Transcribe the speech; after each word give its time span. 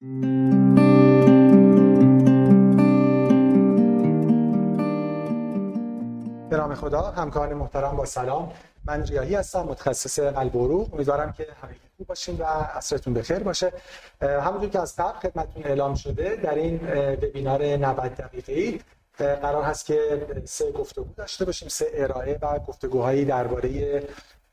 به 0.00 0.08
نام 6.56 6.74
خدا 6.74 7.02
همکاران 7.02 7.54
محترم 7.54 7.96
با 7.96 8.04
سلام. 8.04 8.52
من 8.84 9.04
ریاهی 9.06 9.34
هستم 9.34 9.62
متخصص 9.62 10.18
قلب 10.18 10.56
و 10.56 10.64
عروق 10.64 10.94
امیدوارم 10.94 11.32
که 11.32 11.46
همگی 11.62 11.80
خوب 11.96 12.06
باشین 12.06 12.36
و 12.36 12.44
عصرتون 12.44 13.14
بخیر 13.14 13.38
باشه. 13.38 13.72
همونطور 14.20 14.68
که 14.68 14.80
از 14.80 14.96
قبل 14.96 15.18
خدمتتون 15.18 15.64
اعلام 15.64 15.94
شده 15.94 16.36
در 16.36 16.54
این 16.54 16.80
وبینار 17.12 17.62
90 17.62 18.14
دقیقه‌ای 18.14 18.80
قرار 19.18 19.62
هست 19.62 19.86
که 19.86 20.26
سه 20.44 20.72
گفتگو 20.72 21.14
داشته 21.16 21.44
باشیم 21.44 21.68
سه 21.68 21.86
ارائه 21.94 22.38
و 22.42 22.58
گفتگوهایی 22.58 23.24
درباره 23.24 24.02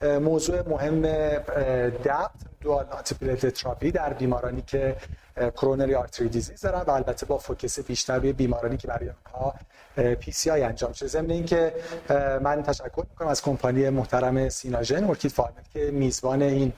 موضوع 0.02 0.70
مهم 0.70 1.02
debate 1.88 2.32
dual 2.62 2.86
antiplatelet 2.92 3.46
therapy 3.46 3.92
در 3.92 4.14
بیمارانی 4.14 4.62
که 4.62 4.96
coronary 5.56 5.96
artery 5.96 6.30
disease 6.30 6.62
دارن 6.62 6.82
و 6.82 6.92
البته 6.92 7.26
با 7.26 7.38
focus 7.38 7.80
بیشتر 7.80 8.18
روی 8.18 8.34
بیمارانی 8.34 8.78
که 8.78 8.88
برای 8.88 9.10
اونها 9.10 9.56
PCI 10.16 10.64
انجام 10.64 10.94
شده. 10.94 11.08
ضمن 11.08 11.32
اینکه 11.32 11.74
من 12.42 12.64
تشکر 12.64 13.04
می‌کنم 13.10 13.28
از 13.28 13.42
کمپانی 13.42 13.90
محترم 13.90 14.50
سیناژن 14.50 15.04
اورکید 15.04 15.32
فارمد 15.32 15.70
که 15.74 15.92
میزبان 15.92 16.42
این 16.42 16.74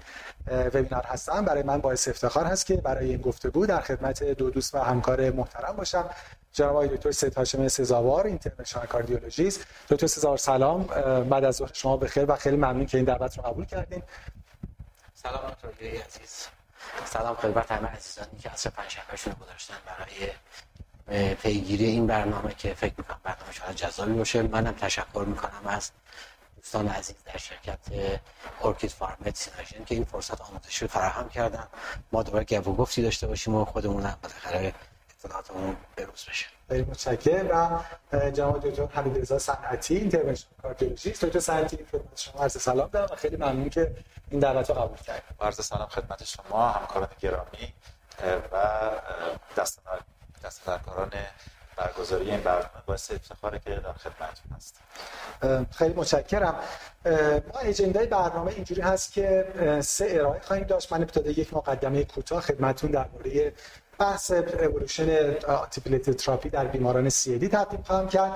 وبینار 0.51 1.03
هستم 1.05 1.45
برای 1.45 1.63
من 1.63 1.77
باعث 1.77 2.07
افتخار 2.07 2.45
هست 2.45 2.65
که 2.65 2.75
برای 2.75 3.09
این 3.09 3.21
گفتگو 3.21 3.65
در 3.65 3.81
خدمت 3.81 4.23
دو 4.23 4.49
دوست 4.49 4.75
و 4.75 4.77
همکار 4.77 5.31
محترم 5.31 5.75
باشم. 5.75 6.09
جناب 6.55 6.71
آقای 6.71 6.87
دکتر 6.87 7.11
سید 7.11 7.33
هاشم 7.33 7.67
سزاوار 7.67 8.25
interventional 8.27 8.85
cardiologist. 8.85 9.65
دکتر 9.89 10.07
سزاوار 10.07 10.37
سلام. 10.37 10.83
بعد 11.29 11.43
از 11.43 11.55
ظهر 11.55 11.73
شما 11.73 11.97
بخیر 11.97 12.31
و 12.31 12.35
خیلی 12.35 12.55
ممنون 12.55 12.85
که 12.85 12.97
این 12.97 13.05
دعوت 13.05 13.37
رو 13.37 13.43
قبول 13.43 13.65
کردین. 13.65 14.03
سلام 15.13 15.51
دکتر 15.51 15.85
عزیز. 15.85 16.47
سلام 17.05 17.35
خدمت 17.35 17.71
همه 17.71 17.87
عزیزانی 17.87 18.39
که 18.39 18.49
عصر 18.49 18.69
پنجشنبهشون 18.69 19.33
رو 19.33 19.45
گذاشتن 19.45 19.75
برای 19.85 21.35
پیگیری 21.35 21.85
این 21.85 22.07
برنامه 22.07 22.53
که 22.53 22.73
فکر 22.73 22.93
می‌کنم 22.97 23.19
برنامه 23.23 23.51
شاید 23.51 23.75
جذابی 23.75 24.13
باشه. 24.13 24.41
منم 24.41 24.73
تشکر 24.73 25.25
می‌کنم 25.27 25.61
از 25.65 25.91
دوستان 26.55 26.87
عزیز 26.87 27.15
در 27.25 27.37
شرکت 27.37 27.79
اورکید 28.59 28.89
فارمت 28.91 29.35
سیناژن 29.35 29.85
که 29.85 29.95
این 29.95 30.03
فرصت 30.03 30.41
آموزشی 30.41 30.87
فراهم 30.87 31.29
کردن. 31.29 31.67
ما 32.11 32.23
دوباره 32.23 32.43
گپ 32.43 32.63
گفتی 32.63 33.01
داشته 33.01 33.27
باشیم 33.27 33.55
و 33.55 33.65
خودمون 33.65 34.03
هم 34.03 34.17
بالاخره 34.21 34.73
اطلاعاتمون 35.25 35.77
بروز 35.95 36.25
بشه. 36.29 36.45
خیلی 36.69 36.81
متشکرم. 36.81 37.85
و 38.13 38.31
جناب 38.31 38.69
دکتر 38.69 38.85
حمید 38.85 39.17
رضا 39.21 39.39
صنعتی 39.39 39.95
اینترونشنال 39.95 40.51
کاردیولوژیست 40.61 41.25
دکتر 41.25 41.39
صنعتی 41.39 41.77
خدمت 41.91 42.19
شما 42.19 42.43
عرض 42.43 42.61
سلام 42.61 42.89
دارم 42.89 43.07
و 43.11 43.15
خیلی 43.15 43.35
ممنون 43.35 43.69
که 43.69 43.95
این 44.29 44.39
دعوت 44.39 44.69
رو 44.69 44.75
قبول 44.75 44.97
کردید 44.97 45.23
عرض 45.41 45.65
سلام 45.65 45.87
خدمت 45.87 46.23
شما 46.23 46.69
همکاران 46.69 47.09
گرامی 47.19 47.73
و 48.51 48.89
دستان 49.57 49.99
دستندرکاران 50.43 51.11
برگزاری 51.75 52.31
این 52.31 52.41
برنامه. 52.41 52.69
باعث 52.85 53.11
افتخاره 53.11 53.59
که 53.59 53.69
در 53.69 53.93
خدمتتون 53.93 54.51
هستم. 54.55 55.67
خیلی 55.71 55.93
متشکرم. 55.93 56.55
ما 57.53 57.59
اجنده 57.61 58.05
برنامه 58.05 58.51
اینجوری 58.51 58.81
هست 58.81 59.13
که 59.13 59.47
سه 59.83 60.07
ارائه 60.09 60.39
خواهیم 60.39 60.65
داشت. 60.65 60.93
من 60.93 61.01
ابتدا 61.01 61.29
یک 61.29 61.53
مقدمه 61.53 62.03
کوتاه 62.03 62.41
خدمتتون 62.41 62.91
درباره 62.91 63.53
بحث 63.99 64.31
اولوشن 64.31 65.35
آنتیپلیت 65.47 66.09
تراپی 66.09 66.49
در 66.49 66.65
بیماران 66.65 67.09
سی 67.09 67.39
دی 67.39 67.47
تقدیم 67.47 67.81
خواهم 67.81 68.07
کرد 68.09 68.31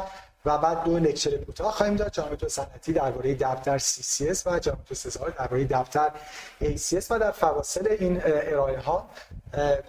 و 0.45 0.57
بعد 0.57 0.83
دو 0.83 0.99
لکچر 0.99 1.37
کوتاه 1.37 1.71
خواهیم 1.71 1.95
داد. 1.95 2.09
تو 2.09 2.49
سنتی 2.49 2.93
درباره 2.93 3.35
دفتر 3.35 3.75
اس 3.75 4.47
و 4.47 4.59
تو 4.59 4.95
سزار 4.95 5.29
درباره 5.29 5.65
دفتر 5.65 6.11
اس 6.61 7.11
و 7.11 7.19
در 7.19 7.31
فواصل 7.31 7.87
این 7.99 8.21
ارائه 8.23 8.79
ها 8.79 9.09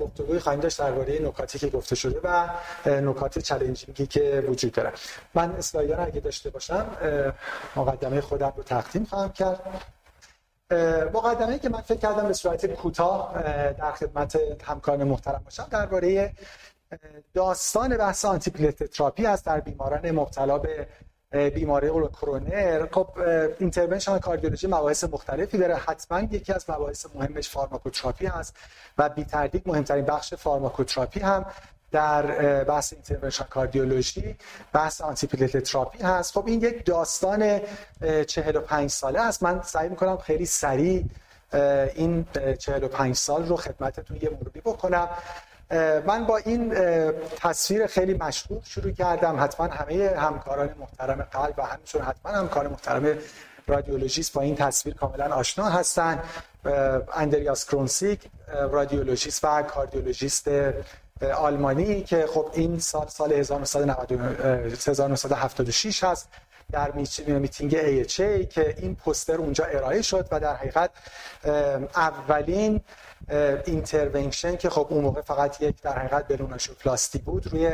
گفتگوی 0.01 0.39
خواهیم 0.39 0.61
داشت 0.61 0.79
درباره 0.79 1.19
نکاتی 1.23 1.59
که 1.59 1.69
گفته 1.69 1.95
شده 1.95 2.21
و 2.25 2.49
نکات 2.87 3.39
چالنجینگی 3.39 4.07
که 4.07 4.45
وجود 4.49 4.73
داره. 4.73 4.93
من 5.35 5.51
اسلایدر 5.51 6.01
اگه 6.01 6.21
داشته 6.21 6.51
باشم 6.51 6.87
مقدمه 7.77 8.21
خودم 8.21 8.53
رو 8.57 8.63
تقدیم 8.63 9.05
خواهم 9.05 9.33
کرد. 9.33 9.61
مقدمه 11.15 11.59
که 11.59 11.69
من 11.69 11.81
فکر 11.81 11.99
کردم 11.99 12.27
به 12.27 12.33
صورت 12.33 12.67
کوتاه 12.67 13.43
در 13.73 13.93
خدمت 13.93 14.39
همکاران 14.65 15.05
محترم 15.05 15.43
باشم 15.45 15.67
درباره 15.71 16.33
داستان 17.35 17.97
بحث 17.97 18.25
antiplatelet 18.25 18.83
therapy 18.83 19.27
است 19.27 19.47
در 19.47 19.61
بیماران 19.61 20.11
مبتلا 20.11 20.59
به 20.59 20.87
بیماری 21.55 21.89
کرونر 21.89 22.87
خب 22.93 23.09
intervention 23.59 24.19
cardiology 24.19 24.67
مباحث 24.67 25.05
مختلفی 25.05 25.59
داره. 25.59 25.75
حتما 25.75 26.21
یکی 26.21 26.53
از 26.53 26.71
مباحث 26.71 27.07
مهمش 27.15 27.49
pharmacotherapy 27.49 28.27
هست 28.27 28.57
و 28.99 29.09
بی 29.09 29.25
تردید 29.25 29.69
مهمترین 29.69 30.05
بخش 30.05 30.35
pharmacotherapy 30.35 31.21
هم 31.21 31.47
در 31.93 32.23
بحث 32.65 32.93
intervention 32.93 33.45
cardiology 33.45 34.37
بحث 34.73 35.01
antiplatelet 35.01 35.57
therapy 35.57 36.03
هست. 36.03 36.33
خب 36.33 36.47
این 36.47 36.61
یک 36.61 36.85
داستان 36.85 37.61
45 38.27 38.91
ساله 38.91 39.21
است. 39.21 39.43
من 39.43 39.63
سعی 39.63 39.89
می‌کنم 39.89 40.17
خیلی 40.17 40.47
سریع 40.47 41.05
این 41.95 42.27
45 42.59 43.17
سال 43.17 43.47
رو 43.47 43.57
خدمتتون 43.57 44.17
یه 44.23 44.31
مروری 44.31 44.61
بکنم. 44.61 45.09
من 46.07 46.27
با 46.27 46.37
این 46.37 46.75
تصویر 47.37 47.87
خیلی 47.87 48.15
مشهور 48.15 48.63
شروع 48.65 48.93
کردم. 48.93 49.41
حتما 49.41 49.67
همه 49.67 50.15
همکاران 50.17 50.75
محترم 50.79 51.23
قلب 51.23 51.55
و 51.59 51.63
همینطور 51.63 52.03
حتما 52.03 52.33
همکار 52.33 52.69
محترم 52.69 53.19
رادیولوژیست 53.67 54.33
با 54.33 54.43
این 54.43 54.57
تصویر 54.57 54.95
کاملا 54.95 55.35
آشنا 55.35 55.65
هستن. 55.69 56.23
اندریاس 57.15 57.65
کرونسیک 57.65 58.21
رادیولوژیست 58.71 59.45
و 59.45 59.63
کاردیولوژیست 59.63 60.49
آلمانی 61.23 62.03
که 62.03 62.27
خب 62.27 62.51
این 62.53 62.79
سال 62.79 63.07
سال 63.09 63.33
1976 63.33 66.05
هست 66.05 66.29
در 66.73 66.91
meeting 67.27 67.73
AHA 67.73 68.47
که 68.49 68.75
این 68.79 68.95
پوستر 68.95 69.37
اونجا 69.37 69.65
ارائه 69.65 70.03
شد 70.03 70.29
و 70.31 70.41
در 70.41 70.55
حقیقت 70.55 70.91
اولین 71.97 72.81
intervention 73.65 74.57
که 74.57 74.71
خب 74.71 74.87
اون 74.91 75.05
موقع 75.05 75.21
فقط 75.21 75.63
یک 75.63 75.83
در 75.83 75.99
حقیقت 75.99 76.33
plasty 76.81 77.19
بود 77.19 77.47
روی 77.47 77.73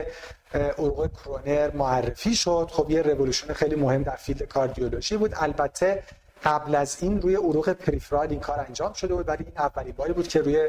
عروق 0.78 1.10
کرونر 1.12 1.70
معرفی 1.70 2.34
شد. 2.34 2.70
خب 2.72 2.90
یه 2.90 3.02
رولوشن 3.02 3.52
خیلی 3.52 3.74
مهم 3.74 4.02
در 4.02 4.16
field 4.16 4.42
cardiology 4.42 5.16
بود. 5.16 5.32
البته 5.36 6.02
قبل 6.44 6.74
از 6.74 6.96
این 7.00 7.22
روی 7.22 7.34
عروق 7.34 7.72
peripheral 7.72 8.30
این 8.30 8.40
کار 8.40 8.60
انجام 8.68 8.92
شده 8.92 9.14
بود 9.14 9.28
ولی 9.28 9.44
این 9.44 9.58
اولین 9.58 9.94
باری 9.96 10.12
بود 10.12 10.28
که 10.28 10.40
روی 10.40 10.68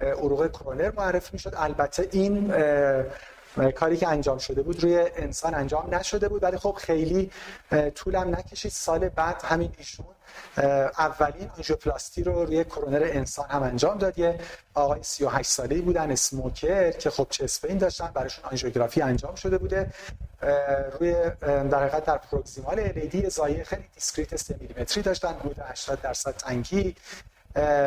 عروق 0.00 0.50
کرونر 0.52 0.92
معرفی 0.96 1.30
می‌شد. 1.32 1.54
البته 1.56 2.08
این 2.12 2.52
کاری 3.74 3.96
که 3.96 4.08
انجام 4.08 4.38
شده 4.38 4.62
بود 4.62 4.82
روی 4.82 5.06
انسان 5.16 5.54
انجام 5.54 5.94
نشده 5.94 6.28
بود. 6.28 6.42
ولی 6.42 6.56
خب 6.56 6.78
خیلی 6.80 7.30
طولم 7.94 8.36
نکشید. 8.36 8.72
سال 8.72 9.08
بعد 9.08 9.42
همین 9.44 9.72
ایشون 9.78 10.06
اولین 10.98 11.50
آنژیوپلاستی 11.56 12.22
رو 12.22 12.44
روی 12.44 12.64
کرونر 12.64 13.02
انسان 13.02 13.48
هم 13.48 13.62
انجام 13.62 13.98
داد. 13.98 14.18
یه 14.18 14.38
آقای 14.74 15.02
38 15.02 15.50
ساله‌ای 15.50 15.80
بودن 15.80 16.10
smoker 16.10 16.90
که 16.90 17.10
خب 17.10 17.26
chest 17.30 17.57
pain 17.57 17.78
داشتن 17.78 18.10
براشون 18.14 18.44
آنژیوگرافی 18.44 19.02
انجام 19.02 19.34
شده 19.34 19.58
بوده. 19.58 19.92
روی 21.00 21.12
در 21.40 21.80
حقیقت 21.80 22.04
در 22.04 22.18
proximal 22.18 22.80
LAD 22.80 23.30
ضایعه 23.30 23.64
خیلی 23.64 23.84
discrete 23.94 24.36
3 24.36 24.56
میلیمتری 24.60 25.02
داشتن 25.02 25.34
حدود 25.40 25.58
80 25.58 26.00
درصد 26.00 26.34
تنگی 26.36 26.96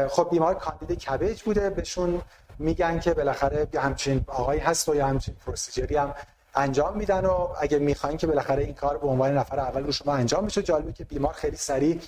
خب 0.10 0.28
بیمار 0.32 0.56
کاندید 0.56 1.00
CABG 1.00 1.42
بوده. 1.42 1.70
بهشون 1.70 2.22
میگن 2.60 3.00
که 3.00 3.14
بالاخره 3.14 3.68
همچین 3.76 4.26
آقایی 4.28 4.60
هست 4.60 4.90
و 4.90 4.96
یا 4.96 5.08
همچین 5.08 5.36
پروسیجری 5.46 5.96
هم 5.96 6.16
انجام 6.56 6.98
میدن 6.98 7.26
و 7.26 7.48
اگه 7.60 7.80
می‌خواین 7.80 8.18
که 8.18 8.28
بالاخره 8.28 8.64
این 8.64 8.74
کار 8.74 8.98
به 8.98 9.08
عنوان 9.08 9.38
نفر 9.38 9.60
اول 9.60 9.84
رو 9.84 9.92
شما 9.92 10.14
انجام 10.14 10.44
میشه 10.44 10.62
جالبه 10.62 10.94
که 10.94 11.04
بیمار 11.04 11.34
خیلی 11.34 11.58
سریع 11.58 12.00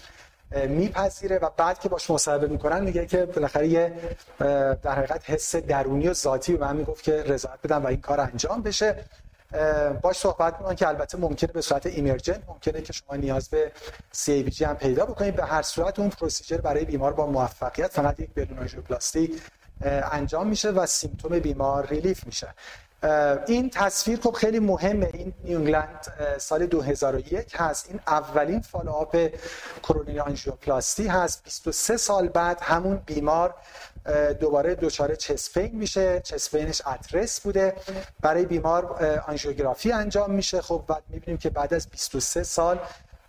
میپذیره 0.68 1.38
و 1.38 1.50
بعد 1.58 1.80
که 1.80 1.90
باش 1.90 2.10
مصاحبه 2.10 2.48
می‌کنن 2.48 2.84
میگه 2.84 3.06
که 3.06 3.26
بالاخره 3.26 3.68
یه 3.68 3.94
در 4.84 4.96
حقیقت 4.96 5.30
حس 5.30 5.56
درونی 5.56 6.08
و 6.08 6.14
ذاتی 6.14 6.58
به 6.58 6.66
من 6.66 6.76
می‌گفت 6.76 7.04
که 7.04 7.24
رضایت 7.24 7.60
بدم 7.64 7.84
و 7.84 7.88
این 7.88 8.02
کار 8.02 8.20
انجام 8.20 8.62
بشه. 8.62 8.96
باش 10.02 10.18
صحبت 10.18 10.58
می‌کنن 10.60 10.76
که 10.76 10.88
البته 10.88 11.18
ممکنه 11.18 11.52
به 11.52 11.62
صورت 11.62 11.86
ایمرجنت 11.86 12.42
ممکنه 12.48 12.82
که 12.82 12.94
شما 12.94 13.16
نیاز 13.16 13.50
به 13.50 13.72
سی 14.12 14.44
بی 14.44 14.52
جی 14.52 14.66
هم 14.66 14.76
پیدا 14.76 15.06
بکنید. 15.06 15.36
به 15.36 15.46
هر 15.46 15.62
صورت 15.62 16.00
اون 16.00 16.10
پروسیجر 16.10 16.58
برای 16.58 16.86
بیمار 16.86 17.14
با 17.14 17.26
موفقیت 17.26 17.92
فقط 17.92 18.20
یک 18.20 18.34
بدون 18.34 18.58
پلاستی 18.68 19.42
انجام 19.84 20.48
میشه 20.48 20.70
و 20.70 20.86
symptom 20.86 21.40
بیمار 21.40 21.88
relief 21.88 22.26
میشه. 22.26 22.48
این 23.48 23.70
تصویر 23.70 24.20
خب 24.20 24.32
خیلی 24.32 24.60
مهمه. 24.60 25.10
این 25.14 25.34
New 25.44 25.65
England 25.65 26.14
سال 26.38 26.66
2001 26.66 27.56
هست. 27.56 27.86
این 27.90 28.00
اولین 28.08 28.62
follow-up 28.62 29.30
coronary 29.84 30.20
angioplasty 30.20 31.08
هست. 31.08 31.44
23 31.44 31.98
سال 31.98 32.28
بعد 32.28 32.60
همون 32.62 32.96
بیمار 32.96 33.56
دوباره 34.40 34.76
دچار 34.76 35.16
chest 35.16 35.49
pain 35.49 35.76
میشه. 35.76 36.20
chest 36.20 36.48
painش 36.48 36.82
at 36.88 37.06
rest 37.06 37.42
بوده. 37.42 37.76
برای 38.20 38.46
بیمار 38.46 39.06
آنژیوگرافی 39.28 39.92
انجام 39.92 40.32
میشه. 40.32 40.62
خب 40.62 40.84
بعد 40.88 41.04
می‌بینیم 41.10 41.38
که 41.38 41.50
بعد 41.50 41.74
از 41.74 41.90
23 41.90 42.44
سال 42.44 42.80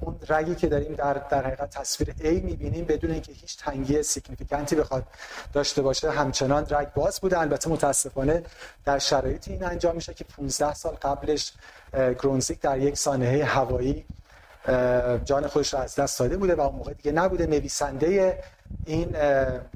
اون 0.02 0.18
رگی 0.28 0.54
که 0.54 0.66
داریم 0.66 0.94
در 0.94 1.14
در 1.14 1.46
حقیقت 1.46 1.70
تصویر 1.70 2.14
A 2.18 2.44
می‌بینیم 2.44 2.84
بدون 2.84 3.10
اینکه 3.10 3.32
هیچ 3.32 3.58
تنگی 3.58 4.02
significantی 4.02 4.76
بخواد 4.76 5.04
داشته 5.52 5.82
باشه. 5.82 6.10
همچنان 6.10 6.66
رگ 6.70 6.92
باز 6.92 7.20
بوده. 7.20 7.38
البته 7.38 7.70
متاسفانه 7.70 8.42
در 8.84 8.98
شرایطی 8.98 9.52
این 9.52 9.64
انجام 9.64 9.94
میشه 9.94 10.14
که 10.14 10.24
15 10.24 10.74
سال 10.74 10.94
قبلش 10.94 11.52
گرونتزیگ 11.92 12.60
در 12.60 12.78
یک 12.78 12.96
سانحه 12.96 13.44
هوایی 13.44 14.04
جان 15.24 15.46
خودش 15.46 15.74
را 15.74 15.80
از 15.80 15.94
دست 15.94 16.18
داده 16.18 16.36
بوده 16.36 16.54
و 16.54 16.60
اون 16.60 16.76
موقع 16.76 16.92
دیگه 16.92 17.12
نبوده. 17.12 17.46
نویسنده 17.46 18.38
این 18.86 19.16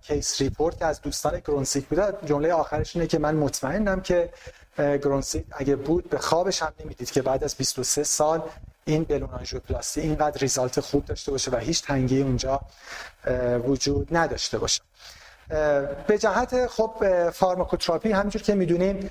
case 0.03 0.41
report 0.41 0.79
که 0.79 0.85
از 0.85 1.01
دوستان 1.01 1.41
گرونتزیگ 1.45 1.87
بوده. 1.87 2.13
جمله 2.25 2.53
آخرش 2.53 2.97
اینه 2.97 3.09
که 3.09 3.19
من 3.19 3.35
مطمئنم 3.35 4.01
که 4.01 4.31
گرونتزیگ 4.79 5.45
اگه 5.51 5.77
بود 5.77 6.11
به 6.11 6.19
خوابش 6.19 6.63
هم 6.63 6.73
نمی‌دید 6.81 7.11
که 7.11 7.23
بعد 7.23 7.45
از 7.45 7.55
23 7.55 8.05
سال 8.05 8.43
این 8.89 9.05
balloon 9.05 9.31
angioplasty 9.31 10.01
اینقدر 10.01 10.39
result 10.41 10.81
خوب 10.81 11.05
داشته 11.05 11.31
باشه 11.31 11.51
و 11.51 11.57
هیچ 11.57 11.83
تنگی 11.83 12.23
اونجا 12.23 12.61
وجود 13.65 14.17
نداشته 14.17 14.59
باشه. 14.59 14.83
به 16.07 16.19
جهت 16.19 16.67
خب 16.67 17.31
pharmacotherapy 17.31 18.13
همینجور 18.13 18.43
که 18.43 18.55
می‌دونیم 18.55 19.11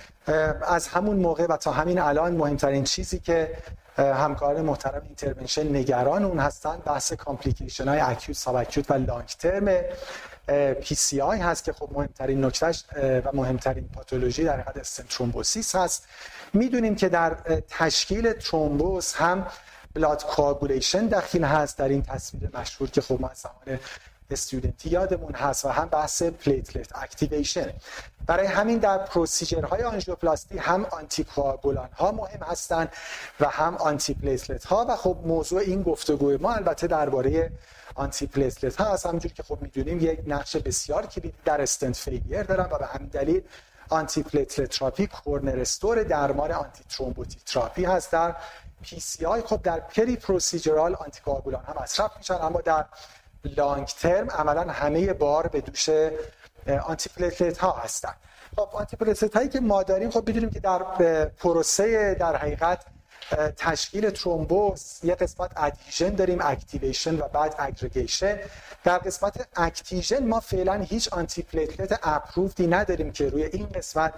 از 0.68 0.88
همون 0.88 1.18
موقع 1.18 1.46
و 1.46 1.58
تا 1.58 1.72
همین 1.72 2.00
الان 2.00 2.36
مهمترین 2.36 2.84
چیزی 2.84 3.20
که 3.20 3.58
همکار 3.98 4.62
محترم 4.62 5.02
intervention 5.04 5.76
نگران 5.76 6.24
اون 6.24 6.40
هستن 6.40 6.78
بحث 6.86 7.14
complication 7.14 7.88
های 7.88 8.00
acute 8.00 8.38
subacute 8.38 8.92
و 8.92 8.94
long 8.94 9.28
term 9.28 9.82
PCI 10.74 11.40
هست 11.40 11.64
که 11.64 11.74
خب 11.74 11.90
مهمترین 11.92 12.46
نکتهش 12.46 12.84
و 12.98 13.30
مهمترین 13.34 13.90
پاتولوژی 13.90 14.44
در 14.44 14.60
حد 14.60 14.78
stent 14.78 15.04
thrombosis 15.10 15.76
هست. 15.76 16.08
می‌دونیم 16.54 16.96
که 16.96 17.10
در 17.10 17.34
تشکیل 17.70 18.34
thrombus 18.34 19.16
هم 19.16 19.48
blood 19.96 20.26
coagulation 20.26 21.08
دخیل 21.08 21.44
هست 21.44 21.78
در 21.78 21.88
این 21.88 22.02
تصویر 22.02 22.50
مشهور 22.54 22.90
که 22.90 23.02
خب 23.02 23.22
ما 23.22 23.28
از 23.28 23.38
زمان 23.38 23.80
studentی 24.32 24.90
یادمون 24.90 25.34
هست 25.34 25.66
و 25.66 25.70
هم 25.70 25.86
بحث 25.86 26.24
platelet 26.24 26.96
activation. 26.96 27.74
برای 28.28 28.48
همین 28.48 28.78
در 28.78 28.98
procedureهای 28.98 29.84
آنژیوپلاستی 29.84 30.58
هم 30.58 30.86
anticoagulant 30.86 31.90
ها 31.98 32.12
مهم 32.12 32.44
هستند 32.44 32.90
و 33.40 33.50
هم 33.50 33.76
antiplatelet 33.76 34.66
ها 34.66 34.86
و 34.90 34.96
خب 34.96 35.18
موضوع 35.26 35.60
این 35.60 35.84
گفتگوی 35.84 36.38
ما 36.38 36.54
البته 36.54 36.88
درباره 36.88 37.52
antiplatelet 37.96 38.76
ها 38.76 38.94
هست. 38.94 39.06
همونجور 39.06 39.32
که 39.32 39.44
خب 39.44 39.58
می‌دونیم 39.62 40.00
یک 40.00 40.20
نقش 40.28 40.56
بسیار 40.56 41.06
کلیدی 41.06 41.34
در 41.46 41.62
stent 41.62 41.96
failure 41.96 42.44
دارن 42.44 42.68
و 42.72 42.78
به 42.78 42.86
همین 42.86 43.08
دلیل 43.08 43.42
antiplatelet 43.90 44.70
therapy 44.70 45.08
cornerstone 45.08 46.04
درمان 46.04 46.52
antithrombotic 46.52 47.44
therapy 47.44 47.86
هست 47.86 48.12
در 48.12 48.36
PCI 48.86 49.42
خب 49.42 49.62
در 49.62 49.80
periprocedural 49.80 50.96
anticoagulant 50.96 51.64
هم 51.66 51.76
مصرف 51.84 52.18
میشن 52.18 52.34
اما 52.42 52.62
در 52.62 52.86
long 53.44 53.88
term 53.88 54.32
عملا 54.32 54.62
همه‌ی 54.62 55.14
بار 55.14 55.48
به 55.48 55.62
دوش 55.62 55.90
antiplatelet 56.84 57.58
ها 57.58 57.72
هستن. 57.72 58.14
خب 58.56 58.70
antiplatelet 58.74 59.36
هایی 59.36 59.50
که 59.50 59.60
ما 59.60 59.84
داریم 59.84 60.10
خب 60.10 60.30
بدونیم 60.30 60.50
که 60.50 60.60
در 60.60 60.80
پروسه 61.26 62.14
در 62.14 62.36
حقیقت 62.36 62.86
تشکیل 63.58 64.10
thrombus 64.10 65.04
یه 65.04 65.16
قسمت 65.16 65.52
adhesion 65.58 66.10
داریم 66.10 66.38
activation 66.42 67.16
و 67.20 67.28
بعد 67.28 67.56
aggregation 67.60 68.40
در 68.84 68.98
قسمت 68.98 69.48
adhesion 69.56 70.28
ما 70.28 70.40
فعلا 70.40 70.74
هیچ 70.74 71.14
antiplatelet 71.14 72.00
approvedی 72.04 72.68
نداریم 72.68 73.12
که 73.12 73.30
روی 73.30 73.44
این 73.44 73.66
قسمت 73.66 74.14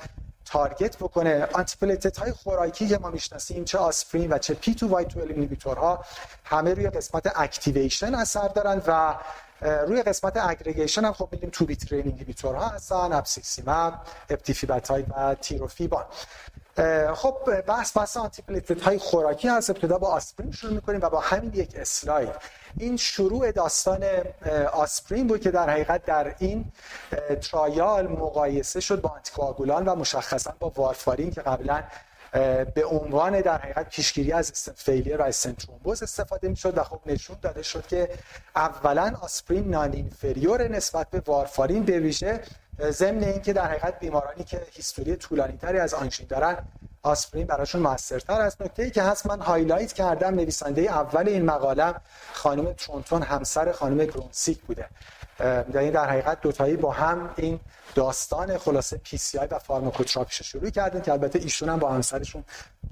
target 0.48 0.98
بکنه. 0.98 1.48
antiplatelet 1.54 2.18
های 2.18 2.32
خوراکی 2.32 2.88
که 2.88 2.98
ما 2.98 3.10
می‌شناسیم 3.10 3.66
چه 3.66 3.78
آسپرین 3.78 4.34
و 4.34 4.38
چه 4.38 4.54
P2Y12 4.54 5.80
ها 5.80 6.06
همه 6.44 6.74
روی 6.74 6.90
قسمت 6.90 7.32
activation 7.36 8.16
اثر 8.16 8.48
دارن 8.48 8.82
و 8.88 9.16
روی 9.62 10.04
قسمت 10.04 10.38
aggregation 10.38 11.06
هم 11.06 11.14
خب 11.14 11.30
میدیم 11.32 11.50
تو 11.50 11.66
بیترین 11.66 12.36
ها 12.44 12.68
هستن 12.68 13.24
eptifibatide 14.30 15.06
و 15.18 15.36
tirofiban. 15.36 16.06
خب 17.16 17.62
بحث 17.68 17.98
بحث 17.98 18.18
antiplatelet 18.18 18.82
های 18.82 18.98
خوراکی 18.98 19.48
هست 19.48 19.70
ابتدا 19.70 19.98
با 19.98 20.08
آسپرین 20.08 20.52
شروع 20.52 20.74
می‌کنیم 20.74 21.00
و 21.02 21.10
با 21.10 21.20
همین 21.20 21.52
یک 21.54 21.76
اسلاید. 21.76 22.36
این 22.78 22.98
شروع 22.98 23.52
داستان 23.52 24.04
آسپرین 24.74 25.28
بود 25.28 25.42
که 25.42 25.52
در 25.52 25.70
حقیقت 25.70 26.06
در 26.06 26.36
این 26.40 26.66
trial 27.42 28.08
مقایسه 28.08 28.80
شد 28.80 29.02
با 29.02 29.10
آنتیکواگولان 29.10 29.86
و 29.86 29.96
مشخصا 29.96 30.54
با 30.60 30.70
وارفارین 30.76 31.32
که 31.32 31.42
قبلا 31.42 31.84
به 32.76 32.86
عنوان 32.86 33.42
در 33.42 33.58
حقیقت 33.58 33.90
پیشگیری 33.90 34.32
از 34.32 34.52
failure 34.76 35.18
و 35.18 35.24
stent 35.24 35.50
thrombosis 35.50 36.04
استفاده 36.04 36.50
می‌شد 36.50 36.78
و 36.78 36.84
خب 36.84 37.00
نشون 37.06 37.38
داده 37.42 37.64
شد 37.64 37.88
که 37.88 38.10
اولا 38.56 39.14
آسپرین 39.22 39.70
non-inferior 39.70 40.68
نسبت 40.68 41.10
به 41.10 41.22
وارفارین 41.26 41.84
به 41.84 42.00
ویژه 42.00 42.42
ضمن 42.80 43.24
اینکه 43.24 43.54
در 43.54 43.68
حقیقت 43.68 44.00
بیمارانی 44.00 44.44
که 44.44 44.68
history 44.72 45.16
طولانی 45.16 45.58
تری 45.58 45.80
از 45.80 45.94
آنژین 45.94 46.28
دارن 46.28 46.58
آسپرین 47.04 47.48
براشون 47.48 47.82
موثرتر 47.82 48.42
است. 48.42 48.62
نکته 48.62 48.84
ای 48.84 48.92
که 48.92 49.04
هست 49.04 49.26
من 49.26 49.42
highlight 49.42 49.94
کردم 49.94 50.36
نویسنده 50.36 50.82
اول 50.82 51.30
این 51.30 51.46
مقالم 51.46 52.02
خانم 52.34 52.74
ترونتون 52.74 53.22
همسر 53.22 53.72
خانم 53.72 54.06
گرونسیک 54.06 54.62
بوده. 54.62 54.86
یعنی 55.74 55.92
در 55.92 56.10
حقیقت 56.10 56.42
دوتایی 56.42 56.78
با 56.78 56.92
هم 56.92 57.30
این 57.36 57.60
داستان 57.96 58.58
خلاصه 58.58 58.98
PCI 58.98 59.48
و 59.48 59.60
pharmacotherapy 59.60 60.32
ش 60.32 60.42
شروع 60.42 60.70
کردن 60.70 61.02
که 61.02 61.12
البته 61.12 61.40
ایشون 61.40 61.70
هم 61.70 61.80
با 61.80 61.90
همسرشون 61.90 62.44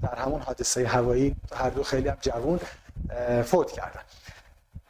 در 0.02 0.14
همون 0.14 0.40
حادثه 0.40 0.86
هوایی 0.86 1.36
هر 1.54 1.70
دو 1.70 1.82
خیلی 1.82 2.08
هم 2.08 2.16
جوون 2.20 2.60
فوت 3.44 3.72
کردن. 3.72 4.00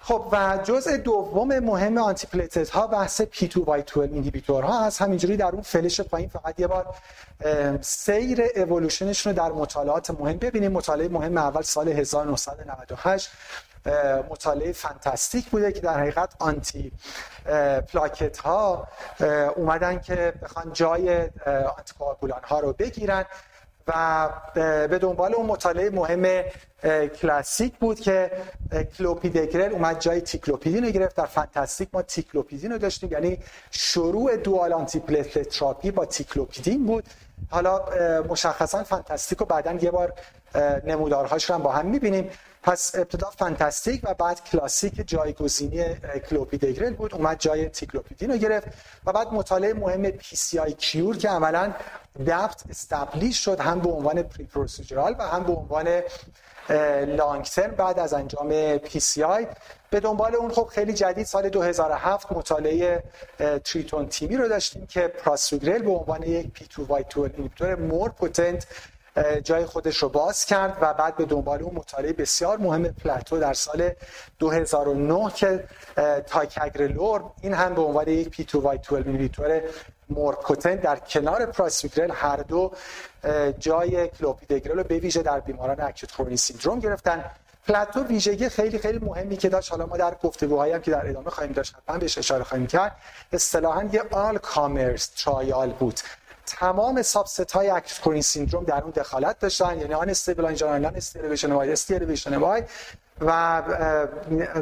خب 0.07 0.29
و 0.33 0.59
جزء 0.65 0.97
دوم 0.97 1.59
مهم 1.59 1.99
antiplatelet 1.99 2.71
ها 2.71 2.87
بحث 2.87 3.21
پی 3.21 3.49
2 3.49 3.61
y 3.61 3.83
12 3.83 4.15
اینهیبیتور 4.15 4.65
ها 4.65 4.87
هست. 4.87 5.03
همینجوری 5.03 5.37
در 5.37 5.47
اون 5.47 5.63
فلش 5.63 6.01
پایین 6.01 6.29
فقط 6.29 6.61
یه 6.61 6.67
بار 6.67 6.95
سیر 7.81 8.45
اِوولوشنشون 8.55 9.33
رو 9.33 9.39
در 9.39 9.53
مطالعات 9.53 10.11
مهم 10.11 10.37
ببینیم. 10.37 10.73
مطالعه 10.73 11.09
مهم 11.09 11.39
اول 11.39 11.63
سال 11.63 11.89
1998 11.89 13.31
مطالعه 14.31 14.73
FANTASTIC 14.73 15.51
بوده 15.51 15.73
که 15.73 15.81
در 15.81 16.01
حقیقت 16.01 16.35
antiplatelet 16.39 18.39
ها 18.39 18.89
اومدن 19.57 19.99
که 20.01 20.33
بخوان 20.43 20.73
جای 20.73 21.21
آنتی 21.47 21.95
ها 22.45 22.61
رو 22.61 22.73
بگیرن. 22.73 23.25
و 23.89 24.29
به 24.89 24.99
دنبال 24.99 25.35
اون 25.35 25.47
مطالعه 25.47 25.91
مهم 25.91 26.43
CLASSICS 27.21 27.79
بود 27.79 28.01
که 28.01 28.31
کلوپیدگرل 28.99 29.73
اومد 29.73 30.01
جای 30.01 30.21
تیکلوپیدین 30.21 30.85
رو 30.85 30.91
گرفت. 30.91 31.17
در 31.17 31.27
FANTASTIC 31.27 31.89
ما 31.93 32.03
تیکلوپیدین 32.03 32.73
رو 32.73 32.79
داشتیم 32.79 33.13
یعنی 33.13 33.39
شروع 33.71 34.37
dual 34.37 34.73
anti 34.73 35.01
therapy 35.25 35.91
با 35.91 36.05
تیکلوپیدین 36.05 36.87
بود. 36.87 37.05
حالا 37.51 37.85
مشخصا 38.29 38.85
FANTASTIC 38.85 39.39
رو 39.39 39.47
بعدا 39.47 39.73
یه 39.73 39.91
بار 39.91 40.13
نمودارهاش 40.87 41.45
رو 41.45 41.55
هم 41.55 41.63
با 41.63 41.73
هم 41.73 41.87
می‌بینیم. 41.87 42.31
پس 42.67 42.95
ابتدا 42.95 43.31
FANTASTIC 43.31 44.01
و 44.05 44.15
بعد 44.15 44.45
CLASSICS 44.45 45.09
جایگزینی 45.09 45.85
کلوپیدگرل 46.31 46.95
بود 46.95 47.15
اومد 47.15 47.39
جای 47.41 47.69
تیکلوپیدین 47.69 48.31
رو 48.31 48.37
گرفت 48.37 48.69
و 49.07 49.13
بعد 49.13 49.33
مطالعه 49.33 49.75
مهم 49.75 50.11
PCI-CURE 50.11 51.17
که 51.17 51.29
عملا 51.29 51.75
DAPT 52.27 52.65
establish 52.71 53.45
شد 53.45 53.61
هم 53.61 53.81
به 53.81 53.89
عنوان 53.89 54.23
pre-procedural 54.23 55.17
و 55.19 55.23
هم 55.23 55.43
به 55.45 55.53
عنوان 55.53 56.03
long 57.17 57.45
term 57.45 57.71
بعد 57.71 57.99
از 57.99 58.13
انجام 58.13 58.79
PCI 58.79 59.47
به 59.91 60.01
دنبال 60.01 60.35
اون 60.35 60.51
خب 60.51 60.65
خیلی 60.65 60.93
جدید 60.93 61.27
سال 61.27 61.49
2007 61.49 62.33
مطالعه 62.33 63.03
TRITON-TIMI 63.65 64.37
رو 64.37 64.49
داشتیم 64.49 64.87
که 64.87 65.09
پراسوگرل 65.09 65.83
به 65.83 65.91
عنوان 65.91 66.23
یک 66.23 66.51
P2Y 66.51 67.05
2 67.59 67.77
more 67.77 68.11
potent 68.11 68.67
جای 69.45 69.67
خودش 69.67 69.97
رو 69.97 70.09
باز 70.09 70.45
کرد 70.45 70.79
و 70.81 70.95
بعد 70.95 71.17
به 71.17 71.25
دنبال 71.25 71.63
اون 71.63 71.75
مطالعه 71.75 72.13
بسیار 72.13 72.59
مهم 72.59 72.83
PLATO 72.89 73.39
در 73.39 73.55
سال 73.55 73.91
2009 74.39 75.31
که 75.31 75.65
تیکاگرلور 76.27 77.25
این 77.43 77.55
هم 77.55 77.75
به 77.75 77.83
عنوان 77.83 78.09
یک 78.09 78.29
P2Y12 78.29 78.45
inhibitor 78.45 79.61
more 80.09 80.36
potent 80.36 80.77
در 80.77 80.97
کنار 80.97 81.47
پراسوگرل 81.47 82.11
هر 82.11 82.37
دو 82.37 82.73
جای 83.59 84.09
کلوپیدگرل 84.09 84.79
رو 84.79 84.85
به 84.85 84.99
ویژه 84.99 85.23
در 85.23 85.41
بیماران 85.41 85.81
acute 85.81 86.13
coronary 86.13 86.37
syndrome 86.37 86.79
گرفتن. 86.79 87.25
PLATO 87.69 88.05
ویژگی 88.05 88.49
خیلی 88.49 88.79
خیلی 88.79 88.99
مهمی 88.99 89.37
که 89.37 89.49
داشت. 89.49 89.71
حالا 89.71 89.87
ما 89.87 89.97
در 89.97 90.15
گفتگوهایی 90.23 90.73
هم 90.73 90.81
که 90.81 90.91
در 90.91 91.09
ادامه 91.09 91.31
خواهیم 91.31 91.53
داشت 91.53 91.75
حتما 91.77 91.99
بهش 91.99 92.19
اشاره 92.19 92.45
خواهیم 92.45 92.67
کرد. 92.67 92.97
اصطلاحا 93.33 93.89
یه 93.93 94.03
all-comers 94.11 95.07
trial 95.07 95.73
بود. 95.73 96.01
تمام 96.47 97.03
subset 97.03 97.53
های 97.53 97.71
acute 97.71 98.21
syndrome 98.21 98.65
در 98.65 98.83
اون 98.83 98.91
دخالت 98.91 99.39
داشتن 99.39 99.81
یعنی 99.81 99.95
unstable 99.95 100.11
angina 100.11 100.45
non-ST 100.45 100.79
elevation 100.79 100.97
MI 100.97 101.53
ST 101.53 101.73
elevation 101.73 102.37
MI. 102.37 102.63
و 103.21 103.63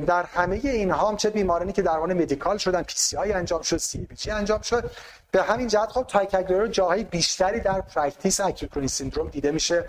در 0.07 0.23
همه 0.23 0.61
اینها 0.64 1.09
هم 1.09 1.17
چه 1.17 1.31
بیمارانی 1.31 1.73
که 1.73 1.83
درمان 1.83 2.12
medical 2.12 2.59
شدن 2.59 2.83
PCI 2.83 3.33
انجام 3.33 3.62
شد 3.62 3.76
CABG 3.76 4.31
انجام 4.31 4.61
شد. 4.61 4.91
به 5.31 5.43
همین 5.43 5.67
جهت 5.69 5.88
خب 5.88 6.05
تایکاگرلور 6.09 6.66
جاهای 6.67 7.05
بیشتری 7.05 7.61
در 7.61 7.81
practice 7.81 8.40
acute 8.40 8.87
syndrome 8.87 9.28
دیده 9.29 9.50
میشه 9.50 9.85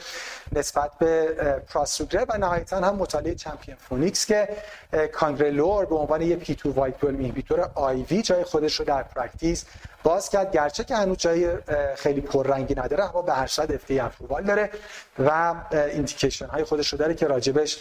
نسبت 0.51 0.91
به 0.99 1.25
پراسوگرل 1.69 2.25
و 2.29 2.37
نهایتا 2.37 2.77
هم 2.77 2.95
مطالعه 2.95 3.35
CHAMPION 3.35 3.77
PHOENIX 3.77 4.25
که 4.25 4.49
کانگرلور 5.13 5.85
به 5.85 5.95
عنوان 5.95 6.21
یه 6.21 6.35
P2Y12 6.35 6.55
inhibitor 6.55 7.69
IV 7.75 8.21
جای 8.21 8.43
خودش 8.43 8.79
رو 8.79 8.85
در 8.85 9.03
practice 9.03 9.65
باز 10.05 10.29
کرد. 10.29 10.51
گرچه 10.51 10.83
که 10.83 10.95
هنوز 10.95 11.17
جای 11.17 11.49
خیلی 11.95 12.21
پررنگی 12.21 12.75
نداره 12.75 13.03
اما 13.03 13.21
به 13.21 13.33
هر 13.33 13.47
صورت 13.47 13.79
approval 13.89 14.43
داره 14.43 14.69
و 15.19 15.55
indication 15.71 16.45
های 16.45 16.63
خودش 16.63 16.87
رو 16.87 16.97
داره 16.97 17.13
که 17.13 17.27
راجبش 17.27 17.77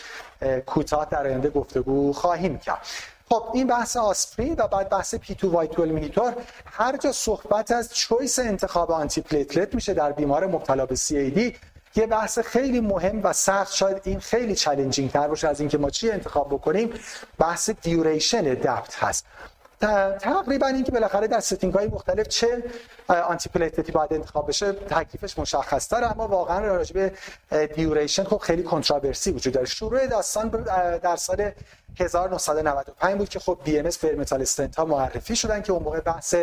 کوتاه 0.66 1.08
در 1.10 1.26
آینده 1.26 1.50
گفتگو 1.50 2.12
خواهیم 2.12 2.58
کرد. 2.58 2.86
خب 3.28 3.50
این 3.54 3.66
بحث 3.66 3.96
آسپرین 3.96 4.54
و 4.58 4.68
بعد 4.68 4.88
بحث 4.88 5.14
P2Y12 5.14 5.34
inhibitor 5.34 6.34
هر 6.66 6.96
جا 6.96 7.12
صحبت 7.12 7.70
از 7.70 7.94
choice 7.94 8.38
انتخاب 8.38 8.90
antiplatelet 8.90 9.74
میشه 9.74 9.94
در 9.94 10.12
بیمار 10.12 10.46
مبتلا 10.46 10.86
به 10.86 10.94
CAD 10.94 11.56
یه 11.96 12.06
بحث 12.06 12.38
خیلی 12.38 12.80
مهم 12.80 13.20
و 13.22 13.32
سخت. 13.32 13.74
شاید 13.74 14.00
این 14.04 14.20
خیلی 14.20 14.54
challenging 14.54 15.10
تر 15.10 15.28
باشه 15.28 15.48
از 15.48 15.60
اینکه 15.60 15.78
ما 15.78 15.90
چی 15.90 16.10
انتخاب 16.10 16.48
بکنیم. 16.48 16.90
بحث 17.38 17.70
duration 17.70 18.42
DAPT 18.42 18.94
هست. 18.94 19.26
تقریبا 20.20 20.66
اینکه 20.66 20.92
بالاخره 20.92 21.26
در 21.26 21.40
setting 21.40 21.74
های 21.74 21.88
مختلف 21.88 22.28
چه 22.28 22.64
antiplatelet 23.08 23.48
ی 23.48 23.92
باید 23.92 24.12
انتخاب 24.12 24.48
بشه 24.48 24.72
تکلیفش 24.72 25.38
مشخص 25.38 25.92
داره 25.92 26.10
اما 26.10 26.28
واقعا 26.28 26.66
راجع 26.66 26.94
به 26.94 27.12
duration 27.66 28.24
خب 28.24 28.36
خیلی 28.36 28.62
controversy 28.62 29.30
وجود 29.30 29.54
داره. 29.54 29.66
شروع 29.66 30.06
داستان 30.06 30.48
در 31.02 31.16
سال 31.16 31.50
1995 32.00 33.18
بود 33.18 33.28
که 33.28 33.38
خب 33.38 33.58
BMS 33.64 33.98
bare 33.98 34.18
metal 34.18 34.42
stent 34.42 34.76
ها 34.76 34.84
معرفی 34.84 35.36
شدن 35.36 35.62
که 35.62 35.72
اون 35.72 35.82
موقع 35.82 36.00
بحث 36.00 36.34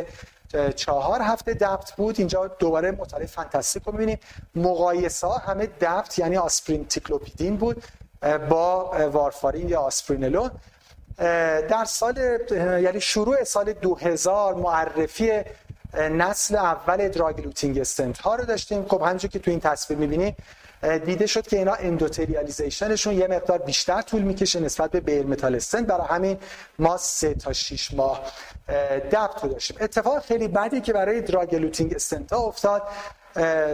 چهار 0.76 1.22
هفته 1.22 1.54
DAPT 1.53 1.91
بود. 1.92 2.16
اینجا 2.20 2.48
دوباره 2.48 2.92
مطالعه 2.92 3.28
FANTASTIC 3.27 3.84
رو 3.84 3.92
می‌بینیم. 3.92 4.20
مقایسه 4.56 5.28
همه 5.28 5.66
DAPT 5.65 6.20
یعنی 6.20 6.38
آسپرین 6.38 6.86
تیکلوپیدین 6.86 7.58
بود 7.58 7.84
با 8.50 8.92
وارفارین 9.12 9.70
یا 9.70 9.80
آسپرین 9.80 10.15
alone. 10.15 10.51
در 11.18 11.86
سال 11.86 12.18
یعنی 12.84 13.01
شروع 13.01 13.44
سال 13.44 13.74
2000 13.74 14.53
معرفی 14.53 15.41
نسل 15.94 16.56
اول 16.56 17.08
drug-eluting 17.08 17.80
stent 17.80 18.18
ها 18.18 18.36
رو 18.36 18.46
داشتیم. 18.46 18.86
خب 18.86 19.01
همونجور 19.01 19.32
که 19.32 19.39
تو 19.39 19.51
این 19.51 19.60
تصویر 19.60 20.00
می‌بینید 20.00 20.36
دیده 21.06 21.25
شد 21.25 21.48
که 21.48 21.58
اینا 21.58 21.74
endothelialization 21.74 22.88
شون 22.88 23.13
یه 23.13 23.27
مقدار 23.27 23.58
بیشتر 23.58 24.01
طول 24.01 24.22
می‌کشه 24.22 24.60
نسبت 24.60 24.91
به 24.91 25.00
bare 25.00 25.25
metal 25.25 25.56
stent. 25.56 25.88
برای 25.88 26.08
همین 26.08 26.38
ما 26.80 26.98
سه 26.98 27.34
تا 27.34 27.53
6 27.53 27.94
ماه 27.94 28.22
DAPT 29.12 29.41
داشتیم. 29.44 29.77
اتفاق 29.80 30.20
خیلی 30.20 30.48
بعدی 30.48 30.82
که 30.82 30.94
برای 30.94 31.22
drug-eluting 31.22 31.94
stent 31.94 32.34
ها 32.34 32.39
افتاد 32.39 32.84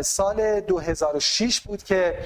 سال 0.02 0.60
2006 0.60 1.62
بود 1.62 1.84
که 1.84 2.18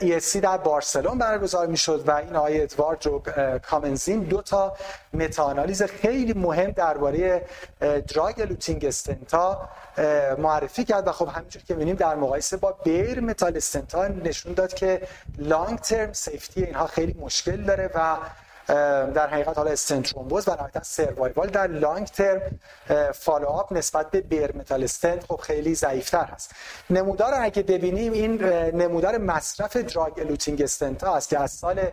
ESC 0.00 0.36
در 0.36 0.56
بارسلون 0.56 1.18
برگزار 1.18 1.66
می‌شد 1.66 2.08
و 2.08 2.10
این 2.10 2.36
آقای 2.36 2.62
ادواردو 2.62 3.06
کامنزیند 3.06 4.20
دو 4.20 4.42
تا 4.42 4.76
متاانالیز 5.12 5.82
خیلی 5.82 6.32
مهم 6.32 6.70
درباره 6.70 7.46
drug-eluting 8.08 8.42
stent 8.42 8.84
ا 8.84 9.68
معرفی 10.38 10.84
کرد 10.84 11.08
و 11.08 11.12
خب 11.12 11.28
همینجور 11.28 11.62
که 11.62 11.74
می‌بینیم 11.74 11.96
در 11.96 12.14
مقایسه 12.14 12.56
با 12.56 12.72
bare 12.84 13.20
metal 13.20 13.56
stent 13.56 13.99
ا 13.99 14.08
نشون 14.08 14.52
داد 14.52 14.74
که 14.74 15.02
long 15.38 15.78
term 15.78 16.12
safety 16.12 16.64
اینها 16.64 16.86
خیلی 16.86 17.16
مشکل 17.20 17.64
داره 17.64 17.90
و 17.94 18.16
در 19.14 19.26
حقیقت 19.26 19.58
حالا 19.58 19.70
stent 19.70 19.96
thrombosis 19.96 20.48
و 20.48 20.54
نهایتا 20.54 20.82
survival 20.82 21.48
در 21.48 21.66
long 21.66 22.06
term 22.06 22.40
follow-up 23.14 23.72
نسبت 23.72 24.10
به 24.10 24.20
bare 24.20 24.56
metal 24.56 24.84
stent 24.84 25.24
خب 25.24 25.36
خیلی 25.36 25.74
ضعیفتر 25.74 26.24
هست. 26.24 26.50
نمودار 26.90 27.34
اگه 27.34 27.62
ببینیم 27.62 28.12
این 28.12 28.44
نمودار 28.74 29.18
مصرف 29.18 29.76
drug-eluting 29.76 30.62
stent 30.62 31.04
است 31.04 31.28
که 31.28 31.38
از 31.38 31.50
سال 31.50 31.90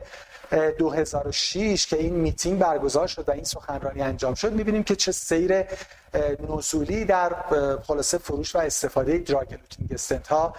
2006 0.78 1.88
که 1.88 1.98
این 1.98 2.14
میتینگ 2.14 2.60
برگزار 2.60 3.08
شد 3.08 3.30
و 3.30 3.32
این 3.32 3.44
سخنرانی 3.44 4.02
انجام 4.02 4.34
شد 4.34 4.54
می‌بینیم 4.54 4.84
که 4.84 4.96
چه 4.96 5.12
سیر 5.12 5.66
نزولی 6.50 7.06
در 7.06 7.36
خلاصه 7.88 8.18
فروش 8.18 8.56
و 8.56 8.60
استفاده 8.60 9.18
drug-eluting 9.18 9.94
stent 9.94 10.28
ها 10.28 10.54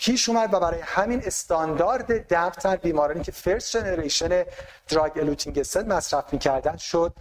پیش 0.00 0.28
اومد 0.28 0.54
و 0.54 0.60
برای 0.60 0.80
همین 0.80 1.22
استاندارد 1.24 2.34
DAPT 2.34 2.62
در 2.62 2.76
بیمارانی 2.76 3.22
که 3.22 3.32
first 3.32 3.76
generation 3.76 4.44
drug-eluting 4.88 5.58
stent 5.58 5.86
مصرف 5.86 6.32
می‌کردن 6.32 6.76
شد 6.76 7.12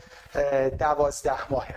دوازده 0.79 1.51
ماهه. 1.51 1.75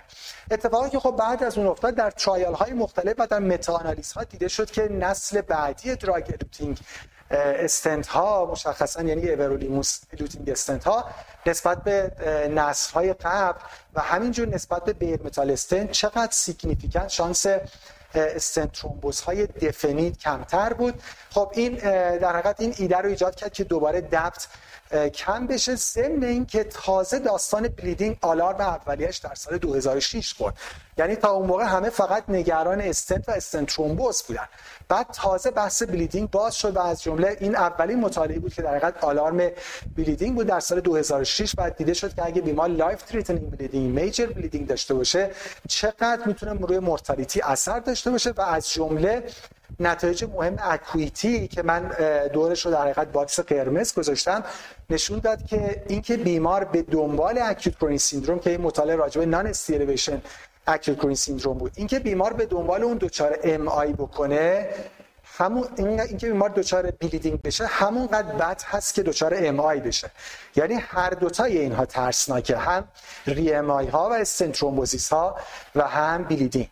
اتفاقی 0.50 0.90
که 0.90 0.98
خب 0.98 1.16
بعد 1.18 1.42
از 1.42 1.58
اون 1.58 1.66
افتاد 1.66 1.94
در 1.94 2.10
trial 2.10 2.54
های 2.54 2.72
مختلف 2.72 3.14
و 3.18 3.26
در 3.26 3.38
meta 3.38 3.76
ها 4.16 4.24
دیده 4.24 4.48
شد 4.48 4.70
که 4.70 4.82
نسل 4.82 5.40
بعدی 5.40 5.96
drug-eluting 5.96 6.78
stent 7.30 8.06
ها 8.06 8.46
مشخصا 8.52 9.02
یعنی 9.02 9.30
everolimus-eluting 9.30 10.50
stent 10.50 10.84
ها 10.84 11.10
نسبت 11.46 11.84
به 11.84 12.12
نسل 12.54 12.92
های 12.92 13.12
قبل 13.12 13.60
و 13.94 14.00
همینجور 14.00 14.48
نسبت 14.48 14.84
به 14.84 14.92
bare 14.92 15.22
metal 15.22 15.50
stent 15.50 15.90
چقدر 15.90 16.32
significant 16.32 17.08
شانس 17.08 17.46
stent 18.16 18.72
thrombosis 18.72 19.20
های 19.20 19.46
definite 19.46 20.18
کمتر 20.18 20.72
بود. 20.72 21.02
خب 21.30 21.52
این 21.54 21.74
در 22.18 22.36
حقیقت 22.36 22.60
این 22.60 22.74
ایده 22.78 22.96
رو 22.96 23.08
ایجاد 23.08 23.34
کرد 23.34 23.52
که 23.52 23.64
دوباره 23.64 24.00
DAPT 24.00 24.48
کم 24.94 25.46
بشه 25.46 25.74
ضمن 25.74 26.24
اینکه 26.24 26.64
تازه 26.64 27.18
داستان 27.18 27.68
bleeding 27.68 28.16
آلارم 28.20 28.60
اولیش 28.60 29.16
در 29.16 29.34
سال 29.34 29.58
2006 29.58 30.34
خورد 30.34 30.54
یعنی 30.98 31.16
تا 31.16 31.30
اون 31.30 31.46
موقع 31.46 31.64
همه 31.64 31.90
فقط 31.90 32.24
نگران 32.28 32.80
استنت 32.80 33.28
و 33.28 33.32
stent 33.32 33.68
thrombosis 33.68 34.22
بودن. 34.22 34.48
بعد 34.88 35.06
تازه 35.12 35.50
بحث 35.50 35.82
bleeding 35.82 36.30
باز 36.30 36.54
شد 36.54 36.76
و 36.76 36.80
از 36.80 37.02
جمله 37.02 37.36
این 37.40 37.56
اولین 37.56 38.00
مطالعه 38.00 38.38
بود 38.38 38.54
که 38.54 38.62
در 38.62 38.70
حقیقت 38.70 39.04
آلارم 39.04 39.50
bleeding 39.96 40.34
بود 40.34 40.46
در 40.46 40.60
سال 40.60 40.80
2006 40.80 41.54
بعد 41.54 41.76
دیده 41.76 41.94
شد 41.94 42.14
که 42.14 42.26
اگه 42.26 42.42
بیمار 42.42 42.68
life-threatening 42.68 43.50
bleeding 43.50 44.00
major 44.00 44.26
bleeding 44.26 44.66
داشته 44.66 44.94
باشه 44.94 45.30
چقدر 45.68 46.20
می‌تونه 46.26 46.52
روی 46.66 46.78
mortality 46.78 47.40
اثر 47.40 47.78
داشته 47.78 48.10
باشه 48.10 48.30
و 48.30 48.40
از 48.40 48.70
جمله 48.70 49.24
نتایج 49.86 50.24
مهم 50.24 50.56
ACUITY 50.60 51.48
که 51.48 51.62
من 51.62 51.92
دورش 52.32 52.66
رو 52.66 52.72
در 52.72 52.82
حقیقت 52.82 53.12
box 53.12 53.40
قرمز 53.40 53.94
گذاشتم 53.94 54.44
نشون 54.90 55.18
داد 55.18 55.46
که 55.46 55.82
اینکه 55.88 56.16
بیمار 56.16 56.64
به 56.64 56.82
دنبال 56.82 57.38
acute 57.38 57.76
coronary 57.76 57.98
syndrome 57.98 58.38
که 58.38 58.50
این 58.50 58.60
مطالعه 58.60 58.96
راجع 58.96 59.20
به 59.20 59.26
non-ST 59.26 59.46
elevation 59.46 60.22
acute 60.66 60.96
coronary 60.96 61.14
syndrome 61.14 61.58
بود 61.58 61.72
اینکه 61.76 61.98
بیمار 61.98 62.32
به 62.32 62.46
دنبال 62.46 62.82
اون 62.82 62.96
دچار 62.96 63.38
MI 63.42 63.92
بکنه 63.92 64.68
همون 65.38 65.68
اینکه 65.76 66.26
بیمار 66.26 66.48
دچار 66.48 66.90
bleeding 66.90 67.42
بشه 67.42 67.66
همونقدر 67.66 68.36
بد 68.36 68.62
هست 68.64 68.94
که 68.94 69.02
دچار 69.02 69.34
MI 69.36 69.80
بشه. 69.80 70.10
یعنی 70.56 70.74
هر 70.74 71.10
دوتای 71.10 71.58
اینها 71.58 71.86
ترسناکه 71.86 72.56
هم 72.56 72.84
re-MI 73.26 73.86
ها 73.86 74.10
و 74.10 74.12
stent 74.12 74.46
thrombosis 74.46 75.12
ها 75.12 75.36
و 75.74 75.88
هم 75.88 76.24
bleeding 76.24 76.68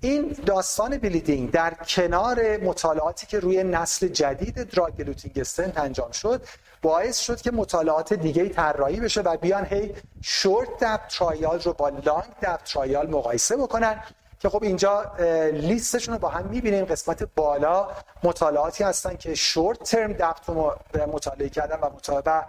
این 0.00 0.36
داستان 0.46 0.98
bleeding 0.98 1.50
در 1.50 1.74
کنار 1.74 2.56
مطالعاتی 2.56 3.26
که 3.26 3.40
روی 3.40 3.64
نسل 3.64 4.08
جدید 4.08 4.62
drug-eluting 4.62 5.38
stent 5.38 5.78
انجام 5.78 6.10
شد 6.10 6.42
باعث 6.82 7.18
شد 7.18 7.40
که 7.40 7.50
مطالعات 7.50 8.12
دیگه 8.12 8.48
طراحی 8.48 9.00
بشه 9.00 9.20
و 9.20 9.36
بیان 9.36 9.66
هی 9.66 9.94
short 10.22 10.68
DAPT 10.84 11.06
trial 11.06 11.60
رو 11.60 11.72
با 11.72 11.88
long 11.88 12.30
DAPT 12.42 12.62
trial 12.62 13.10
مقایسه 13.10 13.56
بکنن 13.56 14.02
که 14.38 14.48
خب 14.48 14.62
اینجا 14.62 15.12
لیستشون 15.52 16.14
رو 16.14 16.20
با 16.20 16.28
هم 16.28 16.46
می‌بینیم. 16.46 16.84
قسمت 16.84 17.22
بالا 17.36 17.88
مطالعاتی 18.22 18.84
هستن 18.84 19.16
که 19.16 19.34
short 19.34 19.82
term 19.82 20.12
DAPT 20.12 20.48
رو 20.48 20.74
مطالعه 21.12 21.48
کردن 21.48 21.78
و 21.80 21.90
مطالعه 21.90 22.44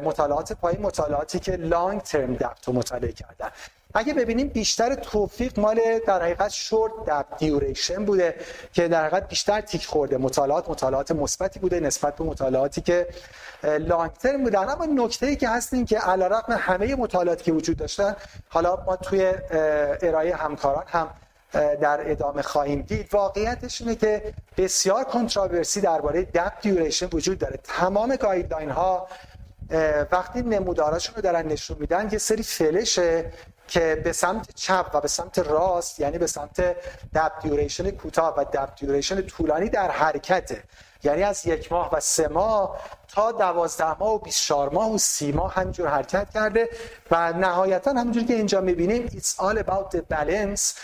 مطالعات 0.00 0.52
پایین 0.52 0.82
مطالعاتی 0.82 1.38
که 1.38 1.56
long 1.56 2.00
term 2.00 2.34
DAPT 2.34 2.68
رو 2.68 2.72
مطالعه 2.72 3.12
کردن. 3.12 3.48
اگه 3.94 4.14
ببینیم 4.14 4.48
بیشتر 4.48 4.94
توفیق 4.94 5.58
مال 5.60 5.80
در 6.06 6.22
حقیقت 6.22 6.48
short 6.48 6.92
DAPT 7.06 7.38
duration 7.38 8.04
بوده 8.04 8.34
که 8.72 8.88
در 8.88 9.06
حقیقت 9.06 9.28
بیشتر 9.28 9.60
تیک 9.60 9.86
خورده. 9.86 10.18
مطالعات 10.18 10.70
مطالعات 10.70 11.10
مثبتی 11.10 11.60
بوده 11.60 11.80
نسبت 11.80 12.16
به 12.16 12.24
مطالعاتی 12.24 12.80
که 12.80 13.06
long 13.62 14.12
term 14.12 14.44
بودن 14.44 14.68
اما 14.68 14.86
نکته 14.86 15.26
ای 15.26 15.36
که 15.36 15.48
هست 15.48 15.74
این 15.74 15.84
که 15.84 15.98
علیرغم 15.98 16.52
همه 16.52 16.94
مطالعاتی 16.94 17.44
که 17.44 17.52
وجود 17.52 17.76
داشتن 17.76 18.16
حالا 18.48 18.76
ما 18.86 18.96
توی 18.96 19.32
ارائه 20.02 20.36
همکاران 20.36 20.84
هم 20.86 21.10
در 21.80 22.10
ادامه 22.10 22.42
خواهیم 22.42 22.82
دید. 22.82 23.14
واقعیتش 23.14 23.80
اینه 23.80 23.94
که 23.94 24.34
بسیار 24.56 25.04
controversy 25.04 25.80
درباره 25.80 26.22
DAPT 26.22 26.52
duration 26.62 27.08
وجود 27.12 27.38
داره. 27.38 27.58
تمام 27.64 28.16
guideline 28.16 28.70
ها 28.70 29.08
وقتی 30.12 30.42
نموداراشون 30.42 31.14
رو 31.14 31.22
دارن 31.22 31.46
نشون 31.46 31.76
میدن 31.80 32.08
یه 32.12 32.18
سری 32.18 32.42
فلشه 32.42 33.32
که 33.70 34.00
به 34.04 34.12
سمت 34.12 34.54
چپ 34.54 34.90
و 34.94 35.00
به 35.00 35.08
سمت 35.08 35.38
راست 35.38 36.00
یعنی 36.00 36.18
به 36.18 36.26
سمت 36.26 36.60
DAPT 37.14 37.32
duration 37.42 37.90
کوتاه 37.90 38.34
و 38.36 38.44
DAPT 38.44 38.72
duration 38.76 39.22
طولانی 39.22 39.68
در 39.68 39.90
حرکته. 39.90 40.62
یعنی 41.02 41.22
از 41.22 41.46
یک 41.46 41.72
ماه 41.72 41.94
و 41.94 42.00
سه 42.00 42.28
ماه 42.28 42.80
تا 43.08 43.32
دوازده 43.32 43.98
ماه 43.98 44.14
و 44.14 44.18
24 44.18 44.68
ماه 44.68 44.94
و 44.94 44.98
سی 44.98 45.32
ماه 45.32 45.54
همینجور 45.54 45.88
حرکت 45.88 46.30
کرده 46.30 46.68
و 47.10 47.32
نهایتا 47.32 47.90
همینجور 47.90 48.24
که 48.24 48.34
اینجا 48.34 48.60
می‌بینیم 48.60 49.06
it's 49.06 49.36
all 49.38 49.58
about 49.58 49.96
the 49.96 50.00
balance. 50.14 50.74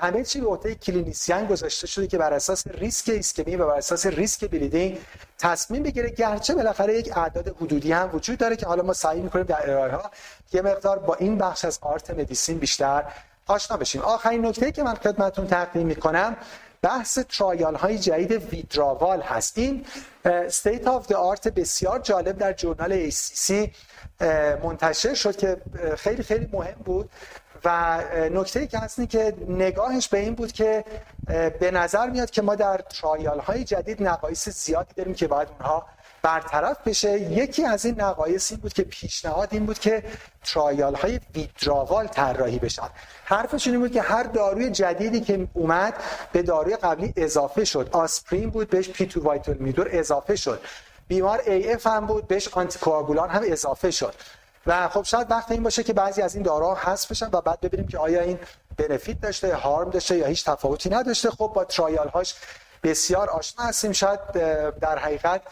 همه 0.00 0.24
چی 0.24 0.40
به 0.40 0.46
عهده 0.46 0.74
clinician 0.74 1.46
گذاشته 1.46 1.86
شده 1.86 2.06
که 2.06 2.18
بر 2.18 2.32
اساس 2.32 2.66
ریسک 2.66 3.08
ایسکمی 3.08 3.56
و 3.56 3.66
بر 3.66 3.78
اساس 3.78 4.06
ریسک 4.06 4.50
bleeding 4.50 4.98
تصمیم 5.38 5.82
بگیره. 5.82 6.10
گرچه 6.10 6.54
بالاخره 6.54 6.98
یک 6.98 7.18
اعداد 7.18 7.48
حدودی 7.48 7.92
هم 7.92 8.10
وجود 8.12 8.38
داره 8.38 8.56
که 8.56 8.66
حالا 8.66 8.82
ما 8.82 8.92
سعی 8.92 9.20
می‌کنیم 9.20 9.44
در 9.44 9.70
ارائه 9.70 9.92
ها 9.92 10.10
یه 10.52 10.62
مقدار 10.62 10.98
با 10.98 11.14
این 11.14 11.38
بخش 11.38 11.64
از 11.64 11.78
art 11.82 12.10
medicine 12.10 12.58
بیشتر 12.58 13.04
آشنا 13.46 13.76
بشیم. 13.76 14.02
آخرین 14.02 14.46
نکته 14.46 14.72
که 14.72 14.82
من 14.82 14.94
خدمتتون 14.94 15.46
تقدیم 15.46 15.86
می‌کنم 15.86 16.36
بحث 16.82 17.18
trial 17.18 17.74
های 17.74 17.98
جدید 17.98 18.32
withdrawal 18.32 19.20
هست. 19.20 19.58
این 19.58 19.86
state 20.24 20.86
of 20.86 21.06
the 21.06 21.12
art 21.12 21.48
بسیار 21.48 21.98
جالب 21.98 22.38
در 22.38 22.52
Journal 22.52 23.10
ACC 23.10 23.52
منتشر 24.64 25.14
شد 25.14 25.36
که 25.36 25.56
خیلی 25.96 26.22
خیلی 26.22 26.48
مهم 26.52 26.80
بود. 26.84 27.10
و 27.64 28.00
نکته 28.32 28.66
که 28.66 28.78
هست 28.78 29.08
که 29.08 29.34
نگاهش 29.48 30.08
به 30.08 30.18
این 30.18 30.34
بود 30.34 30.52
که 30.52 30.84
به 31.60 31.70
نظر 31.70 32.10
میاد 32.10 32.30
که 32.30 32.42
ما 32.42 32.54
در 32.54 32.78
trial 32.78 33.38
های 33.38 33.64
جدید 33.64 34.02
نقایص 34.02 34.48
زیادی 34.48 34.94
داریم 34.94 35.14
که 35.14 35.26
باید 35.26 35.48
اونها 35.48 35.86
برطرف 36.22 36.88
بشه. 36.88 37.20
یکی 37.20 37.64
از 37.64 37.84
این 37.84 38.00
نقایص 38.00 38.50
این 38.50 38.60
بود 38.60 38.72
که 38.72 38.82
پیشنهاد 38.82 39.48
این 39.52 39.66
بود 39.66 39.78
که 39.78 40.02
trial 40.44 40.94
های 40.94 41.20
withdrawal 41.34 42.06
طراحی 42.06 42.58
بشن 42.58 42.88
حرفشون 43.24 43.72
این 43.72 43.82
بود 43.82 43.92
که 43.92 44.02
هر 44.02 44.22
داروی 44.22 44.70
جدیدی 44.70 45.20
که 45.20 45.48
اومد 45.52 45.94
به 46.32 46.42
داروی 46.42 46.76
قبلی 46.76 47.12
اضافه 47.16 47.64
شد. 47.64 47.88
آسپرین 47.92 48.50
بود 48.50 48.70
بهش 48.70 48.88
P2Y12 48.88 49.06
inhibitor 49.06 49.88
اضافه 49.92 50.36
شد. 50.36 50.60
بیمار 51.08 51.40
AF 51.46 51.86
هم 51.86 52.06
بود 52.06 52.28
بهش 52.28 52.48
آنتیکواگولان 52.48 53.30
هم 53.30 53.42
اضافه 53.46 53.90
شد. 53.90 54.14
و 54.66 54.88
خب 54.88 55.02
شاید 55.02 55.30
وقت 55.30 55.50
این 55.50 55.62
باشه 55.62 55.82
که 55.82 55.92
بعضی 55.92 56.22
از 56.22 56.34
این 56.34 56.42
داروها 56.42 56.74
حذف 56.74 57.10
بشن 57.10 57.28
و 57.32 57.40
بعد 57.40 57.60
ببینیم 57.60 57.86
که 57.86 57.98
آیا 57.98 58.20
این 58.20 58.38
benefit 58.76 59.20
داشته 59.20 59.54
harm 59.54 59.90
داشته 59.90 60.16
یا 60.16 60.26
هیچ 60.26 60.44
تفاوتی 60.44 60.90
نداشته. 60.90 61.30
خب 61.30 61.50
با 61.54 61.64
trial 61.64 62.08
هاش 62.08 62.34
بسیار 62.82 63.30
آشنا 63.30 63.64
هستیم. 63.64 63.92
شاید 63.92 64.20
در 64.80 64.98
حقیقت 64.98 65.42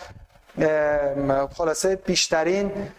خلاصه 1.57 1.97
بیشترین 1.97 2.91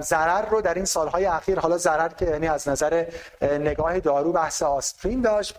ضرر 0.00 0.48
رو 0.48 0.60
در 0.60 0.74
این 0.74 0.84
سالهای 0.84 1.26
اخیر 1.26 1.58
حالا 1.58 1.78
ضرر 1.78 2.08
که 2.08 2.24
یعنی 2.24 2.48
از 2.48 2.68
نظر 2.68 3.06
نگاه 3.42 4.00
دارو 4.00 4.32
بحث 4.32 4.62
آسپرین 4.62 5.20
داشت 5.20 5.54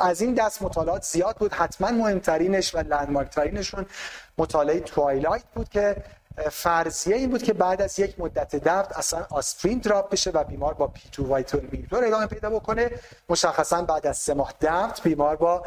از 0.00 0.20
این 0.20 0.34
دست 0.34 0.62
مطالعات 0.62 1.02
زیاد 1.02 1.36
بود. 1.36 1.52
حتما 1.52 1.90
مهمترینش 1.90 2.74
و 2.74 2.78
landmark 2.78 3.30
ترینشون 3.30 3.86
مطالعه 4.38 4.80
TWILIGHT 4.80 5.44
بود 5.54 5.68
که 5.68 5.96
فرضیه 6.50 7.16
این 7.16 7.30
بود 7.30 7.42
که 7.42 7.52
بعد 7.52 7.82
از 7.82 7.98
یک 7.98 8.20
مدت 8.20 8.56
DAPT 8.56 8.92
اصلا 8.92 9.26
آسپرین 9.30 9.78
drop 9.78 10.10
بشه 10.10 10.30
و 10.30 10.44
بیمار 10.44 10.74
با 10.74 10.86
P2Y12 10.86 11.08
inhibitor 11.12 12.04
ادامه 12.04 12.26
پیدا 12.26 12.50
بکنه. 12.50 12.90
مشخصا 13.28 13.82
بعد 13.82 14.06
از 14.06 14.18
سه 14.18 14.34
ماه 14.34 14.52
DAPT 14.60 15.02
بیمار 15.02 15.36
با 15.36 15.62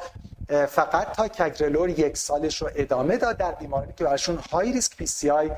فقط 0.68 1.12
ticagrelor 1.12 1.90
یک 1.90 2.18
سالش 2.18 2.62
رو 2.62 2.70
ادامه 2.76 3.18
داد 3.18 3.38
در 3.38 3.52
بیمارانی 3.52 3.94
که 3.98 4.04
برشون 4.04 4.38
high 4.52 4.72
risk 4.72 4.98
PCI 4.98 5.52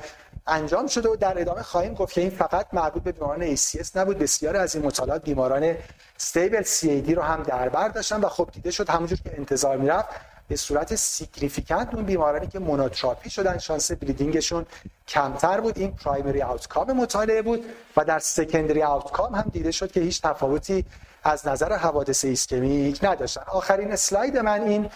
انجام 0.48 0.88
شده 0.88 1.10
و 1.10 1.16
در 1.16 1.42
ادامه 1.42 1.62
خواهیم 1.62 1.94
گفت 1.94 2.14
که 2.14 2.22
این 2.22 2.30
فقط 2.30 2.68
مربوط 2.74 3.04
به 3.04 3.12
بیماران 3.12 3.56
ACS 3.56 3.96
نبود. 3.96 4.18
بسیار 4.18 4.58
از 4.58 4.76
این 4.76 4.86
مطالعات 4.86 5.24
بیماران 5.24 5.76
stable 6.16 6.64
CAD 6.64 7.12
رو 7.12 7.22
هم 7.22 7.44
در 7.44 7.70
بر 7.70 7.88
داشتن 7.88 8.22
و 8.22 8.30
خب 8.30 8.50
دیده 8.52 8.72
شد. 8.72 8.90
همونجور 8.90 9.18
که 9.24 9.38
انتظار 9.38 9.78
می‌رفت 9.78 10.10
به 10.50 10.56
صورت 10.56 10.96
significant 10.96 11.96
اون 11.96 12.04
بیمارانی 12.06 12.48
که 12.48 12.60
مونوتراپی 12.60 13.30
شدن 13.30 13.58
شانس 13.58 13.92
bleeding 13.92 14.41
شون 14.41 14.66
کمتر 15.08 15.62
بود. 15.62 15.78
این 15.78 15.92
primary 15.92 16.42
outcome 16.42 16.92
مطالعه 16.92 17.42
بود 17.42 17.66
و 17.98 18.06
در 18.06 18.20
secondary 18.20 18.84
outcome 18.84 19.36
هم 19.36 19.50
دیده 19.54 19.72
شد 19.72 19.92
که 19.92 20.00
هیچ 20.00 20.22
تفاوتی 20.22 20.86
از 21.24 21.48
نظر 21.48 21.74
حوادث 21.74 22.26
ایسکمیک 22.26 23.04
نداشتن. 23.04 23.42
آخرین 23.48 23.92
اسلاید 23.92 24.38
من 24.38 24.62
این 24.62 24.90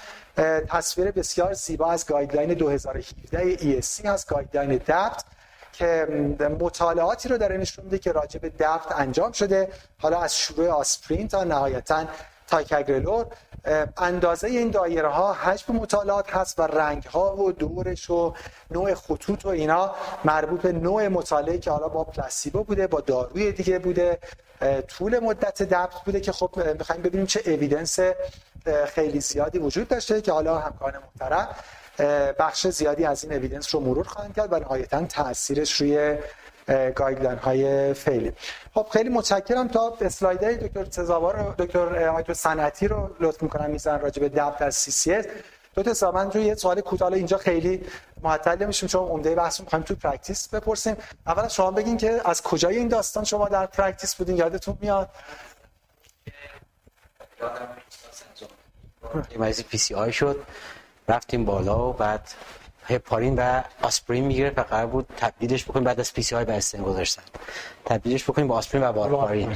تصویر 0.67 1.11
بسیار 1.11 1.53
زیبا 1.53 1.91
از 1.91 2.05
guideline 2.05 2.53
2017 2.53 3.57
ESC 3.57 4.05
هست 4.05 4.29
guideline 4.29 4.81
DAPT 4.87 5.25
که 5.73 6.07
مطالعاتی 6.59 7.29
رو 7.29 7.37
در 7.37 7.57
نشون 7.57 7.85
میده 7.85 7.97
که 7.99 8.11
راجع 8.11 8.39
به 8.39 8.51
DAPT 8.59 8.91
انجام 8.91 9.31
شده. 9.31 9.69
حالا 9.97 10.19
از 10.19 10.37
شروع 10.37 10.67
آسپرین 10.67 11.27
تا 11.27 11.43
نهایتا 11.43 12.05
ticagrelor. 12.47 13.25
اندازه 13.97 14.47
این 14.47 14.71
دایره 14.71 15.07
ها 15.07 15.33
حجم 15.33 15.75
مطالعات 15.75 16.35
هست 16.35 16.59
و 16.59 16.61
رنگ 16.61 17.03
ها 17.03 17.35
و 17.35 17.51
دورش 17.51 18.09
و 18.09 18.33
نوع 18.71 18.93
خطوط 18.93 19.45
و 19.45 19.49
اینا 19.49 19.95
مربوط 20.23 20.61
به 20.61 20.71
نوع 20.71 21.07
مطالعه 21.07 21.57
که 21.57 21.71
حالا 21.71 21.87
با 21.87 22.03
placebo 22.03 22.63
بوده 22.63 22.87
با 22.87 23.01
داروی 23.01 23.51
دیگه 23.51 23.79
بوده. 23.79 24.19
طول 24.87 25.19
مدت 25.19 25.63
DAPT 25.63 26.01
بوده 26.05 26.19
که 26.19 26.31
خب 26.31 26.59
می‌خوایم 26.79 27.01
ببینیم 27.01 27.25
چه 27.25 27.41
evidence 27.45 27.99
خیلی 28.87 29.19
زیادی 29.19 29.59
وجود 29.59 29.87
داشته 29.87 30.21
که 30.21 30.31
حالا 30.31 30.59
همکاران 30.59 31.01
محترم 31.03 31.47
بخش 32.39 32.67
زیادی 32.67 33.05
از 33.05 33.23
این 33.23 33.33
evidence 33.33 33.75
رو 33.75 33.81
مرور 33.81 34.07
خواهند 34.07 34.35
کرد 34.35 34.53
و 34.53 34.59
نهایتا 34.59 35.05
تاثیرش 35.05 35.81
روی 35.81 36.17
guideline 36.67 37.37
های 37.37 37.93
فعلی. 37.93 38.33
خب 38.73 38.87
خیلی 38.91 39.09
متشکرم. 39.09 39.67
تا 39.67 39.97
اسلایدهای 40.01 40.57
دکتر 40.57 40.85
تزاوار 40.85 41.55
دکتر 41.59 42.07
آیتو 42.07 42.33
صنعتی 42.33 42.87
رو 42.87 43.15
لطف 43.19 43.43
می‌کنم 43.43 43.69
میزن 43.69 43.99
راجع 43.99 44.21
به 44.21 44.29
DAPT 44.29 44.57
در 44.57 44.69
CCS 44.69 45.25
دو 45.75 45.93
تا 45.93 46.11
من 46.11 46.31
رو 46.31 46.39
یه 46.39 46.55
سوال 46.55 46.81
کوتاه 46.81 47.13
اینجا 47.13 47.37
خیلی 47.37 47.85
معطل 48.23 48.65
میشیم 48.65 48.89
چون 48.89 49.07
عمده 49.07 49.35
بحث 49.35 49.59
رو 49.59 49.65
می‌خوایم 49.65 49.85
تو 49.85 49.95
practice 49.95 50.47
بپرسیم. 50.47 50.97
اول 51.27 51.47
شما 51.47 51.71
بگین 51.71 51.97
که 51.97 52.21
از 52.25 52.41
کجای 52.41 52.77
این 52.77 52.87
داستان 52.87 53.23
شما 53.23 53.49
در 53.49 53.65
practice 53.65 54.15
بودین؟ 54.15 54.37
یادتون 54.37 54.77
میاد؟ 54.81 55.09
مریضی 59.37 59.63
PCI 59.63 60.13
شد. 60.13 60.43
رفتیم 61.07 61.45
بالا 61.45 61.89
و 61.89 61.93
بعد 61.93 62.29
هپارین 62.87 63.35
و 63.35 63.61
آسپرین 63.81 64.23
می‌گیره 64.23 64.49
و 64.57 64.61
قرار 64.61 64.85
بود 64.85 65.07
تبدیلش 65.17 65.63
بکنیم 65.63 65.83
بعد 65.83 65.99
از 65.99 66.13
PCI 66.13 66.45
به 66.45 66.53
استنت 66.53 66.83
گذاشتن 66.83 67.23
تبدیلش 67.85 68.23
بکنیم 68.23 68.47
با 68.47 68.55
آسپرین 68.55 68.83
و 68.83 68.87
وارفارین 68.87 69.55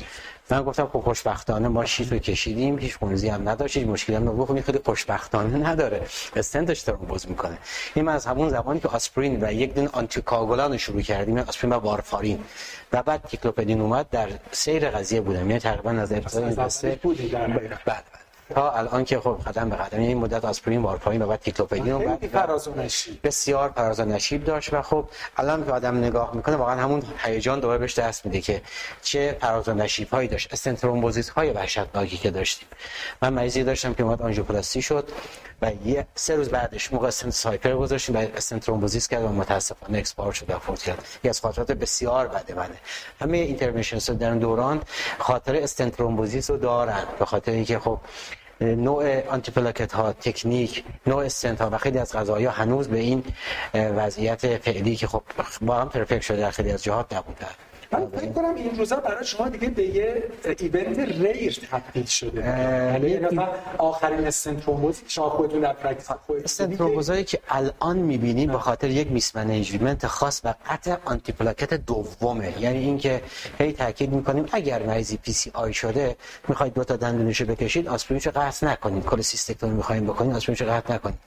من 0.49 0.63
گفتم 0.63 0.89
خب 0.93 0.99
خوشبختانه 0.99 1.67
ما 1.67 1.85
sheath 1.85 2.11
رو 2.11 2.17
کشیدیم 2.17 2.79
هیچ 2.79 2.97
خونریزی 2.97 3.29
هم 3.29 3.49
نداشت 3.49 3.77
هیچ 3.77 3.87
مشکلی 3.87 4.15
هم 4.15 4.29
نبود. 4.29 4.61
خیلی 4.61 4.79
خوشبختانه 4.85 5.69
نداره. 5.69 6.01
استنت 6.35 6.65
داشته 6.65 6.91
باز 6.91 7.29
می‌کنه. 7.29 7.57
این 7.93 8.05
من 8.05 8.13
از 8.13 8.25
همون 8.25 8.49
زمانی 8.49 8.79
که 8.79 8.87
آسپرین 8.87 9.43
و 9.43 9.51
یک 9.51 9.73
دین 9.73 9.87
anticoagulant 9.87 10.77
شروع 10.77 11.01
کردیم 11.01 11.37
آسپرین 11.37 11.73
و 11.73 11.75
وارفارین. 11.75 12.43
و 12.91 13.03
بعد 13.03 13.27
تیکلوپیدین 13.27 13.81
اومد 13.81 14.09
در 14.09 14.29
سیر 14.51 14.89
قضیه 14.89 15.21
بودم. 15.21 15.49
یعنی 15.49 15.59
تقریبا 15.59 15.91
از 15.91 16.11
ابتدای 16.11 16.55
بعد 17.85 18.03
تا 18.49 18.71
الان 18.71 19.03
که 19.05 19.19
خب 19.19 19.37
قدم 19.47 19.69
به 19.69 19.75
قدم 19.75 19.99
این 19.99 20.17
مدت 20.17 20.45
آسپرین 20.45 20.81
وارفارین 20.81 21.21
و 21.21 21.27
بعد 21.27 21.39
تیکلوپیدین 21.39 21.93
و 21.93 21.99
بعد 21.99 22.27
فراز 22.27 22.67
و 22.67 22.73
نشیب. 22.75 23.19
بسیار 23.23 23.69
فراز 23.69 23.99
و 23.99 24.05
نشیب 24.05 24.43
داشت 24.43 24.73
و 24.73 24.81
خب 24.81 25.09
الان 25.37 25.65
که 25.65 25.71
آدم 25.71 25.97
نگاه 25.97 26.35
می‌کنه 26.35 26.55
واقعا 26.55 26.81
همون 26.83 27.03
هیجان 27.17 27.59
دوباره 27.59 27.79
بهش 27.79 27.99
دست 27.99 28.25
میده 28.25 28.41
که 28.41 28.61
چه 29.01 29.37
فراز 29.41 29.69
و 29.69 29.73
نشیب 29.73 30.09
هایی 30.09 30.27
داشت. 30.27 30.53
stent 30.53 30.78
thrombosis 30.78 31.29
های 31.29 31.51
وحشتناکی 31.51 32.17
که 32.17 32.31
داشتیم. 32.31 32.67
من 33.21 33.33
مریضی 33.33 33.63
داشتم 33.63 33.93
که 33.93 34.03
اومد 34.03 34.21
آنژیوپلاستی 34.21 34.81
شد. 34.81 35.09
و 35.61 35.71
یه 35.85 36.07
سه 36.15 36.35
روز 36.35 36.49
بعدش 36.49 36.93
موقع 36.93 37.07
استنت 37.07 37.33
Cypher 37.33 37.75
گذاشتیم 37.75 38.15
و 38.15 38.19
stent 38.19 38.48
thrombosis 38.48 39.07
کرد 39.07 39.23
و 39.23 39.27
متاسفانه 39.27 39.97
expire 39.97 40.31
شد 40.31 40.49
و 40.49 40.59
فوت 40.59 40.83
کرد. 40.83 41.05
یکی 41.19 41.29
از 41.29 41.41
خاطرات 41.41 41.71
بسیار 41.71 42.27
بده 42.27 42.53
منه 42.53 42.75
همه 43.21 43.37
interventionist 43.37 44.09
در 44.09 44.33
دوران 44.33 44.81
خاطر 45.17 45.55
stent 45.55 45.86
thrombosis 45.86 46.49
رو 46.49 46.57
دارن 46.57 47.03
به 47.19 47.25
خاطر 47.25 47.51
اینکه 47.51 47.79
خب 47.79 47.99
نوع 48.61 49.27
آنتی 49.27 49.51
پلاکت 49.51 49.93
ها 49.93 50.13
تکنیک 50.13 50.83
نوع 51.07 51.25
استنت 51.25 51.61
ها 51.61 51.69
و 51.69 51.77
خیلی 51.77 51.97
از 51.97 52.11
ها 52.11 52.51
هنوز 52.51 52.87
به 52.87 52.99
این 52.99 53.23
وضعیت 53.73 54.57
فعلی 54.57 54.95
که 54.95 55.07
خب 55.07 55.23
با 55.61 55.75
هم 55.75 55.89
perfect 55.89 56.21
شده 56.21 56.37
در 56.37 56.51
خیلی 56.51 56.71
از 56.71 56.83
جهات 56.83 57.13
نبودن 57.13 57.47
من 57.91 58.07
فکر 58.07 58.31
کنم 58.31 58.55
این 58.55 58.77
روزا 58.77 58.95
برای 58.95 59.25
شما 59.25 59.49
دیگه 59.49 59.69
به 59.69 59.83
یه 59.83 60.23
event 60.59 60.99
rare 60.99 61.67
تبدیل 61.71 62.05
شده. 62.05 62.41
یعنی 62.41 63.39
آخرین 63.77 64.27
stent 64.27 64.50
thrombosis 64.50 64.97
ی 64.97 65.01
که 65.01 65.09
شما 65.09 65.29
خودتون 65.29 65.61
در 65.61 65.73
practice 65.73 66.11
stent 66.43 66.67
thrombosis 66.67 67.14
ایی 67.14 67.23
که 67.23 67.39
الان 67.49 67.97
می‌بینیم 67.97 68.51
به 68.51 68.59
خاطر 68.59 68.89
یک 68.89 69.11
mismanagement 69.11 70.07
خاص 70.07 70.41
و 70.43 70.53
قطع 70.69 70.95
آنتی 71.05 71.31
پلاکت 71.31 71.73
دومه. 71.73 72.61
یعنی 72.61 72.77
اینکه 72.77 73.21
هی 73.59 73.73
تاکید 73.73 74.11
می‌کنیم 74.11 74.45
اگر 74.51 74.83
مریضی 74.83 75.17
PCI 75.17 75.73
شده 75.73 76.15
می‌خواید 76.47 76.73
دو 76.73 76.83
تا 76.83 76.95
دندونشو 76.95 77.45
بکشید 77.45 77.87
آسپرینشو 77.87 78.31
قطع 78.31 78.67
نکنید. 78.67 79.05
cholecystectomy 79.05 79.73
می‌خوایم 79.73 80.05
بکنید 80.05 80.35
آسپرینشو 80.35 80.65
قطع 80.65 80.93
نکنید. 80.93 81.19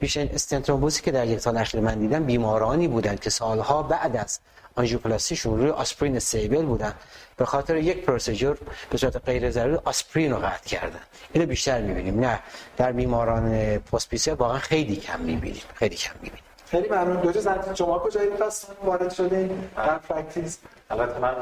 بیشترین 0.00 0.30
stent 0.34 0.55
thrombosis 0.55 0.98
ی 0.98 1.02
که 1.02 1.10
در 1.10 1.26
یک 1.26 1.38
سال 1.38 1.56
اخیر 1.56 1.80
من 1.80 1.98
دیدم 1.98 2.24
بیمارانی 2.24 2.88
بودند 2.88 3.20
که 3.20 3.30
سالها 3.30 3.82
بعد 3.82 4.16
از 4.16 4.40
آنژیوپلاستیشون 4.74 5.58
روی 5.58 5.70
آسپرین 5.70 6.16
stable 6.16 6.64
بودن. 6.64 6.94
به 7.36 7.44
خاطر 7.44 7.76
یک 7.76 8.04
procedure 8.04 8.54
به 8.90 8.98
صورت 8.98 9.16
غیر 9.16 9.50
ضروری 9.50 9.78
آسپرین 9.84 10.32
رو 10.32 10.38
قطع 10.38 10.68
کردن. 10.68 11.00
اینو 11.32 11.46
بیشتر 11.46 11.80
می‌بینیم. 11.80 12.20
نه 12.20 12.38
در 12.76 12.92
بیماران 12.92 13.78
پست 13.78 14.28
واقعا 14.28 14.58
خیلی 14.58 14.96
کم 14.96 15.20
می‌بینیم. 15.20 15.62
خیلی 15.74 15.96
کم 15.96 16.14
می‌بینیم. 16.22 16.44
خیلی 16.72 16.88
ممنون. 16.88 17.20
دو 17.20 17.32
تا 17.32 17.74
شما 17.74 17.98
کجایی؟ 17.98 18.30
پس 18.30 18.66
وارد 18.84 19.12
شدین 19.12 19.68
در 19.76 19.98
practice 19.98 20.58
البته 20.90 21.18
من 21.18 21.34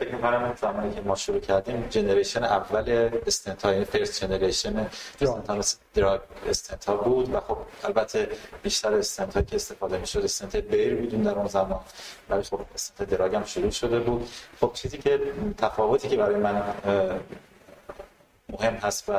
فکر 0.00 0.14
می‌کنم 0.14 0.54
زمانی 0.60 0.94
که 0.94 1.00
ما 1.00 1.14
شروع 1.14 1.40
کردیم 1.40 1.86
generation 1.90 2.44
اول 2.44 3.10
استنت 3.26 3.64
های 3.64 3.84
first 3.84 4.24
generation 4.24 4.86
drug 5.94 6.20
stent 6.48 6.84
ها 6.84 6.96
بود 6.96 7.34
و 7.34 7.40
خب 7.40 7.56
البته 7.84 8.28
بیشتر 8.62 8.94
استنت 8.94 9.46
که 9.46 9.56
استفاده 9.56 9.98
می‌شد 9.98 10.24
stent 10.24 10.56
bare 10.56 10.94
بودیم 10.94 11.22
در 11.22 11.34
اون 11.34 11.46
زمان. 11.46 11.80
ولی 12.30 12.42
خب 12.42 12.60
stent 12.74 13.10
drug 13.10 13.34
هم 13.34 13.44
شروع 13.44 13.70
شده 13.70 14.00
بود. 14.00 14.28
خب 14.60 14.70
چیزی 14.74 14.98
که 14.98 15.20
تفاوتی 15.58 16.08
که 16.08 16.16
برای 16.16 16.36
من 16.36 16.62
مهم 18.48 18.74
هست 18.74 19.08
و 19.08 19.12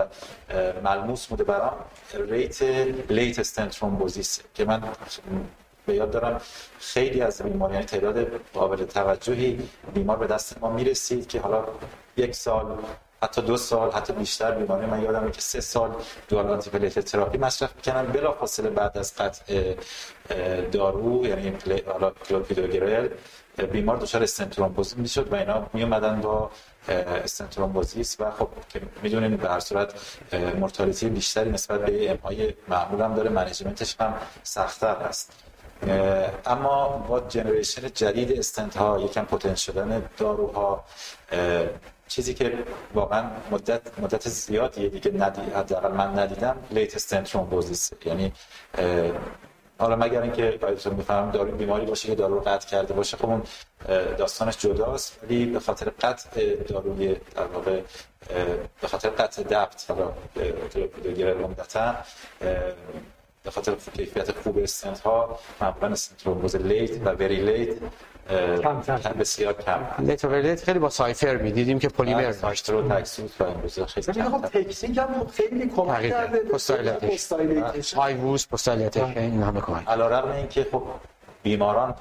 ملموس 0.84 1.28
بوده 1.28 1.44
برام. 1.44 1.76
rate 2.14 2.62
late 3.10 3.40
stent 3.40 3.72
thrombosis 3.72 4.40
که 4.56 4.66
من 4.66 4.84
به 5.86 5.96
یاد 5.96 6.12
دارم 6.12 6.42
خیلی 6.80 7.22
از 7.22 7.42
بیمار 7.42 7.74
یعنی 7.74 7.86
تعداد 7.86 8.42
قابل 8.54 8.86
توجهی 8.86 9.70
بیمار 9.94 10.18
به 10.18 10.28
دست 10.28 10.58
ما 10.62 10.70
می‌رسید 10.70 11.28
که 11.28 11.40
حالا 11.40 11.66
یک 12.18 12.36
سال 12.36 12.78
حتی 13.24 13.42
دو 13.42 13.58
سال 13.58 13.92
حتی 13.92 14.14
بیشتر 14.14 14.52
بیماری. 14.52 14.86
من 14.86 15.02
یادمه 15.02 15.32
که 15.32 15.42
سه 15.42 15.62
سال 15.62 15.92
dual 16.30 16.52
anti 16.52 16.90
therapy 16.90 17.38
مصرف 17.38 17.76
می‌کنن 17.76 18.06
بلا 18.06 18.32
فاصله 18.32 18.70
بعد 18.70 18.98
از 18.98 19.16
قطع 19.16 19.76
دارو 20.72 21.26
یعنی 21.26 21.58
کلوپیدوگرل 22.30 23.10
بیمار 23.72 23.98
دچار 23.98 24.24
stent 24.24 24.49
thrombosis 24.49 25.00
می‌شد 25.00 25.34
و 25.34 25.36
اینا 25.36 25.68
می 25.74 25.86
stent 26.90 27.32
thrombosis 27.32 28.16
و 28.20 28.32
خب 28.32 28.50
می‌دونین 29.04 29.38
به 29.38 29.50
هر 29.50 29.60
صورت 29.60 29.94
mortality 30.60 31.10
بیشتری 31.10 31.52
نسبت 31.52 31.86
به 31.86 32.12
MI 32.12 32.18
های 32.18 32.54
معمول 32.68 33.02
هم 33.02 33.16
داره 33.16 33.30
management 33.30 33.85
ش 33.85 33.96
هم 34.00 34.14
سختتر 34.44 34.96
هست 34.96 35.32
اما 36.46 36.88
با 36.88 37.20
generation 37.20 37.90
جدید 37.96 38.40
استنت 38.40 38.78
ها 38.78 39.00
یکم 39.00 39.26
پتنشل 39.26 39.72
شدن 39.72 40.10
داروها 40.18 40.86
چیزی 42.08 42.34
که 42.34 42.54
واقعا 42.94 43.24
مدت 43.52 43.82
مدت 44.00 44.30
زیادیه 44.30 44.90
دیگه 44.90 45.12
ندید 45.12 45.54
حداقل 45.54 45.92
من 45.92 46.20
ندیدم 46.20 46.58
late 46.72 46.96
stent 46.96 47.32
thrombosis 47.32 47.92
یعنی 48.06 48.34
حالا 49.80 49.96
مگر 49.96 50.22
اینکه 50.22 50.58
بایدتون 50.62 50.94
می‌فهمم 50.94 51.32
دارو 51.32 51.52
بیماری 51.52 51.86
باشه 51.86 52.08
که 52.08 52.16
دارو 52.16 52.34
رو 52.34 52.40
قطع 52.42 52.68
کرده 52.68 52.94
باشه 52.94 53.18
خب 53.18 53.26
اون 53.26 53.44
داستانش 54.18 54.58
جداست 54.58 55.20
ولی 55.24 55.46
به 55.46 55.60
خاطر 55.60 55.90
قطع 56.02 56.56
داروی 56.56 57.16
در 57.36 57.44
واقع 57.44 57.82
به 58.82 58.88
خاطر 58.88 59.10
قطع 59.10 59.44
DAPT 59.44 59.86
حالا 59.90 60.14
کلوپیدوگرل 60.74 61.44
عمدتا 61.44 61.96
به 63.44 63.52
خاطر 63.52 63.76
کیفیت 63.94 64.32
خوب 64.32 64.58
استنت 64.58 65.00
ها 65.00 65.40
معمولا 65.62 65.88
stent 65.88 66.18
thrombosis 66.18 66.56
late 66.56 67.02
و 67.06 67.10
very 67.10 67.36
late 67.36 67.78
کم 68.64 68.82
بسیار 69.20 69.54
کم. 69.54 69.80
لیت 70.00 70.26
و 70.26 70.36
لیت 70.36 70.64
خیلی 70.64 70.80
با 70.80 70.90
سایفر 70.90 71.38
می‌دیدیم 71.38 71.80
که 71.80 71.90
پلیمر 71.90 72.32
داشت 72.32 72.70
رو 72.70 72.90
تکسوت 72.90 73.42
و 73.42 73.44
امروزه 73.44 73.86
خیلی 73.86 74.06
کم. 74.06 74.30
خب 74.30 74.46
تکسینگ 74.46 75.00
هم 75.00 75.28
خیلی 75.28 75.70
کمک 75.70 76.10
کرده. 76.10 76.40
پستایلیتش 76.40 77.94
های 77.94 78.14
ووز 78.14 78.48
پستایلیتش 78.48 79.18
این 79.18 79.44
همه 79.44 79.62
کمک. 79.62 79.88
علیرغم 79.88 80.32
اینکه 80.32 80.68
خب 80.72 80.84
بیماران 81.44 81.96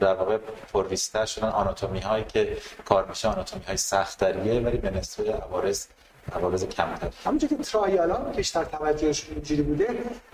در 0.00 0.14
واقع 0.14 0.38
پرریستر 0.72 1.26
شدن 1.26 1.48
آناتومی 1.48 2.00
هایی 2.00 2.24
که 2.24 2.56
کار 2.84 3.06
میشه 3.08 3.28
آناتومی 3.28 3.64
های 3.64 3.76
سخت 3.76 4.22
ولی 4.22 4.78
به 4.78 4.90
نسبت 4.90 5.28
عوارض 5.28 5.86
عوارض 6.32 6.64
کمتر 6.64 7.08
همونجا 7.24 7.48
که 7.48 7.56
ترایال 7.56 8.10
ها 8.10 8.18
بیشتر 8.18 8.64
توجهش 8.64 9.26
اینجوری 9.30 9.62
بوده 9.62 9.88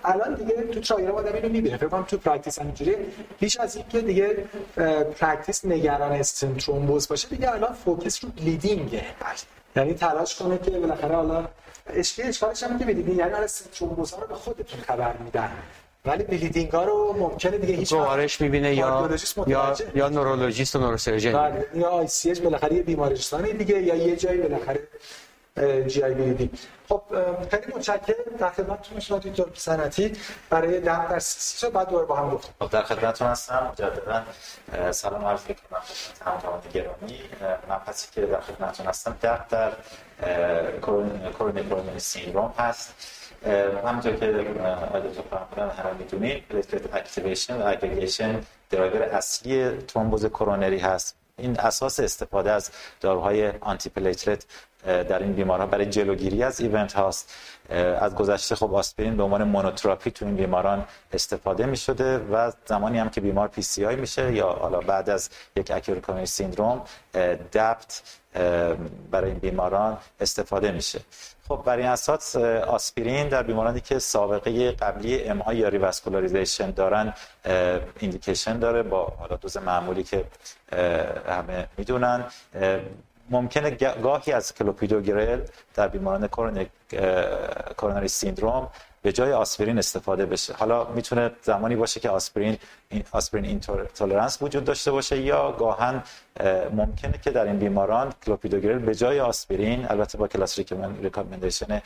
الان 0.05 0.35
دیگه 0.35 0.55
تو 0.63 0.81
ترایال 0.81 1.13
آدم 1.13 1.35
اینو 1.35 1.49
می‌بینه. 1.49 1.77
فکر 1.77 1.89
کنم 1.89 2.03
تو 2.03 2.19
پرکتیس 2.19 2.59
هم 2.59 2.67
اینجوری 2.67 2.97
بیش 3.41 3.57
از 3.57 3.77
اینکه 3.77 4.01
دیگه 4.01 4.45
practice 5.21 5.65
نگران 5.65 6.23
ترومبوز 6.59 7.09
باشه 7.09 7.29
دیگه 7.29 7.53
الان 7.53 7.73
focus 7.73 8.25
رو 8.25 8.31
bleeding 8.31 8.95
ه 8.95 9.03
یعنی 9.77 9.95
تلاش 9.95 10.37
کنه 10.37 10.59
که 10.59 10.71
بالاخره 10.71 11.15
حالا 11.15 11.49
اشکی 11.87 12.23
اشکالش 12.23 12.63
هم 12.63 12.79
که 12.79 12.85
می‌دیدین 12.85 13.19
یعنی 13.19 13.33
stent 13.33 13.71
thrombosis 13.71 14.13
ها 14.13 14.21
رو 14.21 14.27
به 14.27 14.35
خودتون 14.35 14.81
خبر 14.81 15.17
میدن. 15.17 15.51
ولی 16.05 16.25
bleeding 16.25 16.71
ها 16.71 16.85
رو 16.85 17.15
ممکنه 17.19 17.59
دیگه 17.59 17.75
هیچ 17.75 17.95
گوارش 17.95 18.41
می‌بینه 18.41 18.75
یا 18.75 19.11
یا 19.47 19.77
یا 19.95 20.09
نورولوژیست 20.09 20.77
و 20.77 20.79
neurosurgeon 20.79 21.33
بله 21.33 21.67
یا 21.75 21.89
ICH 21.89 22.41
بالاخره 22.41 22.77
یه 22.77 22.83
بیمارستانی 22.83 23.53
دیگه 23.53 23.83
یا 23.83 23.95
یه 23.95 24.17
جایی 24.17 24.41
بالاخره 24.41 24.81
GIB 25.87 26.51
خب 26.89 27.03
خیلی 27.51 27.73
متشکرم. 27.77 28.37
در 28.39 28.51
خدمتتون 28.51 29.01
شما 29.01 29.19
دکتر 29.19 29.45
سنتی 29.55 30.13
برای 30.51 30.81
DAPT 30.81 31.09
در 31.09 31.19
CCS 31.19 31.71
بعد 31.71 31.89
دوباره 31.89 32.07
با 32.07 32.17
هم 32.17 32.31
گفتم 32.31 32.53
خب 32.61 32.71
در 32.71 32.83
خدمتتون 32.83 33.29
هستم. 33.29 33.71
مجددا 33.73 34.23
سلام 34.93 35.25
عرض 35.25 35.41
می‌کنم 35.49 35.81
خدمت 35.81 36.23
همراهان 36.25 36.61
گرامی 36.73 37.21
من 37.69 37.79
پسی 37.79 38.09
که 38.13 38.27
در 38.27 38.41
خدمتتون 38.41 38.87
هستم 38.87 39.17
DAPT 39.21 39.49
در 39.49 39.73
chronic 40.83 41.33
coronary 41.33 41.99
syndrome 41.99 42.55
هست. 42.59 42.95
همونطور 43.85 44.13
که 44.13 44.27
دکتر 44.27 45.23
فرمودن 45.31 45.75
همه 45.77 45.93
می‌دونید 45.99 46.49
platelet 46.49 46.95
activation 46.95 47.63
و 47.63 47.67
aggregation 47.67 48.41
driver 48.71 49.03
اصلی 49.03 49.71
ترومبوز 49.71 50.27
کرونری 50.27 50.79
هست. 50.79 51.17
این 51.39 51.61
اساس 51.61 52.01
استفاده 52.01 52.51
از 52.51 52.71
داروهای 53.01 53.53
antiplatelet 53.61 54.47
در 54.87 55.19
این 55.19 55.33
بیمارها 55.33 55.67
برای 55.67 55.87
جلوگیری 55.87 56.43
از 56.43 56.61
event 56.61 56.93
هاست. 56.93 57.35
از 58.01 58.15
گذشته 58.15 58.55
خب 58.55 58.75
آسپرین 58.75 59.17
به 59.17 59.23
عنوان 59.23 59.45
monotherapy 59.45 60.11
تو 60.11 60.25
این 60.25 60.37
بیماران 60.37 60.85
استفاده 61.13 61.67
می 61.67 61.77
شده 61.77 62.19
و 62.19 62.53
زمانی 62.67 62.99
هم 62.99 63.09
که 63.09 63.21
بیمار 63.21 63.49
PCI 63.49 63.97
میشه 63.97 64.33
یا 64.33 64.49
حالا 64.49 64.81
بعد 64.81 65.11
از 65.11 65.31
یک 65.57 65.71
acute 65.71 65.92
coronary 65.92 66.27
syndrome 66.27 66.85
DAPT 67.53 68.03
برای 69.11 69.31
این 69.31 69.39
بیماران 69.39 69.99
استفاده 70.21 70.73
میشه. 70.73 71.01
خب 71.49 71.63
برای 71.65 71.83
این 71.83 71.93
اساس 71.93 72.37
آسپرین 72.37 73.29
در 73.29 73.43
بیمارانی 73.43 73.81
که 73.81 73.99
سابقه 73.99 74.73
قبلی 74.73 75.25
MI 75.25 75.43
یا 75.53 75.69
revascularization 75.69 76.71
دارن 76.71 77.15
indication 77.99 78.59
داره 78.59 78.83
با 78.83 79.13
حالا 79.19 79.37
دوز 79.37 79.57
معمولی 79.57 80.03
که 80.03 80.25
همه 81.29 81.67
می‌دونن. 81.77 82.25
ممکنه 83.31 83.71
گاهی 84.03 84.33
از 84.33 84.55
کلوپیدوگرل 84.55 85.41
در 85.75 85.89
بیماران 85.89 86.29
coronary 87.77 88.09
syndrome 88.09 88.69
به 89.03 89.13
جای 89.13 89.33
آسپرین 89.33 89.79
استفاده 89.79 90.27
بشه. 90.27 90.55
حالا 90.55 90.85
می‌تونه 90.85 91.31
زمانی 91.43 91.77
باشه 91.77 92.01
که 92.01 92.11
آسپرین 92.11 92.59
aspirin 93.13 93.61
tolerance 93.95 94.43
وجود 94.43 94.65
داشته 94.65 94.91
باشه 94.91 95.21
یا 95.21 95.53
گاهن 95.53 96.03
ممکنه 96.73 97.19
که 97.25 97.31
در 97.31 97.45
این 97.45 97.59
بیماران 97.59 98.13
کلوپیدوگرل 98.27 98.79
به 98.79 98.95
جای 98.95 99.21
آسپرین 99.21 99.87
البته 99.91 100.19
با 100.19 100.29
class 100.29 100.59
recommendation 101.03 101.83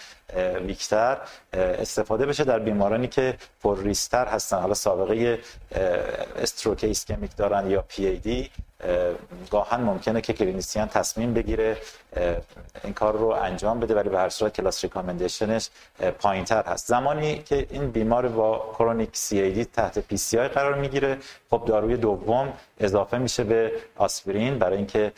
weaker 0.67 1.19
استفاده 1.53 2.27
بشه 2.27 2.45
در 2.45 2.59
بیمارانی 2.59 3.09
که 3.09 3.37
پر 3.63 3.83
ریسک‌تر 3.83 4.27
هستن. 4.27 4.61
حالا 4.61 4.75
سابقه 4.75 5.39
stroke 6.37 6.85
ischemic 6.85 7.37
دارن 7.37 7.71
یا 7.71 7.85
پی 7.89 8.07
ای 8.07 8.17
دی 8.17 8.51
گاهن 9.51 9.81
ممکنه 9.81 10.21
که 10.21 10.33
clinician 10.33 10.89
تصمیم 10.89 11.35
بگیره 11.35 11.77
این 12.85 12.93
کار 12.93 13.13
رو 13.17 13.27
انجام 13.27 13.81
بده 13.81 13.95
ولی 13.95 14.09
به 14.09 14.19
هر 14.19 14.29
صورت 14.29 14.55
class 14.55 14.85
recommendation 14.85 15.60
ش 15.60 15.71
پایینتر 16.19 16.63
هست. 16.63 16.89
زمانی 16.89 17.43
که 17.43 17.67
این 17.71 17.91
بیمار 17.91 18.29
با 18.29 18.75
chronic 18.79 19.17
CAD 19.17 19.65
تحت 19.65 19.99
PCI 19.99 20.49
قرار 20.49 20.75
می‌گیره. 20.91 21.19
خب 21.51 21.63
داروی 21.67 21.97
دوم 21.97 22.53
اضافه 22.81 23.19
میشه 23.19 23.45
به 23.45 23.73
آسپرین 23.97 24.59
برای 24.59 24.77
اینکه 24.77 25.13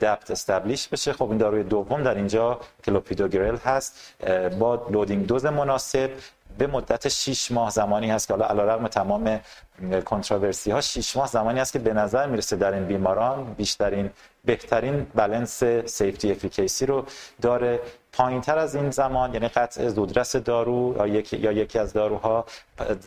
DAPT 0.00 0.30
establish 0.30 0.88
بشه. 0.88 1.12
خب 1.12 1.28
این 1.28 1.38
داروی 1.38 1.62
دوم 1.62 2.02
در 2.02 2.14
اینجا 2.14 2.60
کلوپیدوگرل 2.84 3.56
هست. 3.56 4.14
با 4.58 4.86
loading 4.90 5.26
dose 5.26 5.46
مناسب 5.46 6.10
به 6.58 6.66
مدت 6.66 7.08
6 7.08 7.50
ماه 7.50 7.70
زمانی 7.70 8.10
هست 8.10 8.28
که 8.28 8.34
حالا 8.34 8.46
علیرغم 8.46 8.88
تمام 8.88 9.40
controversy 10.04 10.70
ها 10.70 10.80
6 10.80 11.16
ماه 11.16 11.26
زمانی 11.26 11.60
هست 11.60 11.72
که 11.72 11.78
به 11.78 11.94
نظر 11.94 12.26
می‌رسه 12.26 12.56
در 12.56 12.72
این 12.72 12.86
بیماران 12.86 13.54
بیشترین 13.54 14.10
بهترین 14.44 15.06
بالانس 15.14 15.64
safety 15.86 16.30
efficacy 16.30 16.86
رو 16.86 17.04
داره. 17.42 17.80
پایین 18.12 18.40
تر 18.40 18.58
از 18.58 18.74
این 18.74 18.90
زمان 18.90 19.34
یعنی 19.34 19.48
قطع 19.48 19.88
زودرس 19.88 20.36
دارو 20.36 20.94
یا 20.98 21.06
یکی, 21.06 21.36
یا 21.36 21.52
یکی 21.52 21.78
از 21.78 21.92
داروها 21.92 22.44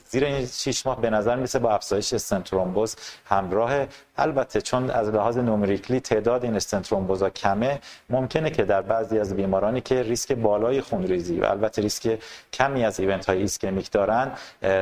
زیر 0.09 0.25
این 0.25 0.45
6 0.45 0.85
ماه 0.85 1.01
به 1.01 1.09
نظر 1.09 1.35
میرسه 1.35 1.59
با 1.59 1.71
افزایش 1.71 2.13
stent 2.13 2.40
thrombosis 2.40 2.95
همراه. 3.25 3.85
البته 4.17 4.61
چون 4.61 4.89
از 4.89 5.09
لحاظ 5.09 5.37
numerically 5.37 5.99
تعداد 5.99 6.43
این 6.43 6.55
stent 6.55 6.78
thrombosis 6.78 7.24
ا 7.24 7.29
کمه 7.29 7.79
ممکنه 8.09 8.49
که 8.49 8.63
در 8.63 8.81
بعضی 8.81 9.19
از 9.19 9.35
بیمارانی 9.35 9.81
که 9.81 10.03
ریسک 10.03 10.31
بالای 10.31 10.81
خونریزی 10.81 11.39
و 11.39 11.45
البته 11.45 11.81
ریسک 11.81 12.19
کمی 12.53 12.85
از 12.85 12.99
event 12.99 13.25
های 13.25 13.37
ischemic 13.37 13.91
دارن 13.91 14.31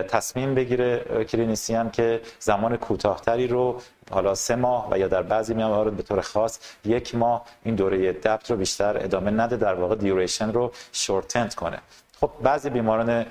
تصمیم 0.10 0.56
بگیره 0.56 1.00
clinician 1.24 1.92
که 1.92 2.22
زمان 2.40 2.78
کوتاهتری 2.78 3.48
رو 3.48 3.82
حالا 4.12 4.36
سه 4.36 4.56
ماه 4.56 4.88
و 4.92 5.00
یا 5.00 5.08
در 5.08 5.24
بعضی 5.24 5.54
موارد 5.54 5.98
به 5.98 6.04
طور 6.04 6.22
خاص 6.22 6.60
یک 6.86 7.16
ماه 7.16 7.46
این 7.64 7.76
دوره 7.76 8.12
DAPT 8.12 8.52
رو 8.52 8.58
بیشتر 8.58 8.98
ادامه 9.04 9.32
نده 9.32 9.58
در 9.58 9.74
واقع 9.74 9.96
duration 9.96 10.52
رو 10.54 10.72
shorten 10.92 11.56
کنه. 11.56 11.80
خب 12.22 12.32
بعضی 12.44 12.70
بیماران 12.70 13.26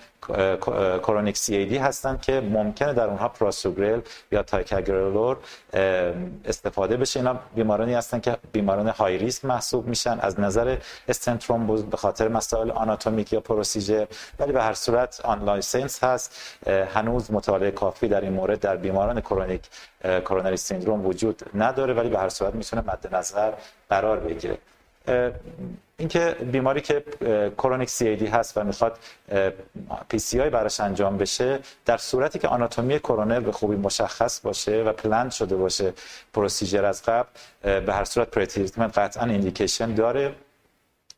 chronic 1.03 1.37
CAD 1.37 1.77
هستن 1.79 2.19
که 2.23 2.41
ممکنه 2.41 2.93
در 2.93 3.05
اونها 3.05 3.29
پراسوگرل 3.29 4.01
یا 4.33 4.43
تیکاگرلور 4.43 5.37
استفاده 6.45 6.97
بشه. 6.97 7.21
اینا 7.21 7.39
بیمارانی 7.55 7.95
هستن 7.95 8.21
که 8.21 8.37
بیماران 8.53 8.89
high 8.89 9.19
risk 9.19 9.45
محسوب 9.45 9.87
میشن. 9.87 10.19
از 10.21 10.41
نظر 10.41 10.77
stent 11.09 11.34
thrombosis 11.34 11.85
به 11.85 11.97
خاطر 11.97 12.29
مسائل 12.29 12.71
آناتومیک 12.71 13.33
یا 13.33 13.41
procedure 13.41 14.07
ولی 14.39 14.53
به 14.53 14.63
هر 14.63 14.75
صورت 14.75 15.21
unlicensed 15.25 16.05
هست. 16.05 16.59
هنوز 16.95 17.31
مطالعه 17.33 17.71
کافی 17.71 18.09
در 18.09 18.21
این 18.21 18.33
مورد 18.33 18.61
در 18.61 18.77
بیماران 18.77 19.21
chronic 19.21 19.63
coronary 20.03 20.57
syndrome 20.57 21.07
وجود 21.07 21.43
نداره 21.55 21.95
ولی 21.95 22.09
به 22.09 22.19
هر 22.19 22.29
صورت 22.29 22.55
می‌تونه 22.55 22.83
مد 22.83 23.15
نظر 23.15 23.53
قرار 23.91 24.21
بگیره. 24.21 24.59
اینکه 26.01 26.37
بیماری 26.53 26.81
که 26.81 27.05
chronic 27.59 27.91
CAD 27.91 28.27
هست 28.27 28.57
و 28.57 28.65
می‌خواد 28.65 28.99
PCI 30.09 30.51
براش 30.51 30.81
انجام 30.81 31.19
بشه 31.19 31.59
در 31.87 31.97
صورتی 31.97 32.39
که 32.39 32.49
آناتومی 32.49 32.99
کرونر 32.99 33.41
به 33.41 33.53
خوبی 33.53 33.77
مشخص 33.77 34.41
باشه 34.41 34.83
و 34.83 34.93
planned 34.93 35.31
شده 35.31 35.57
باشه 35.57 35.93
procedure 36.33 36.85
از 36.85 37.03
قبل 37.03 37.29
به 37.81 37.95
هر 37.95 38.05
صورت 38.05 38.31
pretreatment 38.31 38.99
قطعا 38.99 39.25
indication 39.25 39.95
داره. 39.95 40.35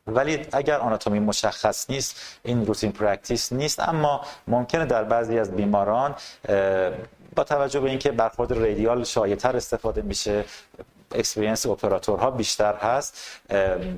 ولی 0.07 0.45
اگر 0.51 0.77
آناتومی 0.77 1.19
مشخص 1.19 1.89
نیست 1.89 2.39
این 2.43 2.65
routine 2.65 2.91
practice 2.91 3.53
نیست 3.53 3.79
اما 3.79 4.25
ممکنه 4.47 4.85
در 4.85 5.03
بعضی 5.03 5.39
از 5.39 5.51
بیماران 5.51 6.15
با 7.35 7.43
توجه 7.43 7.79
به 7.79 7.89
اینکه 7.89 8.11
برخورد 8.11 8.53
radial 8.53 9.03
شایع‌تر 9.03 9.55
استفاده 9.57 10.01
میشه 10.01 10.45
experience 11.13 11.65
اپراتورها 11.65 12.31
بیشتر 12.31 12.75
هست. 12.75 13.39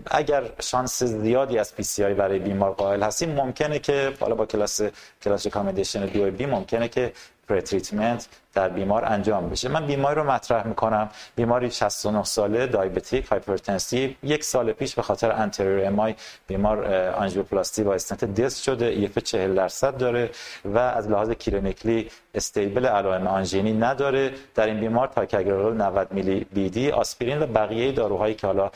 اگر 0.06 0.44
شانس 0.62 1.04
زیادی 1.04 1.58
از 1.58 1.76
PCI 1.76 2.14
برای 2.14 2.40
بیمار 2.40 2.72
قائل 2.72 3.04
هستیم 3.04 3.32
ممکنه 3.32 3.80
که 3.80 4.14
حالا 4.20 4.36
با 4.36 4.46
class 4.46 4.82
class 5.24 5.46
recommendation 5.46 6.06
بی 6.06 6.32
2b 6.32 6.46
ممکنه 6.46 6.88
که 6.88 7.14
pretreatment 7.48 8.28
در 8.54 8.70
بیمار 8.70 9.06
انجام 9.06 9.50
بشه. 9.50 9.70
من 9.70 9.86
بیماری 9.86 10.16
رو 10.16 10.32
مطرح 10.32 10.68
می‌کنم. 10.68 11.10
بیماری 11.36 11.72
69 11.72 12.24
ساله 12.24 12.68
diabetic 12.68 13.26
hypertensive 13.26 14.12
یک 14.24 14.44
سال 14.44 14.72
پیش 14.72 14.96
به 14.96 15.02
خاطر 15.02 15.32
anterior 15.32 15.86
MI 15.88 16.16
بیمار 16.48 16.86
آنژیوپلاستی 17.12 17.84
با 17.84 17.94
استنت 17.94 18.26
دست 18.26 18.64
شده. 18.64 18.86
EF 18.86 19.18
40 19.18 19.56
درصد 19.56 19.98
داره 19.98 20.30
و 20.66 20.78
از 20.78 21.10
لحاظ 21.10 21.30
clinically 21.30 22.10
stable 22.36 22.86
علائم 22.86 23.28
آنژینی 23.28 23.74
نداره. 23.74 24.32
در 24.56 24.66
این 24.66 24.80
بیمار 24.80 25.08
تیکاگرلور 25.08 25.82
90 25.82 26.08
میلی 26.12 26.46
BD. 26.54 26.92
آسپرین 26.92 27.42
و 27.42 27.48
بقیه 27.48 27.92
داروهایی 27.92 28.36
که 28.36 28.48
حالا 28.48 28.72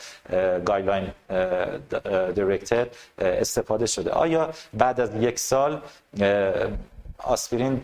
guideline 0.64 1.08
directed 2.36 2.88
استفاده 3.18 3.86
شده. 3.86 4.10
آیا 4.10 4.50
بعد 4.74 5.00
از 5.00 5.14
یک 5.14 5.38
سال 5.38 5.80
آسپرین 7.24 7.80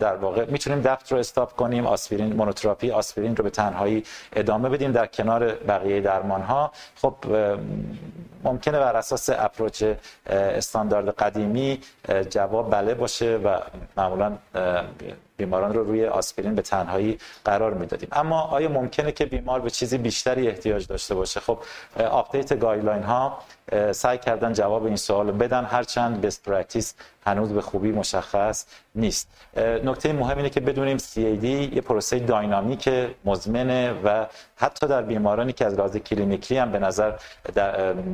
در 0.00 0.16
واقع 0.16 0.44
می‌تونیم 0.44 0.80
DAPT 0.80 1.12
رو 1.12 1.18
stop 1.18 1.56
کنیم 1.56 1.86
aspirin 1.86 2.32
monotherapy 2.32 2.90
آسپرین 2.90 3.36
رو 3.36 3.44
به 3.44 3.50
تنهایی 3.50 4.04
ادامه 4.32 4.68
بدیم 4.68 4.92
در 4.92 5.06
کنار 5.06 5.54
بقیه 5.54 6.00
درمان 6.00 6.42
ها 6.42 6.72
خب 6.96 7.14
ممکنه 8.44 8.78
بر 8.78 8.96
اساس 8.96 9.30
approach 9.30 9.84
استاندارد 10.26 11.08
قدیمی 11.08 11.80
جواب 12.30 12.70
بله 12.70 12.94
باشه 12.94 13.36
و 13.36 13.58
معمولا 13.96 14.38
بیماران 15.36 15.74
رو 15.74 15.84
روی 15.84 16.06
آسپرین 16.06 16.54
به 16.54 16.62
تنهایی 16.62 17.18
قرار 17.44 17.74
می‌دادیم. 17.74 18.08
اما 18.12 18.40
آیا 18.42 18.68
ممکنه 18.68 19.12
که 19.12 19.26
بیمار 19.26 19.60
به 19.60 19.70
چیزی 19.70 19.98
بیشتری 19.98 20.48
احتیاج 20.48 20.86
داشته 20.86 21.14
باشه؟ 21.14 21.40
خب 21.40 21.58
update 22.10 22.60
guideline 22.60 23.02
ها 23.02 23.38
سعی 23.92 24.18
کردن 24.18 24.52
جواب 24.52 24.84
این 24.84 24.96
سوال 24.96 25.30
بدن. 25.32 25.64
هرچند 25.64 26.20
best 26.20 26.42
practice 26.42 26.94
هنوز 27.26 27.52
به 27.52 27.60
خوبی 27.60 27.92
مشخص 27.92 28.66
نیست. 28.94 29.28
نکته 29.56 30.12
مهم 30.12 30.36
اینه 30.36 30.50
که 30.50 30.60
بدونیم 30.60 30.98
CAD 30.98 31.44
یه 31.44 31.80
پروسه 31.80 32.18
dynamic 32.18 32.90
مزمنه 33.24 33.92
و 34.04 34.26
حتی 34.56 34.86
در 34.86 35.02
بیمارانی 35.02 35.52
که 35.52 35.66
از 35.66 35.74
لحاظ 35.74 35.96
کلینیکی 35.96 36.56
هم 36.56 36.72
به 36.72 36.78
نظر 36.78 37.12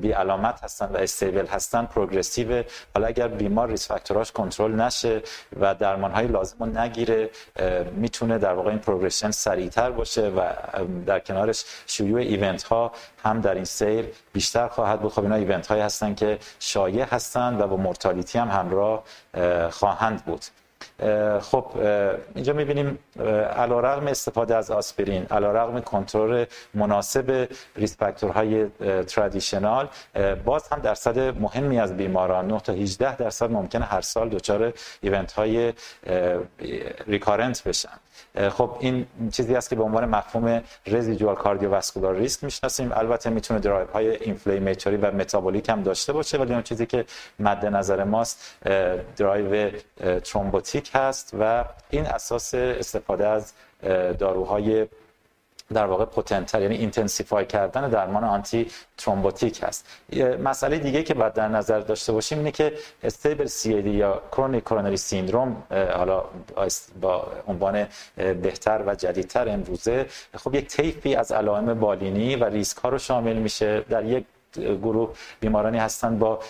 بی 0.01 0.11
علامت 0.11 0.65
هستن 0.65 0.87
و 0.87 0.97
stable 0.97 1.47
هستن 1.47 1.85
progressive 1.85 2.63
حالا 2.95 3.07
اگر 3.07 3.29
بیمار 3.29 3.69
risk 3.69 3.89
factor 3.89 4.22
اش 4.22 4.33
کنترل 4.33 4.81
نشه 4.81 5.23
و 5.61 5.75
درمان 5.75 6.11
های 6.11 6.27
لازم 6.27 6.57
رو 6.61 6.79
نگیره 6.79 7.31
می‌تونه 7.97 8.39
در 8.39 8.53
واقع 8.53 8.71
این 8.71 8.79
progression 8.79 9.31
سریعتر 9.31 9.91
باشه 9.91 10.29
و 10.29 10.41
در 11.07 11.19
کنارش 11.19 11.65
شیوع 11.87 12.21
event 12.21 12.63
ها 12.63 12.93
هم 13.25 13.41
در 13.41 13.55
این 13.55 13.65
سیر 13.65 14.05
بیشتر 14.33 14.69
خواهد 14.69 15.01
بود. 15.01 15.13
خب 15.13 15.23
اینا 15.23 15.44
event 15.45 15.67
هایی 15.67 15.83
هستن 15.83 16.15
که 16.15 16.39
شایع 16.59 17.05
هستن 17.05 17.61
و 17.61 17.67
با 17.67 17.77
mortality 17.77 18.39
هم 18.39 18.49
همراه 18.49 19.05
خواهند 19.71 20.25
بود. 20.25 20.45
خب 21.41 21.67
اینجا 22.35 22.53
می‌بینیم 22.53 22.99
علی 23.57 23.81
رغم 23.81 24.07
استفاده 24.07 24.57
از 24.57 24.71
آسپرین 24.71 25.27
علی 25.31 25.53
رغم 25.53 25.81
کنترل 25.81 26.45
مناسب 26.75 27.49
risk 27.77 28.13
factor 28.13 28.67
های 29.07 29.19
traditional 29.19 29.89
باز 30.45 30.69
هم 30.69 30.79
درصد 30.79 31.19
مهمی 31.19 31.81
از 31.81 31.97
بیماران 31.97 32.47
9 32.47 32.61
تا 32.61 32.73
18 32.73 33.17
درصد 33.17 33.51
ممکنه 33.51 33.85
هر 33.85 34.01
سال 34.01 34.29
دچار 34.29 34.73
event 35.01 35.33
های 35.33 35.73
recurrent 37.07 37.63
بشن. 37.69 37.99
خب 38.51 38.77
این 38.81 39.07
چیزی 39.33 39.55
است 39.55 39.71
که 39.71 39.77
به 39.77 39.83
عنوان 39.83 40.05
مفهوم 40.05 40.63
residual 40.87 41.35
cardiovascular 41.35 42.15
risk 42.15 42.45
می‌شناسیم. 42.45 42.93
البته 42.93 43.31
می‌تونه 43.31 43.61
درایو 43.61 43.87
های 43.87 44.17
inflammatory 44.17 44.97
و 44.97 45.11
metabolic 45.11 45.69
هم 45.69 45.83
داشته 45.83 46.13
باشه 46.13 46.39
ولی 46.39 46.53
اون 46.53 46.63
چیزی 46.63 46.87
که 46.87 47.05
مد 47.39 47.67
نظر 47.67 48.05
ماست 48.05 48.57
drive 49.17 49.71
thrombotic 50.21 50.91
هست 50.95 51.37
و 51.41 51.65
این 51.91 52.07
اساس 52.07 52.55
استفاده 52.55 53.29
از 53.29 53.53
داروهای 54.19 54.87
در 55.73 55.87
واقع 55.87 56.05
potent 56.05 56.48
تر 56.48 56.63
یعنی 56.63 56.77
intensify 56.77 57.47
کردن 57.47 57.89
درمان 57.89 58.25
antithrombotic 58.25 59.61
هست 59.63 59.87
مسئله 60.43 60.79
دیگه 60.79 61.03
که 61.03 61.15
باید 61.15 61.33
در 61.33 61.49
نظر 61.49 61.81
داشته 61.81 62.13
باشیم 62.13 62.39
اینه 62.39 62.51
که 62.51 62.73
stable 63.03 63.47
CAD 63.47 63.73
یا 63.73 64.23
chronic 64.33 64.65
coronary 64.65 64.97
syndrome 64.97 65.63
حالا 65.71 66.25
با 67.01 67.27
عنوان 67.47 67.87
بهتر 68.17 68.83
و 68.87 68.95
جدیدتر 68.95 69.49
امروزه 69.49 70.07
خب 70.35 70.55
یک 70.55 70.67
طیفی 70.67 71.15
از 71.15 71.33
علائم 71.33 71.75
بالینی 71.75 72.37
و 72.37 72.45
ریسک 72.45 72.77
ها 72.77 72.89
رو 72.89 72.99
شامل 72.99 73.37
میشه. 73.37 73.81
در 73.81 74.05
یک 74.05 74.25
گروه 74.59 75.15
بیمارانی 75.41 75.79
هستن 75.79 76.19
با 76.19 76.41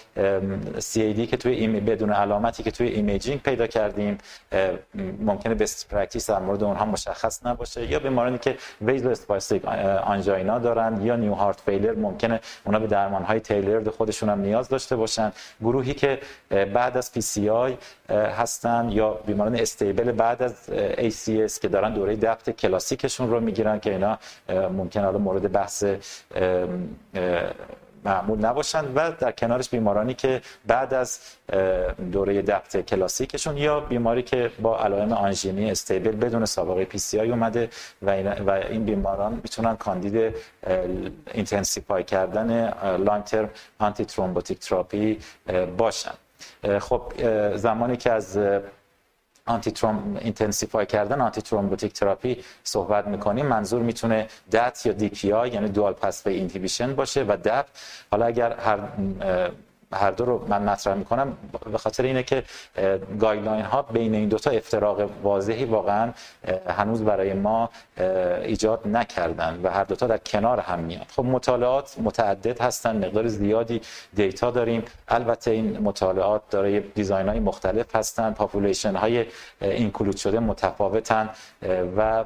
CAD 0.77 1.29
که 1.29 1.37
توی 1.37 1.67
بدون 1.67 2.13
علامتی 2.13 2.63
که 2.63 2.71
توی 2.71 2.89
imaging 2.89 3.43
پیدا 3.43 3.67
کردیم 3.67 4.19
ممکنه 5.21 5.55
best 5.55 5.89
practice 5.89 6.31
در 6.31 6.39
مورد 6.39 6.65
اونها 6.65 6.85
مشخص 6.85 7.47
نباشه. 7.47 7.91
یا 7.91 7.99
بیمارانی 7.99 8.39
که 8.39 8.57
vasospastic 8.81 9.65
angina 10.05 10.59
دارن 10.59 11.03
یا 11.03 11.17
new 11.17 11.35
heart 11.35 11.61
failure 11.61 11.95
ممکنه 11.95 12.41
اونا 12.65 12.79
به 12.79 12.87
درمان 12.87 13.23
های 13.23 13.41
tailored 13.41 13.89
خودشون 13.89 14.29
هم 14.29 14.41
نیاز 14.41 14.69
داشته 14.69 14.97
باشن. 14.97 15.33
گروهی 15.61 15.95
که 15.95 16.19
بعد 16.51 16.97
از 16.97 17.13
PCI 17.13 17.51
هستن 18.11 18.89
یا 18.91 19.11
بیماران 19.27 19.57
stable 19.57 20.13
بعد 20.13 20.43
از 20.43 20.55
ACS 20.97 21.59
که 21.59 21.69
دارن 21.69 21.95
دوره 21.95 22.17
DAPT 22.17 22.51
کلاسیکشون 22.51 23.31
رو 23.31 23.41
می‌گیرن 23.41 23.81
که 23.81 23.91
اینا 23.91 24.19
ممکن 24.49 25.01
حالا 25.01 25.19
مورد 25.19 25.53
بحث 25.53 25.85
معمول 28.05 28.39
نباشند 28.39 28.93
و 28.97 29.13
در 29.13 29.33
کنارش 29.33 29.69
بیمارانی 29.69 30.15
که 30.15 30.41
بعد 30.67 30.95
از 30.95 31.21
دوره 32.13 32.43
DAPT 32.43 32.77
کلاسیکشون 32.77 33.57
یا 33.57 33.81
بیماری 33.81 34.23
که 34.23 34.51
با 34.63 34.79
علائم 34.79 35.13
آنژین 35.13 35.71
stable 35.71 36.17
بدون 36.17 36.45
سابقه 36.45 36.85
PCI 36.85 37.31
اومده 37.31 37.69
و 38.03 38.11
این, 38.11 38.29
و 38.29 38.51
این 38.51 38.85
بیماران 38.85 39.33
می‌تونن 39.43 39.77
کاندید 39.77 40.35
intensify 41.35 42.05
کردن 42.05 42.73
long 42.97 43.25
term 43.25 43.51
antithrombotic 43.79 44.59
therapy 44.59 45.19
باشن. 45.77 46.15
خب 46.81 47.03
زمانی 47.57 47.97
که 47.97 48.13
از 48.13 48.39
antithrom 49.47 50.17
intensify 50.21 50.87
کردن 50.87 51.21
antithrombotic 51.21 51.93
therapy 51.93 52.45
صحبت 52.65 53.07
می‌کنیم. 53.07 53.47
منظور 53.47 53.83
می‌تونه 53.83 54.29
DAPT 54.53 54.87
یا 54.87 54.93
DPI 54.93 55.47
یعنی 55.47 55.69
dual 55.69 55.93
pathway 55.93 56.23
inhibition 56.23 56.95
باشه 56.95 57.23
و 57.23 57.37
DAPT. 57.45 57.67
حالا 58.11 58.27
اگر 58.27 58.53
هر 58.53 58.79
هر 59.95 60.11
دو 60.11 60.25
رو 60.25 60.45
من 60.49 60.63
مطرح 60.63 60.95
می‌کنم 60.95 61.37
به 61.73 61.79
خاطر 61.79 62.03
اینه 62.03 62.23
که 62.23 62.43
guideline 63.21 63.65
ها 63.65 63.83
بین 63.83 64.15
این 64.15 64.29
دوتا 64.29 64.51
افتراق 64.51 65.11
واضحی 65.23 65.65
واقعا 65.65 66.13
هنوز 66.69 67.03
برای 67.03 67.33
ما 67.33 67.71
ایجاد 68.45 68.89
نکردن 68.89 69.61
و 69.63 69.71
هر 69.71 69.85
دوتا 69.85 70.07
در 70.07 70.19
کنار 70.19 70.61
هم 70.61 70.79
میاد 70.79 71.07
خب 71.17 71.25
مطالعات 71.25 71.97
متعدد 72.03 72.61
هستن 72.61 72.97
مقدار 72.97 73.29
زیادی 73.29 73.81
data 74.15 74.51
داریم. 74.51 74.83
البته 75.09 75.51
این 75.51 75.79
مطالعات 75.79 76.43
دارای 76.51 76.81
design 76.81 77.29
های 77.29 77.41
مختلف 77.41 77.97
هستن 77.97 78.33
population 78.33 78.97
های 78.97 79.27
include 79.61 80.17
شده 80.17 80.39
متفاوتن 80.39 81.31
و 81.97 82.25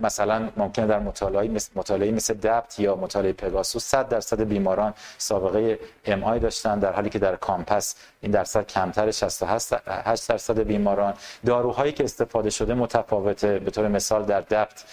مثلا 0.00 0.48
ممکنه 0.56 0.86
در 0.86 0.98
مطالعه 0.98 1.48
مثل 1.48 1.70
مطالعه 1.74 2.10
مثل 2.10 2.34
DAPT 2.34 2.78
یا 2.78 2.96
مطالعه 2.96 3.32
پگاسوس 3.32 3.84
100 3.84 4.08
درصد 4.08 4.40
بیماران 4.42 4.94
سابقه 5.18 5.78
MI 6.04 6.38
داشتن 6.38 6.78
در 6.84 6.92
حالی 6.92 7.10
که 7.10 7.18
در 7.18 7.36
COMPASS 7.36 7.94
این 8.20 8.32
درصد 8.32 8.66
کمتر 8.66 9.10
68 9.10 10.28
درصد 10.28 10.58
بیماران. 10.60 11.14
داروهایی 11.46 11.92
که 11.92 12.04
استفاده 12.04 12.50
شده 12.50 12.74
متفاوته. 12.74 13.58
به 13.58 13.70
طور 13.70 13.88
مثال 13.88 14.24
در 14.24 14.40
DAPT 14.40 14.84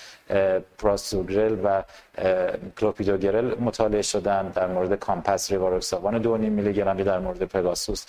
prasugrel 0.78 1.58
و 1.64 1.84
کلوپیدوگرل 2.80 3.60
مطالعه 3.60 4.02
شدن. 4.02 4.50
در 4.50 4.68
مورد 4.68 5.00
COMPASS 5.00 5.52
rivaroxaban 5.52 6.24
2.5 6.24 6.28
میلی 6.28 6.74
گرم 6.74 7.04
در 7.04 7.20
مورد 7.20 7.44
PEGASUS 7.44 8.06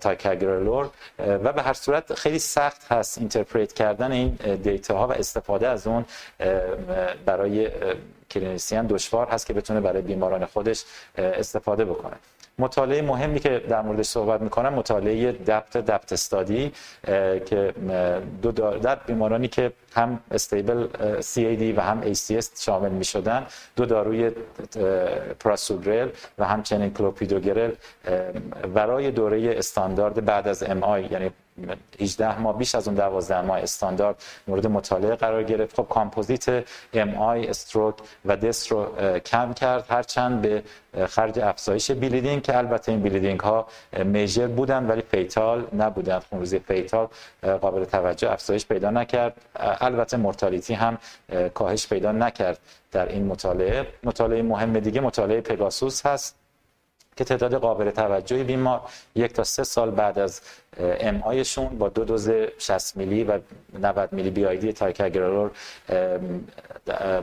ticagrelor. 0.00 0.90
و 1.18 1.52
به 1.52 1.62
هر 1.62 1.72
صورت 1.72 2.14
خیلی 2.14 2.38
سخت 2.38 2.92
هست 2.92 3.18
interpret 3.18 3.72
کردن 3.72 4.12
این 4.12 4.28
data 4.62 4.98
ها 4.98 5.08
و 5.08 5.12
استفاده 5.12 5.68
از 5.68 5.86
اون 5.86 6.04
برای 7.26 7.70
کلینیسیان 8.30 8.86
دشوار 8.86 9.26
هست 9.26 9.46
که 9.46 9.52
بتونه 9.52 9.80
برای 9.80 10.02
بیماران 10.02 10.44
خودش 10.44 10.84
استفاده 11.18 11.84
بکنه. 11.84 12.16
مطالعه 12.58 13.02
مهمی 13.02 13.40
که 13.40 13.62
در 13.68 13.82
موردش 13.82 14.06
صحبت 14.06 14.40
می‌کنم 14.40 14.74
مطالعه 14.74 15.32
دپت 15.32 15.76
دپت 15.76 16.12
استادی 16.12 16.72
که 17.46 17.74
دو 18.42 18.52
در 18.52 18.94
بیمارانی 18.94 19.48
که 19.48 19.72
هم 19.94 20.20
استیبل 20.30 20.88
CAD 21.20 21.78
و 21.78 21.80
هم 21.80 22.14
ACS 22.14 22.62
شامل 22.64 22.90
می 22.90 23.04
شدن 23.04 23.46
دو 23.76 23.86
داروی 23.86 24.30
پراسوگرل 25.40 26.08
و 26.38 26.44
همچنین 26.44 26.92
کلوپیدوگرل 26.92 27.72
برای 28.74 29.10
دوره 29.10 29.54
استاندارد 29.58 30.24
بعد 30.24 30.48
از 30.48 30.62
آی 30.62 31.04
یعنی 31.10 31.30
18 32.00 32.38
ماه 32.38 32.58
بیش 32.58 32.74
از 32.74 32.88
اون 32.88 32.96
12 32.96 33.40
ماه 33.40 33.58
استاندارد 33.58 34.22
مورد 34.48 34.66
مطالعه 34.66 35.14
قرار 35.14 35.42
گرفت. 35.42 35.76
خب 35.76 35.86
composite 35.90 36.64
MI 36.92 37.14
stroke 37.14 37.94
و 38.24 38.36
death 38.36 38.72
رو 38.72 38.86
کم 39.18 39.52
کرد 39.52 39.84
هرچند 39.88 40.42
به 40.42 40.62
خرج 41.06 41.38
افزایش 41.38 41.90
bleeding 41.90 42.42
که 42.42 42.58
البته 42.58 42.92
این 42.92 43.02
bleeding 43.02 43.40
ها 43.40 43.66
major 44.04 44.46
بودن 44.46 44.86
ولی 44.86 45.02
fatal 45.02 45.66
نبودن. 45.78 46.18
خونریزی 46.18 46.58
fatal 46.58 47.08
قابل 47.42 47.84
توجه 47.84 48.32
افزایش 48.32 48.66
پیدا 48.66 48.90
نکرد. 48.90 49.36
البته 49.56 50.16
mortality 50.16 50.74
هم 50.74 50.98
کاهش 51.54 51.88
پیدا 51.88 52.12
نکرد 52.12 52.58
در 52.92 53.08
این 53.08 53.26
مطالعه. 53.26 53.86
مطالعه 54.04 54.42
مهم 54.42 54.80
دیگه 54.80 55.00
مطالعه 55.00 55.40
پگاسوس 55.40 56.06
هست. 56.06 56.45
که 57.16 57.24
تعداد 57.24 57.54
قابل 57.54 57.90
توجهی 57.90 58.44
بیمار 58.44 58.80
یک 59.14 59.32
تا 59.32 59.44
سه 59.44 59.64
سال 59.64 59.90
بعد 59.90 60.18
از 60.18 60.40
MI 60.80 61.22
شون 61.22 61.78
با 61.78 61.88
دو 61.88 62.04
دوز 62.04 62.30
60 62.58 62.96
میلی 62.96 63.24
و 63.24 63.38
90 63.82 64.12
میلی 64.12 64.30
BID 64.30 64.72
ticagrelor 64.72 65.50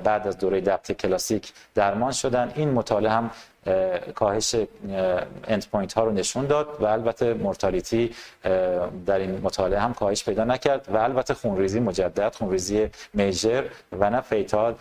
بعد 0.04 0.28
از 0.28 0.38
دوره 0.38 0.62
DAPT 0.62 0.92
کلاسیک 0.92 1.54
درمان 1.76 2.12
شدن. 2.12 2.52
این 2.56 2.72
مطالعه 2.72 3.12
هم 3.12 3.32
کاهش 4.16 4.56
end 5.48 5.66
point 5.72 5.94
ها 5.94 6.04
رو 6.04 6.12
نشون 6.12 6.46
داد 6.46 6.68
و 6.80 6.86
البته 6.86 7.34
mortality 7.34 8.16
در 9.06 9.20
این 9.20 9.42
مطالعه 9.44 9.80
هم 9.80 9.94
کاهش 9.94 10.24
پیدا 10.24 10.44
نکرد 10.44 10.86
و 10.94 10.98
البته 10.98 11.34
خونریزی 11.34 11.80
مجدد 11.80 12.36
خونریزی 12.36 12.90
major 13.13 13.63
و 13.92 14.10
نه 14.10 14.22
fatal 14.22 14.76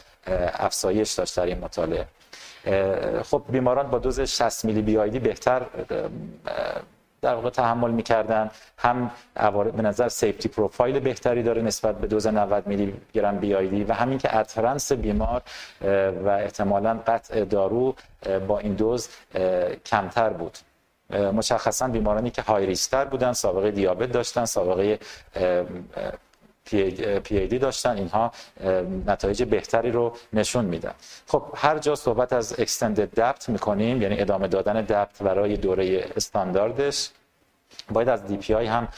افزایش 0.55 1.13
داشت 1.13 1.37
در 1.37 1.47
این 1.47 1.59
مطالعه. 1.59 2.07
خب 3.23 3.43
بیماران 3.49 3.91
با 3.91 3.99
دوز 3.99 4.21
60 4.21 4.65
میلی 4.65 4.83
BID 4.83 5.19
بهتر 5.19 5.63
در 7.23 7.35
واقع 7.35 7.51
تحمل 7.51 7.91
می‌کردن. 7.91 8.51
هم 8.79 9.11
به 9.77 9.83
نظر 9.83 10.09
safety 10.09 10.49
profile 10.49 11.01
بهتری 11.01 11.43
داره 11.43 11.63
نسبت 11.63 11.99
به 11.99 12.07
دوز 12.07 12.27
90 12.27 12.67
میلی 12.67 12.95
گرم 13.13 13.39
BID 13.39 13.85
و 13.85 13.93
همین 13.93 14.19
که 14.19 14.37
adherence 14.37 14.93
بیمار 14.93 15.43
و 16.25 16.29
احتمالا 16.29 17.01
قطع 17.07 17.45
دارو 17.45 17.95
با 18.49 18.59
این 18.59 18.75
دوز 18.75 19.09
کمتر 19.87 20.31
بود. 20.31 20.59
مشخصا 21.11 21.89
بیمارانی 21.89 22.31
که 22.31 22.43
high 22.43 22.67
risk 22.67 22.92
تر 22.92 23.05
بودن 23.05 23.33
سابقه 23.33 23.71
دیابت 23.71 24.13
داشتن 24.13 24.45
سابقه 24.45 24.99
پی 26.65 27.59
داشتن. 27.59 27.97
اینها 27.97 28.33
نتایج 29.07 29.43
بهتری 29.43 29.91
رو 29.91 30.13
نشون 30.33 30.65
میدن. 30.65 30.95
خب 31.27 31.43
هر 31.55 31.79
جا 31.79 31.95
صحبت 31.95 32.33
از 32.33 32.61
extended 32.61 33.21
DAPT 33.21 33.49
می‌کنیم 33.49 34.03
یعنی 34.03 34.21
ادامه 34.21 34.49
دادن 34.49 34.81
DAPT 34.81 35.23
برای 35.23 35.57
دوره 35.57 36.11
استانداردش 36.17 37.11
باید 37.91 38.09
از 38.09 38.27
DPI 38.27 38.67
هم 38.67 38.89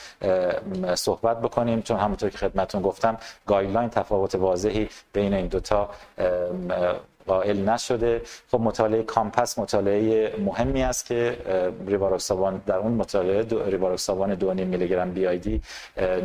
صحبت 0.94 1.40
بکنیم. 1.40 1.83
چون 1.83 1.98
همونطور 1.98 2.31
که 2.31 2.38
خدمتون 2.38 2.83
گفتم 2.83 3.18
guideline 3.46 3.88
تفاوت 3.88 4.35
واضحی 4.35 4.88
بین 5.12 5.35
این 5.35 5.46
دوتا 5.46 5.90
قائل 7.26 7.68
نشده. 7.68 8.22
خب 8.50 8.60
مطالعه 8.60 9.02
COMPASS 9.02 9.58
مطالعه 9.58 10.34
مهمی 10.38 10.82
است 10.82 11.06
که 11.06 11.37
ریواروکسابان 11.87 12.62
در 12.66 12.76
اون 12.76 12.92
مطالعه 12.92 13.46
ریواروکسابان 13.66 14.38
2.5 14.38 14.44
میلی 14.44 14.88
گرم 14.88 15.12
BID 15.12 15.62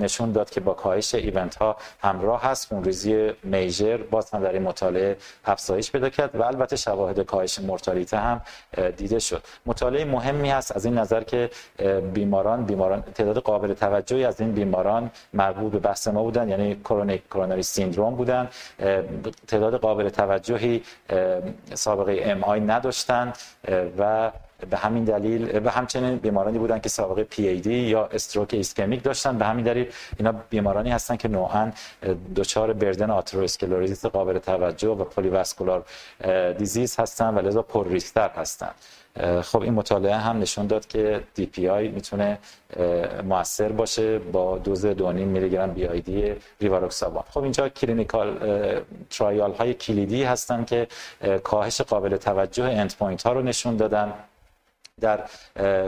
نشون 0.02 0.32
داد 0.32 0.50
که 0.50 0.60
با 0.60 0.74
کاهش 0.74 1.16
event 1.16 1.56
ها 1.56 1.78
همراه 2.02 2.44
هست 2.44 2.68
خونریزی 2.68 3.32
major 3.44 3.98
باز 3.98 4.32
هم 4.32 4.44
در 4.44 4.52
این 4.52 4.62
مطالعه 4.62 5.18
افزایش 5.46 5.92
پیدا 5.92 6.10
کرد 6.10 6.36
و 6.36 6.44
البته 6.44 6.76
شواهد 6.76 7.20
کاهش 7.20 7.60
mortality 7.60 8.18
هم 8.18 8.42
دیده 8.98 9.20
شد. 9.20 9.44
مطالعه 9.66 10.06
مهمی 10.06 10.50
هست 10.50 10.76
از 10.76 10.86
این 10.86 10.98
نظر 10.98 11.24
که 11.24 11.50
بیماران 12.14 12.66
بیماران 12.66 13.02
تعداد 13.02 13.38
قابل 13.38 13.74
توجهی 13.74 14.26
از 14.26 14.42
این 14.42 14.52
بیماران 14.52 15.12
مربوط 15.34 15.72
به 15.72 15.80
بحث 15.80 16.08
ما 16.08 16.24
بودن 16.24 16.50
یعنی 16.50 16.76
chronic 16.76 17.28
coronary 17.28 17.64
syndrome 17.64 18.16
بودن. 18.16 18.50
تعداد 19.48 19.76
قابل 19.80 20.10
توجهی 20.10 20.84
سابقه 21.74 22.22
MI 22.24 22.60
نداشتن 22.60 23.34
و 23.98 24.32
به 24.70 24.78
همین 24.78 25.04
دلیل 25.04 25.66
و 25.66 25.70
همچنین 25.70 26.16
بیمارانی 26.16 26.60
بودن 26.60 26.80
که 26.80 26.90
سابقه 26.90 27.24
پی 27.24 27.48
ای 27.48 27.60
دی 27.60 27.74
یا 27.74 28.06
stroke 28.06 28.54
ایسکمیک 28.54 29.04
داشتن 29.04 29.38
به 29.38 29.46
همین 29.46 29.66
دلیل 29.66 29.92
اینا 30.18 30.32
بیمارانی 30.50 30.92
هستن 30.92 31.16
که 31.16 31.28
نوعا 31.28 31.72
دچار 32.36 32.74
burden 32.74 33.10
atherosclerosis 33.10 34.06
قابل 34.06 34.40
توجه 34.40 34.90
و 34.90 35.04
polyvascular 35.04 35.86
disease 36.58 37.00
هستن 37.00 37.36
و 37.36 37.40
لذا 37.40 37.62
پر 37.62 37.88
ریسکتر 37.88 38.30
هستن 38.30 38.72
خب 39.44 39.62
این 39.62 39.74
مطالعه 39.74 40.16
هم 40.16 40.40
نشون 40.40 40.68
داد 40.68 40.88
که 40.88 41.24
DPI 41.36 41.88
می‌تونه 41.88 42.38
موثر 43.24 43.70
باشه 43.72 44.20
با 44.20 44.58
دوز 44.58 44.86
2.5 44.86 45.02
میلی 45.04 45.50
گرم 45.50 45.74
BID 45.74 46.36
rivaroxaban 46.62 47.24
خب 47.32 47.44
اینجا 47.44 47.70
clinical 47.70 48.38
trial 49.10 49.54
های 49.54 49.74
کلیدی 49.74 50.24
هستن 50.24 50.66
که 50.66 50.88
کاهش 51.44 51.82
قابل 51.82 52.18
توجه 52.18 52.64
end 52.64 52.96
point 53.00 53.24
ها 53.24 53.34
رو 53.34 53.42
نشون 53.42 53.78
دادن. 53.78 54.14
در 55.00 55.20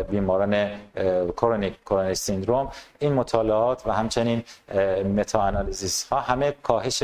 بیماران 0.04 0.69
chronic 1.38 1.84
coronary 1.86 2.13
syndrome. 2.13 2.71
این 3.00 3.13
مطالعات 3.13 3.88
و 3.88 3.91
همچنین 3.91 4.43
meta-analysis 5.15 6.08
ها 6.08 6.19
همه 6.19 6.52
کاهش 6.63 7.04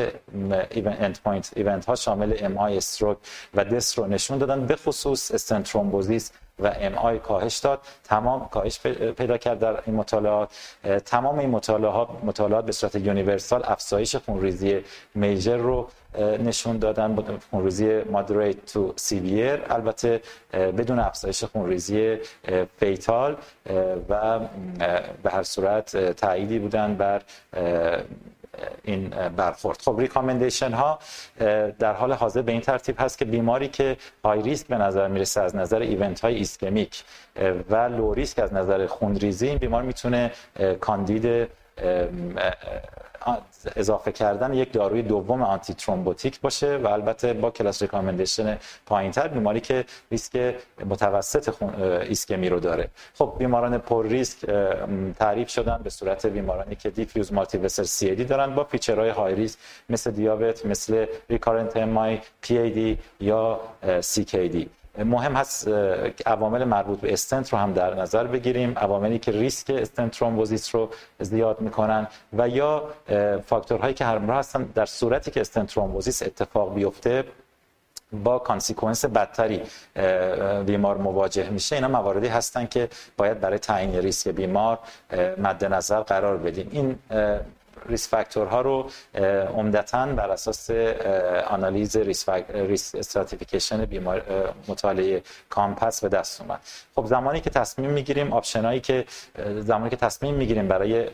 end 0.74 1.20
point 1.24 1.52
event 1.56 1.86
ها 1.86 1.96
شامل 1.96 2.34
MI 2.39 2.58
stroke 2.58 3.17
و 3.54 3.63
death 3.63 3.98
رو 3.98 4.08
نشون 4.08 4.38
دادن 4.38 4.65
به 4.65 4.76
خصوص 4.76 5.32
stent 5.32 5.72
thrombosis 5.72 6.32
و 6.60 6.67
MI 6.67 7.20
کاهش 7.20 7.58
داد. 7.58 7.80
تمام 8.04 8.50
کاهش 8.50 8.80
پیدا 9.17 9.38
کرد 9.38 9.60
در 9.60 9.82
این 9.86 9.96
مطالعات. 9.96 10.50
تمام 11.06 11.39
این 11.39 11.50
مطالعات 11.50 12.10
مطالعات 12.24 12.65
به 12.65 12.72
صورت 12.72 12.96
universal 12.96 13.63
افزایش 13.65 14.15
خونریزی 14.15 14.82
major 15.15 15.58
رو 15.58 15.89
نشون 16.19 16.77
دادن 16.77 17.39
خونریزی 17.51 18.01
moderate 18.02 18.65
to 18.65 18.93
severe. 18.96 19.60
البته 19.69 20.21
بدون 20.53 20.99
افزایش 20.99 21.43
خونریزی 21.43 22.17
fatal 22.80 23.36
و 24.10 24.39
به 25.23 25.30
هر 25.30 25.43
صورت 25.43 26.12
تأییدی 26.12 26.60
بودن 26.60 26.95
بر 26.95 27.21
این 28.84 29.10
برخورد. 29.38 29.82
خب 29.82 29.99
recommendation 30.00 30.72
ها 30.71 30.99
در 31.80 31.93
حال 31.93 32.13
حاضر 32.13 32.41
به 32.41 32.51
این 32.51 32.62
ترتیب 32.62 32.95
هست 32.99 33.17
که 33.17 33.25
بیماری 33.25 33.67
که 33.67 33.97
high 34.24 34.41
risk 34.41 34.67
به 34.67 34.77
نظر 34.77 35.08
می‌رسه 35.08 35.41
از 35.41 35.56
نظر 35.56 35.80
event 35.80 36.20
های 36.19 36.36
ایسکمیک 36.36 37.03
و 37.69 37.75
low 37.76 38.13
risk 38.13 38.39
از 38.39 38.53
نظر 38.53 38.86
خونریزی 38.86 39.47
این 39.47 39.58
بیمار 39.58 39.84
می‌تونه 39.84 40.32
کاندید 40.80 41.47
اضافه 43.76 44.12
کردن 44.12 44.54
یک 44.54 44.74
داروی 44.74 45.02
دوم 45.02 45.42
antithrombotic 45.41 46.41
باشه 46.42 46.78
و 46.78 46.88
البته 46.88 47.34
با 47.34 47.52
class 47.52 47.82
recommendation 47.82 48.58
پایینتر 48.86 49.28
بیماری 49.28 49.60
که 49.60 49.86
ریسک 50.12 50.56
متوسط 50.86 51.63
ایسکمی 51.82 52.50
رو 52.50 52.60
داره. 52.60 52.90
خب 53.13 53.36
بیماران 53.40 53.78
پر 53.78 54.08
ریسک 54.08 54.46
تعریف 55.20 55.50
شدن 55.50 55.80
به 55.84 55.90
صورت 55.90 56.26
بیمارانی 56.26 56.76
که 56.76 56.90
diffuse 56.89 57.34
multivessel 57.34 57.84
CAD 57.84 58.24
دارن 58.24 58.56
با 58.56 58.63
feature 58.63 59.10
های 59.10 59.36
high 59.36 59.48
risk 59.48 59.60
مثل 59.90 60.12
دیابت 60.12 60.66
مثل 60.66 61.06
recurrent 61.30 61.78
MI 61.78 62.17
PAD 62.41 62.98
یا 63.20 63.60
CKD. 64.02 64.70
مهم 64.98 65.36
هست 65.36 65.68
عوامل 66.26 66.64
مربوط 66.64 67.00
به 67.00 67.14
استنت 67.14 67.54
رو 67.54 67.60
هم 67.60 67.74
در 67.74 67.93
نظر 67.93 68.24
بگیریم. 68.24 68.74
عواملی 68.78 69.20
که 69.20 69.32
ریسک 69.32 69.70
stent 69.70 70.12
thrombosis 70.12 70.76
رو 70.76 70.89
زیاد 71.20 71.62
می‌کنن 71.62 72.08
و 72.34 72.50
یا 72.50 72.84
فاکتورهایی 73.45 73.93
که 73.93 74.06
همراه 74.06 74.39
هستن 74.39 74.64
در 74.64 74.86
صورتی 74.86 75.32
که 75.32 75.41
stent 75.41 75.68
thrombosis 75.74 76.24
اتفاق 76.24 76.74
بیفته 76.74 77.24
با 78.24 78.39
consequence 78.39 79.05
بدتری 79.06 79.62
بیمار 80.66 80.98
مواجه 80.98 81.50
میشه. 81.50 81.76
اینا 81.76 81.88
مواردی 81.88 82.28
هستن 82.28 82.66
که 82.66 82.89
باید 83.18 83.39
برای 83.39 83.60
تعیین 83.60 83.95
ریسک 83.95 84.28
بیمار 84.30 84.80
مد 85.38 85.66
نظر 85.66 86.00
قرار 86.00 86.38
بدیم. 86.38 86.70
این 86.72 87.00
ریسک 87.86 88.10
فاکتورها 88.09 88.61
رو 88.61 88.89
عمدتا 89.55 90.05
بر 90.05 90.30
اساس 90.30 90.69
آنالیز 91.47 91.97
risk, 91.97 92.30
risk 92.49 92.95
stratification 92.95 93.86
بیمار 93.86 94.21
مطالعه 94.67 95.23
COMPASS 95.49 96.01
به 96.01 96.09
دست 96.09 96.41
اومد. 96.41 96.59
خب 96.95 97.05
زمانی 97.05 97.41
که 97.41 97.49
تصمیم 97.49 97.89
می‌گیریم 97.89 98.34
option 98.34 98.68
ایی 98.68 98.80
که 98.80 99.05
زمانی 99.59 99.89
که 99.89 99.95
تصمیم 99.95 100.36
می‌گیریم 100.36 100.67
برای 100.67 101.05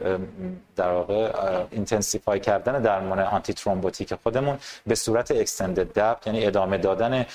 در 0.75 0.89
واقع 0.89 1.31
intensify 1.71 2.39
کردن 2.39 2.81
درمان 2.81 3.19
antithrombotic 3.19 4.13
خودمون 4.23 4.57
به 4.87 4.95
صورت 4.95 5.31
extended 5.31 5.93
DAPT 5.93 6.27
یعنی 6.27 6.45
ادامه 6.45 6.77
دادن 6.77 7.25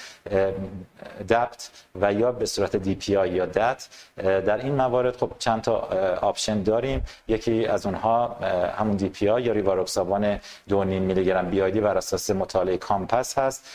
DAPT 1.29 1.71
و 2.01 2.13
یا 2.13 2.33
به 2.33 2.47
صورت 2.47 2.77
DPI 2.77 3.31
یا 3.31 3.47
DAPT 3.47 3.89
در 4.17 4.57
این 4.57 4.75
موارد 4.75 5.17
خب 5.17 5.31
چند 5.39 5.63
تا 5.63 5.77
option 6.23 6.63
داریم. 6.63 7.05
یکی 7.29 7.67
از 7.67 7.87
اونها 7.87 8.37
همون 8.79 8.97
DPI 8.97 9.09
با 9.19 9.53
ریواروکسابان 9.53 10.39
2.5 10.39 10.73
میلی 10.75 11.25
گرم 11.25 11.51
BID 11.51 11.81
بر 11.81 11.97
اساس 11.97 12.31
مطالعه 12.31 12.77
COMPASS 12.77 13.39
هست 13.39 13.67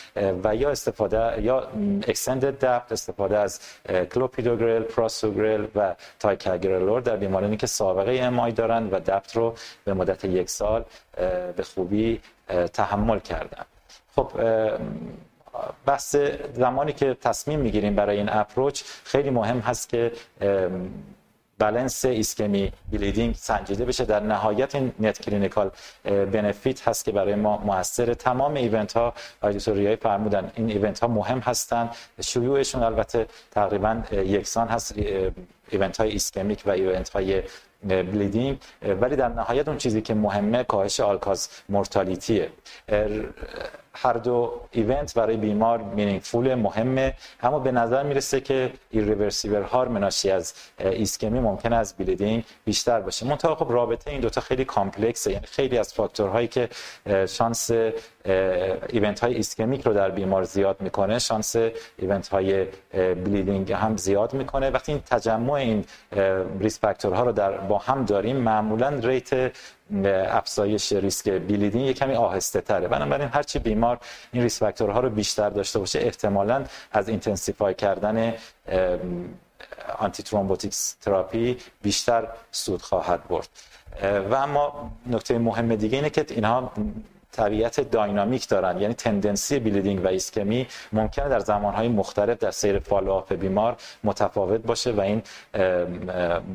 و 0.44 0.56
یا 0.56 0.70
استفاده 0.70 1.42
یا 1.42 1.68
extended 2.08 2.66
DAPT 2.66 2.92
استفاده 2.92 3.38
از 3.38 3.60
کلوپیدوگرل 4.14 4.84
پراسوگرل 4.84 5.68
و 5.76 5.96
تیکاگرلور 6.20 7.02
در 7.02 7.18
بیمارانی 7.18 7.58
که 7.58 7.68
سابقه 7.68 8.20
MI 8.22 8.52
دارن 8.52 8.90
و 8.90 9.00
DAPT 9.00 9.36
رو 9.36 9.56
به 9.86 9.94
مدت 9.94 10.26
یک 10.26 10.50
سال 10.50 10.86
به 11.56 11.64
خوبی 11.64 12.22
تحمل 12.74 13.20
کردن. 13.20 13.66
خب 14.16 14.32
بحث 15.86 16.16
زمانی 16.54 16.94
که 16.94 17.14
تصمیم 17.22 17.60
می‌گیریم 17.60 17.96
برای 17.96 18.18
این 18.18 18.30
approach 18.30 18.84
خیلی 19.04 19.30
مهم 19.30 19.60
هست 19.60 19.90
که 19.90 20.12
بالانس 21.60 22.06
ایسکمی 22.06 22.72
bleeding 22.92 23.36
سنجیده 23.36 23.86
بشه. 23.86 24.06
در 24.06 24.20
نهایت 24.20 24.76
این 24.76 24.92
net 25.00 25.22
clinical 25.22 25.72
benefit 26.04 26.88
هست 26.88 27.06
که 27.06 27.12
برای 27.12 27.36
ما 27.36 27.58
موثره. 27.58 28.14
تمام 28.14 28.54
event 28.54 28.94
ها 28.94 29.14
های 29.42 29.96
فرمودن. 29.96 30.52
این 30.56 30.70
ایونت 30.70 31.00
ها 31.00 31.08
مهم 31.08 31.40
هستند 31.40 31.96
شیوعشون 32.22 32.84
البته 32.84 33.28
تقریبا 33.52 34.04
یکسان 34.12 34.68
هست 34.68 34.96
event 35.70 35.98
های 35.98 36.10
ischemic 36.10 36.64
و 36.66 36.70
event 36.70 37.10
های 37.10 37.44
bleeding 37.84 38.58
ولی 39.02 39.16
در 39.16 39.30
نهایت 39.30 39.68
اون 39.68 39.78
چیزی 39.78 40.02
که 40.02 40.14
مهمه 40.14 40.64
کاهش 40.64 41.00
all-cause 41.00 41.50
mortality 41.70 42.35
ه. 42.35 42.50
هر 43.96 44.14
دو 44.14 44.62
event 44.72 45.14
برای 45.14 45.38
بیمار 45.38 45.82
meaningful 45.82 46.56
مهمه. 46.56 47.14
اما 47.42 47.60
به 47.60 47.72
نظر 47.72 48.04
می‌رسه 48.04 48.42
که 48.42 48.72
irreversible 48.90 49.62
harm 49.62 49.88
ناشی 49.88 50.32
از 50.32 50.54
ایسکمی 50.80 51.40
ممکنه 51.40 51.74
از 51.74 51.94
bleeding 51.98 52.44
بیشتر 52.66 53.02
باشه. 53.02 53.26
منتها 53.26 53.56
خب 53.56 53.72
رابطه 53.72 54.12
این 54.12 54.22
دوتا 54.22 54.42
خیلی 54.42 54.66
complex 54.66 55.17
ه. 55.17 55.32
یعنی 55.32 55.46
خیلی 55.46 55.78
از 55.78 55.94
فاکتورهایی 55.94 56.48
که 56.48 56.70
شانس 57.28 57.72
event 58.90 59.20
های 59.20 59.34
ischemic 59.34 59.82
رو 59.82 59.94
در 59.94 60.10
بیمار 60.10 60.44
زیاد 60.44 60.82
می‌کنه 60.82 61.20
شانس 61.20 61.56
event 61.98 62.28
های 62.28 62.66
bleeding 62.94 63.72
هم 63.72 63.98
زیاد 63.98 64.34
می‌کنه. 64.34 64.70
وقتی 64.70 64.92
این 64.92 65.02
تجمع 65.02 65.52
این 65.52 65.86
ریسک 66.60 66.80
فاکتورها 66.80 67.24
رو 67.24 67.32
در 67.32 67.52
با 67.52 67.78
هم 67.78 68.06
داریم 68.06 68.36
معمولا 68.36 68.90
rate 68.90 69.52
افزایش 70.30 70.94
ریسک 70.94 71.30
bleeding 71.30 71.86
یک 71.86 71.98
کمی 71.98 72.16
آهسته 72.16 72.62
تره. 72.62 72.88
بنابراین 72.88 73.30
هرچی 73.34 73.60
بیمار 73.60 74.00
این 74.32 74.44
ریسک 74.44 74.60
فاکتورها 74.60 75.00
رو 75.00 75.10
بیشتر 75.10 75.50
داشته 75.50 75.80
باشه 75.80 76.00
احتمالا 76.00 76.64
از 76.92 77.10
intensify 77.10 77.74
کردن 77.74 78.34
antithrombotic 80.00 80.94
therapy 80.94 81.58
بیشتر 81.82 82.28
سود 82.52 82.82
خواهد 82.82 83.28
برد. 83.28 83.50
و 84.32 84.36
اما 84.36 84.92
نکته 85.06 85.38
مهم 85.38 85.76
دیگه 85.76 85.98
اینه 85.98 86.10
که 86.10 86.26
اینها 86.30 86.72
طبیعت 87.34 87.80
dynamic 87.80 88.48
دارن 88.48 88.82
یعنی 88.82 88.94
tendency 88.94 89.60
bleeding 89.60 90.06
و 90.06 90.08
ایسکمی 90.08 90.68
ممکنه 90.94 91.30
در 91.30 91.40
زمانهای 91.40 91.88
مختلف 91.88 92.38
در 92.38 92.52
سیر 92.52 92.80
follow-up 92.80 93.34
بیمار 93.34 93.76
متفاوت 94.04 94.62
باشه 94.62 94.92
و 94.92 95.02
این 95.02 95.22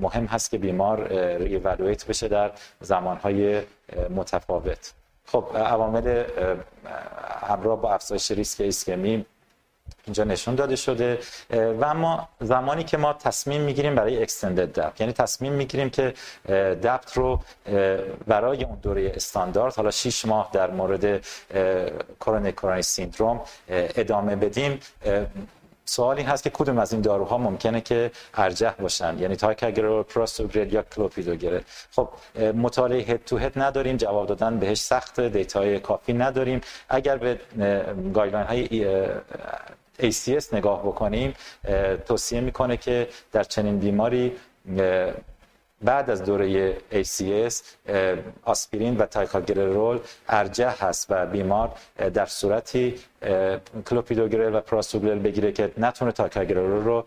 مهم 0.03 0.27
هست 0.27 0.51
که 0.51 0.59
بیمار 0.59 1.09
reevaluate 1.39 2.07
بشه 2.07 2.29
در 2.29 2.51
زمانهای 2.81 3.63
متفاوت. 4.11 4.93
خب 5.27 5.45
عوامل 5.57 6.25
همراه 7.49 7.81
با 7.83 7.95
افزایش 7.95 8.31
ریسک 8.31 8.61
ایسکمی 8.61 9.25
اینجا 10.09 10.25
نشون 10.25 10.55
داده 10.55 10.77
شده 10.77 11.19
و 11.51 11.85
اما 11.85 12.29
زمانی 12.41 12.85
که 12.85 12.97
ما 12.97 13.13
تصمیم 13.13 13.61
می‌گیریم 13.61 13.95
برای 13.95 14.23
extended 14.23 14.81
DAPT 14.81 15.01
یعنی 15.01 15.13
تصمیم 15.13 15.53
می‌گیریم 15.53 15.91
که 15.91 16.15
DAPT 16.83 17.13
رو 17.13 17.41
برای 18.27 18.65
اون 18.65 18.79
دوره 18.83 19.13
استاندارد 19.15 19.75
حالا 19.75 19.91
6 19.91 20.25
ماه 20.25 20.51
در 20.53 20.71
مورد 20.71 21.25
chronic 22.21 22.55
coronary 22.55 22.83
syndrome 22.83 23.41
ادامه 23.69 24.37
بدیم 24.37 24.81
سوال 25.85 26.17
این 26.17 26.27
هست 26.27 26.43
که 26.43 26.51
کدوم 26.51 26.79
از 26.79 26.93
این 26.93 27.03
داروها 27.03 27.39
ممکنه 27.39 27.81
که 27.81 28.11
ارجح 28.35 28.71
باشن؟ 28.71 29.19
یعنی 29.19 29.37
تیکاگرلور 29.37 30.03
پراسوگرل 30.03 30.73
یا 30.73 30.83
کلوپیدوگرل 30.83 31.61
خب 31.93 32.09
مطالعه 32.55 33.03
head 33.03 33.25
to 33.25 33.39
head 33.39 33.53
نداریم 33.57 33.97
جواب 33.97 34.27
دادن 34.27 34.59
بهش 34.59 34.81
سخت 34.81 35.21
data 35.21 35.69
ی 35.69 35.81
کافی 35.81 36.13
نداریم. 36.13 36.61
اگر 36.89 37.17
به 37.17 37.41
guideline 38.15 38.47
های 38.47 38.97
ACS 40.01 40.53
نگاه 40.53 40.83
بکنیم 40.83 41.35
توصیه 42.07 42.41
می‌کنه 42.41 42.77
که 42.77 43.09
در 43.33 43.43
چنین 43.45 43.79
بیماری 43.79 44.33
بعد 45.83 46.11
از 46.11 46.25
دوره 46.25 46.77
ACS 46.93 47.55
آسپرین 48.45 48.97
و 48.97 49.07
تیکاگرلور 49.07 50.01
ارجح 50.29 50.85
هست 50.85 51.07
و 51.11 51.27
بیمار 51.27 51.73
در 52.15 52.27
صورتی 52.27 52.95
کلوپیدوگرل 53.87 54.55
و 54.55 54.61
پراسوگرل 54.61 55.19
بگیره 55.19 55.53
که 55.53 55.71
نتونه 55.79 56.13
تیکاگرلور 56.13 56.85
رو 56.85 57.05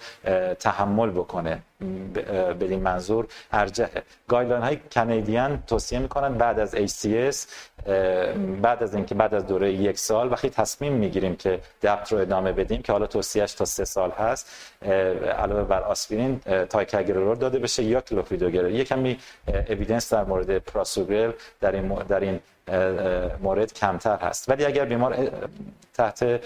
تحمل 0.60 1.10
بکنه. 1.10 1.62
بدین 2.60 2.80
منظور 2.80 3.28
ارجحه. 3.52 4.04
guideline 4.28 4.64
های 4.64 4.78
Canadian 4.92 5.64
توصیه 5.68 6.00
می‌کنن 6.00 6.34
بعد 6.34 6.60
از 6.60 6.76
ACS 6.76 7.38
بعد 8.62 8.84
از 8.84 8.96
اینکه 8.96 9.16
بعد 9.16 9.34
از 9.34 9.48
دوره 9.48 9.74
یک 9.74 10.00
سال 10.00 10.32
وقتی 10.32 10.50
تصمیم 10.50 10.94
می‌گیریم 10.94 11.36
که 11.36 11.60
DAPT 11.82 12.12
رو 12.14 12.20
ادامه 12.20 12.52
بدیم 12.52 12.82
که 12.82 12.92
حالا 12.92 13.08
توصیهش 13.08 13.54
تا 13.54 13.66
سه 13.66 13.86
سال 13.86 14.12
هست 14.12 14.50
علاوه 15.38 15.64
بر 15.64 15.82
آسپرین 15.82 16.40
تیکاگرلور 16.70 17.38
داده 17.38 17.60
بشه 17.60 17.84
یا 17.84 18.02
کلوپیدوگرل 18.02 18.76
یک 18.76 18.88
کمی 18.88 19.20
evidence 19.70 20.14
در 20.14 20.24
مورد 20.24 20.58
پراسوگرل 20.58 21.32
در 21.62 21.72
این 21.72 21.94
در 22.10 22.20
این 22.20 22.40
مورد 23.42 23.74
کمتر 23.74 24.18
هست. 24.18 24.50
ولی 24.50 24.66
اگر 24.66 24.86
بیمار 24.86 25.30
تحت 25.94 26.42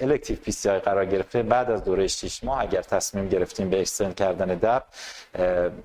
elective 0.00 0.36
PCI 0.36 0.78
قرار 0.78 1.04
گرفته 1.04 1.42
بعد 1.42 1.70
از 1.70 1.84
دوره 1.84 2.06
6 2.06 2.44
ماه 2.44 2.60
اگر 2.60 2.82
تصمیم 2.82 3.28
گرفتیم 3.28 3.70
به 3.70 3.80
extend 3.80 4.14
کردن 4.14 4.46
DAPT 4.46 4.82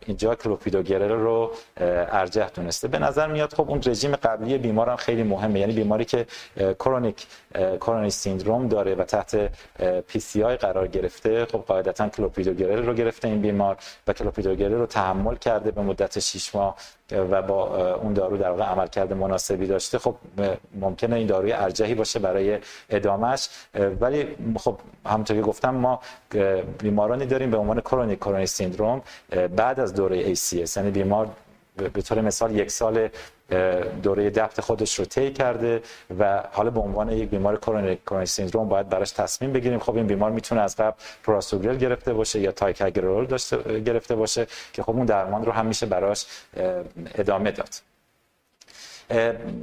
اینجا 0.05 0.35
کلوپیدوگرل 0.35 1.11
رو 1.11 1.51
ارجح 2.11 2.49
دونسته. 2.49 2.87
به 2.87 2.99
نظر 2.99 3.27
میاد 3.27 3.53
خب 3.53 3.69
اون 3.69 3.81
رژیم 3.85 4.15
قبلی 4.15 4.57
بیمار 4.57 4.89
هم 4.89 4.95
خیلی 4.95 5.23
مهمه. 5.23 5.59
یعنی 5.59 5.73
بیماری 5.73 6.05
که 6.05 6.25
chronic 6.79 7.27
coronary 7.55 8.09
syndrome 8.09 8.67
داره 8.67 8.95
و 8.95 9.03
تحت 9.03 9.51
PCI 10.07 10.55
قرار 10.55 10.87
گرفته 10.87 11.45
خب 11.45 11.63
قاعدتا 11.67 12.09
کلوپیدوگرل 12.09 12.85
رو 12.85 12.93
گرفته 12.93 13.27
این 13.27 13.41
بیمار 13.41 13.77
و 14.07 14.13
کلوپیدوگرل 14.13 14.73
رو 14.73 14.85
تحمل 14.85 15.35
کرده 15.35 15.71
به 15.71 15.81
مدت 15.81 16.19
6 16.19 16.55
ماه 16.55 16.75
و 17.11 17.41
با 17.41 17.95
اون 17.95 18.13
دارو 18.13 18.37
در 18.37 18.49
واقع 18.49 18.63
عمل 18.63 18.87
کرده 18.87 19.15
مناسبی 19.15 19.67
داشته 19.71 19.99
خب 19.99 20.15
ممکنه 20.85 21.15
این 21.15 21.27
داروی 21.27 21.51
ارجحی 21.51 21.95
باشه 21.95 22.19
برای 22.19 22.59
ادامش 22.89 23.49
ولی 24.01 24.27
خب 24.63 24.75
همونطور 25.05 25.37
که 25.37 25.43
گفتم 25.43 25.75
ما 25.75 25.99
بیمارانی 26.79 27.25
داریم 27.25 27.51
به 27.51 27.57
عنوان 27.57 27.79
chronic 27.81 28.19
coronary 28.19 28.45
syndrome 28.45 29.01
بعد 29.55 29.79
از 29.79 29.93
دوره 29.93 30.35
ACS 30.35 30.77
یعنی 30.77 30.91
بیمار 30.91 31.29
به 31.93 32.01
طور 32.01 32.21
مثال 32.21 32.55
یک 32.55 32.71
سال 32.71 33.09
دوره 34.03 34.29
DAPT 34.29 34.61
خودش 34.61 34.99
رو 34.99 35.05
طی 35.05 35.31
کرده 35.33 35.81
و 36.19 36.43
حالا 36.51 36.69
به 36.69 36.79
عنوان 36.79 37.09
یک 37.09 37.29
بیمار 37.29 37.57
coronary 37.57 38.25
syndrome 38.25 38.69
باید 38.69 38.89
براش 38.89 39.11
تصمیم 39.11 39.51
بگیریم. 39.53 39.79
خب 39.79 39.95
این 39.95 40.07
بیمار 40.07 40.31
می‌تونه 40.31 40.61
از 40.61 40.75
قبل 40.75 40.97
پراسوگرل 41.23 41.77
گرفته 41.77 42.13
باشه 42.13 42.39
یا 42.39 42.51
تیکاگرلور 42.51 43.25
داشته 43.25 43.79
گرفته 43.79 44.15
باشه 44.15 44.47
که 44.73 44.83
خب 44.83 44.89
اون 44.89 45.05
درمان 45.05 45.45
رو 45.45 45.51
هم 45.51 45.65
میشه 45.65 45.85
براش 45.85 46.25
ادامه 47.15 47.51
داد. 47.51 47.90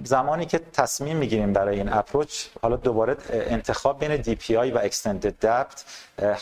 زمانی 0.04 0.46
که 0.46 0.60
تصمیم 0.72 1.16
می‌گیریم 1.16 1.52
برای 1.52 1.76
این 1.76 1.88
approach 1.92 2.46
حالا 2.62 2.76
دوباره 2.76 3.16
انتخاب 3.30 4.00
بین 4.00 4.16
DPI 4.16 4.70
و 4.70 4.78
extended 4.78 5.46
DAPT 5.46 5.84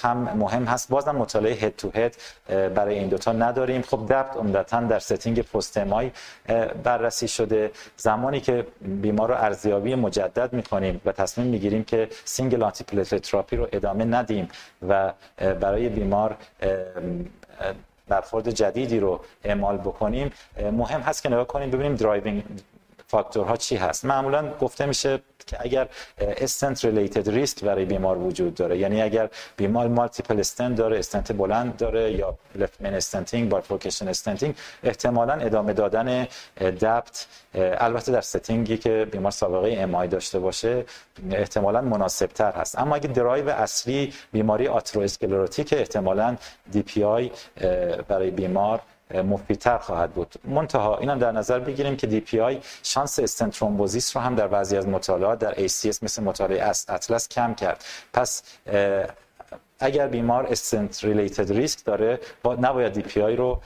هم 0.03 0.17
مهم 0.17 0.65
هست. 0.65 0.89
بازم 0.89 1.17
مطالعه 1.17 1.55
head 1.55 1.77
to 1.77 1.91
head 1.95 2.17
برای 2.49 2.99
این 2.99 3.09
دوتا 3.09 3.33
نداریم. 3.33 3.83
خب 3.83 4.07
DAPT 4.09 4.37
عمدتا 4.37 4.81
در 4.81 4.99
setting 4.99 5.43
post 5.43 5.79
بررسی 6.85 7.29
شده. 7.29 7.71
زمانی 7.97 8.41
که 8.41 8.67
بیمار 8.81 9.29
رو 9.29 9.35
ارزیابی 9.35 9.95
مجدد 9.95 10.53
می‌کنیم 10.53 11.01
و 11.05 11.13
تصمیم 11.13 11.47
می‌گیریم 11.47 11.85
که 11.85 12.09
single 12.25 12.63
anti 12.63 13.05
therapy 13.05 13.57
رو 13.57 13.69
ادامه 13.73 14.05
ندیم 14.05 14.49
و 14.89 15.13
برای 15.61 15.89
بیمار 15.89 16.37
برخورد 18.09 18.51
جدیدی 18.51 19.01
رو 19.01 19.21
اعمال 19.45 19.77
بکنیم 19.77 20.33
مهم 20.73 21.01
هست 21.01 21.23
که 21.23 21.29
نگاه 21.29 21.47
کنیم 21.47 21.71
ببینیم 21.71 21.95
driving 21.95 22.45
فاکتورها 23.07 23.57
چی 23.57 23.77
هست؟ 23.77 24.05
معمولا 24.05 24.51
گفته 24.61 24.87
میشه 24.87 25.21
که 25.47 25.57
اگر 25.61 25.89
stent 26.19 26.85
related 26.85 27.31
risk 27.31 27.65
برای 27.65 27.85
بیمار 27.85 28.19
وجود 28.19 28.55
داره 28.55 28.79
یعنی 28.79 29.03
اگر 29.03 29.31
بیمار 29.57 29.89
multiple 29.89 30.41
stent 30.41 30.77
داره 30.77 30.99
استنت 30.99 31.33
بلند 31.33 31.77
داره 31.77 32.13
یا 32.13 32.39
left 32.55 32.83
main 32.83 32.95
stenting 32.95 33.49
bifurcation 33.49 34.09
stenting 34.09 34.55
احتمالا 34.83 35.33
ادامه 35.33 35.73
دادن 35.73 36.27
DAPT 36.61 37.27
البته 37.55 38.13
در 38.13 38.21
setting 38.21 38.70
ی 38.70 38.77
که 38.77 39.09
بیمار 39.13 39.31
سابقه 39.31 39.77
MI 39.79 40.07
داشته 40.07 40.39
باشه 40.39 40.85
احتمالا 41.31 41.81
مناسب 41.81 42.27
تر 42.27 42.53
هست. 42.53 42.79
اما 42.79 42.95
اگه 42.95 43.09
درایو 43.09 43.49
اصلی 43.49 44.13
بیماری 44.33 44.69
atherosclerotic 44.69 45.73
احتمالا 45.73 46.37
DPI 46.73 47.31
برای 48.09 48.31
بیمار 48.31 48.81
مفیدتر 49.15 49.79
خواهد 49.79 50.11
بود. 50.11 50.35
منتها 50.45 50.99
اینم 50.99 51.19
در 51.19 51.33
نظر 51.33 51.59
بگیریم 51.59 51.97
که 51.97 52.07
DPI 52.07 52.61
شانس 52.83 53.19
استنت 53.19 53.57
رو 53.57 54.21
هم 54.21 54.35
در 54.35 54.49
بعضی 54.49 54.77
از 54.77 54.89
مطالعات 54.89 55.39
در 55.39 55.55
ACS 55.55 56.03
مثل 56.03 56.23
مطالعه 56.23 56.73
اطلس 56.89 57.29
کم 57.29 57.55
کرد. 57.55 57.85
پس 58.13 58.43
اگر 59.81 60.07
بیمار 60.09 60.47
stent 60.47 61.05
related 61.05 61.53
risk 61.53 61.85
داره 61.85 62.21
با 62.43 62.55
نباید 62.55 62.93
DPI 62.93 63.37
رو 63.37 63.61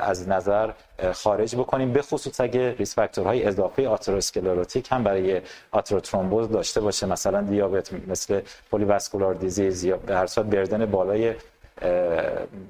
از 0.00 0.28
نظر 0.28 0.70
خارج 1.12 1.56
بکنیم 1.56 1.92
به 1.92 2.02
خصوص 2.02 2.40
اگه 2.40 2.74
risk 2.78 2.94
factor 2.94 3.31
های 3.31 3.44
اضافه 3.44 3.88
atherosclerotic 3.88 4.92
هم 4.92 5.04
برای 5.04 5.40
آتروترومبوز 5.70 6.48
داشته 6.48 6.80
باشه. 6.80 7.06
مثلا 7.06 7.42
دیابت 7.42 7.90
مثل 8.08 8.40
polyvascular 8.70 9.34
disease 9.34 9.84
یا 9.84 9.96
به 9.96 10.16
هر 10.16 10.26
صورت 10.26 10.46
burden 10.46 10.86
بالای 10.86 11.34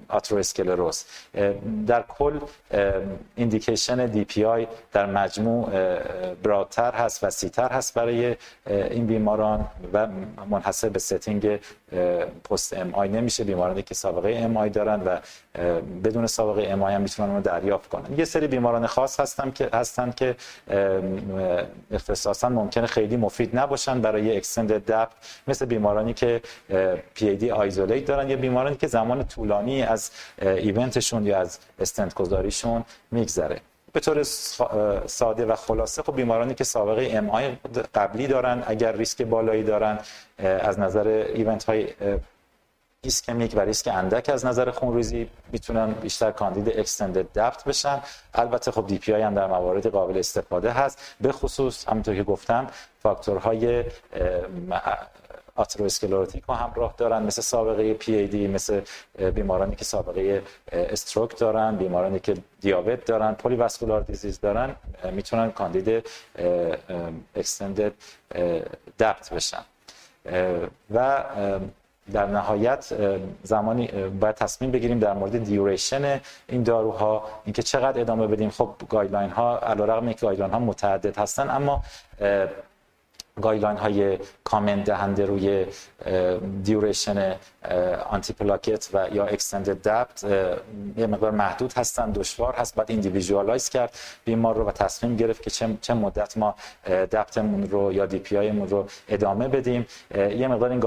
atherosclerosis 0.08 1.04
در 1.86 2.04
کل 2.08 2.38
indication 3.36 4.06
DPI 4.06 4.66
در 4.92 5.06
مجموع 5.06 5.70
broad 6.42 6.78
تر 6.78 6.92
هست 6.92 7.24
و 7.24 7.30
safe 7.30 7.55
تر 7.55 7.68
هست 7.68 7.94
برای 7.94 8.36
این 8.66 9.06
بیماران 9.06 9.66
و 9.92 10.06
منحصر 10.50 10.88
به 10.88 10.98
setting 10.98 11.60
post 12.50 12.76
MI 12.76 13.08
نمیشه 13.08 13.44
بیمارانی 13.44 13.82
که 13.82 13.94
سابقه 13.94 14.38
MI 14.38 14.70
دارن 14.70 15.02
و 15.02 15.18
بدون 16.04 16.26
سابقه 16.26 16.70
MI 16.70 16.94
هم 16.94 17.00
می‌تونن 17.00 17.30
اون 17.30 17.40
دریافت 17.40 17.88
کنن. 17.88 18.18
یه 18.18 18.24
سری 18.24 18.46
بیماران 18.46 18.86
خاص 18.86 19.20
هستن 19.20 19.50
که 19.50 19.68
هستن 19.72 20.10
که 20.10 20.36
اختصاصا 21.90 22.48
ممکنه 22.48 22.86
خیلی 22.86 23.16
مفید 23.16 23.58
نباشن 23.58 24.00
برای 24.00 24.36
extended 24.36 24.72
DAPT 24.72 25.08
مثل 25.48 25.66
بیمارانی 25.66 26.14
که 26.14 26.40
PAD 27.14 27.50
isolated 27.50 28.04
دارن 28.04 28.30
یا 28.30 28.36
بیمارانی 28.36 28.76
که 28.76 28.86
طولانی 29.28 29.82
از 29.82 30.10
event 30.42 30.89
شون 30.89 31.26
یا 31.26 31.38
از 31.38 31.58
استنت 31.78 32.14
گذاریشون 32.14 32.84
میگذره. 33.10 33.60
به 33.92 34.00
طور 34.00 34.22
ساده 35.06 35.46
و 35.46 35.56
خلاصه 35.56 36.02
خب 36.02 36.16
بیمارانی 36.16 36.54
که 36.54 36.64
سابقه 36.64 37.10
MI 37.12 37.56
قبلی 37.94 38.26
دارن 38.26 38.62
اگر 38.66 38.92
ریسک 38.92 39.22
بالایی 39.22 39.62
دارن 39.62 39.98
از 40.38 40.78
نظر 40.78 41.08
event 41.34 41.64
های 41.64 41.88
ischemic 43.04 43.52
و 43.56 43.60
ریسک 43.60 43.88
اندک 43.88 44.28
از 44.28 44.46
نظر 44.46 44.70
خونریزی 44.70 45.28
می‌تونن 45.52 45.92
بیشتر 45.92 46.30
کاندید 46.30 46.78
extended 46.78 47.32
DAPT 47.32 47.64
بشن. 47.64 48.00
البته 48.34 48.70
خب 48.70 48.86
DPI 48.86 49.22
هم 49.22 49.34
در 49.34 49.46
موارد 49.46 49.86
قابل 49.86 50.18
استفاده 50.18 50.70
هست. 50.70 50.98
به 51.20 51.32
خصوص 51.32 51.88
همونطور 51.88 52.14
که 52.14 52.22
گفتم 52.22 52.66
فاکتورهای 53.02 53.84
atherosclerotic 55.56 56.44
ها 56.44 56.54
همراه 56.54 56.94
دارن 56.96 57.22
مثل 57.22 57.42
سابقه 57.42 57.94
پی 57.94 58.14
ای 58.14 58.26
دی 58.26 58.48
مثل 58.48 58.80
بیمارانی 59.34 59.76
که 59.76 59.84
سابقه 59.84 60.42
stroke 60.72 61.38
دارن 61.38 61.76
بیمارانی 61.76 62.20
که 62.20 62.34
دیابت 62.60 63.04
دارن 63.04 63.32
polyvascular 63.32 64.00
disease 64.00 64.40
دارن 64.40 64.76
می‌تونن 65.12 65.50
کاندید 65.50 66.08
extended 67.36 67.92
DAPT 68.98 69.34
بشن. 69.34 69.64
و 70.94 71.24
در 72.12 72.26
نهایت 72.26 72.94
زمانی 73.42 73.86
باید 74.20 74.34
تصمیم 74.34 74.70
بگیریم 74.70 74.98
در 74.98 75.12
مورد 75.12 75.44
duration 75.44 76.20
این 76.48 76.62
داروها 76.62 77.24
اینکه 77.44 77.62
چقدر 77.62 78.00
ادامه 78.00 78.26
بدیم. 78.26 78.50
خب 78.50 78.74
guideline 78.88 79.30
ها 79.30 79.58
علیرغم 79.58 80.04
اینکه 80.04 80.26
guideline 80.26 80.52
ها 80.52 80.58
متعدد 80.58 81.18
هستن 81.18 81.50
اما 81.50 81.82
guideline 83.40 83.76
های 83.76 84.18
کامنت 84.44 84.84
دهنده 84.84 85.26
روی 85.26 85.66
duration 86.62 87.36
antiplatelet 88.10 88.88
و 88.92 89.08
یا 89.12 89.24
extended 89.26 89.88
DAPT 89.88 90.24
یه 90.96 91.06
مقدار 91.06 91.30
محدود 91.30 91.72
هستن 91.72 92.10
دشوار 92.10 92.54
هست 92.54 92.74
باید 92.74 92.90
individualize 92.90 93.68
کرد 93.68 93.98
بیمار 94.24 94.54
رو 94.54 94.64
و 94.64 94.72
تصمیم 94.72 95.16
گرفت 95.16 95.42
که 95.42 95.50
چه, 95.50 95.68
چه 95.80 95.94
مدت 95.94 96.36
ما 96.36 96.54
DAPT 96.86 97.34
مون 97.34 97.70
رو 97.70 97.92
یا 97.92 98.06
DPI 98.06 98.36
مون 98.36 98.68
رو 98.68 98.86
ادامه 99.08 99.48
بدیم. 99.48 99.86
یه 100.14 100.48
مقدار 100.48 100.70
این 100.70 100.82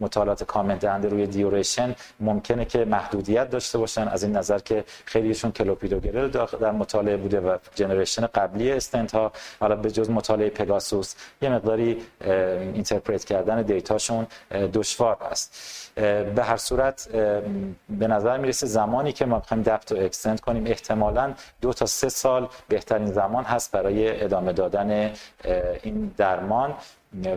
مطالعات 0.00 0.44
کامنت 0.44 0.80
دهنده 0.80 1.08
روی 1.08 1.26
duration 1.26 1.94
ممکنه 2.20 2.64
که 2.64 2.84
محدودیت 2.84 3.50
داشته 3.50 3.78
باشن 3.78 4.08
از 4.08 4.22
این 4.22 4.36
نظر 4.36 4.58
که 4.58 4.84
خیلیشون 5.04 5.52
کلوپیدوگرل 5.52 6.28
در 6.28 6.72
مطالعه 6.72 7.16
بوده 7.16 7.40
و 7.40 7.56
generation 7.74 8.26
قبلی 8.26 8.72
استنت 8.72 9.14
ها 9.14 9.32
حالا 9.60 9.76
به 9.76 9.90
جز 9.90 10.10
مطالعه 10.10 10.50
پگاسوس 10.50 11.14
یه 11.46 11.52
مقداری 11.52 12.02
interpret 12.74 13.24
کردن 13.24 13.62
data 13.62 13.94
شون 13.94 14.26
دشوار 14.50 15.16
است. 15.30 15.50
به 16.34 16.42
هر 16.44 16.56
صورت 16.56 17.08
به 17.88 18.06
نظر 18.06 18.36
می‌رسه 18.38 18.66
زمانی 18.66 19.12
که 19.12 19.26
ما 19.26 19.38
بخوایم 19.38 19.62
DAPT 19.62 19.92
رو 19.92 19.98
extend 19.98 20.40
کنیم 20.40 20.66
احتمالا 20.66 21.34
دو 21.60 21.72
تا 21.72 21.86
سه 21.86 22.08
سال 22.08 22.48
بهترین 22.68 23.06
زمان 23.06 23.44
هست 23.44 23.72
برای 23.72 24.24
ادامه 24.24 24.52
دادن 24.52 25.12
این 25.82 26.14
درمان. 26.16 26.74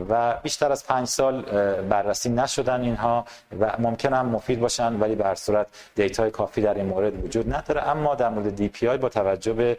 و 0.09 0.33
بیشتر 0.43 0.71
از 0.71 0.87
پنج 0.87 1.07
سال 1.07 1.41
بررسی 1.81 2.29
نشدن 2.29 2.81
اینها 2.81 3.25
و 3.59 3.75
ممکن 3.79 4.13
هم 4.13 4.25
مفید 4.25 4.59
باشن 4.59 4.99
ولی 4.99 5.15
به 5.15 5.23
هر 5.23 5.35
صورت 5.35 5.67
data 5.95 6.24
ی 6.24 6.31
کافی 6.31 6.61
در 6.61 6.73
این 6.73 6.85
مورد 6.85 7.23
وجود 7.23 7.53
نداره. 7.53 7.89
اما 7.89 8.15
در 8.15 8.29
مورد 8.29 8.55
DPI 8.55 8.97
با 8.97 9.09
توجه 9.09 9.53
به 9.53 9.77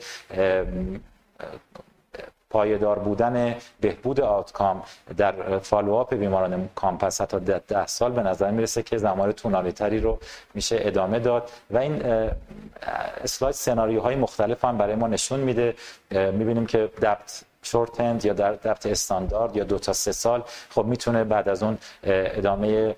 پایدار 2.50 2.98
بودن 2.98 3.54
بهبود 3.80 4.20
outcome 4.20 4.82
در 5.16 5.58
follow-up 5.58 6.14
بیماران 6.14 6.68
COMPASS 6.74 7.20
حتی 7.20 7.40
ده 7.68 7.86
سال 7.86 8.12
به 8.12 8.22
نظر 8.22 8.50
می‌رسه 8.50 8.82
که 8.82 8.98
زمان 8.98 9.32
طولانی 9.32 9.72
تری 9.72 10.00
رو 10.00 10.18
میشه 10.54 10.76
ادامه 10.80 11.18
داد 11.18 11.50
و 11.70 11.78
این 11.78 12.02
اسلاید 13.24 13.54
سناریوهای 13.54 14.16
مختلف 14.16 14.64
هم 14.64 14.78
برای 14.78 14.94
ما 14.94 15.06
نشون 15.06 15.40
میده. 15.40 15.74
می‌بینیم 16.10 16.66
که 16.66 16.78
DAPT 17.02 17.44
short 17.62 18.00
اند 18.00 18.24
یا 18.24 18.32
در 18.32 18.52
DAPT 18.52 18.86
استاندارد 18.86 19.56
یا 19.56 19.64
دو 19.64 19.78
تا 19.78 19.92
سه 19.92 20.12
سال 20.12 20.44
خب 20.70 20.84
می‌تونه 20.84 21.24
بعد 21.24 21.48
از 21.48 21.62
اون 21.62 21.78
ادامه 22.04 22.96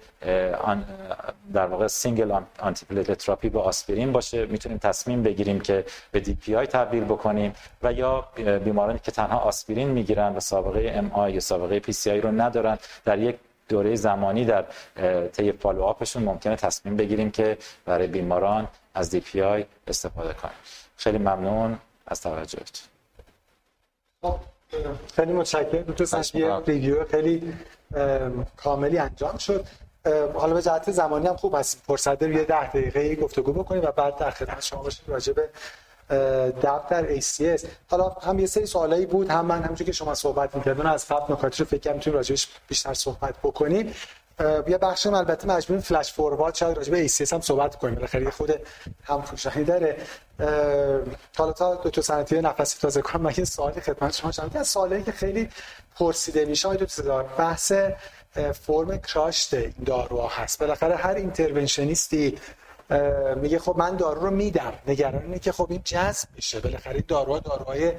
در 1.52 1.66
واقع 1.66 1.86
single 1.86 2.40
anti 2.58 3.04
therapy 3.04 3.48
با 3.48 3.62
آسپرین 3.62 4.12
باشه. 4.12 4.46
می‌تونیم 4.46 4.78
تصمیم 4.78 5.22
بگیریم 5.22 5.60
که 5.60 5.84
به 6.10 6.20
DPI 6.20 6.66
تبدیل 6.66 7.04
بکنیم 7.04 7.54
و 7.82 7.92
یا 7.92 8.28
بیمارانی 8.64 8.98
که 8.98 9.10
تنها 9.10 9.38
آسپرین 9.38 9.88
می‌گیرن 9.88 10.36
و 10.36 10.40
سابقه 10.40 10.92
MI 10.94 11.32
یا 11.32 11.40
سابقه 11.40 11.80
PCI 11.80 12.20
رو 12.20 12.30
ندارن 12.40 12.78
در 13.04 13.18
یک 13.18 13.36
دوره 13.68 13.94
زمانی 13.94 14.44
در 14.44 14.64
طی 15.32 15.52
follow-up 15.52 16.01
شون 16.01 16.22
ممکنه 16.22 16.56
تصمیم 16.56 16.96
بگیریم 16.96 17.30
که 17.30 17.58
برای 17.84 18.06
بیماران 18.06 18.68
از 18.94 19.10
DPI 19.10 19.64
استفاده 19.86 20.34
کنیم 20.34 20.54
خیلی 20.96 21.18
ممنون 21.18 21.78
از 22.06 22.20
توجهتون. 22.20 22.88
خب، 24.22 24.38
خیلی 25.16 25.32
متشکرم. 25.32 25.82
دوست 25.82 26.34
یه 26.34 26.60
review 26.66 27.04
خیلی 27.04 27.54
کاملی 28.56 28.98
انجام 28.98 29.36
شد. 29.38 29.66
حالا 30.34 30.54
به 30.54 30.62
جهت 30.62 30.90
زمانی 30.90 31.26
هم 31.26 31.36
خوب 31.36 31.54
هست 31.54 31.82
فرصت 31.86 32.18
داریم 32.18 32.36
یه 32.36 32.44
ده 32.44 32.66
دقیقه 32.66 33.16
گفتگو 33.16 33.52
بکنیم 33.52 33.82
و 33.82 33.86
بعد 33.86 34.16
در 34.16 34.30
خدمت 34.30 34.62
شما 34.62 34.82
باشیم 34.82 35.04
راجع 35.06 35.32
به 35.32 35.48
دفتر 36.62 37.20
ACS 37.20 37.66
حالا 37.90 38.08
هم 38.08 38.38
یه 38.38 38.46
سری 38.46 38.66
سوالایی 38.66 39.06
بود 39.06 39.30
هم 39.30 39.46
من 39.46 39.62
همونجوری 39.62 39.84
که 39.84 39.92
شما 39.92 40.14
صحبت 40.14 40.56
می‌کردین 40.56 40.86
از 40.86 41.08
قبل 41.08 41.32
نکاتی 41.32 41.62
رو 41.62 41.68
فکر 41.68 41.80
کنم 41.80 41.94
می‌تونیم 41.94 42.16
راجعش 42.16 42.48
بیشتر 42.68 42.94
صحبت 42.94 43.34
بکنیم. 43.42 43.94
یه 44.40 44.78
بخش 44.78 45.06
البته 45.06 45.48
مجبوریم 45.48 45.82
فلش 45.82 46.12
فوروارد 46.12 46.54
شاید 46.54 46.76
راجع 46.76 46.90
به 46.90 47.08
ACS 47.08 47.32
هم 47.32 47.40
صحبت 47.40 47.76
کنیم. 47.76 47.94
بالاخره 47.94 48.30
خود 48.30 48.50
هم 49.04 49.22
پوشانی 49.22 49.64
داره 49.64 49.96
حالا 51.36 51.52
تا 51.52 51.74
دو 51.74 51.90
تا 51.90 52.02
سنتی 52.02 52.40
نفسی 52.40 52.78
تازه 52.80 53.02
کنم 53.02 53.22
من 53.22 53.32
یه 53.36 53.44
سوالی 53.44 53.80
خدمت 53.80 54.14
شما 54.14 54.32
شدم 54.32 54.60
از 54.60 54.68
سوالی 54.68 55.02
که 55.02 55.12
خیلی 55.12 55.48
پرسیده 55.96 56.44
میشه 56.44 56.68
آید 56.68 56.90
دار 57.04 57.24
بحث 57.38 57.72
فرم 58.52 58.98
کراشت 58.98 59.54
این 59.54 59.74
داروها 59.86 60.28
هست. 60.28 60.60
بالاخره 60.60 60.96
هر 60.96 61.14
اینترونشنیستی 61.14 62.38
میگه 63.36 63.58
خب 63.58 63.74
من 63.78 63.96
دارو 63.96 64.20
رو 64.20 64.30
میدم. 64.30 64.72
نگران 64.86 65.22
اینه 65.22 65.38
که 65.38 65.52
خب 65.52 65.66
این 65.70 65.80
جذب 65.84 66.28
بشه 66.36 66.60
بالاخره 66.60 67.00
داروها 67.00 67.38
داروهای 67.38 67.92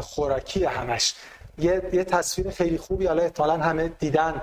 خوراکی 0.00 0.64
همش. 0.64 1.14
یه, 1.58 1.82
یه 1.92 2.04
تصویر 2.04 2.50
خیلی 2.50 2.78
خوبی 2.78 3.06
حالا 3.06 3.22
احتمالاً 3.22 3.56
همه 3.56 3.88
دیدن. 3.88 4.42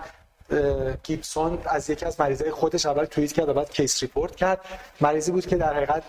گیبسون 1.03 1.57
از 1.65 1.89
یکی 1.89 2.05
از 2.05 2.19
مریضای 2.19 2.51
خودش 2.51 2.85
اول 2.85 3.05
توییت 3.05 3.31
کرد 3.31 3.49
و 3.49 3.53
بعد 3.53 3.71
case 3.71 4.01
report 4.01 4.35
کرد. 4.35 4.59
مریضی 5.01 5.31
بود 5.31 5.47
که 5.47 5.55
در 5.55 5.73
حقیقت 5.73 6.03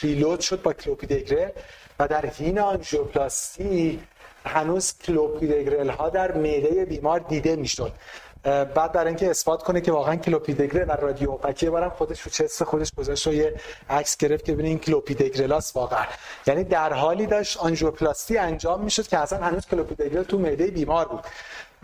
preload 0.00 0.40
شد 0.40 0.62
با 0.62 0.72
کلوپیدگرل 0.72 1.50
و 1.98 2.08
در 2.08 2.26
حین 2.26 2.58
آنژیوپلاستی 2.58 4.00
هنوز 4.46 4.98
کلوپیدگرل 4.98 5.88
ها 5.88 6.08
در 6.08 6.32
معده 6.32 6.84
بیمار 6.84 7.20
دیده 7.20 7.56
می‌شد. 7.56 7.92
بعد 8.44 8.92
برای 8.92 9.08
اینکه 9.08 9.30
اثبات 9.30 9.62
کنه 9.62 9.80
که 9.80 9.92
واقعا 9.92 10.16
کلوپیدگرل 10.16 10.88
و 10.88 10.92
radiopaque 10.92 11.52
ه 11.52 11.58
یه 11.58 11.70
بارم 11.70 11.90
خودش 11.90 12.20
رو 12.20 12.30
chest 12.30 12.64
خودش 12.64 12.94
گذاشت 12.94 13.26
و 13.26 13.32
یه 13.32 13.54
عکس 13.90 14.16
گرفت 14.16 14.44
که 14.44 14.52
ببینید 14.52 14.70
این 14.70 14.78
کلوپیدگرلاس 14.78 15.76
واقعا. 15.76 16.04
یعنی 16.46 16.64
در 16.64 16.92
حالی 16.92 17.26
داشت 17.26 17.56
آنژیوپلاستی 17.56 18.38
انجام 18.38 18.84
می‌شد 18.84 19.06
که 19.06 19.18
اصلا 19.18 19.38
هنوز 19.38 19.66
کلوپیدگرل 19.66 20.22
تو 20.22 20.38
معده 20.38 20.66
بیمار 20.66 21.08
بود. 21.08 21.24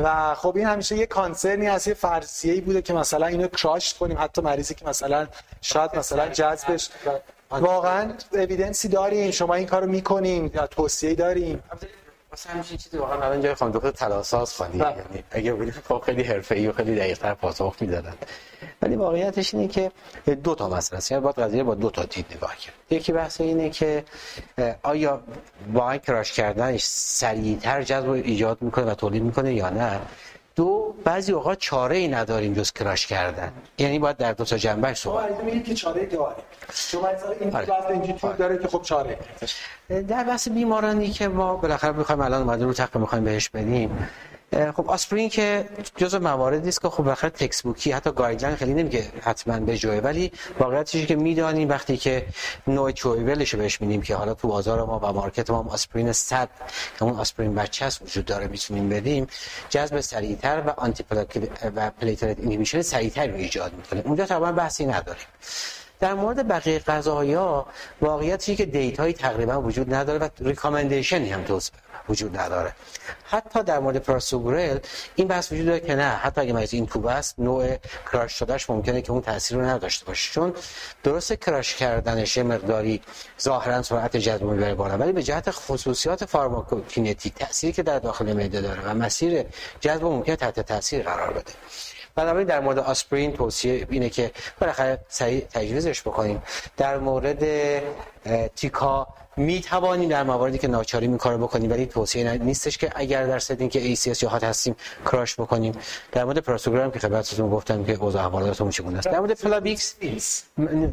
و 0.05 0.35
خب 0.35 0.57
این 0.57 0.67
همیشه 0.67 0.97
یه 0.97 1.07
کانسرنی 1.07 1.67
از 1.67 1.89
یه 1.89 1.95
فرضیه‌ای 1.95 2.61
بوده 2.61 2.83
که 2.83 2.93
مثلا 2.93 3.27
اینو 3.27 3.49
کراش 3.49 3.95
کنیم 3.95 4.19
حتی 4.19 4.43
مریضی 4.43 4.75
که 4.75 4.87
مثلا 4.87 5.27
شاید 5.61 5.97
مثلا 5.97 6.29
جذبش 6.29 6.91
واقعا 7.51 8.13
اویدنسی 8.33 8.89
داریم 8.89 9.31
شما 9.31 9.55
این 9.55 9.67
کارو 9.67 9.87
می‌کنیم 9.87 10.51
یا 10.55 10.67
توصیه 10.67 11.15
داریم. 11.15 11.63
واسه 12.31 12.51
همین 12.51 12.63
چیزی 12.63 12.99
واقعا 12.99 13.23
الان 13.23 13.41
جای 13.41 13.55
خانم 13.55 13.73
دکتر 13.73 13.91
تلاساز 13.91 14.55
خالی. 14.55 14.79
بله. 14.79 14.91
یعنی 14.91 15.25
اگه 15.31 15.53
ببینید 15.53 15.75
خب 15.89 16.03
خیلی 16.07 16.23
حرفه‌ای 16.23 16.67
و 16.67 16.73
خیلی 16.73 16.97
دقیق‌تر 16.97 17.35
پاسخ 17.35 17.77
می‌دادن. 17.81 18.15
ولی 18.83 18.97
واقعیتش 18.97 19.55
اینه 19.55 19.69
که 19.69 19.93
دو 20.45 20.55
تا 20.55 20.69
مسئله 20.69 20.99
است. 20.99 21.11
یعنی 21.11 21.25
باید 21.25 21.39
قضیه 21.39 21.63
با 21.63 21.75
دو 21.75 21.91
تا 21.91 22.05
دید 22.05 22.27
نگاه 22.37 22.57
کرد. 22.57 22.75
یکی 22.91 23.13
بحث 23.13 23.41
اینه 23.41 23.71
که 23.71 24.05
آیا 24.83 25.23
با 25.73 25.97
کراش 25.97 26.33
کردنش 26.33 26.85
سریعتر 26.85 27.83
جذب 27.83 28.11
ایجاد 28.11 28.63
می‌کنه 28.63 28.85
و 28.85 28.95
تولید 28.95 29.23
می‌کنه 29.23 29.55
یا 29.55 29.71
نه؟ 29.71 30.01
دو 30.57 30.95
بعضی 31.05 31.33
اوقات 31.33 31.59
چاره 31.59 31.97
ای 31.97 32.09
نداریم 32.09 32.55
جز 32.55 32.73
کراش 32.73 33.07
کردن. 33.07 33.53
یعنی 33.79 33.99
باید 33.99 34.17
در 34.17 34.33
دو 34.33 34.45
تا 34.45 34.57
جنبه 34.57 34.95
صحبت 34.95 35.39
کنیم 35.39 35.63
که 35.63 35.75
چاره 35.75 36.07
داریم 36.07 36.35
شما 36.75 37.09
این 37.41 37.57
آره. 37.57 37.67
داره 38.39 38.59
که 38.59 38.69
خب 38.69 38.83
چاره 38.83 39.19
در 40.09 40.25
بحث 40.25 40.49
بیمارانی 40.49 41.11
که 41.11 41.29
ما 41.29 41.57
بالاخره 41.57 41.93
می‌خوایم 41.93 42.21
الان 42.21 42.43
اومده 42.43 42.65
رو 42.65 42.73
تقریبا 42.73 43.01
می‌خوایم 43.01 43.25
بهش 43.25 43.49
بدیم. 43.49 44.09
خب 44.53 44.91
آسپرین 44.91 45.29
که 45.29 45.69
جزء 45.97 46.19
مواردی 46.19 46.69
است 46.69 46.81
که 46.81 46.89
خب 46.89 47.11
بخاطر 47.11 47.29
textbook 47.29 47.63
ی 47.63 47.93
حتی 47.93 48.11
guideline 48.11 48.57
خیلی 48.57 48.75
نمیگه 48.75 49.13
حتما 49.23 49.61
به 49.61 49.77
جای 49.77 50.01
ولی 50.01 50.33
واقعیتش 50.59 51.07
که 51.07 51.17
می‌دانیم 51.17 51.69
وقتی 51.69 51.97
که 51.97 52.27
نوع 52.67 52.93
chewable 52.93 53.42
ش 53.42 53.55
بهش 53.55 53.81
میدیم 53.81 54.03
که 54.03 54.17
حالا 54.17 54.35
تو 54.35 54.49
بازار 54.49 54.85
ما 54.85 54.99
و 54.99 55.13
market 55.13 55.51
ما 55.51 55.67
آسپرین 55.71 56.13
100 56.13 56.49
که 56.99 57.03
اون 57.05 57.13
آسپرین 57.13 57.55
بچه 57.55 57.85
است 57.85 58.03
وجود 58.03 58.25
داره 58.25 58.47
می‌تونیم 58.47 58.89
بدیم 58.89 59.27
جذب 59.69 60.01
سریعتر 60.01 60.63
و 60.67 60.71
آنتی 60.71 61.05
و 61.77 61.91
platelet 61.91 62.39
inhibition 62.39 62.83
سریعتر 62.83 63.27
رو 63.27 63.35
ایجاد 63.35 63.73
می‌کنه. 63.73 64.03
اونجا 64.05 64.27
تقریبا 64.27 64.53
بحثی 64.53 64.87
نداریم. 64.87 65.27
در 66.01 66.15
مورد 66.15 66.49
بقیه 66.49 66.79
غذاها 66.79 67.67
واقعیتی 68.01 68.57
که 68.57 68.67
data 68.67 68.98
یی 68.98 69.13
تقریبا 69.13 69.63
وجود 69.63 69.95
نداره 69.95 70.19
و 70.19 70.29
recommendation 70.41 71.25
ی 71.25 71.31
هم 71.31 71.45
توصیه 71.45 71.90
وجود 72.11 72.39
نداره. 72.39 72.73
حتی 73.25 73.63
در 73.63 73.79
مورد 73.79 73.97
پراسوگرل 73.97 74.79
این 75.15 75.29
بحث 75.29 75.53
وجود 75.53 75.67
داره 75.67 75.81
که 75.81 75.95
نه 75.95 76.09
حتی 76.09 76.41
اگه 76.41 76.53
مریض 76.53 76.75
این 76.75 76.87
کوب 76.87 77.07
است 77.07 77.35
نوع 77.39 77.77
کراش 78.13 78.33
شدهش 78.33 78.71
ممکنه 78.71 79.03
که 79.03 79.13
اون 79.13 79.23
تاثیر 79.23 79.57
رو 79.59 79.65
نداشته 79.65 80.05
باشه. 80.07 80.33
چون 80.33 80.55
درست 81.03 81.33
کراش 81.33 81.75
کردنش 81.75 82.39
مقداری 82.39 83.03
ظاهرا 83.41 83.83
سرعت 83.83 84.17
جذب 84.17 84.43
می‌بره 84.43 84.75
بالا 84.75 84.99
ولی 84.99 85.13
به 85.13 85.23
جهت 85.23 85.51
خصوصیات 85.51 86.25
فارماکوکینتیک 86.25 87.35
تأثیری 87.35 87.73
که 87.73 87.83
در 87.83 87.99
داخل 87.99 88.33
معده 88.33 88.61
داره 88.61 88.83
و 88.85 88.95
مسیر 88.95 89.45
جذب 89.81 90.05
ممکنه 90.05 90.37
تحت 90.37 90.61
تاثیر 90.61 91.03
قرار 91.03 91.33
بده. 91.33 91.53
بنابراین 92.15 92.47
در 92.47 92.61
مورد 92.61 92.79
آسپرین 92.79 93.33
توصیه 93.33 93.87
اینه 93.91 94.09
که 94.09 94.31
بالاخره 94.61 94.99
سریع 95.09 95.41
تجویزش 95.41 96.03
بکنیم. 96.03 96.43
در 96.77 96.99
مورد 96.99 97.45
تیکا 98.57 99.09
می 99.37 99.61
توانیم 99.61 100.09
در 100.09 100.23
مواردی 100.23 100.59
که 100.59 100.69
ناچاری 100.69 101.09
می 101.09 101.19
کار 101.19 101.37
بکنیم 101.37 101.71
ولی 101.71 101.87
توصیه 101.87 102.39
نیستش 102.39 102.79
که 102.79 102.93
اگر 102.95 103.27
در 103.27 103.39
سدین 103.39 103.69
که 103.69 103.95
ACS 103.95 104.23
یا 104.23 104.29
هات 104.29 104.45
هستیم 104.45 104.77
کراش 105.05 105.35
بکنیم. 105.35 105.75
در 106.13 106.25
مورد 106.25 106.39
پروستوگرام 106.39 106.91
که 106.91 106.99
خدمتتون 106.99 107.51
گفتم 107.51 107.85
که 107.85 107.95
اوضاع 107.95 108.25
احوالاتمون 108.25 108.71
چگونه 108.71 108.99
است. 108.99 109.09
در 109.09 109.21
مورد 109.21 109.41
پلاویکس 109.41 109.95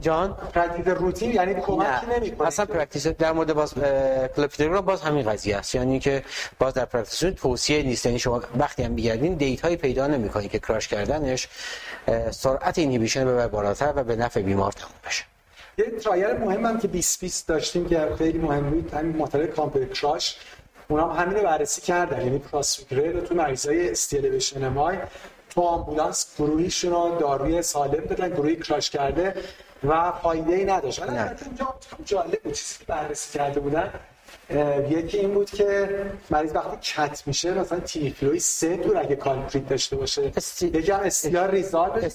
جان؟ 0.01 0.33
پرکتیس 0.53 0.87
روتین 0.87 1.31
یعنی 1.31 1.53
کمکی 1.53 2.05
نمی‌کنه 2.19 2.47
اصلا 2.47 2.65
پرکتیس 2.65 3.07
در 3.07 3.31
مورد 3.31 3.53
باز 3.53 3.73
کلوپیدوگرام 4.35 4.85
باز 4.85 5.01
همین 5.01 5.31
قضیه 5.31 5.57
است. 5.57 5.75
یعنی 5.75 5.99
که 5.99 6.23
باز 6.59 6.73
در 6.73 6.85
پرکتیس 6.85 7.19
توصیه 7.41 7.83
نیست. 7.83 8.05
یعنی 8.05 8.19
شما 8.19 8.41
وقتی 8.57 8.83
هم 8.83 8.91
میگردین 8.91 9.35
دیتایی 9.35 9.75
پیدا 9.75 10.07
نمی‌کنید 10.07 10.51
که 10.51 10.59
کراش 10.59 10.87
کردنش 10.87 11.47
سرعت 12.31 12.77
اینهیبیشن 12.77 13.25
ببر 13.25 13.47
بالاتر 13.47 13.93
و 13.95 14.03
به 14.03 14.15
نفع 14.15 14.41
بیمار 14.41 14.71
تموم 14.71 14.91
بشه. 15.07 15.23
یه 15.79 15.85
trial 15.85 16.37
مهم 16.37 16.65
هم 16.65 16.79
که 16.79 16.87
20 16.87 17.19
20 17.19 17.47
داشتیم 17.47 17.89
که 17.89 18.15
خیلی 18.17 18.37
مهم 18.37 18.69
بود 18.69 18.93
همین 18.93 19.17
مطالعه 19.17 19.47
COMPARE 19.47 19.85
CRUSH. 19.85 20.37
اونا 20.87 21.07
هم 21.07 21.23
همین 21.23 21.37
رو 21.37 21.43
بررسی 21.43 21.81
کردن 21.81 22.21
یعنی 22.21 22.39
prasugrel 22.39 23.19
تو 23.19 23.35
مریضای 23.35 23.91
ST 23.91 24.05
elevation 24.05 24.67
MI 24.67 24.97
تو 25.49 25.61
آمبولانس 25.61 26.35
گروهیشون 26.39 26.91
رو 26.91 27.17
داروی 27.19 27.61
سالم 27.61 28.05
دادن 28.05 28.29
گروهی 28.29 28.55
crush 28.55 28.89
کرده 28.89 29.35
و 29.83 30.11
فایده 30.11 30.55
ای 30.55 30.65
نداشت 30.65 31.01
ولی 31.01 31.17
اینجا 31.17 31.75
جالب 32.05 32.39
بود 32.43 32.53
چیزی 32.53 32.79
که 32.79 32.85
بررسی 32.87 33.37
کرده 33.37 33.59
بودن. 33.59 33.93
یکی 34.89 35.17
این 35.17 35.33
بود 35.33 35.49
که 35.49 35.89
مریض 36.29 36.55
وقتی 36.55 36.77
کت 36.81 37.23
میشه 37.25 37.53
مثلا 37.53 37.79
TIMI 37.79 38.09
flow 38.09 38.39
سه 38.39 38.75
داره 38.75 38.97
اگه 38.97 39.15
culprit 39.15 39.69
داشته 39.69 39.95
باشه. 39.95 40.31
یکی 40.61 40.91
هم 40.91 40.99
ST 40.99 41.51
resolution 41.51 42.09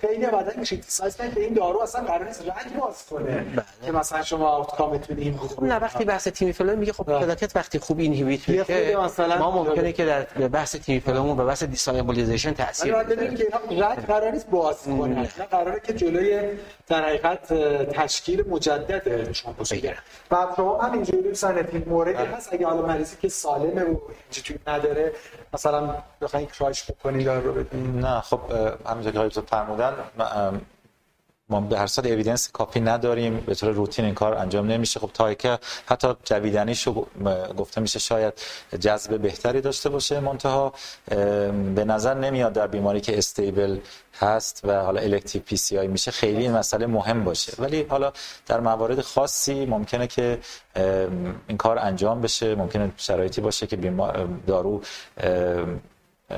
خیلی 0.00 0.26
بعدا 0.26 0.52
میشه. 0.56 0.78
سایز 0.86 1.16
که 1.16 1.40
این 1.40 1.54
دارو 1.54 1.80
اصلا 1.80 2.00
قرار 2.00 2.26
نیست 2.26 2.40
رنگ 2.40 2.76
باز 2.80 3.06
کنه. 3.06 3.24
بله. 3.24 3.64
که 3.84 3.92
مثلا 3.92 4.22
شما 4.22 4.48
outcome 4.48 4.97
تون 4.97 5.18
این 5.18 5.32
بود 5.32 5.50
خب 5.50 5.62
نه 5.62 5.76
وقتی 5.76 6.04
بحث 6.04 6.28
TIMI 6.28 6.52
flow 6.52 6.76
میگه 6.76 6.92
خب 6.92 7.04
platelet 7.04 7.56
وقتی 7.56 7.78
خوب 7.78 7.98
inhibit 7.98 8.50
بشه 8.50 9.38
ما 9.38 9.64
ممکنه 9.64 9.92
که 9.92 10.04
در 10.04 10.48
بحث 10.48 10.76
TIMI 10.76 10.99
flow 10.99 11.22
مون 11.22 11.40
و 11.40 11.46
بحث 11.46 11.62
distal 11.62 11.92
embolization 11.92 12.52
تاثیر 12.52 12.94
بذاره 12.94 13.34
که 13.34 13.48
رنگ 13.70 14.06
قرار 14.06 14.30
نیست 14.30 14.50
باز 14.50 14.82
کنه 14.82 15.14
نه 15.14 15.26
قراره 15.50 15.80
که 15.80 15.92
جلوی 15.92 16.40
در 16.88 17.04
حقیقت 17.04 17.52
تشکیل 17.92 18.44
مجدد 18.48 19.32
شما 19.32 19.54
بگیرن. 19.70 19.96
و 20.30 20.46
شما 20.56 20.78
هم 20.78 20.92
اینجوری 20.92 21.31
سنتی 21.34 21.78
موردی 21.78 22.12
هست. 22.12 22.52
اگه 22.52 22.66
حالا 22.66 22.86
مریضی 22.86 23.16
که 23.22 23.28
سالمه 23.28 23.82
و 23.84 23.96
اینجوری 24.32 24.60
نداره 24.66 25.12
مثلا 25.54 25.94
بخواین 26.20 26.46
crush 26.46 26.90
بکنید 26.90 27.28
رو 27.28 27.52
بدین. 27.52 28.00
نه 28.00 28.20
خب 28.20 28.40
همونجوری 28.86 29.30
که 29.30 29.40
فرمودن 29.40 29.92
ما 31.48 31.60
به 31.60 31.78
هر 31.78 31.86
صورت 31.86 32.06
evidence 32.06 32.50
کافی 32.50 32.80
نداریم. 32.80 33.40
به 33.46 33.54
طور 33.54 33.70
روتین 33.70 34.04
این 34.04 34.14
کار 34.14 34.34
انجام 34.34 34.66
نمیشه. 34.66 35.00
خب 35.00 35.10
تا 35.14 35.34
که 35.34 35.58
حتی 35.86 36.08
جویدنیشو 36.24 37.06
گفته 37.56 37.80
میشه 37.80 37.98
شاید 37.98 38.34
جذب 38.80 39.18
بهتری 39.18 39.60
داشته 39.60 39.88
باشه 39.88 40.20
منتها 40.20 40.72
به 41.74 41.84
نظر 41.84 42.14
نمیاد 42.14 42.52
در 42.52 42.66
بیماری 42.66 43.00
که 43.00 43.18
stable 43.18 43.78
هست 44.18 44.60
و 44.64 44.82
حالا 44.82 45.00
elective 45.00 45.42
PCI 45.42 45.88
میشه 45.88 46.10
خیلی 46.10 46.42
این 46.42 46.52
مسئله 46.52 46.86
مهم 46.86 47.24
باشه. 47.24 47.52
ولی 47.58 47.82
حالا 47.82 48.12
در 48.46 48.60
موارد 48.60 49.00
خاصی 49.00 49.66
ممکنه 49.66 50.06
که 50.06 50.38
این 51.46 51.56
کار 51.58 51.78
انجام 51.78 52.20
بشه 52.20 52.54
ممکنه 52.54 52.92
شرایطی 52.96 53.40
باشه 53.40 53.66
که 53.66 53.76
بیمار 53.76 54.28
دارو 54.46 54.82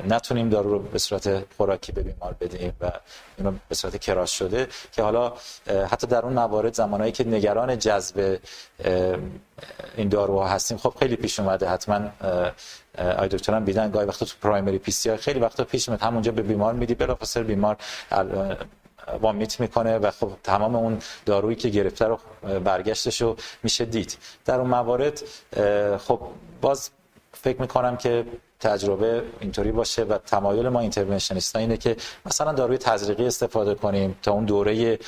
نتونیم 0.09 0.49
دارو 0.49 0.71
رو 0.71 0.79
به 0.79 0.99
صورت 0.99 1.53
خوراکی 1.57 1.91
به 1.91 2.01
بیمار 2.01 2.35
بدیم 2.41 2.73
و 2.81 2.91
اینو 3.37 3.51
به 3.69 3.75
صورت 3.75 3.97
کراش 3.97 4.39
شده 4.39 4.67
که 4.91 5.03
حالا 5.03 5.33
حتی 5.91 6.07
در 6.07 6.21
اون 6.25 6.33
موارد 6.33 6.73
زمانهایی 6.73 7.11
که 7.11 7.23
نگران 7.23 7.79
جذب 7.79 8.39
این 9.97 10.09
داروها 10.09 10.47
هستیم 10.47 10.77
خب 10.77 10.93
خیلی 10.99 11.15
پیش 11.15 11.39
اومده 11.39 11.69
حتما 11.69 12.09
آی 13.17 13.27
دکترم 13.27 13.65
دیدن 13.65 13.91
گاهی 13.91 14.05
وقتا 14.05 14.25
تو 14.25 14.33
پرایمری 14.41 14.77
پی 14.77 14.91
سی 14.91 15.17
خیلی 15.17 15.39
وقتا 15.39 15.63
پیش 15.63 15.89
میاد 15.89 16.01
همونجا 16.01 16.31
به 16.31 16.41
بیمار 16.41 16.73
میدی 16.73 16.95
بلافاصله 16.95 17.43
بیمار 17.43 17.77
وامیت 19.21 19.59
می‌کنه 19.59 19.97
و 19.97 20.11
خب 20.11 20.31
تمام 20.43 20.75
اون 20.75 20.99
دارویی 21.25 21.55
که 21.55 21.69
گرفته 21.69 22.05
رو 22.05 22.19
برگشتش 22.59 23.21
رو 23.21 23.35
میشه 23.63 23.85
دید. 23.85 24.17
در 24.45 24.59
اون 24.59 24.69
موارد 24.69 25.21
خب 25.97 26.19
باز 26.61 26.89
فکر 27.33 27.61
می‌کنم 27.61 27.97
که 27.97 28.25
تجربه 28.59 29.23
اینطوری 29.39 29.71
باشه 29.71 30.03
و 30.03 30.17
تمایل 30.17 30.69
ما 30.69 30.79
interventionist 30.79 31.55
اینه 31.55 31.77
که 31.77 31.95
مثلا 32.25 32.53
داروی 32.53 32.77
تزریقی 32.77 33.25
استفاده 33.25 33.75
کنیم 33.75 34.17
تا 34.21 34.31
اون 34.31 34.45
دوره 34.45 34.99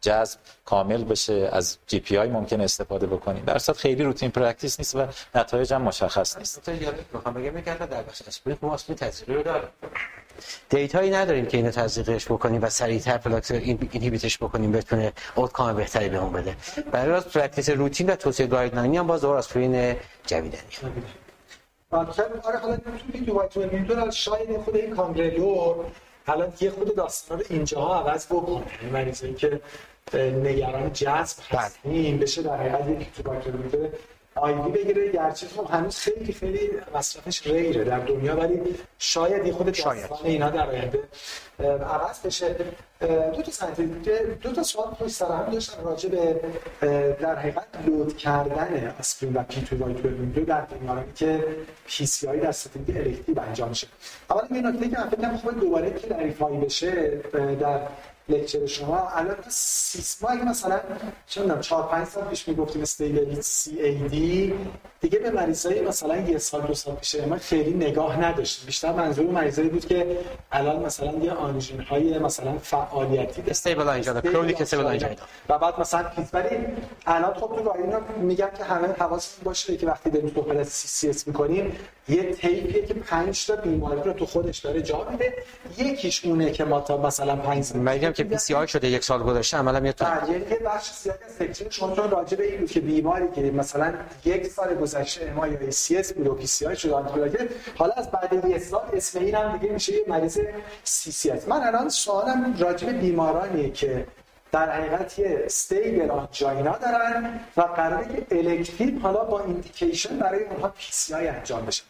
جذب 0.00 0.38
کامل 0.64 1.04
بشه 1.04 1.48
از 1.52 1.78
GPI 1.86 2.28
ممکن 2.28 2.60
استفاده 2.60 3.06
بکنیم. 3.06 3.44
در 3.44 3.58
خیلی 3.58 4.02
routine 4.02 4.30
practice 4.30 4.80
نیست 4.80 4.96
و 4.96 5.06
نتایج 5.34 5.72
هم 5.72 5.82
مشخص 5.82 6.38
نیست. 6.38 6.68
می‌خوام 7.12 7.34
بگم 7.34 7.60
که 7.60 7.74
در 7.74 8.02
بخش 8.02 8.22
آسپرین 8.22 8.56
ما 8.62 8.74
اصلا 8.74 8.96
تزریقی 8.96 9.34
رو 9.34 9.42
داریم 9.42 9.68
دیتایی 10.68 11.10
نداریم 11.10 11.46
که 11.46 11.56
اینو 11.56 11.70
تزریقش 11.70 12.26
بکنیم 12.26 12.62
و 12.62 12.70
سریعتر 12.70 13.18
پلاکس 13.18 13.50
این 13.50 13.88
اینهیبیتش 13.92 14.38
بکنیم 14.38 14.72
بتونه 14.72 15.12
کام 15.52 15.76
بهتری 15.76 16.08
بهمون 16.08 16.32
بده. 16.32 16.56
برای 16.92 17.14
از 17.14 17.28
پرکتیس 17.28 17.70
روتین 17.70 18.10
و 18.10 18.16
توصیه 18.16 18.46
گایدلاینی 18.46 18.96
هم 18.96 19.06
باز 19.06 19.20
دور 19.20 19.36
آسپرین 19.36 19.96
جویدنی 20.26 20.60
آره 21.90 22.58
حالا 22.62 22.76
تو 22.76 23.24
تو 23.26 23.32
وایتامین 23.32 23.70
می‌دونم 23.70 24.10
شاید 24.10 24.56
خود 24.56 24.76
این 24.76 24.96
کانگرلور 24.96 25.84
حالا 26.26 26.48
یه 26.60 26.70
خود 26.70 26.96
داستانا 26.96 27.40
رو 27.40 27.46
اینجاها 27.50 28.00
عوض 28.00 28.26
بکنه 28.26 28.66
یعنی 28.82 28.92
مریضایی 28.92 29.34
که 29.34 29.60
نگران 30.14 30.92
جذب 30.92 31.42
بله. 31.50 31.60
هستیم 31.60 32.18
بشه 32.18 32.42
در 32.42 32.56
حقیقت 32.56 33.00
یک 33.00 33.12
تو 33.12 33.22
آیدی 34.38 34.70
بگیره. 34.70 35.12
گرچه 35.12 35.46
خب 35.46 35.66
هنوز 35.70 35.98
خیلی 35.98 36.32
خیلی 36.32 36.70
مصرفش 36.94 37.46
ریره 37.46 37.84
در 37.84 37.98
دنیا 37.98 38.36
ولی 38.36 38.60
شاید 38.98 39.42
این 39.42 39.52
خود 39.52 39.66
داستان 39.66 40.18
اینا 40.24 40.50
در 40.50 40.70
آینده 40.70 41.00
عوض 41.60 42.20
بشه. 42.24 42.56
دو 43.34 43.42
تا 43.42 43.50
سنتی 43.50 43.86
دو 44.42 44.52
تا 44.52 44.62
سوال 44.62 44.90
پشت 44.90 45.08
سر 45.08 45.26
هم 45.26 45.52
داشتم 45.52 45.84
راجع 45.84 46.08
به 46.08 46.40
در 47.20 47.36
حقیقت 47.36 47.66
load 47.86 48.16
کردن 48.16 48.94
آسپرین 48.98 49.32
و 49.34 49.42
P2Y 49.42 49.94
در 50.44 50.60
بیمارانی 50.60 51.12
که 51.14 51.44
PCI 51.86 52.40
در 52.40 52.52
setting 52.52 52.96
elective 52.96 53.40
انجام 53.40 53.68
میشه 53.68 53.86
اولا 54.30 54.56
یه 54.56 54.62
نکته 54.62 54.88
که 54.88 54.98
من 54.98 55.36
فکر 55.36 55.50
کنم 55.50 55.60
دوباره 55.60 55.90
clarify 55.90 56.56
بشه 56.56 57.10
در 57.60 57.80
lecture 58.28 58.66
شما. 58.66 59.08
الان 59.08 59.36
CCS 59.48 60.22
ما 60.22 60.28
اگه 60.28 60.44
مثلا 60.44 60.80
چه 61.26 61.40
می‌دونم 61.40 61.60
4 61.60 61.88
5 61.88 62.06
سال 62.06 62.24
پیش 62.24 62.48
می‌گفتیم 62.48 62.82
stable 62.82 63.40
CAD 63.40 64.54
دیگه 65.00 65.18
به 65.18 65.30
مریضای 65.30 65.80
مثلا 65.80 66.16
یه 66.16 66.38
سال 66.38 66.60
دو 66.62 66.74
سال 66.74 66.94
پیش 66.94 67.14
ما 67.14 67.36
خیلی 67.36 67.74
نگاه 67.74 68.20
نداشتیم. 68.24 68.66
بیشتر 68.66 68.92
منظور 68.92 69.26
مریضایی 69.26 69.68
بود 69.68 69.86
که 69.86 70.18
الان 70.52 70.82
مثلا 70.86 71.12
یه 71.12 71.32
آنژین 71.32 71.80
های 71.80 72.18
مثلا 72.18 72.58
فعالیتی 72.58 73.42
stable 73.50 73.88
angina 73.88 74.20
chronic 74.20 74.60
stable 74.60 74.86
angina 74.86 75.10
و 75.48 75.58
بعد 75.58 75.80
مثلا 75.80 76.02
پیس 76.02 76.34
ولی 76.34 76.56
الان 77.06 77.34
خب 77.34 77.56
تو 77.56 77.64
راینا 77.64 78.00
میگم 78.20 78.50
که 78.58 78.64
همه 78.64 78.88
حواستون 78.88 79.44
باشه 79.44 79.76
که 79.76 79.86
وقتی 79.86 80.10
داریم 80.10 80.32
صحبت 80.34 80.56
از 80.56 80.68
CCS 80.68 81.26
می‌کنیم 81.26 81.76
یه 82.08 82.32
تیپیه 82.32 82.86
که 82.86 82.94
5 82.94 83.46
تا 83.46 83.56
بیماری 83.56 84.00
رو 84.00 84.12
تو 84.12 84.26
خودش 84.26 84.58
داره 84.58 84.82
جا 84.82 85.06
میده. 85.10 85.32
یکیش 85.78 86.24
اونه 86.24 86.50
که 86.50 86.64
ما 86.64 86.80
تا 86.80 86.96
مثلا 86.96 87.36
5 87.36 87.74
میگم 87.74 88.12
که 88.12 88.24
PCI 88.24 88.68
شده 88.68 88.88
یک 88.88 89.04
سال 89.04 89.22
گذشته 89.22 89.56
عملا 89.56 89.80
میاد 89.80 89.94
تو 89.94 90.04
بله، 90.04 90.38
یه 90.38 90.58
بخش 90.64 90.90
زیادی 90.92 91.24
از 91.24 91.32
section 91.32 91.70
شما 91.70 91.94
راجع 91.94 92.36
به 92.36 92.52
این 92.52 92.66
که 92.66 92.80
بیماری 92.80 93.24
که 93.34 93.40
مثلا 93.40 93.94
یک 94.24 94.46
سال 94.46 94.74
گذشته 94.74 95.32
ما 95.32 95.48
ACS 95.48 96.12
بود 96.12 96.26
و 96.26 96.34
PCI 96.34 96.76
شده 96.76 96.94
antiplatelet 96.94 97.40
حالا 97.76 97.92
از 97.92 98.10
بعد 98.10 98.44
یه 98.50 98.58
سال 98.58 98.80
اسم 98.92 99.20
این 99.20 99.34
هم 99.34 99.56
دیگه 99.56 99.72
میشه 99.72 99.92
یه 99.92 100.04
مریض 100.08 100.38
CCS 100.84 101.48
من 101.48 101.62
الان 101.62 101.88
سوالم 101.88 102.56
راجع 102.58 102.86
به 102.86 102.92
بیمارانی 102.92 103.70
که 103.70 104.06
در 104.52 104.70
حقیقت 104.70 105.18
یه 105.18 105.42
stable 105.44 106.10
angina 106.10 106.78
دارن 106.78 107.40
و 107.56 107.60
قراره 107.62 108.06
که 108.06 108.38
elective 108.38 109.00
حالا 109.00 109.24
با 109.24 109.40
indication 109.40 110.18
برای 110.18 110.44
اونها 110.44 110.68
PCI 110.68 111.28
انجام 111.28 111.66
بشه. 111.66 111.82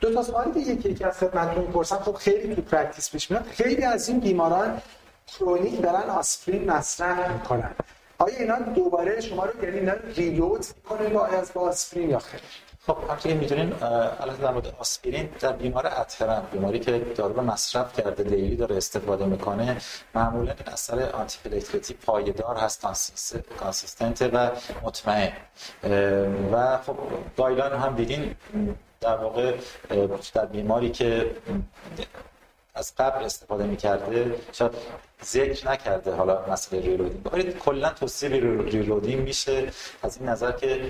دو 0.00 0.14
تا 0.14 0.22
سوالی 0.22 0.74
که 0.74 0.88
یکی 0.88 1.04
از 1.04 1.18
خدمتتون 1.18 1.64
می‌پرسم 1.64 1.98
خب 1.98 2.14
خیلی 2.14 2.54
تو 2.54 2.62
practice 2.62 3.10
پیش 3.10 3.30
میاد. 3.30 3.44
خیلی 3.44 3.84
از 3.84 4.08
این 4.08 4.20
بیماران 4.20 4.82
chronic 5.26 5.82
دارن 5.82 6.10
آسپرین 6.10 6.70
مصرف 6.70 7.30
می‌کنن. 7.30 7.70
آیا 8.18 8.36
اینا 8.36 8.58
دوباره 8.58 9.20
شما 9.20 9.44
رو 9.44 9.64
یعنی 9.64 9.78
اینا 9.78 9.92
reload 10.16 10.66
می‌کنه 10.76 11.08
با 11.08 11.26
از 11.26 11.52
با 11.52 11.60
آسپرین 11.60 12.10
یا 12.10 12.18
خیر؟ 12.18 12.40
خب 12.86 13.18
که 13.18 13.34
می‌دونین 13.34 13.72
الان 13.82 14.36
در 14.36 14.50
مورد 14.50 14.74
آسپرین 14.78 15.28
در 15.40 15.52
بیمار 15.52 15.86
اترم 15.86 16.46
بیماری 16.52 16.78
که 16.78 16.98
دارو 16.98 17.42
مصرف 17.42 18.00
کرده 18.00 18.22
daily 18.22 18.56
داره 18.56 18.76
استفاده 18.76 19.24
می‌کنه 19.24 19.76
معمولا 20.14 20.52
این 20.52 20.68
اثر 20.72 21.10
anti 21.10 21.94
پایدار 22.06 22.56
هست 22.56 22.82
consistent 23.60 24.30
و 24.32 24.50
مطمئن. 24.82 25.32
و 26.52 26.78
خب 26.78 26.96
guideline 27.36 27.72
هم 27.72 27.94
دیدین 27.94 28.34
در 29.00 29.16
واقع 29.16 29.54
در 30.34 30.46
بیماری 30.46 30.90
که 30.90 31.30
از 32.74 32.94
قبل 32.98 33.24
استفاده 33.24 33.64
می‌کرده 33.64 34.34
شاید 34.52 34.72
ذکر 35.24 35.70
نکرده 35.70 36.14
حالا 36.14 36.44
مسئله 36.52 36.80
reloading. 36.80 37.32
ولی 37.32 37.52
کلا 37.52 37.90
توصیه 37.90 38.28
reloading 38.28 39.20
میشه. 39.22 39.72
از 40.02 40.16
این 40.18 40.28
نظر 40.28 40.52
که 40.52 40.80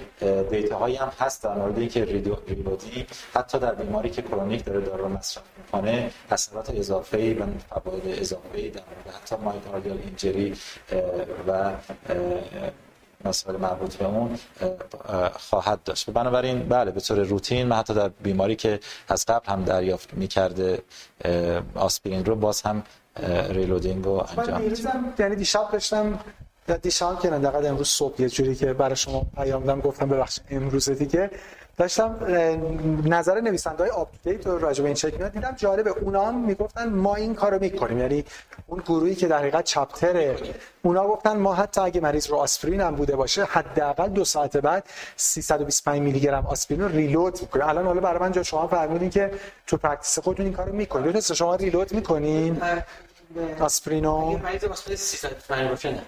data 0.51 0.79
هایی 0.79 0.97
هم 0.97 1.13
هست 1.21 1.43
در 1.43 1.55
مورد 1.55 1.79
اینکه 1.79 2.05
reloading 2.05 3.07
حتی 3.35 3.59
در 3.59 3.75
بیماری 3.75 4.11
که 4.11 4.23
chronic 4.23 4.65
داره 4.65 4.81
دارو 4.81 5.09
مصرف 5.09 5.43
می‌کنه 5.59 6.11
اثرات 6.31 6.71
اضافه 6.71 7.19
ای 7.19 7.35
و 7.35 7.47
فواید 7.69 8.19
اضافه 8.21 8.59
ای 8.59 8.71
در 8.71 8.81
مورد 8.81 9.17
حتی 9.17 9.37
myocardial 9.37 9.99
injury 9.99 10.57
و 11.49 11.73
مسائل 13.25 13.57
مربوط 13.57 13.97
به 13.97 14.05
اون 14.05 14.39
خواهد 15.33 15.83
داشت. 15.83 16.11
بنابراین 16.11 16.69
بله 16.69 16.91
به 16.91 17.01
طور 17.01 17.23
روتین 17.23 17.67
من 17.67 17.77
حتی 17.77 17.95
در 17.95 18.09
بیماری 18.09 18.57
که 18.57 18.81
از 19.09 19.27
قبل 19.27 19.47
هم 19.53 19.65
دریافت 19.65 20.15
می‌کرده 20.15 20.83
آسپرین 21.75 22.25
رو 22.25 22.37
باز 22.37 22.63
هم 22.63 22.83
reloading 23.49 24.05
رو 24.05 24.27
انجام 24.39 24.61
میدم. 24.61 25.15
یعنی 25.19 25.37
دیشب 25.37 25.69
داشتم 25.73 26.19
دیشب 26.83 27.21
که 27.21 27.31
نه 27.31 27.49
امروز 27.49 27.89
صبح 27.89 28.23
یه 28.23 28.29
جوری 28.29 28.55
که 28.55 28.73
برای 28.73 28.97
شما 28.97 29.27
پیام 29.35 29.65
دادم 29.65 29.81
گفتم 29.81 30.09
ببخشید 30.09 30.45
امروز 30.51 30.89
دیگه. 30.89 31.31
داشتم 31.77 32.17
نظر 33.05 33.41
نویسنده 33.41 33.83
های 33.83 33.91
UpToDate 33.91 34.47
رو 34.47 34.59
راجع 34.59 34.83
به 34.83 34.89
این 34.89 34.95
چک 34.95 35.15
میاد 35.15 35.33
دیدم 35.33 35.55
جالبه 35.57 35.91
اونا 35.91 36.25
هم 36.27 36.35
می‌گفتن 36.35 36.89
ما 36.89 37.15
این 37.15 37.35
کارو 37.35 37.59
می‌کنیم. 37.59 37.99
یعنی 37.99 38.25
اون 38.67 38.81
گروهی 38.81 39.15
که 39.15 39.29
در 39.29 39.39
حقیقت 39.39 39.65
chapter 39.65 40.28
ه 40.28 40.37
اونا 40.83 41.07
گفتن 41.07 41.37
ما 41.37 41.55
حتی 41.55 41.81
اگه 41.81 42.01
مریض 42.01 42.27
رو 42.27 42.37
آسپرین 42.37 42.81
هم 42.81 42.95
بوده 42.95 43.17
باشه 43.17 43.45
حداقل 43.45 44.09
دو 44.09 44.25
ساعت 44.25 44.57
بعد 44.57 44.85
325 45.17 46.03
میلی 46.03 46.21
گرم 46.21 46.47
آسپرین 46.47 46.81
رو 46.81 46.89
reload 46.89 47.41
می‌کنه. 47.41 47.69
الان 47.69 47.87
حالا 47.87 48.01
برای 48.01 48.19
من 48.19 48.33
جا 48.33 48.43
شما 48.43 48.69
فرمودین 48.69 49.11
که 49.11 49.31
تو 49.67 49.77
practice 49.77 50.19
خودتون 50.19 50.47
این 50.47 50.55
کارو 50.55 50.73
می‌کنید. 50.73 51.13
درسته 51.13 51.35
شما 51.35 51.55
reload 51.55 51.93
می‌کنین؟ 51.93 52.63
آسپرینو؟ 53.61 54.39
مریض 54.39 54.65
آسپرین 54.65 54.97
325 54.97 55.71
باشه 55.71 55.91
نه. 55.91 56.03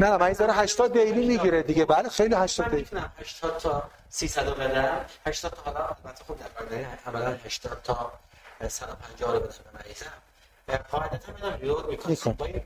نه 0.00 0.10
نه 0.10 0.16
مریض 0.16 0.38
داره 0.38 0.52
80 0.52 0.92
daily 0.92 1.26
می‌گیره 1.26 1.62
دیگه. 1.62 1.84
بله 1.84 2.08
خیلی 2.08 2.34
80 2.34 2.70
daily 2.70 2.86
80 3.20 3.58
تا 3.58 3.82
300 4.10 4.46
بدم 4.46 5.04
80 5.26 5.52
تا 5.52 5.62
حالا 5.62 5.86
البته 6.04 6.24
خود 6.24 6.38
در 6.38 6.46
برنامه 6.48 6.98
عملا 7.06 7.36
80 7.44 7.80
تا 7.84 8.12
150 8.68 9.32
رو 9.32 9.40
بدم 9.40 9.48
به 9.72 9.78
مریضم 9.78 10.12
قاعدتا 10.90 11.32
میدم 11.32 11.58
ریور 11.60 11.86
می‌کنم 11.86 12.32
با 12.32 12.46
این 12.46 12.62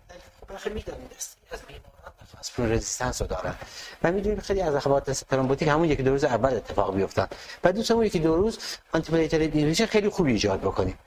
خب 0.58 0.72
می‌دونید 0.72 1.12
از 1.50 1.62
بیماران 1.62 2.12
اسپرین 2.40 2.72
رزिस्टنس 2.72 3.22
رو 3.22 3.28
دارن. 3.28 3.54
و 4.02 4.12
می‌دونیم 4.12 4.40
خیلی 4.40 4.60
از 4.60 4.74
اخبارات 4.74 5.10
ترومبوتیک 5.10 5.68
همون 5.68 5.88
یکی 5.88 6.02
دو 6.02 6.10
روز 6.10 6.24
اول 6.24 6.54
اتفاق 6.54 6.94
بیفتن. 6.94 7.28
بعد 7.62 7.74
دوستمون 7.74 8.04
یکی 8.04 8.18
دو 8.18 8.36
روز 8.36 8.58
آنتی 8.92 9.12
پلیتر 9.12 9.86
خیلی 9.86 10.08
خوبی 10.08 10.32
ایجاد 10.32 10.60
بکنیم. 10.60 10.98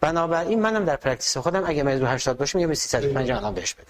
بنابراین 0.00 0.62
منم 0.62 0.84
در 0.84 0.96
پرکتیس 0.96 1.36
خودم 1.36 1.64
اگه 1.66 1.82
مریض 1.82 2.02
80 2.02 2.38
باشه 2.38 2.58
میگم 2.58 2.74
350 2.74 3.38
الان 3.38 3.54
بهش 3.54 3.74
بده 3.74 3.86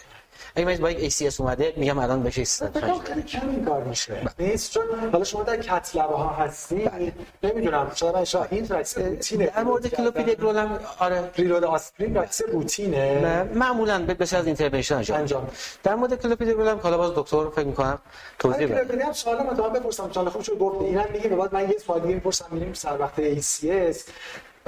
اگه 0.57 0.67
من 0.67 0.77
با 0.77 0.91
یک 0.91 1.13
ACS 1.13 1.41
اومده 1.41 1.73
میگم 1.77 1.99
الان 1.99 2.23
بشه 2.23 2.45
305 2.45 3.25
کمی 3.25 3.65
کار 3.65 3.85
میشه. 3.85 4.17
نیست؟ 4.39 4.73
چون 4.73 4.83
حالا 5.13 5.25
شما 5.25 5.43
در 5.43 5.57
کتلبه 5.57 6.15
ها 6.17 6.29
هستی 6.29 6.75
بله. 6.75 7.13
نمی‌دونم 7.43 7.93
شاید 7.95 8.15
من 8.15 8.25
شاید 8.25 8.47
این 8.51 8.69
روتینه 8.69 9.47
در 9.47 9.63
مورد 9.63 9.87
کلوپیدگرول 9.87 10.57
هم 10.57 10.81
آره. 10.99 11.31
reload 11.35 11.65
آسپرین 11.65 12.15
راکس 12.15 12.43
روتینه. 12.53 13.43
معمولا 13.55 14.07
بسیار 14.07 14.41
از 14.41 14.47
intervention 14.47 14.95
انجام. 14.95 15.49
در 15.83 15.95
مورد 15.95 16.23
کلوپیدگرول 16.23 16.69
هم 16.69 16.79
حالا 16.83 16.99
باز 16.99 17.13
دکتر 17.15 17.49
فکر 17.51 17.67
می‌کنم 17.67 17.99
توضیح 18.39 18.67
بده. 18.67 18.75
کلوپیدگرول 18.75 19.13
سوال 19.13 19.37
من 19.37 19.73
بپرسم. 19.73 20.11
چون 20.11 20.29
خوب 20.29 20.43
شد 20.43 20.59
گفت 20.59 20.83
اینم 20.83 21.07
میگه 21.13 21.29
بعد 21.29 21.55
من 21.55 21.71
یه 21.71 21.79
سوال 21.87 22.01
دیگه 22.01 22.15
می‌پرسم 22.15 22.47
میریم 22.51 22.73
سر 22.73 22.99
وقت 23.01 23.41
ACS 23.41 23.97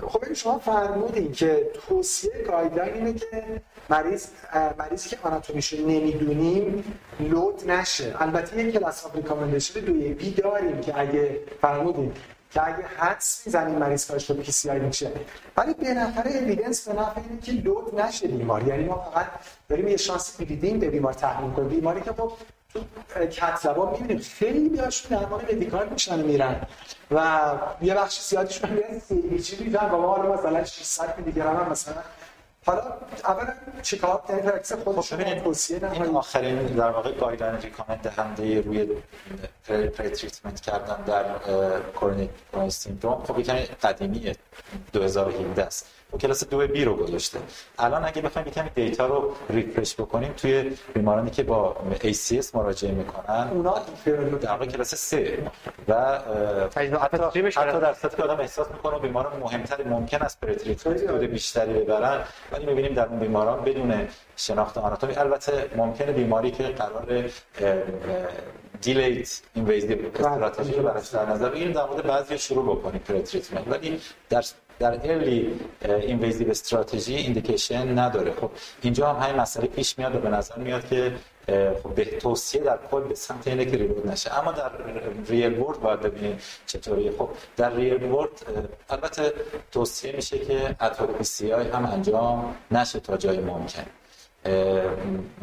خب 0.00 0.32
شما 0.32 0.58
فرمودین 0.58 1.32
که 1.32 1.70
توصیه 1.74 2.32
guideline 2.46 2.94
اینه 2.94 3.12
که 3.12 3.62
مریض 3.90 4.26
مریضی 4.78 5.08
که 5.08 5.18
آناتومیش 5.22 5.72
نمی‌دونیم 5.72 6.84
load 7.20 7.70
نشه. 7.70 8.14
البته 8.18 8.64
یک 8.64 8.74
class 8.74 9.06
of 9.06 9.16
recommendation 9.16 9.80
دوی 9.80 10.14
B 10.14 10.30
داریم 10.30 10.80
که 10.80 11.00
اگه 11.00 11.38
فرمودین 11.60 12.12
که 12.50 12.66
اگه 12.66 12.86
حدس 12.96 13.42
می‌زنیم 13.46 13.78
مریض 13.78 14.06
کارش 14.06 14.30
رو 14.30 14.36
PCI 14.36 14.78
میشه 14.78 15.10
ولی 15.56 15.74
بالاخره 15.74 16.30
evidence 16.30 16.88
به 16.88 16.94
نفع 16.94 17.20
اینه 17.20 17.42
که 17.42 17.52
load 17.52 18.00
نشه 18.00 18.28
بیمار 18.28 18.68
یعنی 18.68 18.84
ما 18.84 19.10
فقط 19.14 19.26
داریم 19.68 19.88
یه 19.88 19.96
شانس 19.96 20.40
میدیم 20.40 20.78
به 20.78 20.90
بیمار 20.90 21.12
تحمیل 21.12 21.50
کنیم. 21.50 21.68
بیماری 21.68 22.00
که 22.00 22.12
خب 22.12 22.32
cath 23.30 23.64
lab 23.64 23.90
می‌بینیم. 23.90 24.18
خیلی 24.18 24.68
بیاشون 24.68 25.18
درمان 25.18 25.44
medical 25.44 25.88
میشن 25.88 26.18
میرن. 26.18 26.66
و 27.10 27.50
یه 27.82 27.94
بخش 27.94 28.20
زیادیشون 28.20 28.70
میرن 28.70 28.98
CABG 28.98 29.64
میشن 29.64 29.90
و 29.90 29.96
ما 29.98 30.16
حالا 30.16 30.34
مثلا 30.34 30.64
600 30.64 31.18
میلی 31.18 31.32
گرم 31.32 31.56
هم 31.56 31.70
مثلا. 31.70 31.94
حالا 32.66 32.82
اولا 33.24 33.52
چیکار؟ 33.82 34.22
یعنی 34.28 34.42
practice 34.42 34.72
خود 34.72 35.00
شما 35.00 35.34
توصیه 35.34 35.92
این 35.92 36.16
آخرین 36.16 36.66
در 36.66 36.90
واقع 36.90 37.12
guideline 37.12 37.60
recommend 37.60 38.00
دهنده 38.00 38.60
روی 38.60 38.88
pretreatment 39.68 40.60
کردن 40.60 41.02
در 41.02 41.24
chronic 42.00 42.30
syndrome. 42.68 43.24
خب 43.24 43.38
یکم 43.38 43.54
قدیمیه. 43.82 44.36
2017 44.92 45.62
است. 45.62 45.86
کلاس 46.20 46.44
دو 46.44 46.66
B 46.66 46.84
رو 46.84 46.96
گذاشته. 46.96 47.38
الان 47.78 48.04
اگه 48.04 48.22
بخوایم 48.22 48.48
یکم 48.48 48.68
data 48.74 49.06
رو 49.06 49.34
refresh 49.50 49.94
بکنیم 49.94 50.32
توی 50.36 50.72
بیمارانی 50.94 51.30
که 51.30 51.42
با 51.42 51.76
ACS 52.00 52.54
مراجعه 52.54 52.92
می‌کنن 52.92 53.48
اونا 53.52 53.74
در 54.40 54.50
واقع 54.50 54.66
کلاس 54.66 54.94
3 54.94 55.50
و 55.88 56.18
حتی 56.74 57.18
حتی 57.56 57.80
در 57.80 57.94
صورتی 57.94 58.16
که 58.16 58.22
آدم 58.22 58.40
احساس 58.40 58.70
می‌کنه 58.70 58.98
بیماران 58.98 59.40
مهمتر 59.40 59.84
ممکن 59.84 60.22
است 60.22 60.40
pretreatment 60.40 61.06
سود 61.06 61.20
بیشتری 61.20 61.72
ببرن. 61.72 62.20
ولی 62.52 62.66
می‌بینیم 62.66 62.94
در 62.94 63.06
اون 63.06 63.18
بیماران 63.18 63.64
بدون 63.64 64.08
شناخت 64.36 64.78
آناتومی 64.78 65.14
البته 65.14 65.70
ممکنه 65.76 66.12
بیماری 66.12 66.50
که 66.50 66.62
قرار 66.62 67.24
delayed 68.82 69.40
invasive 69.54 69.98
strategy 70.14 70.72
رو 70.72 70.82
براش 70.82 71.08
در 71.08 71.26
نظر 71.26 71.48
بگیریم. 71.48 71.72
در 71.72 71.86
مورد 71.86 72.06
بعضی 72.06 72.38
شروع 72.38 72.76
بکنیم 72.76 73.00
pretreatment 73.00 73.68
ولی 73.68 74.00
در 74.28 74.44
در 74.78 75.10
early 75.10 75.60
invasive 75.84 76.50
strategy 76.50 77.14
indication 77.14 77.98
نداره. 77.98 78.32
خب 78.32 78.50
اینجا 78.82 79.12
هم 79.12 79.22
همین 79.22 79.40
مسئله 79.40 79.66
پیش 79.66 79.98
میاد 79.98 80.14
و 80.14 80.18
به 80.18 80.28
نظر 80.28 80.58
میاد 80.58 80.88
که 80.88 81.12
خب 81.82 81.94
به 81.94 82.04
توصیه 82.04 82.60
در 82.62 82.78
کل 82.90 83.00
به 83.00 83.14
سمت 83.14 83.48
اینه 83.48 83.64
که 83.64 83.76
preload 83.76 84.06
نشه. 84.06 84.38
اما 84.38 84.52
در 84.52 84.70
real 85.28 85.58
world 85.58 85.80
باید 85.80 86.00
ببینیم 86.00 86.38
چطوریه. 86.66 87.12
خب 87.18 87.28
در 87.56 87.74
real 87.74 88.02
world 88.02 88.30
البته 88.90 89.32
توصیه 89.72 90.12
میشه 90.16 90.38
که 90.38 90.76
ad 90.80 90.97
hoc 90.97 91.22
PCI 91.22 91.50
هم 91.50 91.86
انجام 91.86 92.56
نشه 92.70 93.00
تا 93.00 93.16
جای 93.16 93.40
ممکن. 93.40 93.86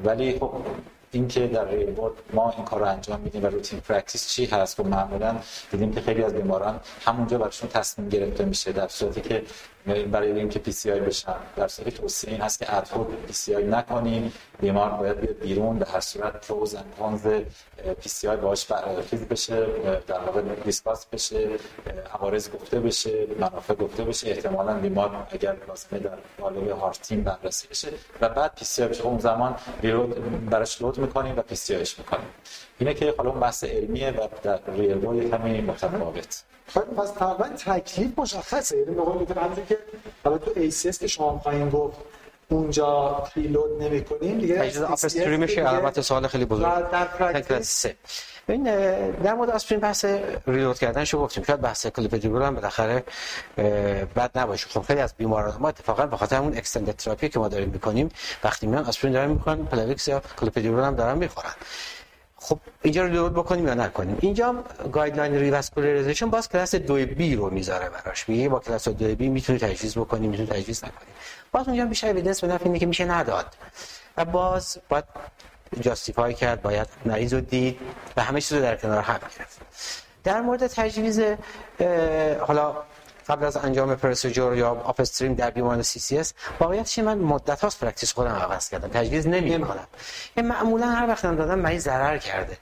ولی 0.03 0.39
خب 0.39 0.53
اینکه 1.12 1.47
در 1.47 1.66
real 1.65 1.95
ما 2.34 2.53
این 2.57 2.66
کار 2.66 2.80
رو 2.80 2.86
انجام 2.86 3.20
میدیم 3.20 3.43
و 3.43 3.45
routine 3.45 3.80
practice 3.80 4.30
چی 4.30 4.45
هست؟ 4.45 4.80
و 4.80 4.84
خب 4.84 4.89
معمولا 4.89 5.36
دیدیم 5.72 5.93
که 5.93 6.01
خیلی 6.01 6.24
از 6.24 6.34
بیماران 6.34 6.80
همونجا 7.05 7.38
براشون 7.38 7.70
تصمیم 7.70 8.10
گرفته 8.10 8.45
میشه 8.45 8.72
در 8.72 8.88
صورتی 8.88 9.22
که 9.22 9.43
برای 10.11 10.31
اینکه 10.31 10.59
PCI 10.59 10.99
بشن. 10.99 11.35
در 11.55 11.67
صورتی 11.67 11.91
توصیه 11.91 12.29
این 12.29 12.41
هست 12.41 12.59
که 12.59 12.77
ad 12.77 12.89
hoc 12.89 13.05
PCI 13.27 13.63
نکنیم 13.63 14.33
بیمار 14.59 14.89
باید 14.89 15.19
بیاد 15.19 15.39
بیرون 15.39 15.79
به 15.79 15.85
هر 15.85 15.99
صورت 15.99 16.47
pros 16.47 16.75
and 16.75 16.93
cons 16.99 17.27
PCI 18.01 18.38
باهاش 18.37 18.65
بررسی 18.65 19.17
بشه 19.17 19.67
در 20.07 20.19
واقع 20.19 20.41
discuss 20.41 21.05
بشه 21.05 21.47
عوارض 22.13 22.49
گفته 22.49 22.79
بشه 22.79 23.27
منافع 23.39 23.73
گفته 23.73 24.03
بشه. 24.03 24.29
احتمالاً 24.29 24.73
بیمار 24.73 25.27
اگر 25.31 25.55
لازمه 25.67 25.99
در 25.99 26.17
قالب 26.41 26.69
heart 26.69 27.01
team 27.01 27.23
بررسی 27.23 27.67
بشه. 27.67 27.87
و 28.21 28.29
بعد 28.29 28.55
PCI 28.55 28.89
بشه 28.89 29.03
اون 29.03 29.19
زمان 29.19 29.55
براش 30.49 30.81
load 30.82 30.97
می‌کنیم 30.97 31.37
و 31.37 31.41
PCI 31.41 31.75
ش 31.75 31.99
می‌کنیم. 31.99 32.27
اینه 32.80 32.93
که 32.93 33.13
حالا 33.17 33.30
اون 33.30 33.39
بحث 33.39 33.63
علمیه 33.63 34.11
و 34.11 34.27
در 34.43 34.59
real 34.67 35.05
world 35.05 35.32
کمی 35.32 35.61
متفاوت. 35.61 36.43
خب 36.67 36.82
پس 36.82 37.11
تقریبا 37.11 37.47
تکلیف 37.47 38.19
مشخصه. 38.19 38.77
یعنی 38.77 38.95
به 38.95 39.01
قول 39.01 39.25
که 39.69 39.77
حالا 40.23 40.38
تو 40.38 40.51
ACS 40.55 40.99
که 40.99 41.07
شما 41.07 41.39
خواهیم 41.39 41.69
گفت 41.69 41.97
اونجا 42.49 43.09
preload 43.36 43.84
نمی 43.84 44.03
کنیم 44.03 44.39
دیگه 44.39 44.55
تجویز 44.55 44.82
upstream 44.82 45.39
میشه 45.39 45.69
البته 45.69 46.01
سوال 46.01 46.27
خیلی 46.27 46.45
بزرگ. 46.45 46.91
در 46.91 47.05
practice 47.05 47.86
این 48.47 48.63
در 49.11 49.34
مورد 49.34 49.49
آسپرین 49.49 49.82
بحث 49.82 50.05
reload 50.47 50.80
کردن 50.80 51.03
شو 51.03 51.19
گفتیم. 51.19 51.43
شاید 51.43 51.61
بحث 51.61 51.88
کلوپیدوگرل 51.88 52.41
هم 52.41 52.55
بالاخره 52.55 53.03
بد 54.15 54.32
نباشه. 54.36 54.67
خب 54.69 54.82
خیلی 54.82 54.99
از 54.99 55.13
بیماران 55.17 55.57
ما 55.59 55.67
اتفاقا 55.69 56.05
به 56.05 56.17
خاطر 56.17 56.36
همون 56.36 56.57
extended 56.57 56.95
therapy 56.95 57.30
که 57.30 57.39
ما 57.39 57.47
داریم 57.47 57.69
می‌کنیم 57.69 58.09
وقتی 58.43 58.67
میان 58.67 58.86
آسپرین 58.86 59.13
دارن 59.13 59.30
می‌خورن 59.30 59.65
پلاویکس 59.65 60.07
یا 60.07 60.21
کلوپیدوگرل 60.39 60.84
هم 60.84 60.95
دارن 60.95 61.17
می‌خورن. 61.17 61.53
خب 62.41 62.59
اینجا 62.81 63.03
reload 63.03 63.34
بکنیم 63.33 63.67
یا 63.67 63.73
نکنیم؟ 63.73 64.17
اینجا 64.21 64.63
guideline 64.91 65.36
revascularization 65.36 66.30
باز 66.29 66.49
کلاس 66.49 66.75
2 66.75 66.93
B 66.93 67.36
رو 67.35 67.49
می‌ذاره 67.49 67.89
براش. 67.89 68.29
میگه 68.29 68.49
با 68.49 68.59
کلاس 68.59 68.87
2 68.87 69.15
B 69.15 69.30
می‌تونی 69.29 69.59
تجویز 69.59 69.95
بکنی 69.97 70.27
می‌تونی 70.27 70.47
تجویز 70.47 70.83
نکنی. 70.83 71.09
باز 71.51 71.67
اونجا 71.67 71.85
بیشتر 71.85 72.09
evidence 72.09 72.41
به 72.41 72.47
نفع 72.47 72.65
اینه 72.65 72.79
که 72.79 72.85
میشه 72.85 73.05
نداد. 73.05 73.45
و 74.17 74.25
باز 74.25 74.77
باید 74.89 75.03
justify 75.80 76.34
کرد 76.33 76.61
باید 76.61 76.87
مریض 77.05 77.33
رو 77.33 77.41
دید 77.41 77.79
و 78.17 78.23
همه 78.23 78.41
چیز 78.41 78.53
رو 78.53 78.61
در 78.61 78.75
کنار 78.75 79.01
هم 79.01 79.19
گرفت. 79.37 79.59
در 80.23 80.41
مورد 80.41 80.67
تجویز 80.67 81.21
حالا 82.39 82.75
قبل 83.30 83.45
از 83.45 83.57
انجام 83.57 83.95
procedure 83.95 84.53
یا 84.55 84.69
upstream 84.69 85.34
در 85.34 85.49
بیماران 85.49 85.82
CCS 85.82 86.34
واقعیتش 86.59 86.99
من 86.99 87.17
مدت 87.17 87.61
هاست 87.61 87.80
practice 87.80 88.13
خودم 88.13 88.32
عوض 88.32 88.69
کردم 88.69 88.88
تجویز 88.88 89.27
نمی 89.27 89.59
کنم 89.59 89.88
این 90.36 90.47
معمولا 90.47 90.88
هر 90.88 91.07
وقت 91.07 91.21
دادم 91.21 91.59
مریض 91.59 91.84
ضرر 91.84 92.17
کرده. 92.17 92.57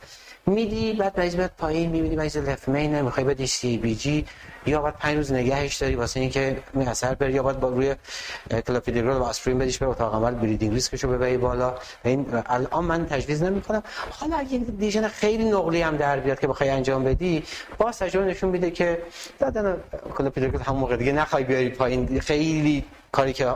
میدی 0.48 0.94
بعد 0.94 1.20
مریض 1.20 1.36
میاد 1.36 1.52
پایین 1.58 1.90
می‌بینی 1.90 2.16
مریض 2.16 2.38
left 2.38 2.70
main 2.70 3.04
بدی 3.06 3.48
CABG 3.48 4.26
یا 4.66 4.82
بعد 4.82 4.98
5 4.98 5.18
روز 5.18 5.32
نگهش 5.34 5.76
داری 5.76 5.96
واسه 5.96 6.20
اینکه 6.20 6.58
اثرش 6.74 7.16
بره 7.16 7.30
یا 7.30 7.44
بعد 7.44 7.60
با 7.60 7.70
روی 7.70 7.96
کلوپیدوگرل 8.68 9.18
و 9.18 9.24
آسپرین 9.24 9.58
بدیش 9.58 9.78
به 9.78 9.86
اتاق 9.86 10.16
عمل 10.16 10.34
bleeding 10.34 10.74
risk 10.74 10.93
شو 10.93 11.08
ببری 11.08 11.38
بالا. 11.38 11.76
این 12.04 12.26
الان 12.46 12.86
من 12.86 13.06
تجویز 13.06 13.44
نمی‌کنم. 13.44 13.84
حالا 14.10 14.36
اگه 14.36 14.58
lesion 14.58 15.08
خیلی 15.08 15.46
نقلی 15.52 15.82
هم 15.82 15.98
در 15.98 16.20
بیاد 16.20 16.40
که 16.40 16.48
بخوای 16.48 16.70
انجام 16.70 17.04
بدی 17.04 17.44
با 17.78 17.92
تجربه 17.92 18.26
نشون 18.26 18.50
میده 18.50 18.72
که 18.72 19.02
دادن 19.40 19.78
کلوپیدوگرل 20.18 20.62
همون 20.62 20.80
موقع 20.80 20.98
دیگه 20.98 21.12
نخوای 21.12 21.44
بیاری 21.44 21.70
پایین 21.70 22.20
خیلی 22.20 22.86
کاری 23.12 23.34
که 23.34 23.56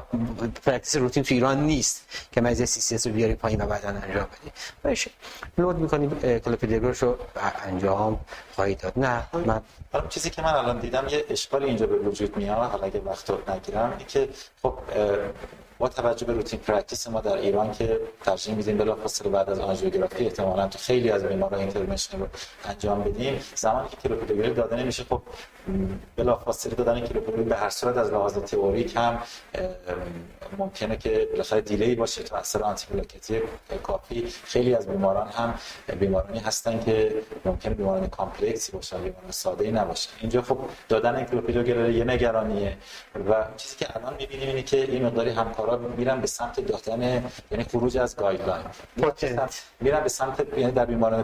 practice 0.65 0.95
روتین 0.95 1.23
تو 1.23 1.33
ایران 1.33 1.63
نیست 1.63 2.05
که 2.31 2.41
مزه 2.41 2.65
سی 2.65 2.81
سی 2.81 2.95
اس 2.95 3.07
رو 3.07 3.13
بیاری 3.13 3.35
پایین 3.35 3.61
و 3.61 3.65
بعدا 3.65 3.89
انجام 3.89 4.23
بدی 4.23 4.51
باشه. 4.83 5.11
load 5.57 5.75
می‌کنیم 5.75 6.39
کلوپیدوگرل 6.39 6.93
رو 6.93 7.17
انجام 7.65 8.19
خواهید 8.55 8.79
داد. 8.79 8.99
نه 8.99 9.23
من 9.45 9.61
چیزی 10.09 10.29
که 10.29 10.41
من 10.41 10.53
الان 10.53 10.79
دیدم 10.79 11.07
یه 11.09 11.25
اشکالی 11.29 11.65
اینجا 11.65 11.85
به 11.85 11.95
وجود 11.95 12.37
میاد 12.37 12.71
حالا 12.71 12.85
اگه 12.85 12.99
وقت 12.99 13.49
نگیرم 13.49 13.91
اینه 13.91 14.05
که 14.05 14.29
خب 14.61 14.77
با 15.81 15.87
توجه 15.87 16.25
به 16.25 16.33
routine 16.33 16.59
practice 16.59 17.07
ما 17.07 17.21
در 17.21 17.37
ایران 17.37 17.71
که 17.71 17.99
ترجیح 18.25 18.55
میدیم 18.55 18.77
بلافاصله 18.77 19.29
بعد 19.29 19.49
از 19.49 19.59
آنژیوگرافی 19.59 20.25
احتمالاً 20.25 20.67
تو 20.67 20.79
خیلی 20.79 21.11
از 21.11 21.23
بیماران 21.23 21.59
intervention 21.59 22.19
رو 22.19 22.27
انجام 22.65 23.03
بدیم. 23.03 23.39
زمانی 23.55 23.89
که 23.89 23.97
کلوپیدوگرل 23.97 24.53
داده 24.53 24.75
نمیشه 24.75 25.03
خب 25.03 25.21
بلافاصله 26.15 26.75
دادن 26.75 26.99
کلوپیدوگرل 26.99 27.43
به 27.43 27.55
هر 27.55 27.69
صورت 27.69 27.97
از 27.97 28.09
لحاظ 28.09 28.37
theoric 28.37 28.95
هم 28.95 29.19
ممکنه 30.57 30.97
که 30.97 31.27
بالاخره 31.31 31.61
delay 31.61 31.95
باشه. 31.95 32.23
تو 32.23 32.35
اثر 32.35 32.63
آنتی 32.63 32.87
پلاکتی 32.93 33.41
کافی 33.83 34.27
خیلی 34.43 34.75
از 34.75 34.87
بیماران 34.87 35.27
هم 35.27 35.53
بیمارانی 35.99 36.39
هستن 36.39 36.79
که 36.79 37.21
ممکنه 37.45 37.73
بیماران 37.73 38.07
complex 38.07 38.63
ی 38.63 38.71
باشن 38.71 38.97
بیماران 38.97 39.31
ساده 39.31 39.65
ای 39.65 39.71
نباشن. 39.71 40.09
اینجا 40.21 40.41
خب 40.41 40.57
دادن 40.89 41.23
کلوپیدوگرل 41.23 41.95
یه 41.95 42.03
نگرانیه. 42.03 42.77
و 43.29 43.45
چیزی 43.57 43.75
که 43.75 43.87
الان 43.95 44.13
می‌بینیم 44.19 44.47
اینه 44.47 44.63
که 44.63 44.77
این 44.77 45.05
مقداری 45.05 45.29
همکارا 45.71 45.95
میرن 45.97 46.21
به 46.21 46.27
سمت 46.27 46.59
دادن 46.59 47.23
یعنی 47.51 47.63
خروج 47.63 47.97
از 47.97 48.15
guideline 48.15 48.65
میرن 49.79 49.99
به 49.99 50.09
سمت 50.09 50.57
یعنی 50.57 50.71
در 50.71 50.85
بیماران 50.85 51.23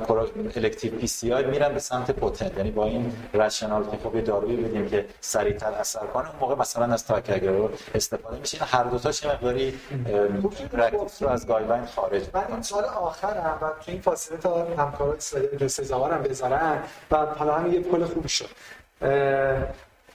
elective 0.55 0.95
PCI 0.95 1.45
میرن 1.45 1.73
به 1.73 1.79
سمت 1.79 2.11
potent 2.11 2.57
یعنی 2.57 2.71
با 2.71 2.85
این 2.85 3.13
rationale 3.33 3.83
که 3.83 3.97
خب 4.03 4.23
دارویی 4.23 4.55
بدیم 4.57 4.89
که 4.89 5.05
سریعتر 5.21 5.71
اثر 5.71 5.99
کنه 5.99 6.29
اون 6.29 6.39
موقع 6.39 6.55
مثلا 6.55 6.93
از 6.93 7.05
رو 7.47 7.69
استفاده 7.95 8.39
میشه 8.39 8.65
هر 8.65 8.83
دو 8.83 8.99
تاش 8.99 9.25
مقداری 9.25 9.79
practice 10.71 11.23
رو 11.23 11.29
از 11.29 11.47
guideline 11.47 11.85
خارج 11.85 12.23
من 12.33 12.43
این 12.49 12.61
سال 12.61 12.83
آخرم 12.83 13.57
و 13.61 13.69
تو 13.85 13.91
این 13.91 14.01
فاصله 14.01 14.37
تا 14.37 14.67
همکارا 14.77 15.15
هم 16.11 16.23
بذارن 16.23 16.83
و 17.11 17.15
حالا 17.17 17.55
هم 17.55 17.73
یه 17.73 17.79
پل 17.79 18.05
خوبی 18.05 18.29
شد 18.29 18.49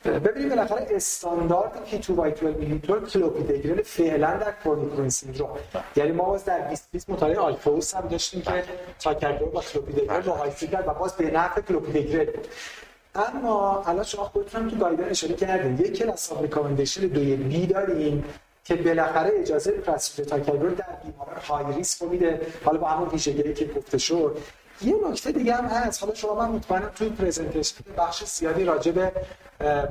ببینیم 0.04 0.48
بالاخره 0.48 0.86
استاندارد 0.90 1.84
کی 1.84 1.98
P2Y12 1.98 2.14
inhibitor 2.14 3.00
کلوپیدوگرل 3.00 3.82
فعلا 3.82 4.36
در 4.36 4.52
chronic 4.64 5.08
syndrome. 5.08 5.58
یعنی 5.96 6.12
ما 6.12 6.24
باز 6.24 6.44
در 6.44 6.60
20 6.68 6.88
20 6.92 7.10
مطالعه 7.10 7.38
ALPHEUS 7.38 7.94
هم 7.94 8.08
داشتیم 8.08 8.42
که 8.42 8.64
تیکاگرلور 9.00 9.48
با 9.48 9.60
کلوپیدوگرل 9.60 10.28
مقایسه 10.28 10.66
کرد 10.66 10.88
و 10.88 10.94
باز 10.94 11.16
به 11.16 11.30
نفع 11.30 11.60
کلوپیدوگرل 11.60 12.26
اما 13.14 13.82
الان 13.86 14.04
شما 14.04 14.24
خودتون 14.24 14.70
تو 14.70 14.76
guideline 14.76 15.10
اشاره 15.10 15.34
کردین. 15.34 15.86
یک 15.86 15.98
class 15.98 16.32
of 16.32 16.42
recommendation 16.42 17.00
دوی 17.00 17.36
B 17.36 17.66
داریم 17.66 18.24
که 18.64 18.76
بالاخره 18.76 19.30
اجازه 19.38 19.70
پرسپتاکلور 19.70 20.70
در 20.70 20.84
بیماران 21.04 21.40
high 21.48 21.76
risk 21.76 22.02
میده. 22.02 22.40
حالا 22.64 22.78
با 22.78 22.88
همون 22.88 23.08
ویژگی 23.08 23.54
که 23.54 23.64
گفته 23.64 23.98
شد 23.98 24.38
یه 24.84 24.94
نکته 25.10 25.32
دیگه 25.32 25.54
هم 25.54 25.64
هست. 25.64 26.02
حالا 26.02 26.14
شما 26.14 26.34
من 26.34 26.48
مطمئنم 26.48 26.90
توی 26.94 27.08
پرزنتیشن 27.08 27.76
بخش 27.98 28.24
زیادی 28.24 28.64
راجع 28.64 28.92
به 28.92 29.12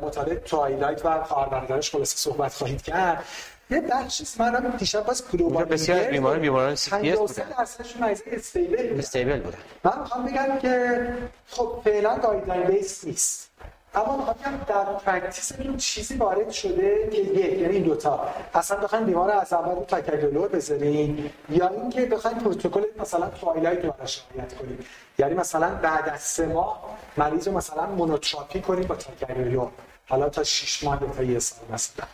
مطالعه 0.02 0.36
توایلایت 0.36 1.06
و 1.06 1.24
خواهربرادرش 1.24 1.92
خلاصه 1.92 2.18
صحبت 2.18 2.54
خواهید 2.54 2.82
کرد. 2.82 3.26
یه 3.70 3.82
بخشی 3.82 4.24
من 4.40 4.74
دیشب 4.78 5.06
باز 5.06 5.24
گلوبال 5.34 5.66
بسیار 5.66 6.00
از 6.00 6.08
بیماران 6.08 6.40
بیماران 6.40 6.76
سی 6.76 6.92
تی 6.92 7.12
اس 7.12 7.20
بودن. 7.20 7.50
درصدشون 7.58 8.02
مریض 8.02 8.22
استیبل 8.28 9.00
استیبل 9.00 9.40
بودن. 9.40 9.58
من 9.84 10.00
می‌خوام 10.00 10.26
بگم 10.26 10.60
که 10.62 11.08
خب 11.48 11.82
فعلا 11.84 12.18
گایدلاین 12.18 12.64
بیس 12.64 13.06
نیست. 13.06 13.50
اما 13.96 14.18
می‌خوام 14.18 14.66
در 14.68 14.84
پرکتیستون 14.84 15.78
چیزی 15.78 16.18
وارد 16.18 16.52
شده 16.52 17.10
که 17.12 17.18
یک 17.18 17.60
یعنی 17.60 17.76
این 17.76 17.84
دوتا. 17.84 18.28
اصلا 18.54 18.78
بخواین 18.78 19.06
بیمار 19.06 19.32
از 19.32 19.54
اول 19.54 19.76
رو 19.76 19.86
تکلولور 19.86 20.48
بذارین 20.48 21.30
یا 21.50 21.68
اینکه 21.68 22.06
بخواین 22.06 22.38
پروتکل 22.38 22.84
مثلا 23.00 23.30
توایلایت 23.30 23.86
رو 23.86 23.94
رعایت 23.94 24.54
کنید 24.54 24.86
یعنی 25.18 25.34
مثلا 25.34 25.76
بعد 25.76 26.10
از 26.10 26.22
سه 26.22 26.46
ماه 26.46 26.98
مریض 27.18 27.48
رو 27.48 27.58
مثلا 27.58 27.86
monotherapy 27.86 28.62
کنید 28.62 28.88
با 28.88 28.96
تیکاگرلور 28.96 29.72
حالا 30.10 30.30
تا 30.30 30.44
6 30.44 30.84
ماه 30.84 31.00
تا 31.18 31.24
یه 31.24 31.40
سال 31.40 31.60
مثلا. 31.74 32.06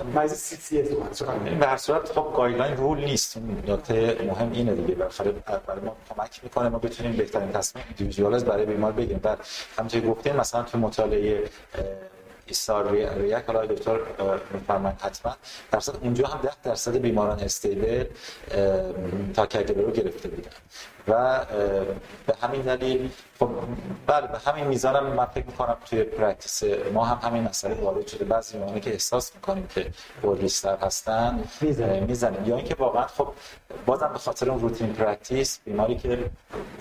مریض 0.00 0.32
CCS 0.32 0.82
به 1.60 1.66
هر 1.66 1.76
صورت 1.76 2.12
خب 2.12 2.32
guideline 2.36 2.76
role 2.76 3.04
نیست. 3.04 3.36
نکته 3.68 4.18
مهم 4.26 4.52
اینه 4.52 4.74
دیگه. 4.74 4.94
بالاخره 4.94 5.32
برای 5.66 5.80
ما 5.80 5.96
کمک 6.08 6.40
می‌کنه 6.42 6.68
ما 6.68 6.78
بتونیم 6.78 7.16
بهترین 7.16 7.52
تصمیم 7.52 7.84
individualize 7.88 8.44
برای 8.44 8.66
بیمار 8.66 8.92
بگیریم. 8.92 9.18
بعد 9.18 9.38
همونطور 9.78 10.00
گفتیم 10.00 10.36
مثلا 10.36 10.62
تو 10.62 10.78
مطالعه 10.78 11.50
ISAR-REACT 12.46 13.44
حالا 13.46 13.66
دکتر 13.66 13.98
میفرمایند 14.54 15.00
حتما. 15.00 15.36
درصد 15.72 15.96
اونجا 16.00 16.26
هم 16.26 16.40
10 16.42 16.50
درصد 16.64 16.96
بیماران 16.96 17.40
stable 17.40 18.04
تیکا 19.34 19.44
رو 19.76 19.90
گرفته 19.90 20.28
بودن. 20.28 20.50
و 21.08 21.44
به 22.26 22.34
همین 22.42 22.62
دلیل 22.62 23.10
خب 23.38 23.50
بله 24.06 24.26
به 24.26 24.38
همین 24.38 24.66
میزان 24.66 24.96
هم 24.96 25.06
من 25.06 25.24
فکر 25.24 25.46
می‌کنم 25.46 25.76
توی 25.84 26.02
practice 26.02 26.62
ما 26.94 27.04
هم 27.04 27.28
همین 27.28 27.42
مسئله 27.42 27.74
وارد 27.74 28.06
شده. 28.06 28.24
بعضی 28.24 28.58
موقعی 28.58 28.80
که 28.80 28.92
احساس 28.92 29.34
می‌کنیم 29.34 29.66
که 29.74 29.90
بوردیستر 30.22 30.76
هستن. 30.76 31.44
می‌زنیم. 31.60 32.48
یا 32.48 32.56
اینکه 32.56 32.74
واقعا 32.74 33.06
خب 33.06 33.28
بازم 33.86 34.10
به 34.12 34.18
خاطر 34.18 34.50
اون 34.50 34.60
روتین 34.60 34.92
practice 34.92 35.60
بیماری 35.64 35.96
که 35.96 36.30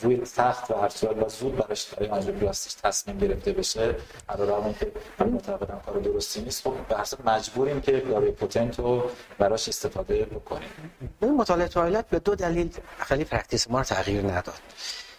روی 0.01 0.17
تخت 0.17 0.72
و 0.72 0.74
هر 0.74 0.89
صورت 0.89 1.30
زود 1.30 1.55
براش 1.55 1.86
برای 1.86 2.09
آنژیوپلاستیش 2.09 2.74
تصمیم 2.74 3.17
گرفته 3.17 3.51
بشه 3.51 3.95
علاوه 4.30 4.65
اینکه 4.65 4.91
معتقدم 5.19 5.82
کار 5.86 5.99
درستی 5.99 6.41
نیست 6.41 6.63
خب 6.63 6.74
به 6.89 6.95
هر 6.95 7.05
مجبوریم 7.26 7.82
که 7.82 7.91
داروی 7.99 8.32
potent 8.32 8.79
رو 8.80 9.09
براش 9.39 9.67
استفاده 9.67 10.26
بکنیم. 10.26 10.69
این 11.22 11.36
مطالعه 11.36 11.67
TWILIGHT 11.67 12.09
به 12.09 12.19
دو 12.19 12.36
دلیل 12.36 12.69
خیلی 12.99 13.24
practice 13.23 13.69
ما 13.69 13.78
رو 13.78 13.84
تغییر 13.84 14.11
نداد. 14.14 14.59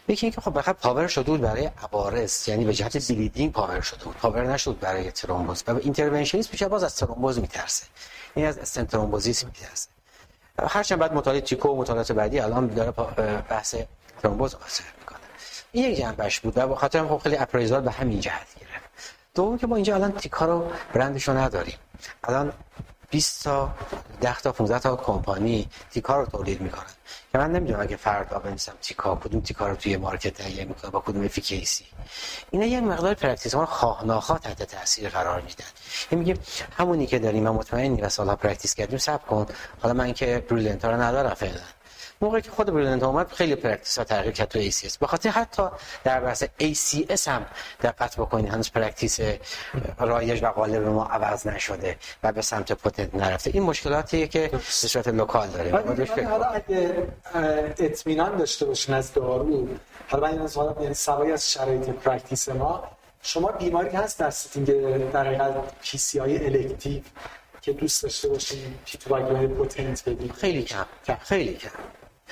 یکی 0.09 0.27
اینکه 0.27 0.41
خب 0.41 0.59
بخاطر 0.59 0.73
power 0.73 1.07
شده 1.07 1.25
بود 1.25 1.41
برای 1.41 1.71
عوارض 1.83 2.49
یعنی 2.49 2.65
به 2.65 2.75
جهت 2.75 3.13
bleeding 3.13 3.53
power 3.53 3.81
شده 3.81 4.05
بود. 4.05 4.17
power 4.17 4.47
نشد 4.47 4.79
برای 4.81 5.11
ترومبوز. 5.11 5.65
و 5.67 5.71
interventionist 5.71 6.53
میشه 6.53 6.69
باز 6.69 6.83
از 6.83 6.97
ترومبوز 6.97 7.39
میترسه. 7.39 7.87
این 8.35 8.47
از 8.47 8.59
stent 8.59 8.87
thrombosis 8.87 9.45
میترسه. 9.45 9.89
هرچند 10.59 10.99
بعد 10.99 11.13
مطالعه 11.13 11.41
TICO 11.41 11.69
و 11.69 11.77
مطالعات 11.77 12.13
بعدی 12.13 12.41
الان 12.41 12.67
داره 12.67 12.91
بحث 13.41 13.75
ترومبوز 14.23 14.55
آسر 14.55 14.85
می‌کنه. 15.01 15.19
این 15.73 15.91
یک 15.91 15.99
جنبش 15.99 16.41
بود 16.41 16.59
و 16.59 16.75
خاطر 16.75 17.07
خب 17.07 17.19
خیلی 17.19 17.37
appraisal 17.37 17.81
به 17.81 17.91
همین 17.91 18.21
جهت 18.21 18.47
گرفت. 18.61 19.15
دوم 19.35 19.59
که 19.59 19.67
ما 19.67 19.77
اینجا 19.77 19.95
الان 19.95 20.13
تیکا 20.13 20.47
رو 20.47 20.71
برندش 20.95 21.29
نداریم. 21.29 21.79
الان 22.25 22.53
20 23.11 23.45
تا 23.45 23.71
10 24.21 24.41
تا 24.41 24.53
15 24.53 24.79
تا 24.79 24.97
کمپانی 24.97 25.69
تیکا 25.91 26.21
رو 26.21 26.27
تولید 26.27 26.61
می‌کنن. 26.61 26.93
که 27.33 27.39
من 27.39 27.53
نمی‌دونم 27.53 27.81
اگه 27.81 27.97
فردا 27.97 28.39
بنویسم 28.39 28.73
تیکا 28.83 29.17
کدوم 29.17 29.41
تیکا 29.41 29.69
رو 29.69 29.77
توی 29.77 29.97
market 29.97 30.35
تهیه 30.35 30.65
می‌کنه 30.65 30.91
با 30.91 31.01
کدوم 31.01 31.25
efficacy 31.25 31.85
اینا 32.51 32.67
یه 32.67 32.81
مقدار 32.81 33.15
practice 33.15 33.55
ما 33.55 33.67
خواه 33.67 34.07
ناخواه 34.07 34.39
تحت 34.39 34.63
تاثیر 34.63 35.09
قرار 35.09 35.41
میدن. 35.41 35.65
این 36.11 36.21
میگه 36.21 36.37
همونی 36.79 37.07
که 37.07 37.19
داریم 37.19 37.43
من 37.43 37.51
مطمئنی 37.51 38.01
و 38.01 38.09
سالها 38.09 38.37
practice 38.37 38.75
کردیم 38.75 38.99
صبر 38.99 39.25
کن. 39.25 39.47
حالا 39.83 39.95
من 39.95 40.13
که 40.13 40.45
Brilinta 40.51 40.85
رو 40.85 41.01
ندارم 41.03 41.35
فعلا. 41.35 41.61
موقعی 42.23 42.43
که 42.43 42.51
خود 42.51 42.67
Brilinta 42.67 43.03
اومد 43.03 43.33
خیلی 43.33 43.55
practice 43.55 43.99
ها 43.99 44.05
تغییر 44.05 44.33
کرد 44.33 44.49
تو 44.49 44.71
ACS 44.71 44.99
به 44.99 45.07
خاطر 45.07 45.31
حتی 45.31 45.63
در 46.05 46.21
بحث 46.21 46.45
ACS 46.45 47.29
هم 47.29 47.47
دقت 47.83 48.17
بکنید 48.17 48.49
هنوز 48.53 48.71
practice 48.71 49.21
رایج 49.99 50.41
و 50.43 50.51
غالب 50.51 50.87
ما 50.87 51.05
عوض 51.05 51.47
نشده 51.47 51.97
و 52.23 52.33
به 52.33 52.43
سمت 52.43 52.73
potent 52.73 53.15
نرفته. 53.15 53.51
این 53.55 53.63
مشکلاتیه 53.63 54.27
که 54.27 54.49
به 54.53 54.59
صورت 54.59 55.09
local 55.09 55.49
داره. 55.49 55.71
حالا 56.25 56.45
اگه 56.45 57.09
اطمینان 57.79 58.37
داشته 58.37 58.67
باشین 58.67 58.95
از 58.95 59.13
دارو 59.13 59.69
حالا 60.09 60.33
من 60.33 60.49
حالا 60.55 60.83
یعنی 60.83 60.95
سوای 60.95 61.33
از 61.33 61.53
شرایط 61.53 61.89
practice 61.89 62.49
ما 62.49 62.85
شما 63.23 63.53
بیماری 63.53 63.97
هست 63.97 64.19
در 64.19 64.31
setting 64.31 64.67
در 65.13 65.27
حقیقت 65.27 65.55
PCI 65.83 66.21
elective 66.21 67.03
که 67.61 67.73
دوست 67.73 68.03
داشته 68.03 68.29
باشین 68.29 68.75
P2Y12 68.85 69.47
ی 69.47 69.55
potent 69.55 70.09
بدید 70.09 70.33
خیلی 70.33 70.63
کم 70.63 70.87
خیلی 71.23 71.55
کم. 71.55 71.69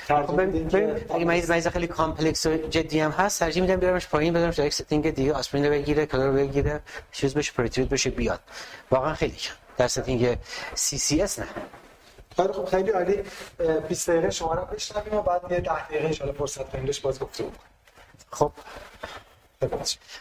اگه 0.08 1.24
مریض 1.24 1.50
مریض 1.50 1.68
خیلی 1.68 1.86
complex 1.86 2.46
و 2.46 2.56
جدی 2.56 3.00
هم 3.00 3.10
هست 3.10 3.40
ترجیح 3.40 3.62
میدم 3.62 3.76
بیارمش 3.76 4.08
پایین 4.08 4.32
بذارمش 4.32 4.56
در 4.56 4.66
یک 4.66 4.74
setting 4.74 5.10
دیگه 5.14 5.32
آسپرین 5.32 5.64
رو 5.64 5.70
بگیره 5.70 6.06
کلور 6.06 6.30
بگیره 6.30 6.80
چیز 7.12 7.34
بشه 7.34 7.52
پروتئین 7.52 7.86
بشه 7.86 8.10
بیاد. 8.10 8.40
واقعا 8.90 9.14
خیلی 9.14 9.36
کم. 9.36 9.54
در 9.76 9.88
setting 9.88 10.38
CCS 10.74 11.38
نه. 11.38 11.46
خیلی 12.36 12.52
خب 12.52 12.64
خیلی 12.64 12.90
عالی. 12.90 13.22
20 13.88 14.10
دقیقه 14.10 14.30
شما 14.30 14.54
رو 14.54 14.64
بشنویم 14.64 15.14
و 15.14 15.22
بعد 15.22 15.52
یه 15.52 15.60
10 15.60 15.86
دقیقه 15.86 16.06
ان 16.06 16.12
شاء 16.12 16.26
الله 16.26 16.38
فرصت 16.38 16.70
کنیم 16.70 16.90
باز 17.02 17.20
گفتگو 17.20 17.50
خب. 18.30 18.52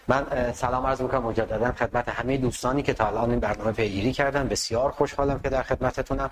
من 0.08 0.54
سلام 0.54 0.86
عرض 0.86 1.02
می‌کنم 1.02 1.24
مجددا 1.24 1.72
خدمت 1.72 2.10
همه 2.10 2.38
دوستانی 2.38 2.84
که 2.84 2.94
تا 2.94 3.08
الان 3.08 3.30
این 3.30 3.40
برنامه 3.40 3.72
پیگیری 3.72 4.14
کردن. 4.14 4.48
بسیار 4.48 4.92
خوشحالم 4.92 5.40
که 5.40 5.50
در 5.50 5.64
خدمتتونم. 5.64 6.32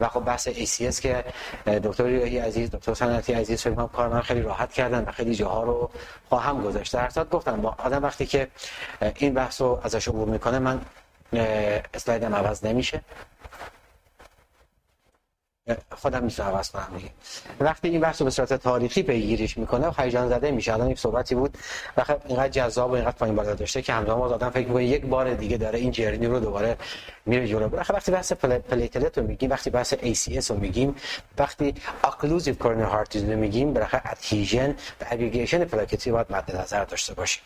و 0.00 0.08
خب 0.08 0.20
بحث 0.20 0.48
ACS 0.48 1.00
که 1.00 1.24
دکتر 1.66 2.04
ریاهی 2.04 2.38
عزیز 2.38 2.70
دکتر 2.70 2.94
سنتی 2.94 3.32
عزیز 3.32 3.62
فکر 3.62 3.86
کار 3.86 4.08
من 4.08 4.20
خیلی 4.20 4.42
راحت 4.42 4.72
کردن 4.72 5.04
و 5.04 5.12
خیلی 5.12 5.34
جاها 5.34 5.62
رو 5.62 5.90
خواهم 6.28 6.62
گذاشت. 6.62 6.92
در 6.92 7.06
حساب 7.06 7.30
گفتم 7.30 7.60
با 7.60 7.74
آدم 7.78 8.02
وقتی 8.02 8.26
که 8.26 8.48
این 9.16 9.34
بحث 9.34 9.60
رو 9.60 9.80
ازش 9.82 10.08
عبور 10.08 10.28
می‌کنه 10.28 10.58
من 10.58 10.80
اسلایدم 11.94 12.34
عوض 12.34 12.64
نمیشه. 12.64 13.00
خودم 15.92 16.24
می‌تونم 16.24 16.48
عوض 16.48 16.70
کنم 16.70 16.88
دیگه. 16.96 17.10
وقتی 17.60 17.88
این 17.88 18.00
بحث 18.00 18.20
رو 18.20 18.24
به 18.24 18.30
صورت 18.30 18.52
تاریخی 18.52 19.02
پیگیریش 19.02 19.58
می‌کنه 19.58 19.92
هیجان 19.98 20.28
زده 20.28 20.50
میشه. 20.50 20.72
الان 20.72 20.90
یک 20.90 20.98
صحبتی 20.98 21.34
بود. 21.34 21.58
و 21.96 22.04
خب 22.04 22.20
اینقدر 22.26 22.48
جذاب 22.48 22.90
و 22.90 22.94
اینقدر 22.94 23.16
پایین 23.16 23.36
بالا 23.36 23.54
داشته 23.54 23.82
که 23.82 23.92
همزمان 23.92 24.32
آدم 24.32 24.50
فکر 24.50 24.66
می‌کنه 24.66 24.84
یک 24.84 25.06
بار 25.06 25.34
دیگه 25.34 25.56
داره 25.56 25.78
این 25.78 25.90
جرنی 25.90 26.26
رو 26.26 26.40
دوباره 26.40 26.76
میره 27.26 27.48
جلو. 27.48 27.68
بخاطر 27.68 27.94
وقتی 27.94 28.12
بحث 28.12 28.32
پلیتلت 28.32 29.18
رو 29.18 29.26
میگیم 29.26 29.50
وقتی 29.50 29.70
بحث 29.70 29.94
ACS 29.94 30.46
رو 30.50 30.56
میگیم 30.56 30.94
وقتی 31.38 31.74
occlusive 32.04 32.54
coronary 32.54 32.84
heart 32.84 33.16
رو 33.16 33.36
میگیم 33.36 33.72
بالاخره 33.72 34.02
adhesion 34.04 34.70
و 34.70 35.04
aggregation 35.10 35.64
پلاکتی 35.64 36.10
باید 36.10 36.26
مد 36.30 36.56
نظر 36.56 36.84
داشته 36.84 37.14
باشیم. 37.14 37.42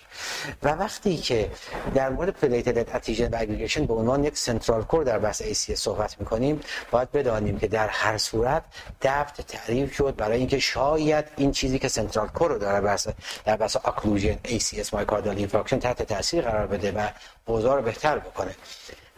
و 0.62 0.68
وقتی 0.68 1.16
که 1.16 1.50
در 1.94 2.10
مورد 2.10 2.30
platelet 2.30 2.94
adhesion 2.94 3.28
و 3.28 3.36
aggregation 3.40 3.86
به 3.86 3.94
عنوان 3.94 4.24
یک 4.24 4.38
central 4.38 4.82
core 4.82 5.04
در 5.04 5.18
بحث 5.18 5.42
ACS 5.42 5.74
صحبت 5.74 6.20
می‌کنیم 6.20 6.60
باید 6.90 7.12
بدانیم 7.12 7.58
که 7.58 7.68
در 7.68 7.88
هر 7.88 8.13
صورت 8.18 8.62
DAPT 9.02 9.40
تعریف 9.40 9.94
شد 9.94 10.14
برای 10.16 10.38
اینکه 10.38 10.58
شاید 10.58 11.24
این 11.36 11.52
چیزی 11.52 11.78
که 11.78 11.88
central 11.88 12.28
core 12.28 12.50
رو 12.50 12.58
داره 12.58 12.80
بحث 12.80 13.08
در 13.44 13.56
بحث 13.56 13.76
occlusion 13.76 14.38
ACS 14.44 14.92
myocardial 14.92 15.36
infarction 15.36 15.78
تحت 15.78 16.02
تاثیر 16.02 16.42
قرار 16.44 16.66
بده 16.66 16.92
و 16.92 17.08
اوضاع 17.46 17.76
رو 17.76 17.82
بهتر 17.82 18.18
بکنه. 18.18 18.54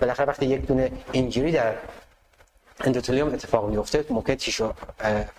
بالاخره 0.01 0.27
وقتی 0.27 0.47
یک 0.47 0.67
دونه 0.67 0.93
injury 1.13 1.53
در 1.53 1.75
اندوتلیوم 2.85 3.35
اتفاق 3.35 3.71
میفته 3.71 4.05
ممکن 4.11 4.35
tissue 4.35 4.73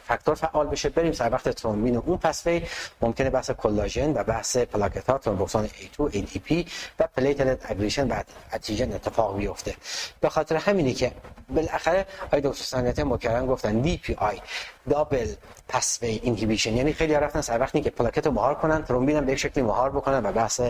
factor 0.07 0.35
فعال 0.35 0.67
بشه. 0.67 0.89
بریم 0.89 1.11
سر 1.11 1.29
وقت 1.33 1.49
ترومبین 1.49 1.97
و 1.97 2.01
اون 2.05 2.17
pathway 2.17 2.61
ممکنه 3.01 3.29
بحث 3.29 3.51
کلاژن 3.51 4.13
و 4.13 4.23
بحث 4.23 4.57
پلاکت 4.57 5.09
ها 5.09 5.17
ترومبوکسان 5.17 5.67
A2 5.67 6.13
ADP 6.13 6.67
و 6.99 7.07
platelet 7.17 7.71
aggregation 7.71 8.07
و 8.07 8.21
adhesion 8.53 8.93
اتفاق 8.93 9.37
بیفته 9.37 9.75
به 10.21 10.29
خاطر 10.29 10.55
همینی 10.55 10.93
که 10.93 11.11
بالاخره 11.49 12.05
آقای 12.25 12.41
دکتر 12.41 12.63
سنتی 12.63 13.03
مکرم 13.03 13.45
گفتن 13.45 13.97
آی 14.17 14.39
double 14.89 15.27
pathway 15.67 16.19
inhibition 16.23 16.77
یعنی 16.77 16.93
خیلی 16.93 17.13
رفتن 17.13 17.41
سر 17.41 17.59
وقتی 17.59 17.81
که 17.81 17.89
پلاکت 17.89 18.25
رو 18.25 18.31
مهار 18.31 18.55
کنن 18.55 18.83
ترومبین 18.83 19.17
هم 19.17 19.25
به 19.25 19.31
یک 19.31 19.37
شکلی 19.37 19.63
مهار 19.63 19.89
بکنن 19.89 20.25
و 20.25 20.31
بحث 20.31 20.61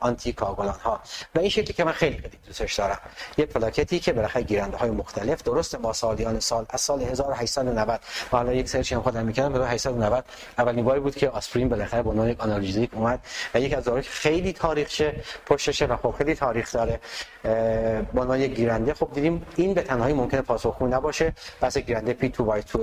آنتی 0.00 0.32
کاگولان 0.32 0.78
ها 0.84 1.00
و 1.34 1.38
این 1.38 1.48
شکلی 1.48 1.72
که 1.72 1.84
من 1.84 1.92
خیلی 1.92 2.18
خیلی 2.18 2.38
دوستش 2.46 2.74
دارم. 2.74 2.98
یه 3.38 3.46
پلاکتی 3.46 4.00
که 4.00 4.12
بالاخره 4.12 4.42
گیرنده 4.42 4.76
های 4.76 4.90
مختلف 4.90 5.42
درست 5.42 5.74
ما 5.74 5.92
سالیان 5.92 6.40
سال 6.40 6.66
از 6.70 6.80
سال 6.80 7.02
1890 7.02 8.00
و 8.32 8.36
حالا 8.36 8.52
یک 8.52 8.68
سرچی 8.68 8.94
هم 8.94 9.02
خودم 9.02 9.26
می‌کردم 9.26 9.62
1890 9.62 10.24
اولین 10.58 10.84
باری 10.84 11.00
بود 11.00 11.16
که 11.16 11.28
آسپرین 11.28 11.68
بالاخره 11.68 12.02
به 12.02 12.10
عنوان 12.10 12.28
یک 12.28 12.40
آنالژزیک 12.40 12.90
اومد 12.94 13.20
و 13.54 13.60
یک 13.60 13.74
از 13.74 13.84
داروهای 13.84 14.02
خیلی 14.02 14.52
تاریخشه 14.52 15.14
پشتشه 15.46 15.86
و 15.86 15.96
خب 15.96 16.14
خیلی 16.18 16.34
تاریخ 16.34 16.72
داره. 16.72 17.00
به 17.42 18.20
عنوان 18.20 18.40
یک 18.40 18.54
گیرنده. 18.54 18.94
خب 18.94 19.08
دیدیم 19.14 19.46
این 19.56 19.74
به 19.74 19.82
تنهایی 19.82 20.14
ممکنه 20.14 20.40
پاسخگو 20.42 20.86
نباشه. 20.86 21.32
بحث 21.60 21.78
گیرنده 21.78 22.16
P2Y12 22.20 22.78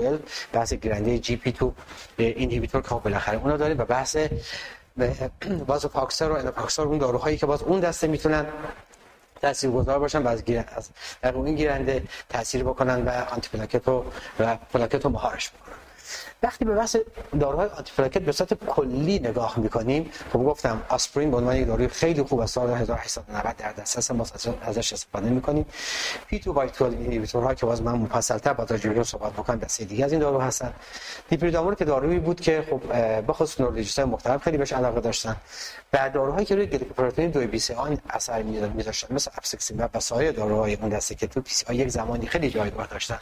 بحث 0.53 0.73
گیرنده 0.73 1.21
GP2 1.21 1.65
اینهیبیتور 2.17 2.81
که 2.81 2.87
خب 2.87 3.03
بالاخره 3.03 3.37
اونو 3.37 3.57
داریم 3.57 3.77
و 3.79 3.85
بحث 3.85 4.17
باز 5.67 5.85
vorapaxar 5.85 6.29
و 6.29 6.33
atopaxar 6.33 6.81
اون 6.81 6.97
داروهایی 6.97 7.37
که 7.37 7.45
باز 7.45 7.63
اون 7.63 7.79
دسته 7.79 8.07
می‌تونن 8.07 8.45
تاثیرگذار 9.41 9.99
باشن 9.99 10.23
و 10.23 10.27
از 10.27 10.43
در 11.21 11.35
این 11.35 11.55
گیرنده 11.55 12.03
تاثیر 12.29 12.63
بکنن 12.63 13.01
و 13.01 13.09
آنتی 13.09 13.49
پلاکت 13.53 13.87
و 13.87 14.03
پلاکت 14.73 15.05
رو 15.05 15.11
مهارش 15.11 15.49
بکنن. 15.49 15.68
وقتی 16.43 16.65
به 16.65 16.75
بحث 16.75 16.95
داروهای 17.39 17.69
آنتی 17.69 17.91
پلاکت 17.91 18.21
به 18.21 18.31
صورت 18.31 18.53
کلی 18.53 19.19
نگاه 19.19 19.59
می‌کنیم 19.59 20.11
خب 20.33 20.39
گفتم 20.39 20.81
آسپرین 20.89 21.31
به 21.31 21.37
عنوان 21.37 21.55
یک 21.55 21.67
داروی 21.67 21.87
خیلی 21.87 22.23
خوب 22.23 22.39
از 22.39 22.51
سال 22.51 22.69
1890 22.69 23.55
در 23.57 23.71
دسترس 23.71 24.11
ما 24.11 24.25
ازش 24.61 24.93
استفاده 24.93 25.29
می‌کنیم. 25.29 25.65
P2Y12 26.27 27.39
ها 27.39 27.53
که 27.53 27.65
باز 27.65 27.81
من 27.81 27.91
مفصل‌تر 27.91 28.53
با 28.53 28.65
تجربه 28.65 29.03
صحبت 29.03 29.33
بکنم 29.33 29.59
دسته 29.59 29.85
دیگه 29.85 30.05
از 30.05 30.11
این 30.11 30.21
دارو 30.21 30.39
هستن. 30.39 30.73
دیپیریدامول 31.29 31.75
که 31.75 31.85
دارویی 31.85 32.19
بود 32.19 32.41
که 32.41 32.63
خب 32.69 32.81
به 33.21 33.33
خصوص 33.33 33.59
نورولوژیست 33.59 33.99
مختلف 33.99 34.43
خیلی 34.43 34.57
بهش 34.57 34.73
علاقه 34.73 35.01
داشتن. 35.01 35.35
و 35.93 36.09
داروهایی 36.09 36.45
که 36.45 36.55
روی 36.55 36.65
گلیکوپروتئین 36.65 37.31
2b 37.31 37.61
3a 37.77 37.97
اثر 38.09 38.41
می‌ذاشتن 38.41 39.15
مثل 39.15 39.31
ابسکسیماب 39.37 39.89
و 39.93 39.99
سایر 39.99 40.31
داروهای 40.31 40.75
اون 40.75 40.89
دسته 40.89 41.15
که 41.15 41.27
تو 41.27 41.41
PCI 41.41 41.75
یک 41.75 41.87
زمانی 41.89 42.27
خیلی 42.27 42.49
جایگاه 42.49 42.87
داشتن. 42.87 43.19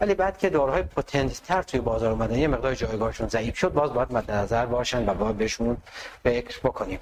ولی 0.00 0.14
بعد 0.14 0.38
که 0.38 0.50
داروهای 0.50 0.82
potent 0.82 1.42
تر 1.42 1.62
توی 1.62 1.80
بازار 1.80 2.12
اومدن 2.12 2.34
یه 2.34 2.48
مقدار 2.48 2.74
جایگاهشون 2.74 3.28
ضعیف 3.28 3.58
شد 3.58 3.72
باز 3.72 3.92
باید 3.92 4.12
مد 4.12 4.30
نظر 4.30 4.66
باشن 4.66 5.08
و 5.08 5.14
باید 5.14 5.36
بهشون 5.36 5.76
فکر 6.24 6.58
بکنیم. 6.60 6.98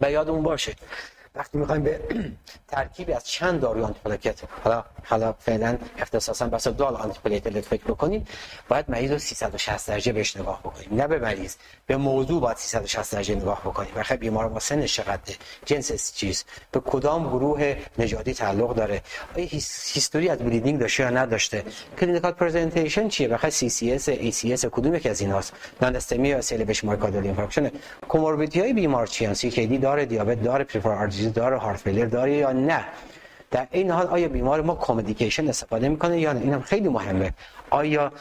و 0.00 0.10
یادمون 0.10 0.42
باشه 0.42 0.74
وقتی 1.38 1.58
می‌خوایم 1.58 1.82
به 1.82 2.00
ترکیبی 2.68 3.12
از 3.12 3.26
چند 3.26 3.60
داروی 3.60 3.82
آنتی 3.82 4.00
پلاکت 4.04 4.40
حالا 4.64 4.84
حالا 5.04 5.32
فعلا 5.32 5.78
اختصاصا 5.98 6.46
بحث 6.46 6.68
dual 6.68 6.96
آنتی 6.96 7.20
پلاکت 7.24 7.60
فکر 7.60 7.84
بکنیم 7.84 8.26
باید 8.68 8.90
مریض 8.90 9.10
رو 9.12 9.18
360 9.18 9.88
درجه 9.88 10.12
بهش 10.12 10.36
نگاه 10.36 10.60
بکنیم. 10.60 10.88
نه 10.92 11.06
به 11.06 11.18
مریض 11.18 11.54
به 11.86 11.96
موضوع 11.96 12.40
باید 12.40 12.56
360 12.56 13.12
درجه 13.12 13.34
نگاه 13.34 13.60
بکنیم. 13.60 13.90
بخاطر 13.96 14.16
بیمار 14.16 14.48
با 14.48 14.60
سنش 14.60 14.96
چقدر؟ 14.96 15.34
جنس 15.64 16.14
چیز. 16.14 16.44
به 16.72 16.80
کدام 16.80 17.28
گروه 17.28 17.76
نژادی 17.98 18.34
تعلق 18.34 18.74
داره؟ 18.74 19.02
آیا 19.36 19.46
history 19.46 20.28
از 20.28 20.38
bleeding 20.38 20.80
داشته 20.80 21.02
یا 21.02 21.10
نداشته؟ 21.10 21.64
clinical 22.00 22.32
presentation 22.32 23.08
چیه؟ 23.08 23.28
بخاطر 23.28 23.50
سی 23.50 23.68
سی 23.68 23.92
اس 23.92 24.08
ای 24.08 24.30
سی 24.30 24.52
اس 24.52 24.64
کدوم 24.64 24.94
یکی 24.94 25.08
از 25.08 25.20
ایناست؟ 25.20 25.52
non-STEMI 25.82 26.28
یا 26.28 26.40
سیل 26.40 26.64
بش 26.64 26.84
myocardial 26.84 27.24
infarction 27.24 27.70
comorbidity 28.08 28.60
های 28.60 28.72
بیمار 28.72 29.06
چی 29.06 29.34
CKD 29.34 29.78
داره 29.78 30.06
دیابت 30.06 30.42
داره 30.42 30.64
پریفر 30.64 30.90
داره 31.28 31.56
heart 31.56 31.78
failure 31.78 32.04
داره 32.04 32.32
یا 32.32 32.52
نه؟ 32.52 32.84
در 33.50 33.66
این 33.70 33.90
حال 33.90 34.06
آیا 34.06 34.28
بیمار 34.28 34.60
ما 34.60 34.74
comedication 34.74 35.48
استفاده 35.48 35.88
می‌کنه 35.88 36.20
یا 36.20 36.32
نه؟ 36.32 36.40
اینم 36.40 36.60
خیلی 36.60 36.88
مهمه. 36.88 37.32
آیا 37.70 38.12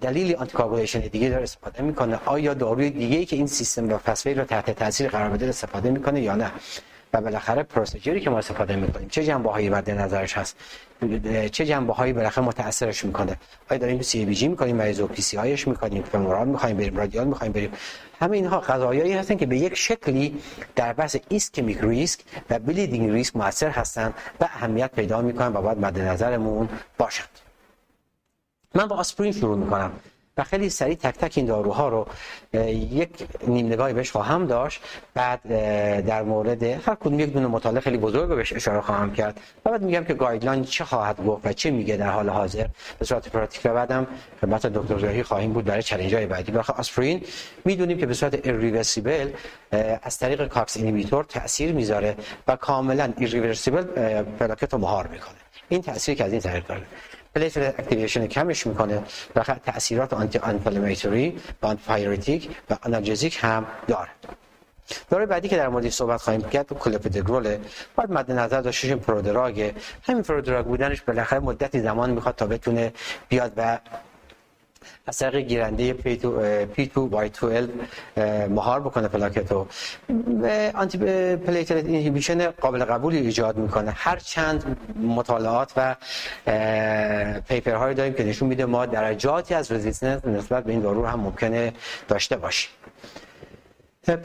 دلیل 0.00 0.36
anticoagulation 0.36 1.00
دیگه 1.00 1.28
داره 1.28 1.42
استفاده 1.42 1.82
می‌کنه؟ 1.82 2.18
آیا 2.24 2.54
داروی 2.54 2.90
دیگه 2.90 3.18
ای 3.18 3.24
که 3.24 3.36
این 3.36 3.46
سیستم 3.46 3.92
و 3.92 3.98
فسفی 3.98 4.34
رو 4.34 4.44
تحت 4.44 4.70
تاثیر 4.70 5.08
قرار 5.08 5.30
بده 5.30 5.48
استفاده 5.48 5.90
می‌کنه 5.90 6.20
یا 6.20 6.34
نه؟ 6.34 6.50
و 7.12 7.20
بالاخره 7.20 7.62
procedure 7.62 8.14
ی 8.14 8.20
که 8.20 8.30
ما 8.30 8.38
استفاده 8.38 8.76
می‌کنیم 8.76 9.08
چه 9.08 9.24
جنبه 9.24 9.50
هایی 9.50 9.68
مد 9.68 9.90
نظرش 9.90 10.38
هست؟ 10.38 10.56
چه 11.52 11.66
جنبه 11.66 11.92
هایی 11.92 12.12
بالاخره 12.12 12.44
متاثرش 12.44 13.04
می‌کنه؟ 13.04 13.36
آیا 13.70 13.80
داریم 13.80 14.02
CABG 14.02 14.48
می‌کنیم 14.48 14.76
مریض 14.76 15.00
PCI 15.00 15.38
ش 15.38 15.68
می‌کنیم؟ 15.68 16.02
femoral 16.02 16.48
می‌خوایم 16.48 16.76
بریم 16.76 16.96
radial 16.96 17.26
می‌خوایم 17.26 17.52
بریم؟ 17.52 17.72
همه 18.20 18.36
اینها 18.36 18.60
قضایایی 18.60 19.12
هستن 19.12 19.36
که 19.36 19.46
به 19.46 19.58
یک 19.58 19.74
شکلی 19.74 20.40
در 20.76 20.92
بحث 20.92 21.16
ischemic 21.28 21.78
risk 21.80 22.20
و 22.50 22.58
bleeding 22.58 23.10
risk 23.10 23.36
موثر 23.36 23.68
هستن 23.70 24.14
و 24.40 24.44
اهمیت 24.44 24.90
پیدا 24.92 25.22
می‌کنن 25.22 25.48
و 25.56 25.62
باید 25.62 25.78
مد 25.78 26.00
نظرمون 26.00 26.68
باشند 26.98 27.28
من 28.74 28.86
با 28.86 28.96
آسپرین 28.96 29.32
شروع 29.32 29.58
می‌کنم. 29.58 29.92
و 30.38 30.44
خیلی 30.44 30.70
سریع 30.70 30.94
تک 30.94 31.14
تک 31.18 31.32
این 31.36 31.46
داروها 31.46 31.88
رو 31.88 32.06
یک 32.72 33.10
نیم 33.46 33.66
نگاهی 33.66 33.94
بهش 33.94 34.10
خواهم 34.10 34.46
داشت. 34.46 34.80
بعد 35.14 35.48
در 36.06 36.22
مورد 36.22 36.62
هر 36.62 36.94
کدوم 36.94 37.20
یک 37.20 37.32
دونه 37.32 37.46
مطالعه 37.46 37.80
خیلی 37.80 37.98
بزرگ 37.98 38.28
بهش 38.28 38.52
اشاره 38.52 38.80
خواهم 38.80 39.12
کرد. 39.12 39.40
و 39.64 39.70
بعد 39.70 39.82
میگم 39.82 40.04
که 40.04 40.14
guideline 40.14 40.64
چه 40.64 40.84
خواهد 40.84 41.24
گفت 41.24 41.46
و 41.46 41.52
چه 41.52 41.70
میگه 41.70 41.96
در 41.96 42.10
حال 42.10 42.28
حاضر. 42.28 42.66
به 42.98 43.04
صورت 43.04 43.28
پراتیک 43.28 43.62
و 43.64 43.74
بعدم 43.74 44.06
خدمت 44.40 44.66
دکتر 44.66 44.98
زاهی 44.98 45.22
خواهیم 45.22 45.52
بود 45.52 45.64
برای 45.64 45.82
چالش 45.82 46.14
های 46.14 46.26
بعدی. 46.26 46.52
بخاطر 46.52 46.78
آسپرین 46.80 47.24
می‌دونیم 47.64 47.98
که 47.98 48.06
به 48.06 48.14
صورت 48.14 48.46
irreversible 48.46 49.30
از 50.02 50.18
طریق 50.18 50.46
COX 50.46 50.76
inhibitor 50.76 51.24
تاثیر 51.24 51.72
می‌ذاره 51.72 52.16
و 52.48 52.56
کاملا 52.56 53.12
irreversible 53.18 53.82
پلاکت 54.22 54.72
رو 54.72 54.78
مهار 54.78 55.06
می‌کنه. 55.06 55.34
این 55.68 55.82
تاثیری 55.82 56.16
که 56.16 56.24
از 56.24 56.32
این 56.32 56.40
طریق 56.40 56.66
داره. 56.66 56.82
platelet 57.34 57.80
activation 57.80 58.26
کمش 58.26 58.66
می‌کنه 58.66 59.02
و 59.36 59.44
تاثیرات 59.44 60.12
anti-inflammatory 60.12 61.40
و 61.62 61.66
anti 61.66 62.50
و 62.70 62.76
analgesic 62.82 63.38
هم 63.42 63.66
داره. 63.86 64.08
داروی 65.10 65.26
بعدی 65.26 65.48
که 65.48 65.56
در 65.56 65.68
موردش 65.68 65.92
صحبت 65.92 66.20
خواهیم 66.20 66.42
کرد 66.42 66.72
کلوپیدوگرل 66.72 67.56
باید 67.96 68.12
مد 68.12 68.32
نظر 68.32 68.60
داشته 68.60 68.96
prodrug. 68.96 69.72
همین 70.02 70.22
prodrug 70.22 70.66
بودنش 70.66 71.00
بالاخره 71.00 71.38
مدتی 71.38 71.80
زمان 71.80 72.10
می‌خواد 72.10 72.34
تا 72.34 72.46
بتونه 72.46 72.92
بیاد 73.28 73.52
و 73.56 73.78
از 75.06 75.18
طریق 75.18 75.46
گیرنده 75.46 75.94
P2Y12 76.76 78.48
مهار 78.48 78.80
بکنه 78.80 79.08
پلاکتو. 79.08 79.66
antiplatelet 80.74 81.84
inhibition 81.84 82.50
قابل 82.50 82.84
قبولی 82.84 83.16
ایجاد 83.16 83.56
می‌کنه. 83.56 83.90
هر 83.90 84.16
چند 84.16 84.76
مطالعات 85.02 85.72
و 85.76 85.96
paper 87.48 87.77
هایی 87.77 87.94
داریم 87.94 88.14
که 88.14 88.24
نشون 88.24 88.48
میده 88.48 88.64
ما 88.64 88.86
درجاتی 88.86 89.54
از 89.54 89.72
resistance 89.72 90.24
نسبت 90.24 90.64
به 90.64 90.72
این 90.72 90.80
دارو 90.80 91.06
هم 91.06 91.20
ممکنه 91.20 91.72
داشته 92.08 92.36
باشیم. 92.36 92.70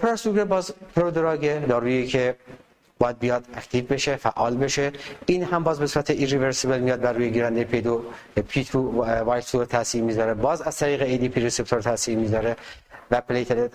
پراسوگرل 0.01 0.43
باز 0.43 0.73
prodrug 0.95 1.67
دارویی 1.67 2.07
که 2.07 2.35
باید 2.99 3.19
بیاد 3.19 3.45
active 3.55 3.86
بشه 3.85 4.15
فعال 4.15 4.57
بشه. 4.57 4.91
این 5.25 5.43
هم 5.43 5.63
باز 5.63 5.79
به 5.79 5.87
صورت 5.87 6.09
irreversible 6.09 6.79
میاد 6.79 7.01
بر 7.01 7.13
روی 7.13 7.31
گیرنده 7.31 7.63
P2 7.63 8.03
P2Y 8.38 9.63
تاثیر 9.63 10.03
می‌ذاره. 10.03 10.33
باز 10.33 10.61
از 10.61 10.77
طریق 10.77 11.27
P 11.27 11.41
receptor 11.41 11.81
تاثیر 11.81 12.17
می‌ذاره. 12.17 12.55
و 13.14 13.22
platelet 13.21 13.71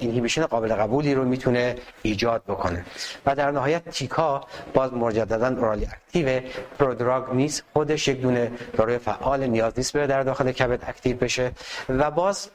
inhibition 0.00 0.46
قابل 0.46 0.74
قبولی 0.74 1.14
رو 1.14 1.24
می‌تونه 1.24 1.76
ایجاد 2.02 2.42
بکنه. 2.48 2.84
و 3.26 3.34
در 3.34 3.50
نهایت 3.50 3.88
تیکاگرلور 3.88 4.40
باز 4.74 4.92
مجددا 4.92 5.48
orally 5.48 5.86
active 5.86 6.40
prodrug 6.78 7.24
نیست 7.32 7.62
خودش 7.72 8.08
یک 8.08 8.20
دونه 8.20 8.52
داروی 8.76 8.98
فعال 8.98 9.46
نیاز 9.46 9.72
نیست 9.76 9.92
بره 9.92 10.06
در 10.06 10.22
داخل 10.22 10.52
کبد 10.52 10.80
active 10.86 11.16
بشه. 11.16 11.52
و 11.88 12.10
باز 12.10 12.48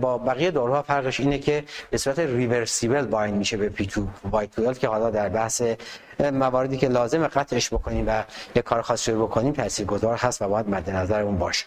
با 0.00 0.18
بقیه 0.18 0.50
داروها 0.50 0.82
فرقش 0.82 1.20
اینه 1.20 1.38
که 1.38 1.64
به 1.90 1.98
صورت 1.98 2.18
reversible 2.18 3.06
bind 3.06 3.34
میشه 3.34 3.56
به 3.56 3.68
P2Y12 3.68 4.80
که 4.80 4.88
حالا 4.88 5.10
در 5.10 5.28
بحث 5.28 5.62
مواردی 6.20 6.76
که 6.76 6.88
لازم 6.88 7.26
قطعش 7.26 7.74
بکنیم 7.74 8.04
و 8.08 8.24
یک 8.56 8.64
کار 8.64 8.82
خاص 8.82 9.08
رو 9.08 9.26
بکنیم 9.26 9.52
تاثیرگذار 9.52 10.16
هست 10.16 10.42
و 10.42 10.48
باید 10.48 10.68
مد 10.68 10.90
نظرمون 10.90 11.38
باشه. 11.38 11.64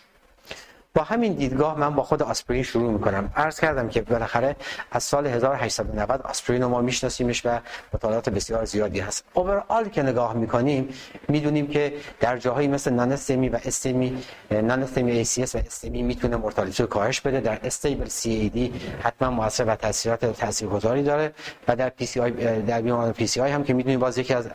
با 0.96 1.04
همین 1.04 1.34
دیدگاه 1.34 1.80
من 1.80 1.96
با 1.96 2.04
خود 2.04 2.24
آسپرین 2.24 2.64
شروع 2.64 2.92
می‌کنم. 2.92 3.32
عرض 3.36 3.60
کردم 3.60 3.90
که 3.90 4.02
بالاخره 4.02 4.56
از 4.92 5.04
سال 5.04 5.28
1890 5.28 6.22
آسپرین 6.22 6.62
رو 6.62 6.70
ما 6.70 6.82
میشناسیمش 6.82 7.46
و 7.46 7.60
مطالعات 7.94 8.30
بسیار 8.30 8.66
زیادی 8.66 9.00
هست. 9.00 9.24
overall 9.34 9.90
که 9.90 10.04
نگاه 10.04 10.34
می‌کنیم 10.34 10.90
می‌دونیم 11.28 11.68
که 11.68 11.94
در 12.20 12.38
جاهایی 12.38 12.68
مثل 12.68 12.94
نان 12.94 13.12
استمی 13.12 13.50
و 13.50 13.60
استمی 13.66 14.24
نان 14.52 14.84
استمی 14.84 15.12
ای 15.12 15.24
سی 15.24 15.44
اس 15.44 15.56
و 15.56 15.58
استمی 15.58 16.04
می‌تونه 16.04 16.36
mortality 16.36 16.84
رو 16.84 16.90
کاهش 16.90 17.22
بده. 17.22 17.40
در 17.40 17.60
stable 17.64 18.08
CAD 18.08 18.74
حتما 19.04 19.30
موثر 19.30 19.66
و 19.66 19.76
تاثیرات 19.76 20.26
تاثیرگذاری 20.26 21.04
داره 21.04 21.34
و 21.68 21.76
در 21.76 21.90
PCI 21.90 22.32
در 22.62 22.82
بیماران 22.82 23.14
PCI 23.14 23.52
هم 23.52 23.64
که 23.64 23.74
می‌دونیم 23.74 24.00
باز 24.00 24.18
یکی 24.18 24.34
از 24.34 24.50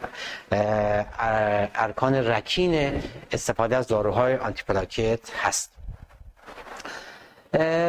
ارکان 1.74 2.14
رکین 2.14 3.02
استفاده 3.32 3.76
از 3.76 3.86
داروهای 3.86 4.36
anti 4.36 4.62
پلاکت 4.68 5.20
هست. 5.42 5.79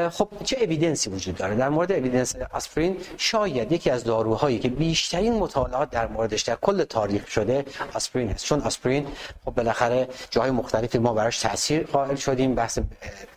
خب 0.10 0.30
چه 0.44 0.58
evidence 0.62 1.05
ی 1.05 1.10
وجود 1.10 1.36
داره؟ 1.36 1.56
در 1.56 1.70
مورد 1.70 1.92
evidence 1.92 2.36
آسپرین 2.54 2.98
شاید 3.18 3.72
یکی 3.72 3.90
از 3.90 4.04
داروهایی 4.04 4.60
که 4.60 4.70
بیشترین 4.70 5.34
مطالعات 5.34 5.90
در 5.90 6.08
موردش 6.08 6.42
در 6.42 6.56
کل 6.62 6.84
تاریخ 6.84 7.28
شده 7.28 7.66
آسپرین 7.94 8.30
هست. 8.30 8.46
چون 8.46 8.62
آسپرین 8.62 9.08
خب 9.46 9.52
بالاخره 9.52 10.08
جاهای 10.30 10.52
مختلفی 10.52 10.98
ما 10.98 11.14
براش 11.14 11.40
تاثیر 11.40 11.84
قائل 11.84 12.16
شدیم. 12.16 12.56
بحث 12.56 12.80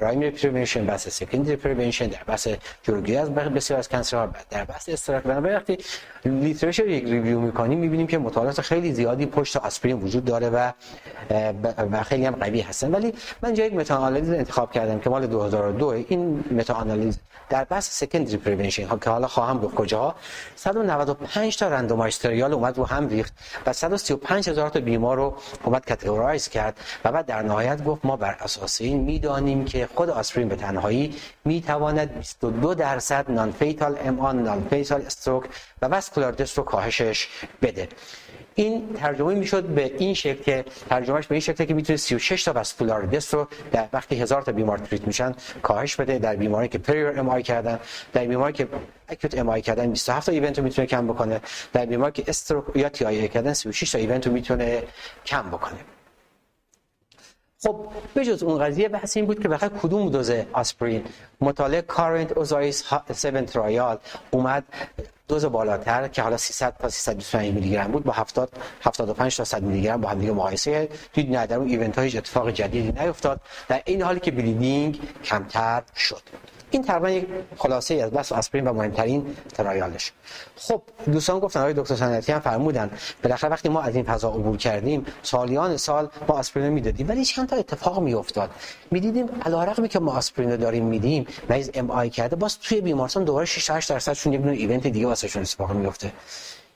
primary 0.01 0.31
prevention 0.31 0.87
بحث 0.87 1.09
secondary 1.09 1.57
prevention 1.57 2.07
در 2.07 2.25
بحث 2.27 2.49
جلوگیری 2.83 3.19
از 3.19 3.35
بسیار 3.35 3.79
از 3.79 3.89
cancer 3.89 4.23
ها 4.23 4.29
در 4.51 4.65
بحث 4.65 4.89
stroke 4.89 5.23
بنابراین 5.23 5.57
وقتی 5.57 5.79
literature 6.25 6.89
یک 6.89 7.05
review 7.05 7.41
می‌کنیم 7.41 7.79
می‌بینیم 7.79 8.07
که 8.07 8.19
مطالعات 8.19 8.61
خیلی 8.61 8.93
زیادی 8.93 9.27
پشت 9.27 9.57
آسپرین 9.57 9.97
وجود 10.01 10.25
داره 10.25 10.51
و 10.51 10.73
و 11.93 12.03
خیلی 12.03 12.27
هم 12.27 12.35
قوی 12.35 12.61
هستن. 12.61 12.95
ولی 12.95 13.15
من 13.43 13.55
جای 13.55 13.67
یک 13.67 13.75
meta 13.75 14.07
انتخاب 14.07 14.73
کردم 14.73 15.01
که 15.01 15.11
مال 15.11 15.27
2002 15.27 15.87
این 16.15 16.45
meta-analysis 16.51 17.19
در 17.49 17.65
بحث 17.65 17.91
secondary 17.91 18.37
prevention 18.37 18.99
که 18.99 19.11
حالا 19.11 19.29
خواهم 19.29 19.59
گفت 19.59 19.75
کجا 19.75 20.15
195 20.57 21.57
تا 21.57 21.69
randomized 21.69 22.19
trial 22.19 22.53
اومد 22.53 22.79
رو 22.79 22.85
هم 22.85 23.09
ریخت 23.09 23.33
و 23.67 23.73
135 23.73 24.49
هزار 24.49 24.69
تا 24.69 24.81
بیمار 24.81 25.17
رو 25.17 25.37
اومد 25.65 25.87
categorize 25.87 26.49
کرد 26.49 26.77
و 27.05 27.13
بعد 27.13 27.27
در 27.27 27.43
نهایت 27.43 27.85
گفت 27.85 28.05
ما 28.05 28.17
بر 28.17 28.37
اساس 28.41 28.81
این 28.81 29.01
می‌دانیم 29.01 29.65
که 29.65 29.89
خود 29.95 30.11
آسپرین 30.11 30.49
به 30.49 30.57
تنهایی 30.57 31.15
می‌تواند 31.45 32.15
22 32.15 32.75
درصد 32.75 33.31
nonfatal 33.31 33.99
MI 34.05 34.21
nonfatal 34.21 35.03
stroke 35.03 35.45
و 35.83 35.87
vascular 35.87 36.33
death 36.33 36.59
رو 36.59 36.65
کاهشش 36.65 37.29
بده. 37.63 37.89
این 38.55 38.93
ترجمه 38.93 39.35
می‌شد 39.35 39.65
به 39.65 39.95
این 39.99 40.15
شکل 40.15 40.43
که 40.43 40.65
ترجمهش 40.89 41.27
به 41.27 41.35
این 41.35 41.41
شکل 41.41 41.65
که 41.65 41.75
می‌تونه 41.75 41.97
36 41.97 42.45
تا 42.45 42.53
vascular 42.53 43.07
death 43.07 43.35
رو 43.35 43.49
در 43.73 43.89
وقتی 43.93 44.21
هزار 44.21 44.43
تا 44.43 44.53
بیمار 44.53 44.79
treat 44.79 45.07
میشن 45.07 45.35
کاهش 45.63 45.97
بده 45.97 46.19
در 46.19 46.37
بیماری 46.37 46.69
که 46.69 46.79
prior 46.79 47.19
MI 47.19 47.43
کردن 47.43 47.81
در 48.13 48.25
بیماری 48.25 48.53
که 48.53 48.69
acute 49.09 49.39
MI 49.39 49.63
کردن 49.63 49.91
27 49.91 50.27
تا 50.27 50.33
event 50.33 50.59
رو 50.59 50.65
می‌تونه 50.65 50.87
کم 50.87 51.07
بکنه 51.07 51.41
در 51.73 51.87
بیماری 51.87 52.13
که 52.13 52.25
stroke 52.27 52.65
یا 52.75 52.89
TIA 52.89 53.29
کردن 53.29 53.53
36 53.53 53.91
تا 53.91 53.99
event 53.99 54.27
رو 54.27 54.33
می‌تونه 54.33 54.83
کم 55.27 55.43
بکنه. 55.51 55.79
خب 57.63 57.87
بجز 58.17 58.43
اون 58.43 58.59
قضیه 58.59 58.89
بحث 58.89 59.17
این 59.17 59.27
بود 59.27 59.43
که 59.43 59.49
بخاطر 59.49 59.79
کدوم 59.79 60.11
دوز 60.11 60.31
آسپرین؟ 60.53 61.05
مطالعه 61.41 61.83
CURRENT-OASIS 61.83 62.85
7 62.93 63.45
trial 63.45 63.99
اومد. 64.31 64.65
دوز 65.29 65.45
بالاتر 65.45 66.09
که 66.09 66.23
حالا 66.23 66.37
300 66.37 66.77
تا 66.79 66.89
325 66.89 67.55
میلی 67.55 67.71
گرم 67.71 67.93
بود 67.93 68.05
با 68.05 68.13
70 68.13 68.51
75 68.83 69.37
تا 69.37 69.45
100 69.45 69.63
میلی 69.63 69.83
گرم 69.83 70.01
با 70.01 70.09
هم 70.09 70.19
دیگه 70.19 70.33
مقایسه 70.33 70.89
دید 71.13 71.37
نه 71.37 71.47
در 71.47 71.57
اون 71.57 71.69
event 71.69 71.99
های 71.99 72.19
اتفاق 72.19 72.51
جدیدی 72.51 72.93
نیفتاد. 72.93 73.41
در 73.69 73.83
این 73.85 74.03
حالی 74.03 74.21
که 74.21 74.31
bleeding 74.31 75.01
کمتر 75.25 75.83
شد. 75.97 76.23
این 76.75 76.85
تقریبا 76.85 77.11
یک 77.11 77.27
خلاصه 77.59 77.95
از 77.95 78.11
بحث 78.11 78.33
آسپرین 78.33 78.67
و 78.67 78.73
مهمترین 78.73 79.37
trial 79.55 79.96
ش 79.96 80.13
خب 80.57 80.83
دوستان 81.13 81.39
گفتن 81.39 81.61
آقای 81.61 81.75
دکتر 81.75 81.95
سنتی 81.95 82.33
هم 82.33 82.41
فرمودن 82.41 82.91
بالاخره 83.23 83.51
وقتی 83.51 83.69
ما 83.69 83.81
از 83.81 83.95
این 83.95 84.05
فضا 84.05 84.29
عبور 84.29 84.57
کردیم 84.57 85.07
سالیان 85.23 85.77
سال 85.77 86.09
ما 86.29 86.35
آسپرین 86.35 86.69
می‌دادیم 86.69 87.09
ولی 87.09 87.25
چند 87.25 87.49
تا 87.49 87.57
اتفاق 87.57 88.01
میافتاد. 88.01 88.51
می‌دیدیم 88.91 89.29
علیرغم 89.45 89.87
که 89.87 89.99
ما 89.99 90.13
آسپرین 90.13 90.57
داریم 90.57 90.85
میدیم 90.85 91.27
مریض 91.49 91.71
MI 91.75 92.11
کرده 92.11 92.37
باز 92.37 92.59
توی 92.59 92.81
بیمارستان 92.81 93.25
دوباره 93.25 93.47
6 93.47 93.71
8 93.71 93.89
درصدشون 93.91 94.33
یک 94.33 94.41
نوع 94.41 94.53
event 94.53 94.87
دیگه 94.87 95.07
واسهشون 95.07 95.43
اتفاق 95.43 95.73
میفته 95.73 96.13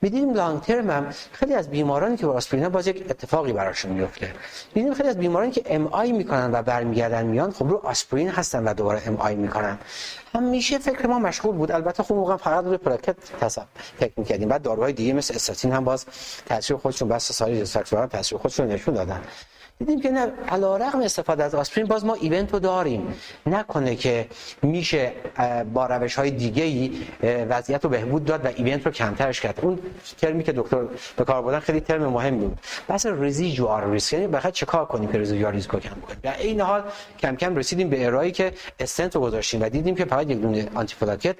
می‌دیدیم 0.01 0.33
long-term 0.33 0.89
هم 0.89 1.09
خیلی 1.31 1.53
از 1.53 1.69
بیمارانی 1.69 2.17
که 2.17 2.25
با 2.25 2.33
آسپرین 2.33 2.69
باز 2.69 2.87
یک 2.87 3.05
اتفاقی 3.09 3.53
براشون 3.53 3.91
میفته 3.91 4.33
می‌دیدیم 4.75 4.93
خیلی 4.93 5.09
از 5.09 5.17
بیمارانی 5.17 5.51
که 5.51 5.63
MI 5.65 6.11
می‌کنن 6.11 6.51
و 6.51 6.61
برمیگردن 6.61 7.25
میان 7.25 7.51
خب 7.51 7.69
رو 7.69 7.77
آسپرین 7.77 8.29
هستن 8.29 8.63
و 8.63 8.73
دوباره 8.73 9.01
MI 9.07 9.35
می‌کنن. 9.35 9.77
همیشه 10.35 10.77
فکر 10.77 11.07
ما 11.07 11.19
مشغول 11.19 11.55
بود. 11.55 11.71
البته 11.71 12.03
خب 12.03 12.15
موقع 12.15 12.37
فقط 12.37 12.65
روی 12.65 12.77
پلاکت 12.77 13.15
تصور 13.41 13.65
فکر 13.99 14.13
می‌کردیم. 14.17 14.49
بعد 14.49 14.61
داروهای 14.61 14.93
دیگه 14.93 15.13
مثل 15.13 15.35
استاتین 15.35 15.71
هم 15.71 15.83
باز 15.83 16.05
تاثیر 16.45 16.77
خودشون 16.77 17.09
بحث 17.09 17.31
سایر 17.31 17.59
receptor 17.59 18.02
ها 18.02 18.07
تاثیر 18.07 18.37
خودشون 18.37 18.67
نشون 18.67 18.93
دادن. 18.93 19.21
دیدیم 19.79 20.01
که 20.01 20.11
نه 20.11 20.31
علیرغم 20.49 21.01
استفاده 21.01 21.43
از 21.43 21.55
آسپرین 21.55 21.87
باز 21.87 22.05
ما 22.05 22.13
event 22.13 22.53
رو 22.53 22.59
داریم. 22.59 23.13
نکنه 23.45 23.95
که 23.95 24.27
میشه 24.61 25.11
با 25.73 25.85
روش 25.85 26.15
های 26.15 26.31
دیگه 26.31 26.63
ای 26.63 26.91
وضعیت 27.23 27.83
رو 27.83 27.89
بهبود 27.89 28.25
داد 28.25 28.45
و 28.45 28.47
event 28.55 28.85
رو 28.85 28.91
کمترش 28.91 29.41
کرد. 29.41 29.59
اون 29.61 29.79
ترمی 30.21 30.43
که 30.43 30.51
دکتر 30.51 30.85
به 31.17 31.23
کار 31.23 31.41
بردن 31.41 31.59
خیلی 31.59 31.79
ترم 31.79 32.05
مهمی 32.05 32.37
بود. 32.37 32.59
بحث 32.89 33.05
residual 33.05 33.91
risk 33.91 34.13
یعنی 34.13 34.27
بخاطر 34.27 34.51
چیکار 34.51 34.85
کنیم 34.85 35.11
که 35.11 35.17
residual 35.17 35.53
risk 35.53 35.69
رو 35.69 35.79
کم 35.79 35.89
کنیم؟ 35.89 36.19
در 36.23 36.37
این 36.37 36.61
حال 36.61 36.83
کم 37.19 37.35
کم 37.35 37.55
رسیدیم 37.55 37.89
به 37.89 38.05
ارائه 38.05 38.31
که 38.31 38.53
استنت 38.79 39.15
رو 39.15 39.21
گذاشتیم 39.21 39.61
و 39.61 39.69
دیدیم 39.69 39.95
که 39.95 40.05
فقط 40.05 40.29
یک 40.29 40.41
دونه 40.41 40.67
آنتی 40.75 40.95
پلاکت 41.01 41.35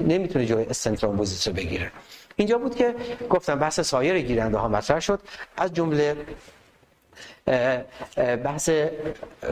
نمی‌تونه 0.00 0.46
جای 0.46 0.64
استنت 0.64 1.04
رو 1.04 1.12
بگیره. 1.56 1.92
اینجا 2.36 2.58
بود 2.58 2.74
که 2.74 2.94
گفتم 3.30 3.58
بحث 3.58 3.80
سایر 3.80 4.20
گیرنده 4.20 4.58
ها 4.58 4.68
مطرح 4.68 5.00
شد. 5.00 5.20
از 5.56 5.74
جمله 5.74 6.16
بحث 7.46 8.70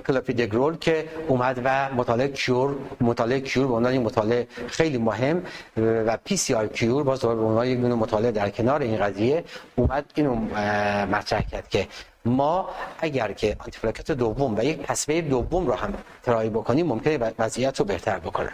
کلوپیدگرول 0.07 0.77
که 0.77 1.09
اومد 1.29 1.61
و 1.65 1.95
مطالعه 1.95 2.29
CURE 2.29 2.75
مطالعه 3.01 3.41
CURE 3.41 3.67
به 3.67 3.75
عنوان 3.75 3.99
مطالعه 3.99 4.47
خیلی 4.67 4.99
مهم 4.99 5.43
و 5.77 6.17
PCI 6.25 6.55
CURE 6.55 7.03
باز 7.03 7.21
به 7.21 7.29
عنوان 7.29 7.67
یک 7.67 7.79
مطالعه 7.79 8.31
در 8.31 8.51
کنار 8.51 8.83
این 8.83 8.97
قضیه 8.97 9.45
اومد 9.77 10.05
اینو 10.15 10.35
مطرح 11.07 11.43
کرد 11.43 11.69
که 11.69 11.89
ما 12.25 12.69
اگر 12.99 13.33
که 13.33 13.57
آنتیفلاکت 13.59 14.11
دوم 14.11 14.59
و 14.59 14.65
یک 14.65 14.79
پسوی 14.79 15.23
دوم 15.23 15.67
رو 15.67 15.73
هم 15.73 15.95
ترایی 16.23 16.51
بکنیم 16.51 16.87
ممکنه 16.87 17.33
وضعیت 17.39 17.79
رو 17.79 17.85
بهتر 17.85 18.19
بکنه. 18.19 18.51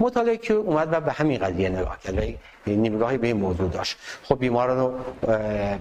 مطالعه 0.00 0.36
که 0.36 0.54
اومد 0.54 0.88
و 0.92 1.00
به 1.00 1.12
همین 1.12 1.38
قضیه 1.38 1.68
نگاه 1.68 1.98
کرد. 2.00 2.18
و 2.66 2.70
نگاهی 2.70 3.18
به 3.18 3.26
این 3.26 3.36
موضوع 3.36 3.68
داشت. 3.68 3.96
خب 4.22 4.38
بیماران 4.38 4.78
رو 4.78 4.94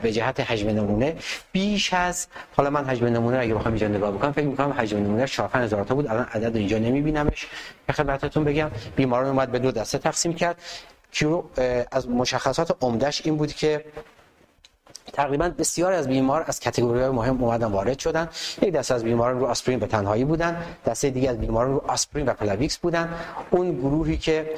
به 0.02 0.11
جهت 0.11 0.39
حجم 0.39 0.69
نمونه 0.69 1.15
بیش 1.52 1.94
از 1.94 2.27
حالا 2.56 2.69
من 2.69 2.85
حجم 2.85 3.06
نمونه 3.06 3.39
اگه 3.39 3.53
بخوام 3.53 3.73
اینجا 3.73 3.88
نگاه 3.88 4.11
بکنم 4.11 4.31
فکر 4.31 4.45
می‌کنم 4.45 4.73
حجم 4.73 4.98
نمونه 4.98 5.27
4 5.27 5.49
هزار 5.53 5.84
تا 5.84 5.95
بود. 5.95 6.07
الان 6.07 6.26
عدد 6.34 6.56
اینجا 6.56 6.77
نمی‌بینمش. 6.77 7.48
به 7.85 7.94
خدمتتون 7.94 8.44
بگم 8.44 8.72
بیماران 8.95 9.27
اومد 9.27 9.52
به 9.52 9.60
دو 9.60 9.72
دسته 9.72 9.98
تقسیم 9.98 10.34
کرد. 10.34 10.61
که 11.11 11.44
از 11.91 12.10
مشخصات 12.10 12.77
عمدهش 12.81 13.22
این 13.26 13.38
بود 13.38 13.53
که 13.53 13.85
تقریبا 15.13 15.49
بسیار 15.49 15.93
از 15.93 16.07
بیمار 16.07 16.43
از 16.47 16.59
category 16.60 16.99
های 16.99 17.09
مهم 17.09 17.43
اومدن 17.43 17.67
وارد 17.67 17.99
شدن. 17.99 18.29
یک 18.61 18.73
دسته 18.73 18.93
از 18.93 19.03
بیماران 19.03 19.39
رو 19.39 19.45
آسپرین 19.45 19.79
به 19.79 19.88
تنهایی 19.88 20.25
بودن. 20.25 20.57
دسته 20.85 21.09
دیگه 21.09 21.29
از 21.29 21.38
بیماران 21.38 21.71
رو 21.71 21.84
آسپرین 21.88 22.25
و 22.25 22.34
پلاویکس 22.34 22.77
بودن. 22.77 23.09
اون 23.51 23.71
گروهی 23.71 24.17
که 24.17 24.49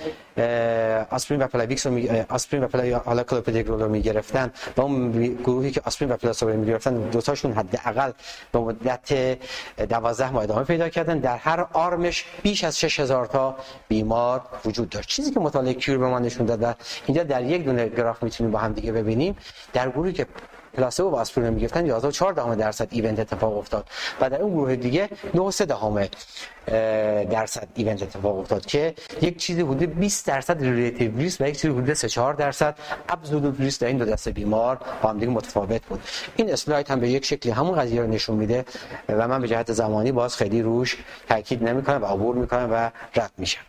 آسپرین 1.09 1.41
و 1.41 1.47
پلاویکس 1.47 1.87
رو 1.87 1.93
می... 1.93 2.09
آسپرین 2.29 2.63
و 2.63 2.67
پلا 2.67 2.97
حالا 2.97 3.23
کلوپیدوگرل 3.23 3.79
رو 3.79 3.89
می‌گرفتن 3.89 4.51
و 4.77 4.81
اون 4.81 5.11
گروهی 5.33 5.71
که 5.71 5.81
آسپرین 5.85 6.11
و 6.11 6.17
رو 6.41 6.57
می‌گرفتن 6.57 6.93
دو 7.09 7.21
تاشون 7.21 7.51
حداقل 7.51 8.11
به 8.51 8.59
مدت 8.59 9.37
12 9.89 10.31
ماه 10.31 10.43
ادامه 10.43 10.63
پیدا 10.63 10.89
کردن. 10.89 11.19
در 11.19 11.37
هر 11.37 11.65
arm 11.73 12.04
ش 12.04 12.25
بیش 12.43 12.63
از 12.63 12.79
6000 12.79 13.25
تا 13.25 13.55
بیمار 13.87 14.41
وجود 14.65 14.89
داشت. 14.89 15.09
چیزی 15.09 15.31
که 15.31 15.39
مطالعه 15.39 15.73
CURE 15.73 15.97
به 15.97 16.07
ما 16.07 16.19
نشون 16.19 16.45
داد 16.45 16.63
و 16.63 16.73
اینجا 17.05 17.23
در 17.23 17.43
یک 17.43 17.65
دونه 17.65 17.89
گراف 17.89 18.23
می‌تونیم 18.23 18.51
با 18.51 18.59
هم 18.59 18.73
دیگه 18.73 18.91
ببینیم 18.91 19.37
در 19.73 19.89
گروهی 19.89 20.13
که 20.13 20.25
placebo 20.79 21.09
با 21.09 21.19
آسپرین 21.19 21.49
می‌گرفتن 21.49 21.85
11 21.85 22.11
4 22.11 22.33
دهم 22.33 22.55
درصد 22.55 22.87
event 22.91 23.19
اتفاق 23.19 23.57
افتاد. 23.57 23.89
و 24.21 24.29
در 24.29 24.41
اون 24.41 24.53
گروه 24.53 24.75
دیگه 24.75 25.09
9 25.33 25.51
3 25.51 25.65
دهم 25.65 26.07
درصد 27.25 27.67
event 27.75 28.03
اتفاق 28.03 28.37
افتاد 28.37 28.65
که 28.65 28.93
یک 29.21 29.37
چیزی 29.37 29.61
حدود 29.61 29.99
20 29.99 30.27
درصد 30.27 30.63
relative 30.63 31.17
risk 31.17 31.41
و 31.41 31.47
یک 31.47 31.55
چیزی 31.55 31.73
حدود 31.73 31.93
3 31.93 32.09
4 32.09 32.33
درصد 32.33 32.77
absolute 33.09 33.59
risk 33.59 33.81
در 33.81 33.87
این 33.87 33.97
دو 33.97 34.05
دسته 34.05 34.31
بیمار 34.31 34.81
با 35.01 35.09
هم 35.09 35.19
دیگه 35.19 35.31
متفاوت 35.31 35.81
بود. 35.85 36.01
این 36.35 36.53
اسلاید 36.53 36.89
هم 36.89 36.99
به 36.99 37.09
یک 37.09 37.25
شکلی 37.25 37.51
همون 37.51 37.79
قضیه 37.79 38.01
رو 38.01 38.07
نشون 38.07 38.35
میده 38.35 38.65
و 39.09 39.27
من 39.27 39.41
به 39.41 39.47
جهت 39.47 39.73
زمانی 39.73 40.11
باز 40.11 40.35
خیلی 40.35 40.61
روش 40.61 40.97
تاکید 41.29 41.63
نمی‌کنم 41.63 42.03
و 42.03 42.05
عبور 42.05 42.35
می‌کنم 42.35 42.69
و 42.71 42.91
رد 43.15 43.31
میشم. 43.37 43.61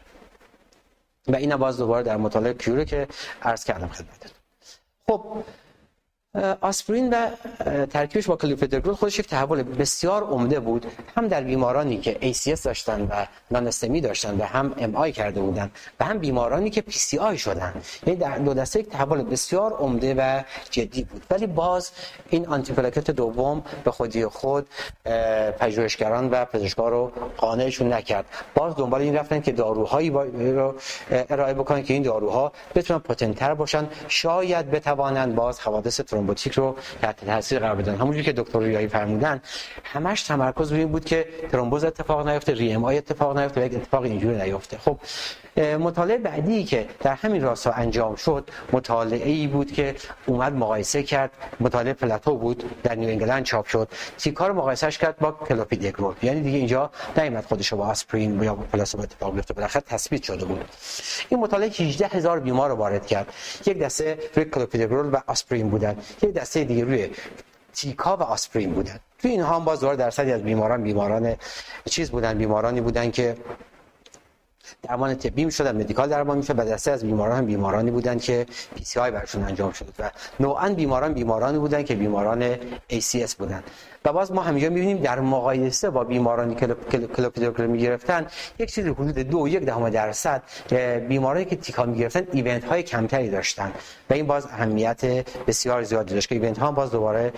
و 1.28 1.36
این 1.36 1.56
باز 1.56 1.76
دوباره 1.78 2.02
در 2.02 2.16
مطالعه 2.16 2.54
کیوره 2.54 2.84
که 2.84 3.08
عرض 3.42 3.64
کردم 3.64 3.88
خدمتتون. 3.88 4.30
خب 5.06 5.24
آسپرین 6.60 7.14
و 7.14 7.28
ترکیبش 7.86 8.26
با 8.26 8.36
کلوپیدوگرل 8.36 8.94
خودش 8.94 9.18
یک 9.18 9.28
تحول 9.28 9.62
بسیار 9.62 10.22
عمده 10.22 10.60
بود. 10.60 10.86
هم 11.16 11.28
در 11.28 11.40
بیمارانی 11.40 11.98
که 11.98 12.18
ACS 12.32 12.62
داشتن 12.62 13.02
و 13.02 13.26
نانستمی 13.50 14.00
داشتن 14.00 14.36
و 14.38 14.44
هم 14.44 14.94
آی 14.94 15.12
کرده 15.12 15.40
بودن 15.40 15.70
و 16.00 16.04
هم 16.04 16.18
بیمارانی 16.18 16.70
که 16.70 16.84
آی 17.20 17.38
شدن. 17.38 17.74
یعنی 18.06 18.20
در 18.20 18.38
دو 18.38 18.54
دسته 18.54 18.80
یک 18.80 18.88
تحول 18.88 19.22
بسیار 19.22 19.72
عمده 19.72 20.14
و 20.14 20.42
جدی 20.70 21.04
بود. 21.04 21.22
ولی 21.30 21.46
باز 21.46 21.90
این 22.30 22.46
آنتی 22.46 22.72
دوم 23.12 23.62
به 23.84 23.90
خودی 23.90 24.26
خود 24.26 24.68
پژوهشگران 25.58 26.30
و 26.30 26.44
پزشکا 26.44 26.88
رو 26.88 27.12
قانعشون 27.36 27.92
نکرد. 27.92 28.24
باز 28.54 28.76
دنبال 28.76 29.00
این 29.00 29.16
رفتن 29.16 29.40
که 29.40 29.52
داروهایی 29.52 30.10
رو 30.10 30.74
ارائه 31.10 31.54
بکنن 31.54 31.82
که 31.82 31.94
این 31.94 32.02
داروها 32.02 32.52
بتونن 32.74 33.00
potent 33.00 33.41
تر 33.41 33.54
باشن. 33.54 33.88
شاید 34.08 34.70
بتوانند 34.70 35.34
باز 35.34 35.60
حوادث 35.60 36.00
thrombotic 36.20 36.52
رو 36.52 36.76
تحت 37.02 37.24
تاثیر 37.24 37.58
قرار 37.58 37.74
بدن. 37.74 37.94
همونجوری 37.94 38.24
که 38.24 38.32
دکتر 38.32 38.60
ریایی 38.60 38.88
فرمودن 38.88 39.40
همش 39.84 40.22
تمرکز 40.22 40.72
روی 40.72 40.80
این 40.80 40.88
بود 40.88 41.04
که 41.04 41.28
ترومبوز 41.52 41.84
اتفاق 41.84 42.28
نیفته 42.28 42.54
re-MI 42.54 42.98
اتفاق 42.98 43.38
نیفته 43.38 43.60
و 43.60 43.64
یک 43.64 43.74
اتفاق 43.74 44.02
اینجوری 44.02 44.36
نیفته. 44.36 44.78
خب 44.78 44.98
مطالعه 45.56 46.18
بعدی 46.18 46.64
که 46.64 46.86
در 47.00 47.14
همین 47.14 47.42
راستا 47.42 47.70
انجام 47.70 48.14
شد 48.14 48.50
مطالعه 48.72 49.28
ای 49.28 49.46
بود 49.46 49.72
که 49.72 49.94
اومد 50.26 50.52
مقایسه 50.52 51.02
کرد. 51.02 51.30
مطالعه 51.60 51.92
PLATO 51.92 52.36
بود 52.36 52.64
در 52.82 52.94
New 52.94 53.08
England 53.08 53.44
چاپ 53.44 53.66
شد. 53.66 53.88
تیکا 54.18 54.41
رو 54.41 54.52
مقایسه‌ش 54.52 54.98
کرد 54.98 55.18
با 55.18 55.32
کلوپیدگرول 55.32 56.14
یعنی 56.22 56.40
دیگه 56.40 56.58
اینجا 56.58 56.90
نیومد 57.16 57.44
خودش 57.44 57.74
با 57.74 57.86
آسپرین 57.86 58.42
یا 58.42 58.54
placebo 58.54 59.02
اتفاق 59.02 59.34
بیفته. 59.34 59.54
بالاخره 59.54 59.82
تثبیت 59.82 60.22
شده 60.22 60.44
بود. 60.44 60.64
این 61.28 61.40
مطالعه 61.40 61.68
18 61.68 62.06
هزار 62.06 62.40
بیمار 62.40 62.70
رو 62.70 62.76
وارد 62.76 63.06
کرد. 63.06 63.26
یک 63.66 63.78
دسته 63.78 64.18
روی 64.36 64.44
کلوپیدگرول 64.44 65.06
و 65.06 65.16
آسپرین 65.26 65.70
بودن. 65.70 65.96
یک 66.22 66.32
دسته 66.34 66.64
دیگه 66.64 66.84
روی 66.84 67.10
تیکا 67.74 68.16
و 68.16 68.22
آسپرین 68.22 68.72
بودن. 68.72 69.00
تو 69.18 69.28
اینها 69.28 69.56
هم 69.56 69.64
باز 69.64 69.80
دوباره 69.80 69.96
درصدی 69.96 70.32
از 70.32 70.42
بیماران 70.42 70.82
بیماران 70.82 71.36
چیز 71.84 72.10
بودن 72.10 72.38
بیمارانی 72.38 72.80
بودن 72.80 73.10
که 73.10 73.36
درمان 74.82 75.14
طبی 75.14 75.44
می‌شدن 75.44 75.76
medical 75.76 76.08
درمان 76.08 76.36
می‌شد 76.36 76.58
و 76.58 76.64
دسته 76.64 76.90
از 76.90 77.04
بیماران 77.04 77.38
هم 77.38 77.46
بیمارانی 77.46 77.90
بودن 77.90 78.18
که 78.18 78.46
PCI 78.76 79.10
برشون 79.10 79.42
انجام 79.42 79.72
شد 79.72 79.86
و 79.98 80.10
نوعا 80.40 80.68
بیماران 80.68 81.12
بیمارانی 81.14 81.58
بودن 81.58 81.82
که 81.82 81.94
بیماران 81.94 82.54
ACS 82.90 83.34
بودن. 83.38 83.62
و 84.04 84.12
باز 84.12 84.32
ما 84.32 84.42
همینجا 84.42 84.68
می‌بینیم 84.68 84.98
در 84.98 85.20
مقایسه 85.20 85.90
با 85.90 86.04
بیمارانی 86.04 86.54
که 86.54 86.66
کلوپیدوگرل 87.16 87.66
می‌گرفتن 87.66 88.26
یک 88.58 88.72
چیزی 88.72 88.88
حدود 88.88 89.18
دو 89.18 89.48
یک 89.48 89.64
دهم 89.64 89.90
درصد 89.90 90.42
بیمارانی 91.08 91.44
که 91.44 91.56
تیکا 91.56 91.84
می‌گرفتن 91.84 92.26
event 92.32 92.64
های 92.64 92.82
کمتری 92.82 93.30
داشتن. 93.30 93.72
و 94.10 94.14
این 94.14 94.26
باز 94.26 94.46
اهمیت 94.46 95.04
بسیار 95.46 95.82
زیادی 95.82 96.14
داشت 96.14 96.28
که 96.28 96.34
event 96.34 96.58
ها 96.58 96.72
باز 96.72 96.90
دوباره 96.90 97.32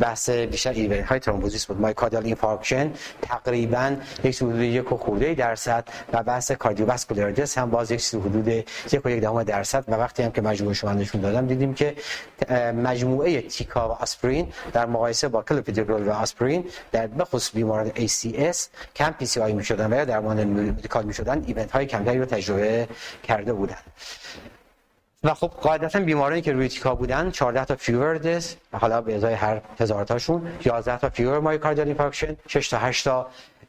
بحث 0.00 0.30
بیشتر 0.30 0.72
event 0.72 1.04
های 1.04 1.18
thrombosis 1.18 1.66
بود. 1.66 1.80
myocardial 1.80 2.24
infarction 2.24 2.92
تقریبا 3.22 3.96
یک 4.24 4.36
حدود 4.36 4.60
یک 4.60 4.92
و 4.92 4.96
خورده 4.96 5.34
درصد 5.34 5.88
و 6.12 6.22
بحث 6.22 6.52
cardiovascular 6.52 7.30
death 7.30 7.58
هم 7.58 7.70
باز 7.70 7.90
یک 7.90 8.04
حدود 8.14 8.48
یک 8.48 8.66
و 9.04 9.10
یک 9.10 9.20
دهم 9.20 9.42
درصد. 9.42 9.84
و 9.88 9.94
وقتی 9.94 10.22
هم 10.22 10.30
که 10.30 10.42
مجموعه 10.42 10.74
شما 10.74 10.92
نشون 10.92 11.20
دادم 11.20 11.46
دیدیم 11.46 11.74
که 11.74 11.94
مجموعه 12.72 13.40
تیکا 13.40 13.88
و 13.88 13.92
آسپرین 13.92 14.48
در 14.72 14.86
مقایسه 14.86 15.28
با 15.28 15.42
و 16.02 16.10
آسپرین 16.10 16.64
در 16.92 17.06
بخصوص 17.06 17.50
بیماران 17.54 17.90
ACS 17.90 18.56
که 18.96 19.14
PCI 19.24 19.52
می‌شدن 19.52 19.92
و 19.92 19.96
یا 19.96 20.04
درمان 20.04 20.44
medical 20.44 21.04
می‌شدن 21.04 21.44
event 21.46 21.70
های 21.70 21.86
کمتری 21.86 22.18
رو 22.18 22.24
تجربه 22.24 22.88
کرده 23.22 23.52
بودن. 23.52 23.76
و 25.24 25.34
خب 25.34 25.48
قاعدتا 25.48 26.00
بیمارانی 26.00 26.42
که 26.42 26.52
روی 26.52 26.68
تیکا 26.68 26.94
بودن 26.94 27.30
14 27.30 27.64
تا 27.64 27.76
fewer 27.76 28.18
death 28.18 28.56
حالا 28.72 29.00
به 29.00 29.16
ازای 29.16 29.34
هر 29.34 29.60
هزار 29.80 30.04
تاشون 30.04 30.52
11 30.64 30.98
تا 30.98 31.08
fewer 31.08 31.40
myocardial 31.40 31.86
infarction 31.86 32.36
6 32.48 32.68
تا 32.68 32.78
8 32.78 33.04
تا 33.04 33.26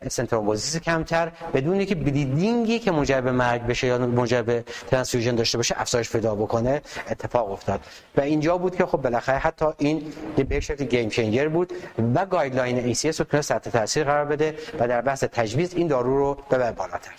stent 0.10 0.33
thrombosis 0.33 0.78
کمتر 0.78 1.32
بدون 1.54 1.86
که 1.86 1.96
bleeding 1.96 2.71
ی 2.71 2.80
که 2.80 2.92
موجب 2.92 3.28
مرگ 3.28 3.68
بشه 3.68 3.88
یا 3.88 3.98
موجب 3.98 4.62
transfusion 4.62 5.36
داشته 5.36 5.58
باشه 5.58 5.76
افزایش 5.78 6.12
پیدا 6.12 6.36
بکنه 6.36 6.82
اتفاق 7.12 7.52
افتاد. 7.52 7.80
و 8.18 8.22
اینجا 8.22 8.58
بود 8.58 8.76
که 8.76 8.86
خب 8.86 8.98
بالاخره 8.98 9.38
حتی 9.38 9.66
این 9.78 10.14
به 10.50 10.60
شکل 10.60 10.86
game 10.86 11.10
changer 11.10 11.48
بود 11.48 11.74
و 12.16 12.26
guideline 12.26 12.94
ACS 12.94 13.16
رو 13.20 13.26
تونست 13.26 13.50
تحت 13.50 13.70
تاثیر 13.70 14.04
قرار 14.04 14.26
بده 14.26 14.56
و 14.80 14.88
در 14.88 15.02
بحث 15.02 15.24
تجویز 15.24 15.74
این 15.74 15.88
دارو 15.88 16.18
رو 16.18 16.38
ببر 16.52 16.72
بالاتر. 16.72 17.12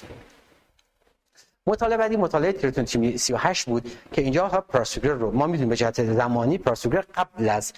مطالعه 1.66 1.96
بعدی 1.96 2.16
مطالعه 2.16 2.52
TRITON 2.52 2.84
TIMI 2.84 3.18
38 3.18 3.66
بود 3.66 3.90
که 4.12 4.22
اینجا 4.22 4.48
ها 4.48 4.60
پراسوگر 4.60 5.12
رو 5.12 5.30
ما 5.30 5.46
می‌دونیم 5.46 5.68
به 5.68 5.76
جهت 5.76 6.04
زمانی 6.04 6.58
پراسوگر 6.58 7.04
قبل 7.14 7.48
از 7.48 7.72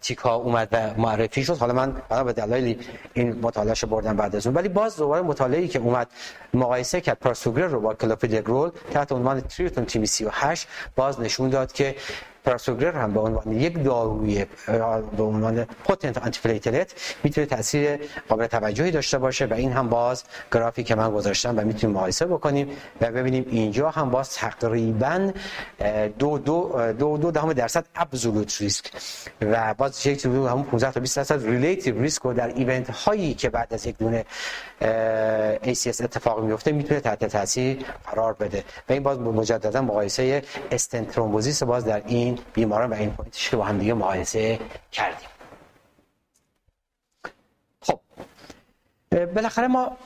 تیکا 0.00 0.34
اومد 0.34 0.68
و 0.72 1.00
معرفی 1.00 1.44
شد. 1.44 1.56
حالا 1.56 1.72
من 1.72 2.02
بنا 2.08 2.24
به 2.24 2.32
دلایلی 2.32 2.78
این 3.14 3.40
مطالعه 3.42 3.74
بردم 3.90 4.16
بعد 4.16 4.36
از 4.36 4.46
اون. 4.46 4.56
ولی 4.56 4.68
باز 4.68 4.96
دوباره 4.96 5.22
مطالعه‌ای 5.22 5.68
که 5.68 5.78
اومد 5.78 6.08
مقایسه 6.54 7.00
کرد 7.00 7.18
پراسوگر 7.18 7.66
رو 7.66 7.80
با 7.80 7.94
کلوپیدگرول 7.94 8.70
تحت 8.92 9.12
عنوان 9.12 9.40
TRITON 9.40 9.84
TIMI 9.84 10.06
38 10.06 10.68
باز 10.96 11.20
نشون 11.20 11.48
داد 11.50 11.72
که 11.72 11.96
پراسوگرل 12.44 12.96
هم 12.96 13.12
به 13.12 13.20
عنوان 13.20 13.52
یک 13.52 13.84
داروی 13.84 14.46
به 15.16 15.22
عنوان 15.22 15.64
potent 15.64 16.18
antiplatelet 16.18 17.16
می‌تونه 17.24 17.46
تاثیر 17.46 17.98
قابل 18.28 18.46
توجهی 18.46 18.90
داشته 18.90 19.18
باشه 19.18 19.46
و 19.46 19.54
این 19.54 19.72
هم 19.72 19.88
باز 19.88 20.24
گرافی 20.52 20.84
که 20.84 20.94
من 20.94 21.10
گذاشتم 21.10 21.58
و 21.58 21.60
می‌تونیم 21.60 21.96
مقایسه 21.96 22.26
بکنیم 22.26 22.68
و 23.00 23.10
ببینیم 23.10 23.46
اینجا 23.50 23.90
هم 23.90 24.10
باز 24.10 24.34
تقریبا 24.34 25.32
دو 26.18 26.38
دو 26.38 26.92
دو, 26.98 27.16
دو 27.16 27.30
دهم 27.30 27.52
درصد 27.52 27.84
absolute 27.94 28.60
risk 28.60 28.84
و 29.40 29.74
باز 29.74 30.06
یک 30.06 30.24
همون 30.24 30.62
15 30.62 30.92
تا 30.92 31.00
20 31.00 31.16
درصد 31.16 31.46
relative 31.46 32.00
risk 32.00 32.22
رو 32.22 32.32
در 32.32 32.48
event 32.48 32.90
هایی 32.90 33.34
که 33.34 33.50
بعد 33.50 33.74
از 33.74 33.86
یک 33.86 33.98
دونه 33.98 34.24
ACS 35.62 36.00
اتفاق 36.00 36.44
میفته 36.44 36.72
می‌تونه 36.72 37.00
تحت 37.00 37.24
تاثیر 37.24 37.84
قرار 38.10 38.32
بده. 38.32 38.64
و 38.88 38.92
این 38.92 39.02
باز 39.02 39.18
مجددا 39.18 39.82
مقایسه 39.82 40.42
stent 40.70 41.10
thrombosis 41.10 41.62
باز 41.62 41.84
در 41.84 42.02
این 42.06 42.38
بیماران 42.52 42.90
و 42.90 42.94
این 42.94 43.10
point 43.10 43.39
ش 43.39 43.50
که 43.50 43.56
با 43.56 43.64
هم 43.64 43.78
دیگه 43.78 43.94
مقایسه 43.94 44.58
کردیم. 44.92 45.28
خب 47.82 48.00
بالاخره 49.34 49.66
ما 49.66 49.96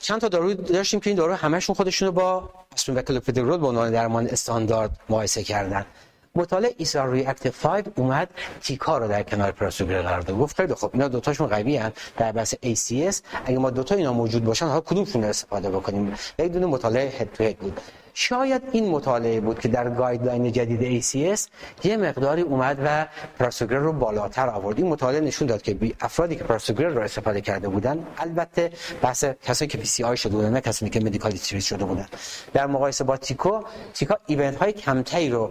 چند 0.00 0.20
تا 0.20 0.28
دارو 0.28 0.54
داشتیم 0.54 1.00
که 1.00 1.10
این 1.10 1.16
دارو 1.16 1.34
همشون 1.34 1.74
خودشون 1.76 2.06
رو 2.06 2.12
با 2.12 2.50
اسپرین 2.72 2.98
و 2.98 3.02
کلوپیدوگرل 3.02 3.58
به 3.58 3.66
عنوان 3.66 3.90
درمان 3.90 4.26
استاندارد 4.26 4.90
مقایسه 5.08 5.42
کردن. 5.44 5.86
مطالعه 6.36 6.74
ISAR-REACT 6.78 7.52
5 7.52 7.84
اومد 7.96 8.28
تیکا 8.62 8.98
رو 8.98 9.08
در 9.08 9.22
کنار 9.22 9.50
پراسوگر 9.50 10.02
قرار 10.02 10.20
داد 10.20 10.38
گفت 10.38 10.56
خیلی 10.56 10.74
خب 10.74 10.90
اینا 10.92 11.08
دوتاشون 11.08 11.46
قوی 11.46 11.78
ان 11.78 11.92
در 12.16 12.32
بحث 12.32 12.54
ACS 12.54 13.16
اگه 13.44 13.58
ما 13.58 13.70
دوتا 13.70 13.94
اینا 13.94 14.12
موجود 14.12 14.44
باشن 14.44 14.66
حالا 14.66 14.80
کدومشون 14.80 15.24
استفاده 15.24 15.70
بکنیم؟ 15.70 16.14
یک 16.38 16.52
دونه 16.52 16.66
مطالعه 16.66 17.08
head 17.08 17.32
to 17.32 17.44
head 17.44 17.58
بود. 17.58 17.80
شاید 18.14 18.62
این 18.72 18.90
مطالعه 18.90 19.40
بود 19.40 19.58
که 19.58 19.68
در 19.68 19.90
guideline 19.90 20.52
جدید 20.52 21.02
ACS 21.02 21.40
یه 21.84 21.96
مقداری 21.96 22.42
اومد 22.42 22.78
و 22.84 23.06
پراسوگر 23.38 23.76
رو 23.76 23.92
بالاتر 23.92 24.48
آورد. 24.48 24.78
این 24.78 24.86
مطالعه 24.86 25.20
نشون 25.20 25.48
داد 25.48 25.62
که 25.62 25.76
افرادی 26.00 26.36
که 26.36 26.44
پراسوگر 26.44 26.88
رو 26.88 27.00
استفاده 27.00 27.40
کرده 27.40 27.68
بودن 27.68 28.06
البته 28.18 28.70
بحث 29.02 29.24
کسایی 29.24 29.68
که 29.68 29.78
PCI 29.78 30.16
شده 30.16 30.32
بودن 30.36 30.52
نه 30.52 30.60
کسایی 30.60 30.90
که 30.90 31.00
medically 31.00 31.38
treat 31.38 31.64
شده 31.64 31.84
بودن. 31.84 32.06
در 32.52 32.66
مقایسه 32.66 33.04
با 33.04 33.16
تیکو 33.16 33.60
تیکا 33.94 34.18
event 34.26 34.56
های 34.56 34.72
کمتری 34.72 35.30
رو 35.30 35.50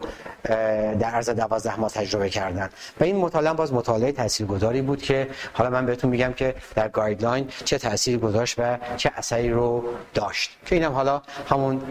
در 0.99 1.09
عرض 1.09 1.29
12 1.29 1.79
ماه 1.79 1.89
تجربه 1.89 2.29
کردن. 2.29 2.69
و 2.99 3.03
این 3.03 3.15
مطالعه 3.15 3.53
باز 3.53 3.73
مطالعه 3.73 4.11
تاثیرگذاری 4.11 4.81
بود 4.81 5.01
که 5.01 5.27
حالا 5.53 5.69
من 5.69 5.85
بهتون 5.85 6.09
میگم 6.09 6.33
که 6.33 6.55
در 6.75 6.87
guideline 6.87 7.47
چه 7.65 7.77
تاثیری 7.77 8.17
گذاشت 8.17 8.55
و 8.57 8.77
چه 8.97 9.11
اثری 9.15 9.49
رو 9.49 9.83
داشت. 10.13 10.51
که 10.65 10.75
اینم 10.75 10.91
حالا 10.91 11.21
همون 11.49 11.81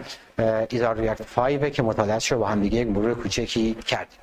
ISAR-REACT 0.69 1.21
5 1.21 1.71
که 1.71 1.83
مطالعه 1.83 2.19
رو 2.29 2.39
با 2.39 2.47
هم 2.47 2.61
دیگه 2.61 2.79
یک 2.79 2.87
مرور 2.87 3.13
کوچکی 3.13 3.73
کردیم. 3.73 4.19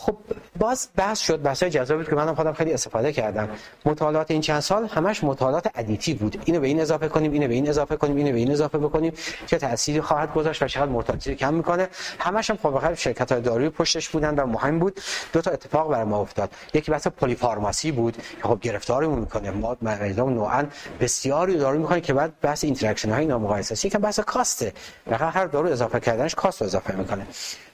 خب 0.00 0.16
باز 0.58 0.88
بحث 0.96 1.20
شد 1.20 1.42
بحث 1.42 1.64
جذابی 1.64 2.04
که 2.04 2.14
منم 2.14 2.34
خودم 2.34 2.52
خیلی 2.52 2.72
استفاده 2.72 3.12
کردم. 3.12 3.48
مطالعات 3.84 4.30
این 4.30 4.40
چند 4.40 4.60
سال 4.60 4.86
همش 4.86 5.24
مطالعات 5.24 5.70
additive 5.74 6.14
بود. 6.14 6.42
اینو 6.44 6.60
به 6.60 6.66
این 6.66 6.80
اضافه 6.80 7.08
کنیم 7.08 7.32
اینو 7.32 7.48
به 7.48 7.54
این 7.54 7.68
اضافه 7.68 7.96
کنیم 7.96 8.16
اینو 8.16 8.32
به 8.32 8.38
این 8.38 8.50
اضافه 8.50 8.78
بکنیم. 8.78 9.12
چه 9.46 9.58
تأثیری 9.58 10.00
خواهد 10.00 10.34
گذاشت 10.34 10.62
و 10.62 10.68
چقدر 10.68 10.90
mortality 10.90 11.34
کم 11.34 11.54
می‌کنه. 11.54 11.88
همش 12.18 12.50
هم 12.50 12.56
خب 12.56 12.94
شرکت 12.94 13.32
های 13.32 13.40
دارویی 13.40 13.68
پشتش 13.68 14.08
بودن 14.08 14.34
و 14.34 14.46
مهم 14.46 14.78
بود. 14.78 15.00
دو 15.32 15.40
تا 15.40 15.50
اتفاق 15.50 15.90
برای 15.90 16.04
ما 16.04 16.18
افتاد. 16.18 16.50
یکی 16.74 16.92
بحث 16.92 17.06
polypharmacy 17.06 17.92
بود 17.92 18.16
که 18.16 18.42
خب 18.42 18.60
گرفتارمون 18.60 19.18
می‌کنه. 19.18 19.50
ما 19.50 19.76
مریضام 19.82 20.34
نوعا 20.34 20.66
بسیاری 21.00 21.58
دارو 21.58 21.78
می‌کنه 21.78 22.00
که 22.00 22.14
بعد 22.14 22.32
بحث 22.40 22.64
interaction 22.64 23.10
های 23.10 23.26
نامقایسه 23.26 23.72
است. 23.72 23.84
یکم 23.84 23.98
بحث 23.98 24.20
cost 24.20 24.55
ه. 24.55 24.72
هر 25.10 25.46
دارو 25.46 25.68
اضافه 25.68 26.00
کردنش 26.00 26.34
cost 26.34 26.62
اضافه 26.62 26.96
می‌کنه. 26.96 27.26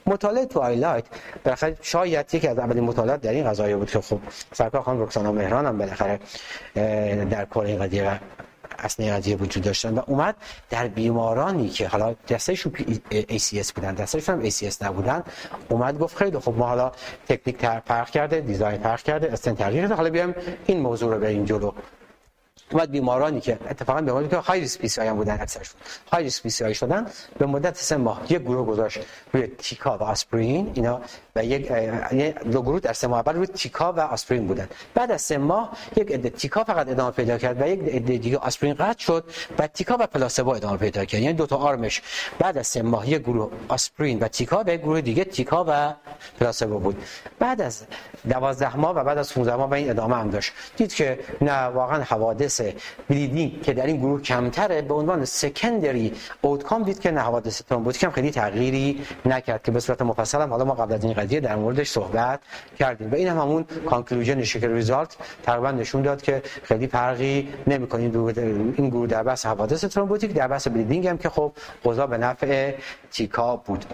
مطالعه 0.06 0.46
TWILIGHT 0.46 1.04
بالاخره 1.44 1.76
شاید 1.82 2.34
یکی 2.34 2.48
از 2.48 2.58
اولین 2.58 2.84
مطالعات 2.84 3.20
در 3.20 3.30
این 3.30 3.50
قضایه 3.50 3.76
بود 3.76 3.90
که 3.90 4.00
خب 4.00 4.18
سرکار 4.52 4.82
خانم 4.82 5.02
رکسانا 5.02 5.32
مهران 5.32 5.66
هم 5.66 5.78
بالاخره 5.78 6.20
در 7.30 7.44
کار 7.44 7.64
این 7.64 7.78
قضیه 7.78 8.20
اصلی 8.78 9.10
قضیه 9.10 9.36
وجود 9.36 9.62
داشتن 9.62 9.94
و 9.94 10.02
اومد 10.06 10.36
در 10.70 10.88
بیمارانی 10.88 11.68
که 11.68 11.88
حالا 11.88 12.14
دستهشون 12.28 12.72
ACS 13.10 13.72
بودن 13.72 13.94
دستهشون 13.94 14.34
هم 14.34 14.50
ACS 14.50 14.82
نبودن 14.82 15.24
اومد 15.68 15.98
گفت 15.98 16.16
خیلی 16.16 16.38
خب 16.38 16.54
ما 16.56 16.66
حالا 16.66 16.92
تکنیک 17.28 17.56
فرق 17.86 18.10
کرده 18.10 18.40
design 18.40 18.78
فرق 18.78 19.02
کرده 19.02 19.32
استنت 19.32 19.54
تغییر 19.54 19.94
حالا 19.94 20.10
بیایم 20.10 20.34
این 20.66 20.80
موضوع 20.80 21.14
رو 21.14 21.20
بریم 21.20 21.44
جلو. 21.44 21.72
اومد 22.72 22.90
بیمارانی 22.90 23.40
که 23.40 23.58
اتفاقا 23.70 24.00
بیمارانی 24.00 24.28
که 24.28 24.36
high 24.36 24.60
risk 24.60 24.80
PCI 24.80 25.06
هم 25.06 25.16
بودن 25.16 25.40
اکثرشون 25.40 25.80
high 26.12 26.24
risk 26.24 26.42
PCI 26.42 26.74
شدن 26.74 27.06
به 27.38 27.46
مدت 27.46 27.76
سه 27.76 27.96
ماه 27.96 28.32
یک 28.32 28.38
گروه 28.38 28.66
گذاشت 28.66 28.98
روی 29.32 29.46
تیکا 29.46 29.98
و 29.98 30.02
آسپرین. 30.02 30.72
اینا 30.74 31.00
و 31.36 31.44
یک 31.44 31.72
دو 32.52 32.62
گروه 32.62 32.80
در 32.80 32.92
سه 32.92 33.06
ماه 33.06 33.18
اول 33.18 33.34
روی 33.34 33.46
تیکا 33.46 33.92
و 33.92 34.00
آسپرین 34.00 34.46
بودن. 34.46 34.68
بعد 34.94 35.10
از 35.10 35.22
سه 35.22 35.38
ماه 35.38 35.76
یک 35.96 36.12
عده 36.12 36.30
تیکا 36.30 36.64
فقط 36.64 36.88
ادامه 36.88 37.10
پیدا 37.10 37.38
کرد 37.38 37.62
و 37.62 37.66
یک 37.66 37.80
عده 37.80 38.18
دیگه 38.18 38.38
آسپرین 38.38 38.74
قطع 38.74 38.98
شد 38.98 39.24
و 39.58 39.66
تیکا 39.66 39.96
و 40.00 40.06
placebo 40.06 40.50
ادامه 40.50 40.76
پیدا 40.76 41.04
کرد. 41.04 41.20
یعنی 41.20 41.34
دو 41.34 41.46
تا 41.46 41.56
arm 41.56 41.79
ش. 41.79 42.02
بعد 42.38 42.58
از 42.58 42.66
سه 42.66 42.82
ماه 42.82 43.10
یک 43.10 43.22
گروه 43.22 43.50
آسپرین 43.68 44.18
و 44.18 44.28
تیکا 44.28 44.64
و 44.66 44.70
یک 44.70 44.80
گروه 44.80 45.00
دیگه 45.00 45.24
تیکا 45.24 45.64
و 45.68 45.94
placebo 46.40 46.78
بود. 46.78 47.02
بعد 47.38 47.60
از 47.60 47.82
12 48.28 48.76
ماه 48.76 48.94
و 48.94 49.04
بعد 49.04 49.18
از 49.18 49.34
15 49.34 49.56
ماه 49.56 49.70
و 49.70 49.74
این 49.74 49.90
ادامه 49.90 50.16
هم 50.16 50.30
داشت. 50.30 50.52
دید 50.76 50.94
که 50.94 51.18
نه 51.40 51.52
واقعا 51.52 52.02
حوادث 52.02 52.60
bleeding 53.08 53.62
که 53.62 53.72
در 53.72 53.86
این 53.86 53.96
گروه 53.96 54.22
کمتره 54.22 54.82
به 54.82 54.94
عنوان 54.94 55.24
secondary 55.24 56.12
outcome 56.40 56.82
دید 56.82 57.00
که 57.00 57.10
نه 57.10 57.20
حوادث 57.20 57.62
thrombotic 57.62 58.04
هم 58.04 58.10
خیلی 58.10 58.30
تغییری 58.30 59.02
نکرد 59.26 59.62
که 59.62 59.70
به 59.70 59.80
صورت 59.80 60.02
مفصل 60.02 60.40
هم 60.40 60.50
حالا 60.50 60.64
ما 60.64 60.74
قبل 60.74 60.94
از 60.94 61.04
این 61.04 61.14
قضیه 61.26 61.40
در 61.40 61.56
موردش 61.56 61.88
صحبت 61.88 62.40
کردیم. 62.78 63.12
و 63.12 63.14
این 63.14 63.28
هم 63.28 63.38
همون 63.38 63.64
conclusion 63.86 64.42
که 64.42 64.68
result 64.68 65.16
تقریبا 65.42 65.70
نشون 65.70 66.02
داد 66.02 66.22
که 66.22 66.42
خیلی 66.62 66.86
فرقی 66.86 67.48
نمی‌کنه 67.66 68.02
این 68.02 68.88
گروه 68.88 69.06
در 69.06 69.22
بحث 69.22 69.46
حوادث 69.46 69.84
thrombotic 69.84 70.32
در 70.32 70.48
بحث 70.48 70.68
bleeding 70.68 71.06
هم 71.06 71.18
که 71.18 71.28
خب 71.28 71.52
اوضاع 71.82 72.06
به 72.06 72.18
نفع 72.18 72.74
تیکا 73.10 73.56
بود. 73.56 73.84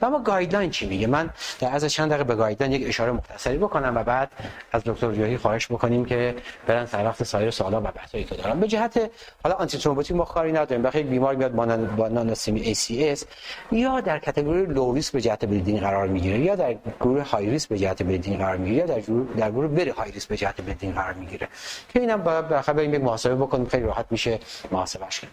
و 0.00 0.04
اما 0.06 0.18
guideline 0.18 0.70
چی 0.70 0.86
میگه؟ 0.86 1.06
من 1.06 1.30
در 1.60 1.74
از 1.74 1.84
چند 1.84 2.08
دقیقه 2.08 2.24
به 2.24 2.34
guideline 2.34 2.72
یک 2.72 2.88
اشاره 2.88 3.12
مختصری 3.12 3.58
بکنم 3.58 3.96
و 3.96 4.04
بعد 4.04 4.30
از 4.72 4.82
دکتر 4.84 5.12
جوهی 5.12 5.36
خواهش 5.36 5.66
بکنیم 5.66 6.04
که 6.04 6.34
برن 6.66 6.86
سر 6.86 7.04
وقت 7.04 7.24
سایر 7.24 7.50
سوالا 7.50 7.80
و 7.80 7.84
بحثایی 7.84 8.24
که 8.24 8.34
دارم 8.34 8.60
به 8.60 8.68
جهت 8.68 9.10
حالا 9.44 9.56
antithrombotic 9.56 10.16
ما 10.16 10.24
کاری 10.24 10.52
نداریم. 10.52 10.82
بالاخره 10.82 11.06
بیمار 11.06 11.34
میاد 11.34 11.52
با 11.96 12.34
ACS 12.34 13.24
یا 13.72 14.00
در 14.00 14.18
category 14.18 14.66
low 14.66 14.94
risk 14.94 15.12
به 15.12 15.20
جهت 15.20 15.44
bleeding 15.44 15.80
قرار 15.80 16.08
می‌گیره 16.08 16.38
یا 16.38 16.56
در 16.56 16.74
گروه 17.00 17.30
high 17.30 17.50
risk 17.50 17.68
به 17.68 17.78
جهت 17.78 18.02
bleeding 18.02 18.38
قرار 18.38 18.56
می‌گیره 18.56 18.86
در 18.86 19.00
گروه 19.00 19.36
در 19.36 19.50
گروه 19.50 19.68
very 19.68 19.90
high 19.90 20.12
risk 20.12 20.28
به 20.28 20.36
جهت 20.36 20.60
bleeding 20.60 20.94
قرار 20.94 21.12
می‌گیره. 21.12 21.48
که 21.88 22.00
اینم 22.00 22.22
باید 22.22 22.48
بالاخره 22.48 22.74
بریم 22.74 22.94
یک 22.94 23.00
محاسبه 23.00 23.34
بکنیم 23.34 23.66
خیلی 23.66 23.84
راحت 23.84 24.06
میشه 24.10 24.38
محاسبهش 24.70 25.20
کرد. 25.20 25.30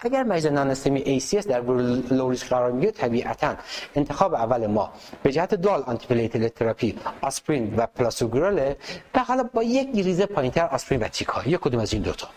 اگر 0.00 0.22
مریض 0.22 0.46
non-STEMI 0.46 1.20
ACS 1.20 1.46
در 1.46 1.62
گروه 1.62 1.82
low 2.10 2.30
risk 2.30 2.48
قرار 2.48 2.72
می‌گیره 2.72 2.92
طبیعتا 2.92 3.54
انتخاب 3.94 4.34
اول 4.34 4.66
ما 4.66 4.92
به 5.22 5.32
جهت 5.32 5.54
dual 5.54 5.82
anti 5.82 6.28
therapy 6.28 6.98
آسپرین 7.20 7.74
و 7.76 7.86
پراسوگرل 7.86 8.74
و 9.14 9.18
حالا 9.18 9.42
با 9.42 9.62
یک 9.62 9.88
ریزه 9.94 10.26
پایینتر 10.26 10.66
آسپرین 10.66 11.00
و 11.00 11.08
تیکا. 11.08 11.42
یک 11.46 11.60
کدوم 11.60 11.80
از 11.80 11.92
این 11.92 12.02
دوتا. 12.02 12.28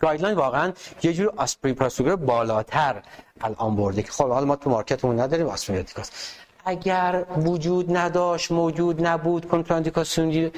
guideline 0.00 0.36
واقعا 0.36 0.72
یه 1.02 1.12
جور 1.12 1.32
آسپرین 1.36 1.74
پراسوگرل 1.74 2.16
بالاتر 2.16 3.02
الان 3.40 3.76
برده 3.76 4.02
که 4.02 4.12
خب 4.12 4.28
حالا 4.28 4.46
ما 4.46 4.56
تو 4.56 4.70
market 4.70 5.03
مون 5.03 5.20
نداریم 5.20 5.46
آسپرین 5.46 5.82
تیکاس 5.82 6.10
اگر 6.68 7.24
وجود 7.36 7.96
نداشت 7.96 8.52
موجود 8.52 9.06
نبود 9.06 9.48
کنتراندیکاسیون 9.48 10.50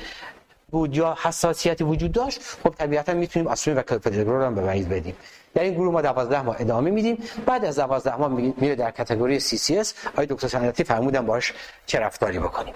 بود 0.70 0.96
یا 0.96 1.16
حساسیتی 1.22 1.84
وجود 1.84 2.12
داشت 2.12 2.40
خب 2.62 2.74
طبیعتا 2.78 3.14
می‌تونیم 3.14 3.48
آسپرین 3.48 3.78
و 3.78 3.82
کلوپیدوگرل 3.82 4.44
رو 4.44 4.54
به 4.54 4.60
مریض 4.60 4.86
بدیم. 4.86 5.16
در 5.54 5.62
این 5.62 5.74
گروه 5.74 5.92
ما 5.92 6.02
12 6.02 6.42
ماه 6.42 6.56
ادامه 6.58 6.90
میدیم. 6.90 7.18
بعد 7.46 7.64
از 7.64 7.78
12 7.78 8.16
ماه 8.16 8.28
میره 8.30 8.74
در 8.74 8.90
category 8.90 9.40
CCS 9.40 9.88
آقای 10.12 10.26
دکتر 10.26 10.48
سنتی 10.48 10.84
فرمودن 10.84 11.26
باش 11.26 11.52
چه 11.86 11.98
رفتاری 11.98 12.38
بکنیم. 12.38 12.74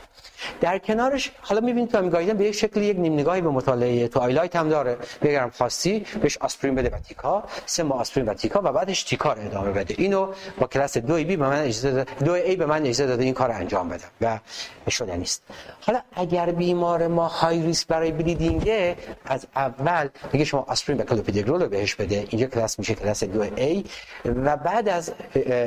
در 0.60 0.78
کنارش 0.78 1.32
حالا 1.40 1.60
می‌بینید 1.60 1.90
تو 1.90 2.08
guideline 2.08 2.36
به 2.36 2.44
یک 2.44 2.54
شکل 2.54 2.82
یک 2.82 2.98
نیم 2.98 3.12
نگاهی 3.12 3.40
به 3.40 3.48
مطالعه 3.48 4.08
TWILIGHT 4.08 4.56
هم 4.56 4.68
داره. 4.68 4.96
بگرم 5.22 5.50
خواستی 5.50 6.06
بهش 6.22 6.38
آسپرین 6.38 6.74
بده 6.74 6.90
و 6.90 6.98
تیکا. 6.98 7.44
سه 7.66 7.82
ماه 7.82 8.00
آسپرین 8.00 8.28
و 8.28 8.34
تیکا 8.34 8.60
و 8.64 8.72
بعدش 8.72 9.02
تیکا 9.02 9.32
رو 9.32 9.42
ادامه 9.42 9.70
بده. 9.70 9.94
اینو 9.98 10.32
با 10.58 10.66
کلاس 10.66 10.98
2B 10.98 11.36
به 11.36 11.48
من 11.48 11.62
اجازه 11.62 11.90
داده 11.90 12.24
2A 12.24 12.56
به 12.56 12.66
من 12.66 12.82
اجازه 12.82 13.06
داده 13.06 13.24
این 13.24 13.34
کار 13.34 13.50
انجام 13.50 13.88
بدم 13.88 14.40
و 14.86 14.90
شده 14.90 15.16
نیست. 15.16 15.42
حالا 15.80 16.00
اگر 16.12 16.50
بیمار 16.50 17.06
ما 17.06 17.26
high 17.26 17.62
risk 17.62 17.86
برای 17.86 18.12
bleeding 18.12 18.96
از 19.24 19.46
اول 19.56 20.08
میگه 20.32 20.44
شما 20.44 20.64
آسپرین 20.68 21.00
و 21.00 21.04
کلوپیدوگرل 21.04 21.62
رو 21.62 21.68
بهش 21.68 21.94
بده 21.94 22.26
اینجا 22.30 22.46
کلاس 22.46 22.78
میشه 22.78 22.94
کلاس 22.94 23.24
2A 23.24 23.84
و 24.24 24.56
بعد 24.56 24.88
از 24.88 25.12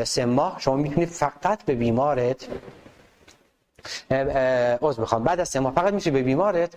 سه 0.04 0.26
ماه 0.26 0.56
شما 0.60 0.76
می‌تونید 0.76 1.10
فقط 1.10 1.64
به 1.64 1.76
بیمارت 1.76 2.48
عذر 4.82 5.00
می‌خوام. 5.02 5.24
بعد 5.24 5.40
از 5.40 5.50
سه 5.50 5.60
ماه 5.60 5.74
فقط 5.74 5.94
میشه 5.94 6.12
به 6.12 6.22
بیمارت 6.22 6.74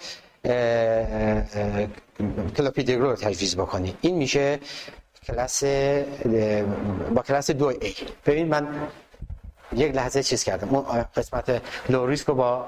کلوپیدوگرل 2.57 3.03
رو 3.03 3.16
تجویز 3.16 3.57
بکنی. 3.57 3.97
این 4.01 4.16
میشه 4.16 4.59
کلاس 5.27 5.65
با 7.15 7.23
کلاس 7.27 7.51
2A 7.51 7.95
ببین 8.27 8.49
من 8.49 8.69
یک 9.73 9.95
لحظه 9.95 10.23
چیز 10.23 10.45
کردم. 10.45 10.69
اون 10.69 11.05
قسمت 11.16 11.62
low 11.89 12.07
risk 12.07 12.27
رو 12.27 12.35
با 12.35 12.66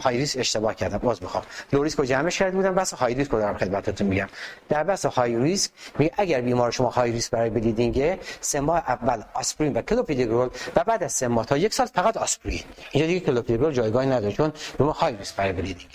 high 0.00 0.16
risk 0.16 0.38
اشتباه 0.38 0.74
کردم 0.74 0.98
عذر 0.98 1.22
می‌خوام. 1.22 1.44
low 1.72 1.82
risk 1.82 1.98
رو 1.98 2.04
جمعش 2.04 2.38
کرده 2.38 2.56
بودم؟ 2.56 2.74
بحث 2.74 2.94
high 2.94 3.14
risk 3.14 3.30
رو 3.30 3.38
دارم 3.38 3.56
خدمتتون 3.56 4.06
میگم. 4.06 4.28
در 4.68 4.84
بحث 4.84 5.06
high 5.06 5.36
risk 5.36 5.70
میگه 5.98 6.12
اگر 6.16 6.40
بیمار 6.40 6.70
شما 6.70 6.90
high 6.90 7.12
risk 7.12 7.30
برای 7.30 7.50
bleeding 7.50 8.18
سه 8.40 8.60
ماه 8.60 8.78
اول 8.78 9.22
آسپرین 9.34 9.72
و 9.72 9.82
کلوپیدوگرل 9.82 10.48
و 10.76 10.84
بعد 10.84 11.02
از 11.02 11.12
سه 11.12 11.28
ماه 11.28 11.46
تا 11.46 11.56
یک 11.56 11.74
سال 11.74 11.86
فقط 11.86 12.16
آسپرین. 12.16 12.60
اینجا 12.92 13.06
دیگه 13.06 13.20
کلوپیدوگرل 13.20 13.72
جایگاهی 13.72 14.06
نداره 14.08 14.32
چون 14.32 14.52
بیمار 14.78 14.94
high 14.94 15.16
risk 15.16 15.36
برای 15.36 15.52
bleeding. 15.52 15.90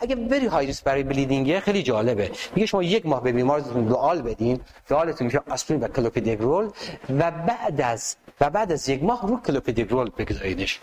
اگه 0.00 0.16
very 0.16 0.46
high 0.46 0.66
risk 0.66 0.84
برای 0.84 1.02
bleeding 1.02 1.58
خیلی 1.60 1.82
جالبه. 1.82 2.30
میگه 2.54 2.66
شما 2.66 2.82
یک 2.82 3.06
ماه 3.06 3.22
به 3.22 3.32
بیمارتون 3.32 3.84
dual 3.84 4.22
بدین 4.22 4.60
dual 4.88 5.09
تون 5.09 5.24
میشه 5.26 5.40
آسپرین 5.50 5.80
و 5.80 5.88
کلوپیدوگرل 5.88 6.70
و 7.18 7.30
بعد 7.30 7.80
از 7.80 8.16
و 8.40 8.50
بعد 8.50 8.72
از 8.72 8.88
یک 8.88 9.02
ماه 9.02 9.28
رو 9.28 9.40
کلوپیدوگرل 9.40 10.10
بگذارینش 10.18 10.80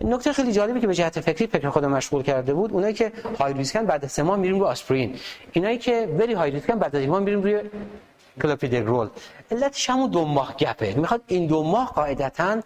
نکته 0.00 0.32
خیلی 0.32 0.52
جالبی 0.52 0.80
که 0.80 0.86
به 0.86 0.94
جهت 0.94 1.20
فکری 1.20 1.46
فکر 1.46 1.70
خودم 1.70 1.90
مشغول 1.90 2.22
کرده 2.22 2.54
بود 2.54 2.72
اونایی 2.72 2.94
که 2.94 3.12
high 3.38 3.52
risk 3.54 3.80
ن 3.80 3.86
بعد 3.86 4.04
از 4.04 4.12
سه 4.12 4.22
ماه 4.22 4.36
میریم 4.36 4.60
رو 4.60 4.66
آسپرین. 4.66 5.16
اینایی 5.52 5.78
که 5.78 6.06
very 6.18 6.32
high 6.32 6.50
risk 6.50 6.72
ن 6.72 6.78
بعد 6.78 6.96
از 6.96 7.02
یک 7.02 7.08
ماه 7.08 7.20
میریم 7.20 7.42
روی 7.42 7.60
کلوپیدوگرل 8.42 9.08
علتش 9.50 9.90
همون 9.90 10.10
دو 10.10 10.24
ماه 10.24 10.56
gap 10.58 10.80
ه. 10.80 10.94
می‌خواد 10.94 11.22
این 11.26 11.46
دو 11.46 11.62
ماه 11.62 11.92
قاعدتا 11.94 12.60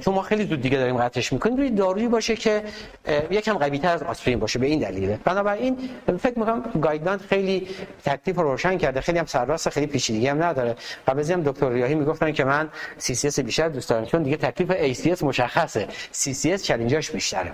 چون 0.00 0.14
ما 0.14 0.22
خیلی 0.22 0.46
زود 0.46 0.60
دیگه 0.60 0.78
داریم 0.78 0.96
قطعش 0.96 1.32
می‌کنیم 1.32 1.56
روی 1.56 1.70
دارویی 1.70 2.08
باشه 2.08 2.36
که 2.36 2.62
یکم 3.30 3.58
قوی 3.58 3.78
تر 3.78 3.88
از 3.94 4.02
آسپرین 4.02 4.38
باشه 4.38 4.58
به 4.58 4.66
این 4.66 4.80
دلیله 4.80 5.18
بنابراین 5.24 5.90
فکر 6.18 6.38
می‌کنم 6.38 6.64
guideline 6.82 7.18
خیلی 7.18 7.68
تکلیف 8.04 8.38
روشن 8.38 8.78
کرده. 8.78 9.00
خیلی 9.00 9.18
هم 9.18 9.26
سرراست 9.26 9.68
خیلی 9.68 9.86
پیچیدگی 9.86 10.28
هم 10.28 10.42
نداره. 10.42 10.76
قبل 11.08 11.32
هم 11.32 11.42
دکتر 11.42 11.70
ریاهی 11.70 11.94
می‌گفتن 11.94 12.32
که 12.32 12.44
من 12.44 12.68
CCS 12.98 13.40
بیشتر 13.40 13.68
دوست 13.68 13.90
دارم 13.90 14.04
چون 14.04 14.22
دیگه 14.22 14.36
تکلیف 14.36 14.70
ACS 14.70 15.22
مشخصه. 15.22 15.88
CCS 16.10 16.64
challenge 16.64 17.02
ش 17.02 17.10
بیشتره. 17.10 17.52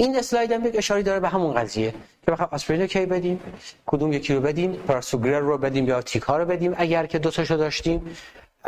این 0.00 0.16
اسلاید 0.16 0.52
هم 0.52 0.66
یک 0.66 0.76
اشاره 0.76 1.02
داره 1.02 1.20
به 1.20 1.28
همون 1.28 1.54
قضیه 1.54 1.90
که 2.26 2.32
بخوام 2.32 2.48
آسپرین 2.52 2.86
کی 2.86 3.06
بدیم 3.06 3.40
کدوم 3.86 4.12
یکی 4.12 4.34
رو 4.34 4.40
بدیم 4.40 4.72
پراسوگرل 4.72 5.42
رو 5.42 5.58
بدیم 5.58 5.88
یا 5.88 6.02
تیکا 6.02 6.36
رو 6.36 6.44
بدیم. 6.44 6.74
اگر 6.76 7.06
که 7.06 7.18
دو 7.18 7.30
تاشو 7.30 7.56
داشتیم 7.56 8.16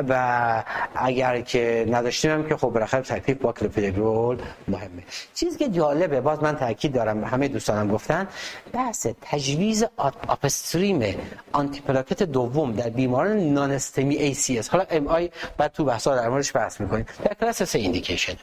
و 0.09 0.65
اگر 0.95 1.41
که 1.41 1.87
نداشتیم 1.91 2.31
هم 2.31 2.49
که 2.49 2.57
خب 2.57 2.69
بالاخره 2.69 3.01
تکلیف 3.01 3.39
با 3.39 3.53
کلوپیدوگرل 3.53 4.37
مهمه. 4.69 5.03
چیزی 5.35 5.59
که 5.59 5.69
جالبه 5.69 6.21
باز 6.21 6.43
من 6.43 6.57
تاکید 6.57 6.93
دارم 6.93 7.25
همه 7.25 7.49
دوستانم 7.49 7.89
گفتن 7.89 8.29
بحث 8.73 9.07
تجویز 9.23 9.85
upstream 10.29 11.17
antiplatelet 11.53 12.23
دوم 12.23 12.73
در 12.73 12.91
بیماران 12.91 13.37
non-STEMI 13.37 14.17
ACS 14.19 14.69
حالا 14.69 14.85
MI 14.91 15.31
بعد 15.57 15.73
تو 15.73 15.85
بحثا 15.85 16.17
در 16.17 16.29
موردش 16.29 16.57
بحث 16.57 16.81
می‌کنیم. 16.81 17.07
در 17.25 17.35
کلاس 17.35 17.63
سه 17.63 17.79
indication 17.79 18.35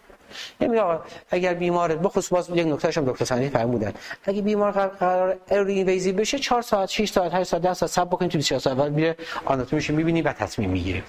یعنی 0.60 0.78
آقا 0.78 1.00
اگر 1.30 1.54
بیمار 1.54 1.96
بخصوص 1.96 2.34
باز 2.34 2.50
یک 2.50 2.68
نکته 2.68 3.02
هم 3.02 3.06
دکتر 3.12 3.26
سنی 3.26 3.50
فرمودن. 3.50 3.94
اگه 4.24 4.42
بیمار 4.42 4.72
قرار 4.72 5.38
اری 5.48 5.84
ویزی 5.84 6.12
بشه 6.12 6.40
4 6.40 6.62
ساعت 6.62 6.90
6 6.90 7.12
ساعت 7.12 7.34
8 7.34 7.44
ساعت 7.44 7.62
10 7.62 7.74
ساعت 7.74 7.92
صبر 7.92 8.06
بکنید 8.06 8.32
تو 8.32 8.38
24 8.38 8.60
ساعت 8.60 8.78
بعد 8.78 8.92
میره 8.92 9.16
آناتومیش 9.46 9.90
می‌بینی 9.90 10.22
و 10.22 10.34
تصمیم 10.34 10.70
می‌گیره 10.70 11.04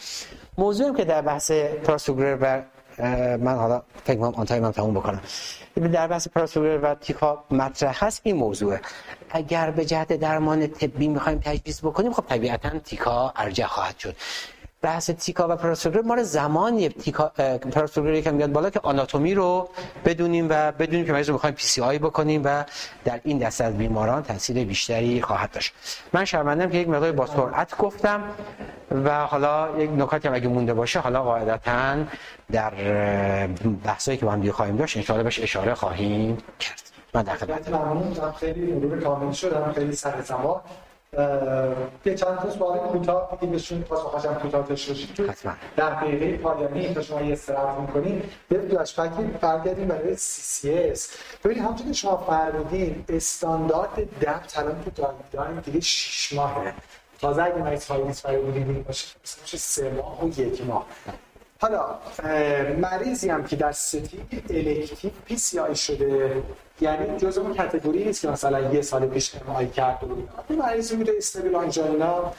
موضوعی 0.58 0.94
که 0.96 1.04
در 1.04 1.22
بحث 1.22 1.50
پراسوگرر 1.50 2.38
و 2.40 2.62
من 3.38 3.54
حالا 3.54 3.82
فکر 4.04 4.16
کنم 4.16 4.34
آن 4.34 4.46
تایم 4.46 4.70
تموم 4.70 4.94
بکنم. 4.94 5.20
در 5.92 6.06
بحث 6.06 6.28
پراسوگرر 6.28 6.78
و 6.82 6.94
تیکا 6.94 7.44
مطرح 7.50 8.04
هست 8.04 8.20
این 8.24 8.36
موضوع 8.36 8.78
اگر 9.30 9.70
به 9.70 9.84
جهت 9.84 10.12
درمان 10.12 10.66
طبی 10.66 11.08
می‌خوایم 11.08 11.38
تجویز 11.44 11.80
بکنیم 11.80 12.12
خب 12.12 12.24
طبیعتا 12.28 12.78
تیکا 12.78 13.32
ارجح 13.36 13.66
خواهد 13.66 13.98
شد. 13.98 14.16
بحث 14.82 15.10
تیکا 15.10 15.48
و 15.48 15.56
پراسوگرر 15.56 16.02
ما 16.02 16.22
زمانی 16.22 16.88
تیکا 16.88 17.28
پراسوگرر 17.72 18.14
یکم 18.14 18.34
میاد 18.34 18.52
بالا 18.52 18.70
که 18.70 18.80
آناتومی 18.82 19.34
رو 19.34 19.68
بدونیم 20.04 20.46
و 20.50 20.72
بدونیم 20.72 21.06
که 21.06 21.12
مریض 21.12 21.28
رو 21.28 21.32
می‌خوایم 21.32 21.54
پی 21.54 21.66
سی 21.66 21.80
آی 21.80 21.98
بکنیم 21.98 22.42
و 22.44 22.64
در 23.04 23.20
این 23.24 23.38
دسته 23.38 23.64
از 23.64 23.78
بیماران 23.78 24.22
تاثیر 24.22 24.64
بیشتری 24.64 25.22
خواهد 25.22 25.50
داشت. 25.50 25.74
من 26.12 26.24
شرمندم 26.24 26.70
که 26.70 26.78
یک 26.78 26.88
مقدار 26.88 27.12
با 27.12 27.26
سرعت 27.26 27.76
گفتم 27.76 28.22
و 29.04 29.26
حالا 29.26 29.78
یک 29.78 29.90
نکاتی 29.90 30.28
هم 30.28 30.34
اگه 30.34 30.48
مونده 30.48 30.74
باشه 30.74 31.00
حالا 31.00 31.22
قاعدتا 31.22 31.96
در 32.52 32.72
بحثایی 33.84 34.18
که 34.18 34.26
با 34.26 34.32
هم 34.32 34.50
خواهیم 34.50 34.76
داشت 34.76 35.10
ان 35.10 35.22
بهش 35.22 35.40
اشاره 35.40 35.74
خواهیم 35.74 36.38
کرد. 36.60 36.82
من 37.14 37.22
در 37.22 37.34
خدمت 37.34 38.36
خیلی 38.40 38.72
مرور 38.72 39.00
کامل 39.00 39.32
شد 39.32 39.72
خیلی 39.74 39.92
سر 39.92 40.22
یه 42.04 42.14
چند 42.14 42.38
تا 42.38 42.50
سوال 42.50 42.78
کوتاه 42.78 43.38
دیگه 43.40 43.52
بهشون 43.52 43.82
پاسخش 43.82 44.24
هم 44.24 44.34
کوتاه 44.34 44.68
باشید 44.68 45.14
تو 45.14 45.26
در 45.76 45.90
دقیقه 45.90 46.36
پایانی 46.36 46.94
تا 46.94 47.02
شما 47.02 47.22
یه 47.22 47.32
استراحت 47.32 47.78
می‌کنین 47.78 48.22
یه 48.50 48.58
فلاش 48.58 49.00
بک 49.00 49.10
برگردیم 49.40 49.88
برای 49.88 50.16
CCS 50.16 51.00
ببینید 51.44 51.62
همونطور 51.62 51.86
که 51.86 51.92
شما 51.92 52.16
فرمودین 52.16 53.04
استاندارد 53.08 54.20
DAPT 54.20 54.58
الان 54.58 54.82
تو 54.84 55.02
guideline 55.02 55.60
دیگه 55.60 55.80
6 55.80 56.32
ماهه. 56.32 56.74
تازه 57.20 57.42
اگه 57.42 57.56
من 57.56 57.76
سایلیس 57.76 58.20
برای 58.20 58.42
بودیم 58.42 58.84
باشه. 58.86 59.16
مثلا 59.24 59.58
سه 59.58 59.90
ماه 59.90 60.24
و 60.24 60.28
یک 60.28 60.66
ماه. 60.66 60.86
حالا 61.60 61.98
مریضی 62.78 63.30
هم 63.30 63.44
که 63.44 63.56
در 63.56 63.72
setting 63.72 64.42
elective 64.50 65.10
PCI 65.24 65.76
شده 65.76 66.42
یعنی 66.80 67.18
جز 67.18 67.38
اون 67.38 67.56
category 67.56 68.04
نیست 68.04 68.22
که 68.22 68.28
مثلا 68.28 68.72
یه 68.74 68.82
سال 68.82 69.06
پیش 69.06 69.34
MI 69.34 69.68
کرد 69.68 69.98
این 70.48 70.58
مریضی 70.58 70.96
بوده 70.96 71.12
stable 71.16 71.56
angina 71.56 72.32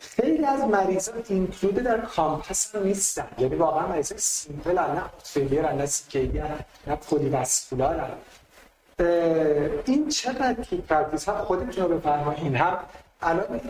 خیلی 0.00 0.44
از 0.44 0.60
مریضا 0.60 1.12
include 1.28 1.74
در 1.74 2.00
COMPASS 2.00 2.74
نیستن. 2.74 3.28
یعنی 3.38 3.54
واقعا 3.54 3.86
مریض 3.86 4.12
simple 4.16 4.78
نه 4.78 5.02
failure 5.22 5.72
نه 5.72 5.86
CKD 5.86 6.42
نه 6.86 6.96
polyvascular 6.96 8.10
این 9.84 10.08
چقدر 10.08 10.62
تو 10.62 10.76
practice 10.76 11.28
هم 11.28 11.44
خودتون 11.44 11.84
رو 11.84 11.98
بفرمایید 11.98 12.54
هم 12.54 12.78
الان 13.20 13.60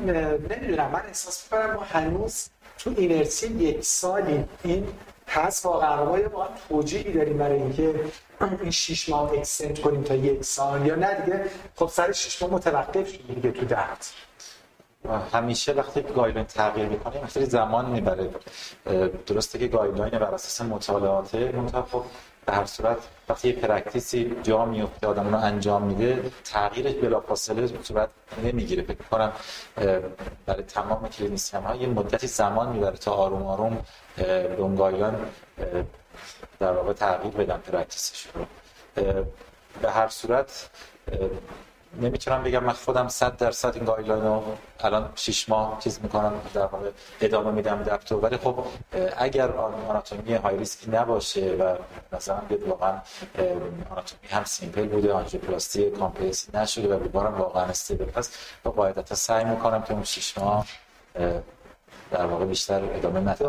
نمی‌دونم 0.51 0.91
من 0.91 1.03
احساس 1.07 1.49
می‌کنم 1.53 1.75
ما 1.75 1.83
هنوز 1.83 2.49
تو 2.79 2.95
اینرسی 2.97 3.47
یک 3.47 3.85
سالی 3.85 4.45
این 4.65 4.89
هست 5.29 5.67
واقعا 5.67 6.05
ما 6.05 6.19
یه 6.19 6.31
توجیهی 6.69 7.13
داریم 7.13 7.39
برای 7.39 7.63
اینکه 7.63 8.05
این 8.61 8.71
شیش 8.71 9.09
ماه 9.09 9.33
extend 9.33 9.81
کنیم 9.81 10.03
تا 10.03 10.15
یک 10.15 10.45
سال 10.45 10.87
یا 10.87 10.95
نه 10.95 11.15
دیگه. 11.15 11.45
خب 11.77 11.87
سر 11.89 12.13
شیش 12.13 12.43
ماه 12.43 12.51
متوقف 12.51 13.09
شدیم 13.13 13.35
دیگه 13.35 13.51
تو 13.51 13.67
DAPT. 13.67 14.07
همیشه 15.33 15.73
وقتی 15.73 16.03
guideline 16.03 16.47
تغییر 16.47 16.89
می‌کنیم 16.89 17.27
خیلی 17.27 17.47
زمان 17.47 17.91
می‌بره. 17.91 18.31
درسته 19.27 19.59
که 19.59 19.67
guideline 19.69 20.11
بر 20.11 20.35
اساس 20.35 20.61
مطالعاته 20.61 21.55
خب 21.91 22.03
به 22.49 22.55
هر 22.55 22.67
صورت 22.67 22.97
وقتی 23.29 23.49
یه 23.49 23.55
practice 23.55 24.28
ی 24.28 24.37
جا 24.43 24.65
میفته 24.65 25.07
آدم 25.07 25.29
رو 25.35 25.41
انجام 25.41 25.83
میده 25.83 26.31
تغییرش 26.45 26.95
بلافاصله 26.95 27.83
صورت 27.83 28.09
نمی‌گیره. 28.45 28.83
فکر 28.83 29.05
کنم 29.11 29.33
برای 30.47 30.63
تمام 30.63 31.09
clinician 31.09 31.63
ها 31.63 31.75
یه 31.75 31.87
مدتی 31.87 32.27
زمان 32.27 32.69
می‌بره 32.69 32.97
تا 32.97 33.13
آروم 33.13 33.47
آروم 33.47 33.85
اون 34.59 34.77
در 36.61 36.73
واقع 36.73 36.93
تغییر 36.93 37.35
بدن 37.35 37.57
practice 37.57 38.13
ش 38.13 38.27
رو. 38.35 38.45
به 39.83 39.91
هر 39.91 40.09
صورت 40.09 40.71
نمی‌تونم 42.01 42.43
بگم 42.43 42.65
من 42.65 42.73
خودم 42.73 43.09
100 43.09 43.37
درصد 43.37 43.75
این 43.75 43.85
guideline 43.85 44.25
رو 44.25 44.43
الان 44.81 45.13
6 45.15 45.49
ماه 45.49 45.79
چیز 45.81 45.99
می‌کنم 46.03 46.33
در 46.55 46.67
واقع 46.67 46.91
ادامه 47.21 47.51
میدم 47.51 47.83
DAPT 47.83 48.13
و 48.13 48.21
ولی 48.21 48.37
خب 48.37 48.65
اگر 49.17 49.53
آناتومی 49.89 50.35
های 50.35 50.59
ریسکی 50.59 50.91
نباشه 50.91 51.57
و 51.57 51.77
مثلا 52.13 52.37
بیاد 52.37 52.69
واقعا 52.69 52.93
آناتومی 53.91 54.29
هم 54.31 54.45
simple 54.45 54.87
بوده 54.87 55.13
آنژیوپلاستی 55.13 55.91
complex 55.91 56.43
ی 56.43 56.51
نشده 56.55 56.97
و 56.97 56.99
بیمارم 56.99 57.35
واقعا 57.39 57.65
stable 57.65 58.11
هست 58.17 58.39
و 58.65 58.69
قاعدتا 58.69 59.15
سعی 59.15 59.45
می‌کنم 59.45 59.83
که 59.83 59.93
اون 59.93 60.05
6 60.05 60.39
ماه 60.39 60.67
در 62.11 62.27
واقع 62.27 62.45
بیشتر 62.45 62.85
ادامه 62.85 63.21
نده 63.21 63.45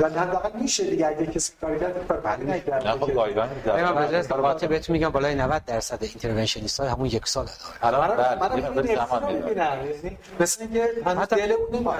یا 0.00 0.08
حداقل 0.08 0.60
میشه 0.60 0.84
دیگه. 0.84 1.06
اگه 1.06 1.26
کسی 1.26 1.52
کاری 1.60 1.80
کرد 1.80 2.22
بله 2.22 2.62
نه 2.84 2.90
خب 2.90 3.14
guideline 3.14 3.50
من 3.84 3.94
به 3.94 4.34
البته 4.34 4.66
بهتون 4.66 4.96
میگم 4.96 5.08
بالای 5.08 5.34
90 5.34 5.64
درصد 5.64 5.98
interventionist 6.02 6.80
ها 6.80 6.88
همون 6.88 7.06
یک 7.06 7.28
سال 7.28 7.48
الان 7.82 8.16
بله 8.16 8.70
من 8.70 8.86
زمان 8.96 9.32
می‌بینم. 9.32 9.78
مثل 10.40 10.62
اینکه 10.62 10.88
حتی 11.20 11.36
دلمون 11.36 11.94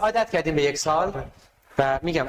عادت 0.00 0.30
کردیم 0.30 0.56
به 0.56 0.62
یک 0.62 0.78
سال 0.78 1.12
و 1.78 1.98
میگم 2.02 2.26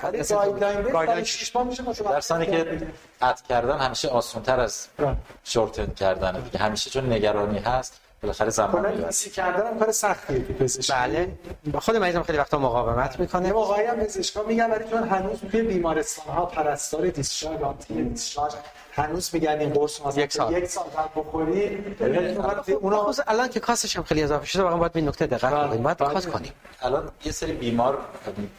guideline 0.94 1.24
6 1.24 1.56
ماه 1.56 1.64
میشه 1.68 1.84
در 1.84 2.20
سانی 2.20 2.46
که 2.46 2.88
add 3.22 3.42
کردن 3.42 3.78
همیشه 3.78 4.08
آسان‌تر 4.08 4.60
از 4.60 4.88
shorten 5.44 5.92
کردن 5.94 6.40
دیگه 6.40 6.60
همیشه 6.60 6.90
چون 6.90 7.14
نگرانی 7.14 7.60
هست 7.60 8.02
بالاخره 8.22 8.50
زمان 8.50 8.96
می‌رسه 8.96 9.30
کردن 9.30 9.80
کار 9.80 9.92
سختیه 9.92 10.40
تو 10.40 10.54
پزشکی. 10.54 10.94
بله. 10.94 11.80
خود 11.80 11.96
مریضم 11.96 12.24
خیلی 12.24 12.38
وقتا 12.38 12.60
مقاومت 12.60 13.20
می‌کنه. 13.20 13.48
یه 13.48 13.54
موقعی 13.54 13.86
هم 13.86 13.96
پزشکا 13.96 14.44
میگن 14.44 14.72
ولی 14.72 14.90
چون 14.90 15.08
هنوز 15.10 15.40
توی 15.52 15.62
بیمارستان 15.62 16.36
ها 16.36 16.46
پرستار 16.46 17.08
دیسچارج 17.08 17.62
آنتی 17.62 18.04
دیسچارج 18.04 18.54
هنوز 18.92 19.30
میگن 19.34 19.60
این 19.60 19.70
قرص 19.74 20.02
مثلا 20.02 20.24
یک 20.24 20.34
سال. 20.34 20.54
یک 20.54 20.66
سال 20.66 20.86
بخوری 21.16 21.84
اونا 22.82 23.14
الان 23.28 23.50
که 23.50 23.60
کاسش 23.60 23.96
هم 23.96 24.04
خیلی 24.04 24.24
اضافه 24.24 24.46
شده 24.46 24.64
واقعا 24.64 24.78
باید 24.78 24.92
به 24.92 25.02
نکته 25.02 25.28
دقت 25.28 25.54
بله. 25.54 25.68
کنیم. 25.68 25.84
باید 25.84 25.98
بله. 25.98 26.14
کاس 26.14 26.28
کنیم. 26.28 26.52
الان 26.82 27.12
یه 27.26 27.32
سری 27.32 27.52
بیمار 27.52 27.98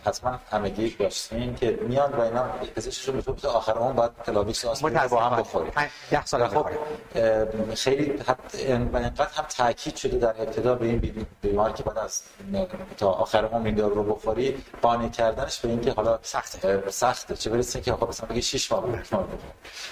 حتما 0.05 0.39
همگی 0.51 0.91
داشتین 0.91 1.55
که 1.55 1.79
میان 1.89 2.13
و 2.13 2.21
اینا 2.21 2.45
پزشکشون 2.77 3.17
به 3.17 3.23
تو 3.23 3.49
آخر 3.49 3.79
اون 3.79 3.93
باید 3.93 4.11
پلاویکس 4.15 4.65
آسپرین 4.65 5.07
با 5.07 5.21
هم 5.21 5.41
بخوریم. 5.41 5.73
10 6.11 6.27
سال 6.27 6.49
خب 6.49 6.67
خیلی 7.75 8.13
اینقدر 8.55 9.27
هم 9.35 9.45
تاکید 9.57 9.97
شده 9.97 10.19
در 10.19 10.43
ابتدا 10.43 10.75
به 10.75 10.87
این 10.87 11.27
بیمار 11.43 11.73
که 11.73 11.83
بعد 11.83 11.99
از 11.99 12.23
تا 12.97 13.11
آخر 13.11 13.45
عمر 13.45 13.67
این 13.67 13.75
دارو 13.75 13.95
رو 13.95 14.15
بخوری 14.15 14.65
قانع 14.83 15.09
کردنش 15.09 15.61
به 15.61 15.69
اینکه 15.69 15.93
حالا 15.93 16.19
سخته. 16.23 16.83
سخته. 16.89 17.37
چه 17.37 17.51
برسه 17.51 17.81
که 17.81 17.93
خب 17.93 18.09
مثلا 18.09 18.29
بگه 18.29 18.41
6 18.41 18.73
ماه 18.73 18.85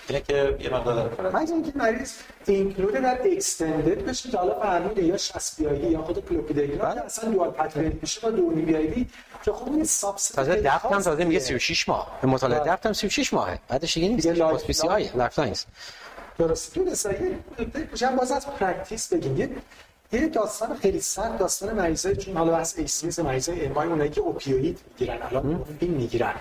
اینه 0.09 0.21
که 0.31 0.57
یه 0.61 0.74
مقدار 0.74 1.31
من 1.32 1.47
اینکه 1.47 1.73
مریض 1.74 2.12
اینکلود 2.47 2.93
در 2.93 3.19
اکستندد 3.24 4.05
بشه 4.05 4.31
که 4.31 4.39
حالا 4.39 4.61
فرموده 4.61 5.02
یا 5.02 5.16
60 5.16 5.57
بیایی 5.59 5.90
یا 5.90 6.02
خود 6.02 6.28
کلوپیدگرام 6.28 6.94
که 6.94 7.05
اصلا 7.05 7.31
دوال 7.31 7.51
پترن 7.51 7.93
میشه 8.02 8.20
با 8.20 8.31
دونی 8.31 8.62
بیایی 8.62 9.09
که 9.44 9.52
خب 9.52 9.73
این 9.73 9.85
سابست 9.85 10.35
تازه 10.35 10.55
دفت 10.55 10.85
هم 10.85 11.01
تازه 11.01 11.24
میگه 11.24 11.39
36 11.39 11.89
ماه. 11.89 12.19
به 12.23 12.28
مطالعه 12.28 12.59
دفت 12.59 12.86
هم 12.86 12.93
36 12.93 13.35
ماهه. 13.35 13.59
بعدش 13.69 13.94
دیگه 13.94 14.09
نیست. 14.09 14.40
هاسپیسی 14.40 14.86
های 14.86 15.11
لایف. 15.15 15.39
لاینز 15.39 15.65
درست. 16.39 16.74
تو 16.74 16.85
یه 18.01 18.11
باز 18.19 18.32
از 18.32 18.47
پرکتیس 18.47 19.12
بگیم. 19.12 19.62
یه 20.12 20.28
داستان 20.28 20.77
خیلی 20.77 21.01
سخت 21.01 21.39
داستان 21.39 21.73
مریضای 21.73 22.16
چون 22.16 22.36
حالا 22.36 22.52
بحث 22.52 22.78
ACS 22.79 23.19
مریضای 23.19 23.66
MI 23.67 23.89
اونایی 23.89 24.11
که 24.11 24.20
opioid 24.21 24.79
می‌گیرن. 24.90 25.23
الان 25.23 25.47
مورفین 25.47 25.90
می‌گیرن. 25.90 26.35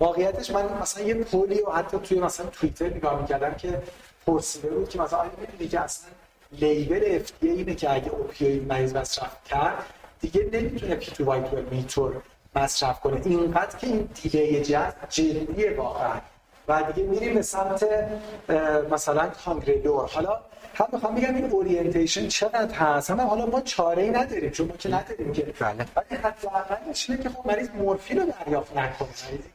واقعیتش 0.00 0.50
من 0.50 0.78
مثلا 0.82 1.04
یه 1.04 1.14
poll 1.14 1.51
ی 1.51 1.60
و 1.60 1.70
حتی 1.70 1.98
توی 1.98 2.20
مثلا 2.20 2.46
توییتر 2.46 2.86
نگاه 2.86 3.20
می‌کردم 3.20 3.54
که 3.54 3.82
پرسیده 4.26 4.70
بود 4.70 4.88
که 4.88 5.00
مثلا 5.00 5.18
آیا 5.18 5.68
که 5.70 5.80
اصلا 5.80 6.10
label 6.52 7.16
اف 7.16 7.30
اینه 7.40 7.74
که 7.74 7.94
اگه 7.94 8.08
opioid 8.08 8.66
مریض 8.72 8.94
مصرف 8.94 9.36
کرد 9.44 9.84
دیگه 10.20 10.48
نمی‌تونه 10.52 10.94
P2Y 10.94 11.12
inhibitor 11.12 12.22
مصرف 12.56 13.00
کنه. 13.00 13.20
اینقدر 13.24 13.78
که 13.78 13.86
این 13.86 14.08
delay 14.22 14.60
جذب 14.60 15.08
جدیه 15.08 15.74
واقعا. 15.76 16.20
و 16.68 16.82
دیگه 16.82 17.08
میریم 17.08 17.34
به 17.34 17.42
سمت 17.42 17.86
مثلا 18.90 19.28
cangrelor 19.44 20.08
حالا 20.08 20.40
هم 20.80 20.88
می‌خوام 20.92 21.14
بگم 21.14 21.34
این 21.34 21.50
orientation 21.50 22.28
چقدر 22.28 22.74
هست؟ 22.74 23.10
هم 23.10 23.20
حالا 23.20 23.46
ما 23.46 23.60
چاره 23.60 24.02
ای 24.02 24.10
نداریم 24.10 24.50
چون 24.50 24.66
ما 24.66 24.76
که 24.76 24.88
نداریم 24.88 25.32
که 25.32 25.42
بله. 25.42 25.86
ولی 25.96 26.20
حداقلش 26.22 27.10
اینه 27.10 27.22
که 27.22 27.28
خب 27.28 27.46
مریض 27.46 27.68
مورفین 27.68 28.18
رو 28.18 28.32
دریافت 28.44 28.76
نکنه. 28.76 29.08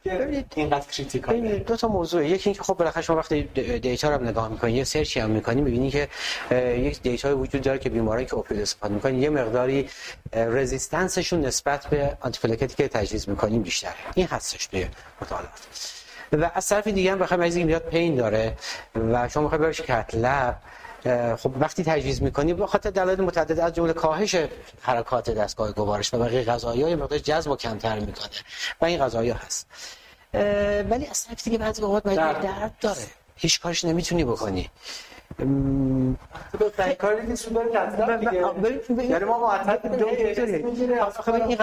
مریضی 0.06 0.44
که 0.50 0.60
اینقدر 0.60 0.86
critical 0.86 1.58
دو 1.58 1.76
تا 1.76 1.88
موضوع. 1.88 2.26
یکی 2.26 2.50
اینکه 2.50 2.62
خب 2.62 2.74
بالاخره 2.74 3.02
شما 3.02 3.16
وقتی 3.16 3.42
data 3.78 4.16
رو 4.16 4.24
نگاه 4.24 4.48
می‌کنید 4.48 4.74
یه 4.74 4.84
search 4.84 5.15
ی 5.15 5.20
هم 5.20 5.30
می‌کنید 5.30 5.64
می‌بینید 5.64 5.92
که 5.92 6.08
یک 6.78 7.02
data 7.02 7.26
ی 7.26 7.32
وجود 7.32 7.62
داره 7.62 7.78
که 7.78 7.90
بیماری 7.90 8.26
که 8.26 8.34
opioid 8.34 8.60
استفاده 8.60 8.94
می‌کنن 8.94 9.14
یه 9.14 9.30
مقداری 9.30 9.88
resistance 10.32 11.09
شون 11.09 11.40
نسبت 11.40 11.86
به 11.86 12.16
آنتی 12.20 12.56
که 12.66 12.88
تجویز 12.88 13.28
می‌کنیم 13.28 13.62
بیشتره. 13.62 13.94
این 14.14 14.26
هستش 14.26 14.66
توی 14.66 14.86
مطالعات. 15.22 15.48
و 16.32 16.50
از 16.54 16.68
طرف 16.68 16.86
دیگه 16.86 17.12
هم 17.12 17.18
بخوام 17.18 17.40
مریضی 17.40 17.64
میاد 17.64 17.82
پین 17.82 18.16
داره 18.16 18.56
و 18.94 19.28
شما 19.28 19.42
می‌خواید 19.42 19.62
بهش 19.62 19.80
کت 19.80 20.14
لب 20.14 20.56
خب 21.36 21.52
وقتی 21.60 21.84
تجویز 21.84 22.22
می‌کنی 22.22 22.54
به 22.54 22.66
خاطر 22.66 22.90
دلایل 22.90 23.20
متعدد 23.20 23.60
از 23.60 23.72
جمله 23.72 23.92
کاهش 23.92 24.36
حرکات 24.82 25.30
دستگاه 25.30 25.72
گوارش 25.72 26.14
و 26.14 26.18
بقیه 26.18 26.44
غذایی 26.44 26.82
های 26.82 26.94
مقدار 26.94 27.18
جذب 27.18 27.50
و 27.50 27.56
کمتر 27.56 27.98
می‌کنه 27.98 28.28
و 28.80 28.84
این 28.84 28.98
غذایی 29.00 29.30
هست. 29.30 29.66
ولی 30.90 31.06
از 31.06 31.24
طرف 31.24 31.44
دیگه 31.44 31.58
بعضی 31.58 31.82
اوقات 31.82 32.04
درد 32.04 32.74
داره 32.80 33.06
هیچ 33.36 33.60
کارش 33.60 33.84
نمی‌تونی 33.84 34.24
بکنی. 34.24 34.70
یعنی 35.38 36.16
ما 39.24 39.38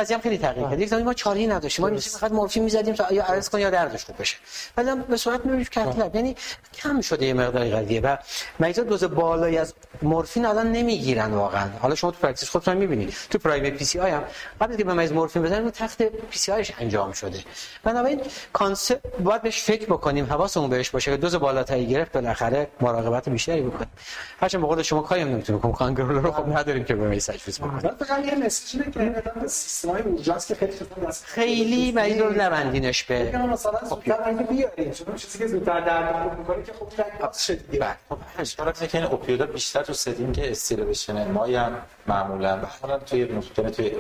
این 0.10 0.20
خیلی 0.20 0.38
تغییر 0.38 0.68
کرد 0.68 0.80
یک 0.80 0.90
زمانی 0.90 1.06
ما 1.06 1.14
چاری 1.14 1.48
نداشتیم 1.48 1.88
ما 1.88 1.98
فقط 1.98 2.32
مورفین 2.32 2.64
می‌زدیم 2.64 2.94
تا 2.94 3.14
یا 3.14 3.24
عرض 3.24 3.50
کن 3.50 3.60
یا 3.60 3.70
دردش 3.70 4.06
خوب 4.06 4.16
بشه 4.20 4.38
بعدم 4.76 5.02
به 5.02 5.18
صورت 5.18 5.46
می‌بینیم 5.46 5.66
cath 5.66 5.94
lab 5.94 6.16
یعنی 6.16 6.36
کم 6.74 7.02
شده 7.02 7.26
یه 7.26 7.34
مقداری 7.34 7.72
قضیه 7.72 8.02
و 8.02 8.18
مریضا 8.60 8.84
دوز 8.84 9.04
بالایی 9.04 9.58
از 9.58 9.74
مورفین 10.02 10.46
الان 10.46 10.72
نمی‌گیرن 10.72 11.32
واقعا 11.32 11.70
حالا 11.80 11.96
شما 11.96 12.12
تو 12.12 12.18
practice 12.22 12.50
خودتون 12.50 12.78
می‌بینید 12.78 13.14
تو 13.30 13.38
primary 13.38 13.72
PCI 13.72 14.12
هم 14.12 14.24
قبل 14.62 14.76
که 14.76 14.84
به 14.84 14.94
مریض 14.94 15.12
مورفین 15.12 15.42
بزنیم 15.42 15.70
تخت 15.70 16.04
PCI 16.04 16.52
ش 16.52 16.72
انجام 16.80 17.12
شده 17.12 17.40
بنابراین 17.84 18.22
concept 18.54 19.02
باید 19.24 19.42
بهش 19.42 19.62
فکر 19.62 19.86
بکنیم 19.86 20.26
حواسمون 20.26 20.70
بهش 20.70 20.90
باشه 20.90 21.12
که 21.12 21.18
دوز 21.18 21.36
بالاتری 21.36 21.88
گرفت 21.88 22.12
بالاخره 22.12 22.68
مراقبت 22.82 23.30
بیشتر 23.30 23.53
بیشتری 23.54 23.70
بکنیم 23.70 23.90
هرچند 24.40 24.62
به 24.62 24.68
قول 24.68 24.82
شما 24.82 25.02
کاری 25.02 25.22
هم 25.22 25.28
نمی‌تونیم 25.28 25.62
کنیم 25.62 25.74
cangrelor 25.74 26.20
رو 26.20 26.32
خب 26.32 26.58
نداریم 26.58 26.84
که 26.84 26.96
به 26.96 27.20
تجویز 27.20 27.60
بکنیم. 27.60 27.80
فقط 27.80 28.26
یه 28.26 28.36
مسیج 28.36 28.82
اینه 28.82 29.14
که 29.14 29.48
سیستمای 29.48 30.02
اورژانس 30.02 30.48
که 30.48 30.56
خیلی 30.56 30.74
خیلی 31.26 31.92
مریض 31.92 32.22
رو 32.22 32.42
نبندینش 32.42 33.04
به 33.04 33.38
مثلا 33.38 33.80
زودتر 33.90 34.20
اگه 34.26 34.44
بیاریم. 34.44 34.92
چون 34.92 35.16
چیزی 35.16 35.40
که 35.40 35.48
زودتر 35.48 35.80
درد 35.80 36.40
می‌کنه 36.40 36.64
که 36.64 36.74
خب 36.74 36.88
رنگ 37.02 37.34
شد 37.34 37.72
دیگه 37.72 37.80
بله. 37.80 37.96
خب 38.10 38.88
که 38.88 38.98
این 38.98 39.08
اوپیودا 39.08 39.46
بیشتر 39.46 39.84
تو 39.84 39.94
ستینگ 39.94 40.40
استیرویشن 40.44 41.32
ماین 41.32 41.70
معمولا 42.08 42.56
مثلا 42.56 43.00
توی 43.00 43.26
ممکنه 43.26 43.70
توی 43.70 43.92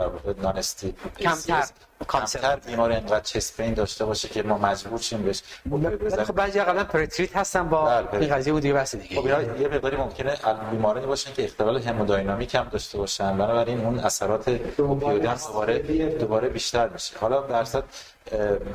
در 0.00 0.06
واقع 0.06 0.32
نان 0.42 0.56
استیک 0.58 0.94
کمتر 1.18 1.64
کمتر 2.08 2.56
بیمار 2.56 2.92
اینقدر 2.92 3.20
چست 3.20 3.56
پین 3.56 3.74
داشته 3.74 4.04
باشه 4.04 4.28
که 4.28 4.42
ما 4.42 4.58
مجبور 4.58 4.98
شیم 4.98 5.22
بهش 5.22 5.42
ولی 5.70 6.24
خب 6.24 6.34
بعضی 6.34 6.60
قبلا 6.60 6.84
پرتریت 6.84 7.36
هستن 7.36 7.68
با 7.68 7.84
بله. 7.84 8.20
این 8.20 8.34
قضیه 8.34 8.52
بود 8.52 8.62
دیگه 8.62 8.74
بحث 8.74 8.94
دیگه. 8.94 9.16
خب 9.16 9.26
اینا 9.26 9.42
یه 9.42 9.68
مقداری 9.68 9.96
ممکنه 9.96 10.36
بیمارانی 10.70 11.06
باشن 11.06 11.32
که 11.32 11.44
اختلال 11.44 11.82
همودینامیک 11.82 12.54
هم 12.54 12.68
داشته 12.68 12.98
باشن. 12.98 13.38
بنابراین 13.38 13.80
اون 13.80 13.98
اثرات 13.98 14.48
اوپیودا 14.78 15.34
دوباره 15.34 15.78
دوباره 16.08 16.48
بیشتر 16.48 16.88
میشه. 16.88 17.18
حالا 17.18 17.40
درصد 17.40 17.84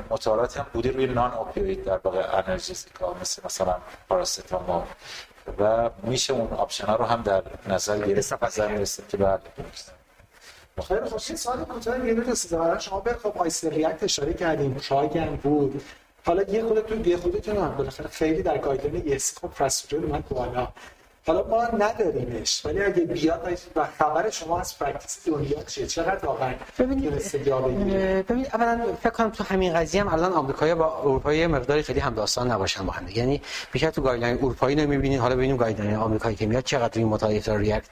مطالعاتی 0.09 0.59
هم 0.59 0.65
بوده 0.73 0.91
روی 0.91 1.07
نان 1.07 1.33
اوپیوید 1.33 1.83
در 1.83 1.99
واقع 2.03 2.37
انرژیزیکا 2.37 3.15
مثل 3.21 3.41
مثلا 3.45 3.75
پاراستامول 4.09 4.83
و 5.59 5.89
میشه 6.03 6.33
اون 6.33 6.47
آپشن 6.47 6.87
ها 6.87 6.95
رو 6.95 7.05
هم 7.05 7.21
در 7.21 7.43
نظر 7.67 7.97
گرفت. 7.99 8.43
نظر 8.43 8.67
می‌رسید 8.67 9.07
که 9.07 9.17
بعد 9.17 9.41
خیلی 10.81 10.99
خوب. 10.99 11.21
این 11.27 11.37
سوال 11.37 11.57
کوتاه 11.65 12.07
یه 12.07 12.15
تا 12.15 12.79
شما 12.79 12.99
به 12.99 13.13
خب 13.13 13.37
آیس 13.37 13.63
ریاکت 13.63 14.03
اشاره 14.03 14.33
کردیم 14.33 14.77
شایگن 14.81 15.35
بود. 15.43 15.81
حالا 16.25 16.43
یه 16.43 16.63
خودتون 16.63 17.05
یه 17.05 17.17
خودتون 17.17 17.57
هم 17.57 17.75
بالاخره 17.77 18.07
خیلی 18.07 18.43
در 18.43 18.57
گایدلاین 18.57 19.07
یس 19.07 19.37
خب 19.39 19.47
پرسوجر 19.47 20.05
اومد 20.05 20.29
بالا 20.29 20.67
حالا 21.27 21.47
ما 21.47 21.63
نداریمش 21.63 22.65
ولی 22.65 22.81
اگه 22.81 23.03
بیاد 23.03 23.59
و 23.75 23.87
خبر 23.99 24.29
شما 24.29 24.59
از 24.59 24.79
practice 24.79 25.27
دنیا 25.27 25.63
چیه؟ 25.63 25.87
چقدر 25.87 26.25
واقعا 26.25 26.53
ببینید 26.79 27.13
ببینید 28.27 28.47
اولا 28.53 28.93
فکر 29.03 29.09
کنم 29.09 29.29
تو 29.29 29.43
همین 29.43 29.73
قضیه 29.73 30.01
هم 30.01 30.13
الان 30.13 30.33
آمریکایی 30.33 30.75
با 30.75 30.99
اروپایی 30.99 31.47
مقداری 31.47 31.83
خیلی 31.83 31.99
هم 31.99 32.13
داستان 32.13 32.51
نباشن 32.51 32.85
با 32.85 32.93
هم 32.93 33.07
یعنی 33.07 33.41
بیشتر 33.71 33.89
تو 33.89 34.01
guideline 34.01 34.37
اروپایی 34.37 34.75
نمی‌بینید 34.75 35.19
حالا 35.19 35.35
ببینیم 35.35 35.57
guideline 35.57 35.95
آمریکایی 35.95 36.35
که 36.35 36.45
میاد 36.45 36.63
چقدر 36.63 36.99
این 36.99 37.07
مطالعه 37.07 37.57
REACT 37.57 37.89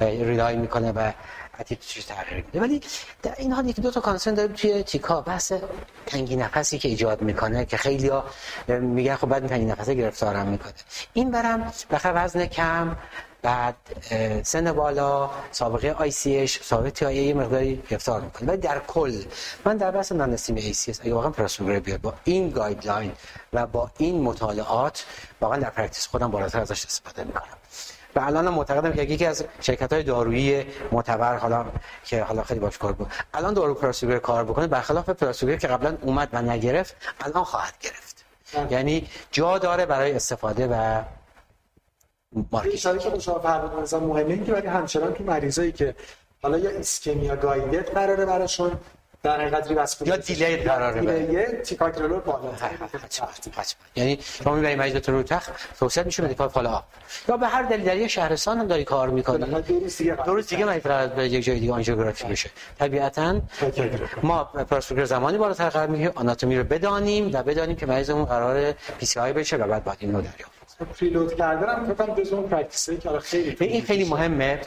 rely 0.00 0.56
می‌کنه 0.56 0.92
و 0.92 1.12
attitude 1.60 1.95
ش 1.95 2.04
تغییر 2.04 2.44
میده 2.46 2.60
ولی 2.60 2.80
در 3.22 3.34
این 3.38 3.52
حال 3.52 3.68
یکی 3.68 3.82
دو 3.82 3.90
تا 3.90 4.00
concern 4.00 4.34
داریم 4.34 4.52
توی 4.52 4.82
تیکا 4.82 5.20
بحث 5.20 5.52
تنگی 6.06 6.36
نفسی 6.36 6.78
که 6.78 6.88
ایجاد 6.88 7.22
می‌کنه 7.22 7.64
که 7.64 7.76
خیلی 7.76 8.08
ها 8.08 8.24
میگن 8.68 9.16
خب 9.16 9.28
بعد 9.28 9.46
تنگی 9.46 9.64
نفسه 9.64 9.94
گرفتارم 9.94 10.46
می‌کنه. 10.46 10.72
این 11.12 11.30
برم 11.30 11.72
بخیر 11.90 12.12
وزن 12.14 12.46
کم 12.46 12.96
بعد 13.42 13.76
سن 14.42 14.72
بالا 14.72 15.30
سابقه 15.50 15.90
ICH 15.90 16.62
سابقه 16.62 16.90
TIA 16.90 17.16
یه 17.16 17.34
مقداری 17.34 17.82
گرفتار 17.88 18.20
می‌کنه. 18.20 18.48
ولی 18.48 18.56
در 18.56 18.78
کل 18.86 19.22
من 19.64 19.76
در 19.76 19.90
بحث 19.90 20.12
non-STEMI 20.12 20.56
ACS 20.56 21.00
اگه 21.00 21.14
واقعا 21.14 21.30
prasugrel 21.30 21.80
بیاد 21.80 22.00
با 22.00 22.14
این 22.24 22.50
guideline 22.50 23.12
و 23.52 23.66
با 23.66 23.90
این 23.98 24.22
مطالعات 24.22 25.04
واقعا 25.40 25.58
در 25.58 25.70
practice 25.70 26.06
خودم 26.06 26.30
بالاتر 26.30 26.60
ازش 26.60 26.84
استفاده 26.84 27.24
می‌کنم. 27.24 27.58
و 28.16 28.20
الان 28.20 28.48
معتقدم 28.48 28.92
که 28.92 29.02
یکی 29.02 29.26
از 29.26 29.44
شرکت 29.60 29.92
های 29.92 30.02
دارویی 30.02 30.64
معتبر 30.92 31.36
حالا 31.36 31.66
که 32.04 32.22
حالا 32.22 32.42
خیلی 32.42 32.60
باش 32.60 32.78
کار 32.78 32.92
بود 32.92 33.06
الان 33.34 33.54
دارو 33.54 33.74
prasugrel 33.74 34.18
کار 34.18 34.44
بکنه 34.44 34.66
برخلاف 34.66 35.08
prasugrel 35.08 35.56
که 35.56 35.66
قبلا 35.66 35.96
اومد 36.02 36.28
و 36.32 36.42
نگرفت 36.42 36.96
الان 37.20 37.44
خواهد 37.44 37.74
گرفت. 37.80 38.24
یعنی 38.70 39.08
جا 39.30 39.58
داره 39.58 39.86
برای 39.86 40.12
استفاده 40.12 40.66
و 40.66 41.02
marketing. 42.52 42.98
که 43.00 43.18
شما 43.18 43.38
فرمودن 43.38 43.82
مثلا 43.82 44.00
مهمه 44.00 44.34
این 44.34 44.44
که 44.44 44.52
ولی 44.52 44.66
همچنان 44.66 45.12
تو 45.14 45.24
مریضایی 45.24 45.72
که 45.72 45.94
حالا 46.42 46.58
یا 46.58 46.70
ischemia 46.70 47.36
guided 47.36 47.94
قراره 47.94 48.24
براشون 48.24 48.72
در 49.22 49.40
حقیقت 49.40 49.68
revascular 49.68 50.18
یا 50.18 50.22
delay 50.22 50.56
قراره 50.56 51.00
delay 51.00 51.44
ticagrelor 51.44 52.20
بالا. 52.20 52.52
یعنی 53.96 54.18
شما 54.22 54.54
می‌برید 54.54 54.78
مریض 54.78 55.08
رو 55.08 55.22
تخت 55.22 55.52
توصیه 55.78 56.02
میشه 56.02 56.24
medical 56.24 56.48
follow 56.48 56.82
یا 57.28 57.36
به 57.36 57.46
هر 57.46 57.62
دلیل 57.62 57.84
در 57.84 58.06
شهرستان 58.06 58.58
هم 58.58 58.66
داری 58.66 58.84
کار 58.84 59.08
می‌کنی. 59.08 59.62
دو 60.26 60.34
روز 60.34 60.46
دیگه 60.46 60.64
مریض 60.64 60.82
به 60.82 61.28
یک 61.28 61.44
جای 61.44 61.60
دیگه 61.60 61.72
آنژیوگرافی 61.72 62.24
بشه 62.24 62.50
طبیعتا 62.78 63.40
ما 64.22 64.44
prasugrel 64.44 65.04
زمانی 65.04 65.38
بالاتر 65.38 65.68
قرار 65.68 65.86
می‌گیریم 65.86 66.12
آناتومی 66.14 66.58
رو 66.58 66.64
بدانیم 66.64 67.30
و 67.32 67.42
بدانیم 67.42 67.76
که 67.76 67.86
مریضمون 67.86 68.24
قرار 68.24 68.72
PCI 68.72 69.32
بشه 69.32 69.56
و 69.56 69.80
بعد 69.80 69.96
این 70.00 70.14
رو 70.14 70.20
دریافت 70.20 70.61
preload 70.84 71.34
کردن 71.34 71.68
هم 71.68 71.94
فکر 71.94 72.06
کنم 72.06 72.14
جزو 72.14 72.36
اون 72.36 72.48
practice 72.48 72.84
هایی 72.84 72.98
که 72.98 73.18
خیلی 73.18 73.56
این 73.60 73.82
خیلی 73.82 74.04
مهمه 74.04 74.60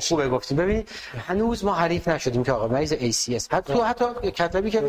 خوبه 0.00 0.28
گفتیم. 0.28 0.56
ببینید 0.56 0.88
هنوز 1.26 1.64
ما 1.64 1.74
حریف 1.74 2.08
نشدیم 2.08 2.44
که 2.44 2.52
آقا 2.52 2.68
مریض 2.68 2.92
ACS 2.92 3.44
حتی 3.50 3.72
تو 3.72 3.84
حتی 3.84 4.30
کتابی 4.30 4.70
که 4.70 4.82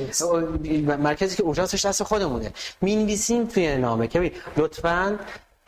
مرکزی 0.97 1.35
که 1.35 1.43
اورژانسش 1.43 1.85
دست 1.85 2.03
خودمونه. 2.03 2.51
می‌نویسیم 2.81 3.45
توی 3.45 3.77
نامه 3.77 4.07
که 4.07 4.31
لطفاً 4.57 5.19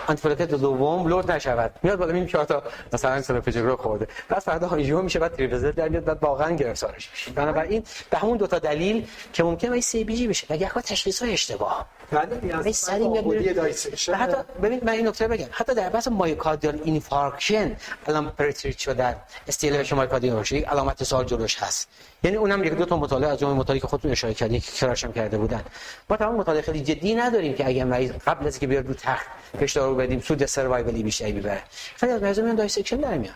antiplatelet 0.07 0.49
دوم 0.49 1.07
load 1.07 1.31
نشود. 1.31 1.71
میاد 1.84 1.99
بالا 1.99 2.13
میگه 2.13 2.25
که 2.25 2.38
تا 2.38 2.63
مثلا 2.93 3.21
سلفجگرو 3.21 3.75
خورده. 3.75 4.07
بعد 4.30 4.39
فردا 4.39 4.67
آنژیو 4.67 5.01
میشه 5.01 5.19
بعد 5.19 5.34
three 5.35 5.52
vessel 5.52 5.71
در 5.71 5.89
میاد 5.89 6.03
بعد 6.03 6.17
واقعا 6.21 6.55
گرفتارش 6.55 7.09
میشه. 7.11 7.31
بنابراین 7.31 7.84
به 8.09 8.17
همون 8.17 8.38
دو 8.38 8.47
تا 8.47 8.59
دلیل 8.59 9.07
که 9.34 9.43
ممکنه 9.43 9.69
CABG 9.69 10.27
بشه. 10.27 10.47
و 10.49 10.55
یکا 10.55 10.81
تشخیص 10.81 11.21
های 11.23 11.34
اشتباه. 11.34 11.85
بله 12.14 12.72
سری 12.72 13.07
میاد 13.07 13.76
حتی 14.15 14.38
ببینید 14.61 14.84
من 14.84 14.94
این 14.94 15.07
نکته 15.07 15.27
بگم. 15.27 15.48
حتی 15.52 15.76
در 15.76 15.90
بحث 15.90 16.07
myocardial 16.07 16.80
infarction 16.84 17.75
الان 18.07 18.30
pretreat 18.30 18.77
شده 18.77 19.15
ST 19.47 19.56
elevation 19.56 19.95
myocardial 19.95 20.43
علامت 20.68 21.03
سوال 21.03 21.26
جلوش 21.26 21.57
هست. 21.64 21.90
یعنی 22.23 22.38
اونم 22.38 22.64
یک 22.64 22.73
دو 22.73 22.85
تا 22.85 22.98
مطالعه 22.98 23.30
از 23.30 23.40
جمله 23.40 23.53
مطالعه 23.53 23.81
که 23.81 23.88
خودتون 23.88 24.11
اشاره 24.11 24.34
کردین 24.34 24.60
که 24.60 24.72
crush 24.71 25.05
م 25.05 25.11
کرده 25.11 25.38
بودن. 25.38 25.61
ما 26.10 26.18
تمام 26.18 26.35
مطالعه 26.35 26.61
خیلی 26.61 26.81
جدی 26.81 27.15
نداریم 27.15 27.53
که 27.53 27.68
اگه 27.68 27.84
مریض 27.84 28.11
قبل 28.11 28.48
از 28.48 28.60
که 28.60 28.68
بیاد 28.68 28.88
رو 28.88 28.94
تخت 28.94 29.26
بهش 29.60 29.73
دارو 29.73 29.95
بدیم 29.95 30.19
سود 30.19 30.45
survival 30.45 30.97
ی 30.97 31.03
بیشتری 31.03 31.31
ببره. 31.31 31.64
خیلی 31.95 32.11
از 32.11 32.22
مریضا 32.22 32.41
میان 32.41 32.56
dissection 32.55 32.97
در 32.98 33.18
میان. 33.18 33.35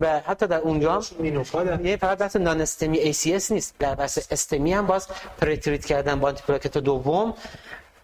و 0.00 0.20
حتی 0.20 0.46
در 0.46 0.58
اونجا 0.58 1.00
هم 1.52 1.86
یه 1.86 1.96
فقط 1.96 2.18
بحث 2.18 2.36
non-STEMI 2.36 2.98
ACS 2.98 3.52
نیست. 3.52 3.74
در 3.78 3.94
بحث 3.94 4.18
STEMI 4.30 4.72
هم 4.72 4.86
باز 4.86 5.08
pretreat 5.40 5.84
کردن 5.84 6.20
با 6.20 6.28
آنتی 6.48 6.80
دوم. 6.80 7.34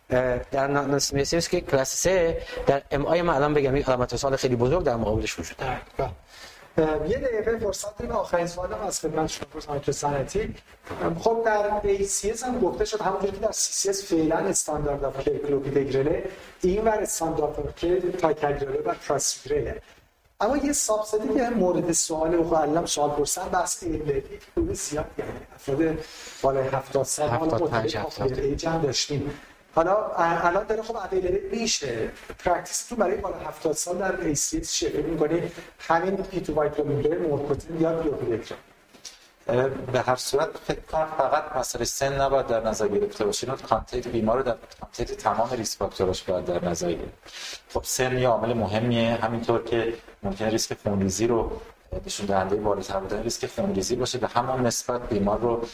در 0.08 0.66
non-STEMI 0.66 1.20
ACS 1.20 1.48
که 1.48 1.60
کلاس 1.60 1.96
3 1.96 2.42
در 2.66 2.82
MI 2.90 3.22
ما 3.22 3.32
الان 3.32 3.54
بگم 3.54 3.76
یک 3.76 3.88
علامت 3.88 4.16
سوال 4.16 4.36
خیلی 4.36 4.56
بزرگ 4.56 4.84
در 4.84 4.96
مقابلش 4.96 5.38
وجود 5.38 5.56
داره. 5.56 5.80
یه 7.08 7.18
دقیقه 7.18 7.58
فرصت 7.58 7.98
داریم. 7.98 8.16
آخرین 8.16 8.46
سوالم 8.46 8.80
از 8.86 9.00
خدمت 9.00 9.26
شما 9.26 9.46
پرسنل 9.54 9.92
صنعتی 9.92 10.54
خب 11.20 11.42
در 11.44 11.80
ACS 11.80 12.42
هم 12.42 12.60
گفته 12.60 12.84
شد 12.84 13.00
همونجوری 13.00 13.32
که 13.32 13.38
در 13.38 13.52
CCS 13.52 14.04
فعلا 14.04 14.36
standard 14.36 15.22
care 15.22 15.38
clopidogrel 15.38 16.17
ه 16.17 16.24
این 16.60 16.84
ور 16.84 16.98
standard 17.02 17.60
of 17.60 17.74
care 17.76 18.10
ticagrelor 18.10 18.72
ه 18.72 18.78
و 18.84 18.94
prasugrel 18.94 19.74
ه 19.74 19.82
اما 20.40 20.56
یه 20.56 20.72
subset 20.72 21.26
ی 21.26 21.34
که 21.34 21.50
مورد 21.50 21.92
سوال 21.92 22.34
و 22.34 22.54
علم 22.54 22.86
سوال 22.86 23.10
پرسن 23.10 23.48
بحث 23.48 23.82
elderly 23.82 24.22
که 24.54 24.74
زیاد 24.74 25.06
یعنی 25.18 25.30
افراد 25.54 25.98
بالای 26.42 26.68
70 26.68 27.04
سال 27.04 27.28
حالا 27.28 27.58
مطلب 27.58 28.82
داشتیم. 28.82 29.30
حالا 29.74 29.96
الان 30.16 30.66
داره 30.66 30.82
خب 30.82 30.96
available 30.96 31.58
میشه. 31.58 32.10
practice 32.44 32.86
تو 32.86 32.96
برای 32.96 33.16
بالا 33.16 33.36
70 33.36 33.72
سال 33.72 33.98
در 33.98 34.34
ACS 34.34 34.66
فکر 34.66 35.06
می‌کنی 35.06 35.42
همین 35.78 36.16
P2Y12 36.16 37.18
more 37.18 37.43
potent 37.43 37.80
یا 37.80 38.02
بیوپیلکترون 38.02 38.58
به 39.92 40.00
هر 40.00 40.16
صورت 40.16 40.48
فکر 40.64 40.80
کنم 40.80 41.08
فقط 41.18 41.56
مسئله 41.56 41.84
سن 41.84 42.20
نباید 42.20 42.46
در 42.46 42.60
نظر 42.66 42.88
گرفته 42.88 43.24
باشه. 43.24 43.46
اینا 43.46 43.56
context 43.62 44.08
بیمار 44.08 44.42
در 44.42 44.56
context 44.80 45.16
تمام 45.16 45.50
risk 45.50 45.78
factor 45.78 46.11
اش 46.11 46.22
باید 46.22 46.44
در 46.44 46.64
نظر 46.64 46.92
گرفت. 46.92 47.32
خب 47.68 47.82
سن 47.84 48.18
یه 48.18 48.28
عامل 48.28 48.52
مهمیه. 48.52 49.14
همینطور 49.14 49.64
که 49.64 49.94
ممکن 50.22 50.44
ریسک 50.44 50.76
خونریزی 50.82 51.26
رو 51.26 51.60
نشون 52.06 52.26
دهنده 52.26 52.56
بالاتر 52.56 53.00
بودن 53.00 53.22
ریسک 53.22 53.46
خونریزی 53.46 53.96
باشه. 53.96 54.18
به 54.18 54.28
همان 54.28 54.66
نسبت 54.66 55.08
بیمار 55.08 55.40
رو 55.40 55.66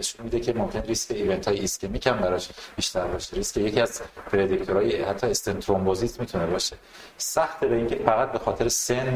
نشون 0.00 0.24
میده 0.24 0.40
که 0.40 0.52
ممکن 0.52 0.80
ریسک 0.80 1.10
event 1.10 1.48
های 1.48 1.58
ischemic 1.58 2.06
هم 2.06 2.16
براش 2.16 2.48
بیشتر 2.76 3.04
باشه. 3.04 3.36
ریسک 3.36 3.56
یکی 3.56 3.80
از 3.80 4.02
predictor 4.32 4.89
های 4.89 5.02
حتی 5.02 5.26
stent 5.26 5.58
thrombosis 5.60 6.20
می‌تونه 6.20 6.46
باشه. 6.46 6.76
سخته 7.18 7.66
به 7.66 7.76
اینکه 7.76 7.96
فقط 7.96 8.32
به 8.32 8.38
خاطر 8.38 8.68
سن 8.68 9.06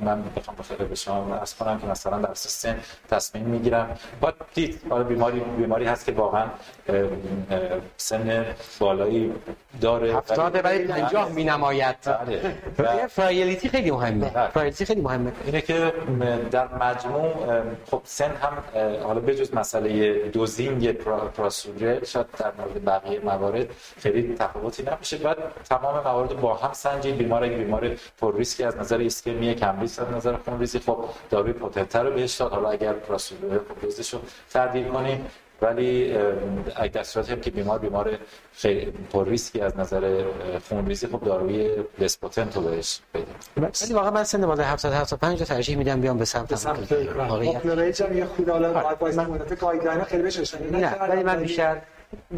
من 0.00 0.24
بخوام 0.36 0.56
بخاطر 0.56 0.84
به 0.84 0.94
شما 0.94 1.34
عرض 1.34 1.54
کنم 1.54 1.80
که 1.80 1.86
مثلا 1.86 2.18
در 2.18 2.34
سن 2.34 2.80
تصمیم 3.10 3.44
می‌گیرم. 3.44 3.98
با 4.20 4.32
دید 4.54 4.80
حالا 4.90 5.04
بیماری 5.04 5.40
بیماری 5.40 5.84
هست 5.84 6.06
که 6.06 6.12
واقعا 6.12 6.46
سن 7.96 8.46
بالایی 8.78 9.32
داره. 9.80 10.16
70 10.16 10.52
برای 10.52 10.86
50 10.86 11.32
می 11.32 11.44
نماید 11.44 11.96
بله. 12.78 13.06
frailty 13.06 13.68
خیلی 13.68 13.90
مهمه. 13.90 14.30
بله. 14.30 14.48
frailty 14.48 14.84
خیلی 14.84 15.00
مهمه. 15.00 15.32
اینه 15.44 15.60
که 15.60 15.92
در 16.50 16.68
مجموع 16.74 17.34
خب 17.90 18.00
سن 18.04 18.30
هم 18.30 18.52
حالا 19.02 19.20
بجز 19.20 19.54
مسئله 19.54 19.90
درباره 20.00 20.28
dosing 20.28 20.92
prasugrel 20.92 21.93
ه 21.93 22.04
شاید 22.04 22.26
در 22.38 22.52
مورد 22.58 22.84
بقیه 22.84 23.20
موارد 23.20 23.66
خیلی 24.00 24.34
تفاوتی 24.34 24.82
نمیشه 24.82 25.16
بعد 25.16 25.38
تمام 25.64 26.04
موارد 26.04 26.40
با 26.40 26.54
هم 26.54 26.72
سنجید 26.72 27.16
بیمار 27.18 27.46
یک 27.46 27.58
بیمار 27.58 27.96
پر 28.18 28.36
ریسکی 28.36 28.64
از 28.64 28.76
نظر 28.76 28.98
ایسکمی 28.98 29.54
کم 29.54 29.80
ریسک 29.80 30.02
از 30.02 30.10
نظر 30.10 30.36
خون 30.36 30.58
ریزی 30.58 30.78
خب 30.78 31.04
داروی 31.30 31.52
potent 31.52 31.90
تر 31.90 32.02
رو 32.02 32.10
بهش 32.10 32.34
داد. 32.36 32.52
حالا 32.52 32.70
اگر 32.70 32.92
prasugrel 32.92 33.51
ه 33.51 33.58
خب 33.58 34.14
رو 34.14 34.20
تعدیل 34.50 34.88
کنیم 34.88 35.26
ولی 35.62 36.16
اگه 36.76 36.92
در 36.92 37.02
صورتی 37.02 37.32
هم 37.32 37.40
که 37.40 37.50
بیمار 37.50 37.78
بیمار 37.78 38.18
خیلی 38.52 38.92
پر 39.12 39.28
ریسکی 39.28 39.60
از 39.60 39.78
نظر 39.78 40.24
خون 40.68 40.86
ریزی 40.86 41.06
خب 41.06 41.24
داروی 41.24 41.70
less 42.00 42.22
potent 42.22 42.56
رو 42.56 42.62
بهش 42.62 43.00
بدیم. 43.14 43.26
ولی 43.56 43.94
واقعا 43.94 44.10
من 44.10 44.24
سن 44.24 44.46
بالای 44.46 44.66
75 44.66 45.40
رو 45.40 45.46
ترجیح 45.46 45.76
میدم 45.76 46.00
بیام 46.00 46.18
به 46.18 46.24
سمت 46.24 46.54
سمت 46.54 46.92
پاپولاریج 46.92 48.02
هم 48.02 48.18
یه 48.18 48.24
خود 48.24 48.48
حالا 48.48 48.72
باید 48.72 48.98
باید 48.98 49.20
مدت 49.20 49.60
guideline 49.60 50.04
خیلی 50.04 50.22
بهش 50.22 50.54
نه 50.54 50.94
ولی 50.94 51.22
من 51.22 51.40
بیشتر 51.40 51.76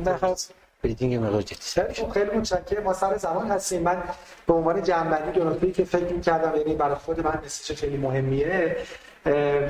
بخواد 0.06 0.38
bleeding 0.82 1.14
مقدار 1.14 1.42
جدی 1.42 2.06
خیلی 2.14 2.30
متشکرم. 2.30 2.82
ما 2.82 2.92
سر 2.92 3.16
زمان 3.16 3.50
هستیم. 3.50 3.82
من 3.82 4.02
به 4.46 4.54
عنوان 4.54 4.82
جمع‌بندی 4.82 5.40
دو 5.40 5.50
نکته‌ای 5.50 5.72
که 5.72 5.84
فکر 5.84 6.12
می‌کردم 6.12 6.58
یعنی 6.58 6.74
برای 6.74 6.94
خود 6.94 7.20
من 7.20 7.38
message 7.44 7.78
خیلی 7.78 7.96
مهمیه. 7.96 8.76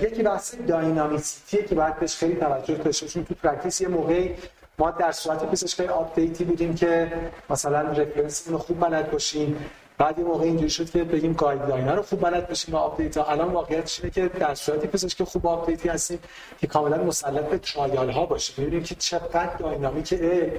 یکی 0.02 0.22
بحث 0.22 0.54
dynamicity 0.68 1.64
که 1.68 1.74
باید 1.74 2.00
بهش 2.00 2.16
خیلی 2.16 2.36
توجه 2.36 2.74
بشه 2.74 3.08
چون 3.08 3.24
تو 3.24 3.34
practice 3.34 3.80
یه 3.80 3.88
موقعی 3.88 4.34
ما 4.78 4.90
در 4.90 5.12
صورت 5.12 5.44
پزشکی 5.44 5.86
update 5.86 6.36
ی 6.36 6.44
بودیم 6.44 6.74
که 6.74 7.12
مثلا 7.50 7.80
reference 7.80 8.48
رو 8.48 8.58
خوب 8.58 8.80
بلد 8.80 9.10
باشیم. 9.10 9.56
بعد 9.98 10.18
یه 10.18 10.24
موقع 10.24 10.44
اینجوری 10.44 10.70
شد 10.70 10.90
که 10.90 11.04
بگیم 11.04 11.32
guideline 11.32 11.88
رو 11.88 12.02
خوب 12.02 12.20
بلد 12.20 12.48
باشیم 12.48 12.74
و 12.74 12.78
update 12.78 13.16
ها. 13.16 13.24
الان 13.24 13.52
واقعیتش 13.52 14.00
اینه 14.00 14.10
که 14.10 14.28
در 14.28 14.54
صورتی 14.54 14.86
پزشکی 14.86 15.24
خوب 15.24 15.46
update 15.46 15.82
ی 15.82 15.88
هستیم 15.88 16.18
که 16.60 16.66
کاملا 16.66 17.04
مسلط 17.04 17.44
به 17.44 17.58
trial 17.58 18.10
ها 18.10 18.26
باشیم. 18.26 18.64
ببینیم 18.64 18.82
که 18.82 18.94
چقدر 18.94 19.56
dynamic 19.56 20.40
ه 20.40 20.52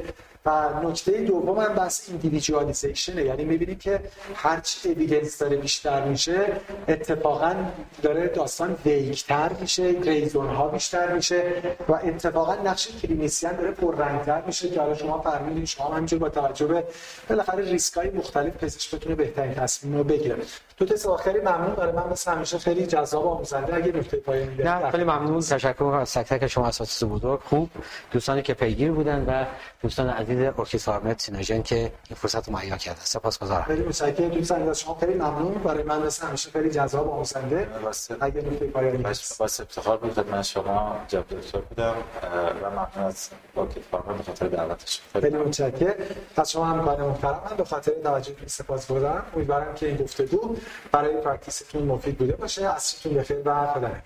و 0.46 0.70
نکته 0.84 1.12
دوم 1.12 1.60
هم 1.60 1.76
بس 1.76 2.10
ایندیویدوالیزیشنه 2.10 3.24
یعنی 3.24 3.46
می‌بینیم 3.46 3.78
که 3.78 4.00
هر 4.36 4.60
چی 4.60 4.90
evidence 4.90 5.38
داره 5.38 5.58
بیشتر 5.58 6.06
میشه 6.06 6.62
اتفاقا 6.88 7.56
داره 8.02 8.28
داستان 8.28 8.78
weak 8.86 9.30
تر 9.30 9.52
میشه 9.62 9.84
reason 9.84 10.48
ها 10.48 10.68
بیشتر 10.68 11.14
میشه 11.14 11.44
و 11.90 11.94
اتفاقا 11.94 12.56
نقش 12.56 12.88
clinician 13.02 13.56
داره 13.56 13.72
پررنگتر 13.72 14.42
میشه 14.42 14.70
که 14.70 14.80
حالا 14.80 14.96
شما 14.96 15.22
فرمودین 15.22 15.66
شما 15.66 15.94
همینجور 15.94 16.20
با 16.20 16.30
توجه 16.30 16.68
به 16.68 16.84
بالاخره 17.30 17.72
ریسک 17.72 17.94
های 17.98 18.10
مختلف 18.10 18.64
پزشک 18.64 18.96
بتونه 18.96 19.16
بهترین 19.16 19.54
تصمیم 19.54 19.98
رو 19.98 20.04
بگیره 20.04 20.38
تو 20.78 20.86
تست 20.86 21.06
آخری 21.06 21.40
ممنون 21.40 21.76
برای 21.76 21.92
من 21.92 22.10
مثل 22.12 22.32
همیشه 22.32 22.58
خیلی 22.58 22.86
جذاب 22.86 23.26
و 23.26 23.30
آموزنده. 23.30 23.76
اگه 23.76 23.92
نکته 23.92 24.18
پایانی 24.18 24.56
نه 24.56 24.92
خیلی 24.92 25.04
ممنون. 25.04 25.40
تشکر 25.40 25.84
از 25.84 26.14
تک 26.14 26.28
تک 26.28 26.48
شما 26.48 26.68
اساتید 26.68 27.10
بزرگ 27.10 27.40
خوب. 27.40 27.70
دوستانی 28.12 28.42
که 28.42 28.54
پیگیر 28.54 28.92
بودن 28.92 29.26
و 29.26 29.46
دوستان 29.82 30.10
عزیز 30.10 30.54
اوکیس 30.58 30.90
آرمت 30.90 31.22
سیناژن 31.22 31.62
که 31.62 31.76
این 31.76 32.16
فرصت 32.16 32.48
رو 32.48 32.54
مهیا 32.54 32.78
کرده 32.78 33.00
سپاسگزارم 33.02 33.64
خیلی 33.64 33.84
متشکرم. 33.84 34.30
دوستان 34.30 34.70
از 34.70 34.80
شما 34.80 34.98
خیلی 35.00 35.14
ممنون. 35.14 35.54
برای 35.54 35.84
من 35.84 36.02
مثل 36.02 36.28
همیشه 36.28 36.52
خیلی 36.52 36.70
جذاب 36.70 37.08
و 37.08 37.12
آموزنده. 37.12 37.68
اگه 38.22 38.42
نکته 38.42 38.66
پایانی 38.66 38.98
باشه 38.98 39.36
باعث 39.40 39.60
افتخار 39.60 39.98
بود 39.98 40.14
خدمت 40.14 40.44
شما. 40.44 40.96
جناب 41.08 41.28
دکتر 41.28 41.60
بودم. 41.60 41.96
و 42.64 42.70
ممنون 42.70 43.08
از 43.08 43.30
اوکی 43.56 43.82
فقط 43.92 44.40
به 44.40 44.48
دعوتش. 44.48 45.02
خیلی 45.14 45.38
متشکرم. 45.38 45.94
از 46.38 46.52
شما 46.52 46.66
همکار 46.66 47.02
محترم 47.02 47.42
من 47.52 47.58
به 47.58 47.64
خاطر 47.64 47.92
توجهتون 47.92 48.48
سپاس 48.48 48.92
گزارم 48.92 49.26
امیدوارم 49.36 49.76
که 49.76 49.88
این 49.88 49.98
گفتگو 49.98 50.56
برای 50.92 51.18
practice 51.18 51.66
تون 51.66 51.84
مفید 51.84 52.18
بوده 52.18 52.36
باشه. 52.36 52.70
عصرتون 52.70 53.14
بخیر 53.14 53.38
و 53.46 53.68
خدا 53.68 53.88
نگهدار. 53.88 54.02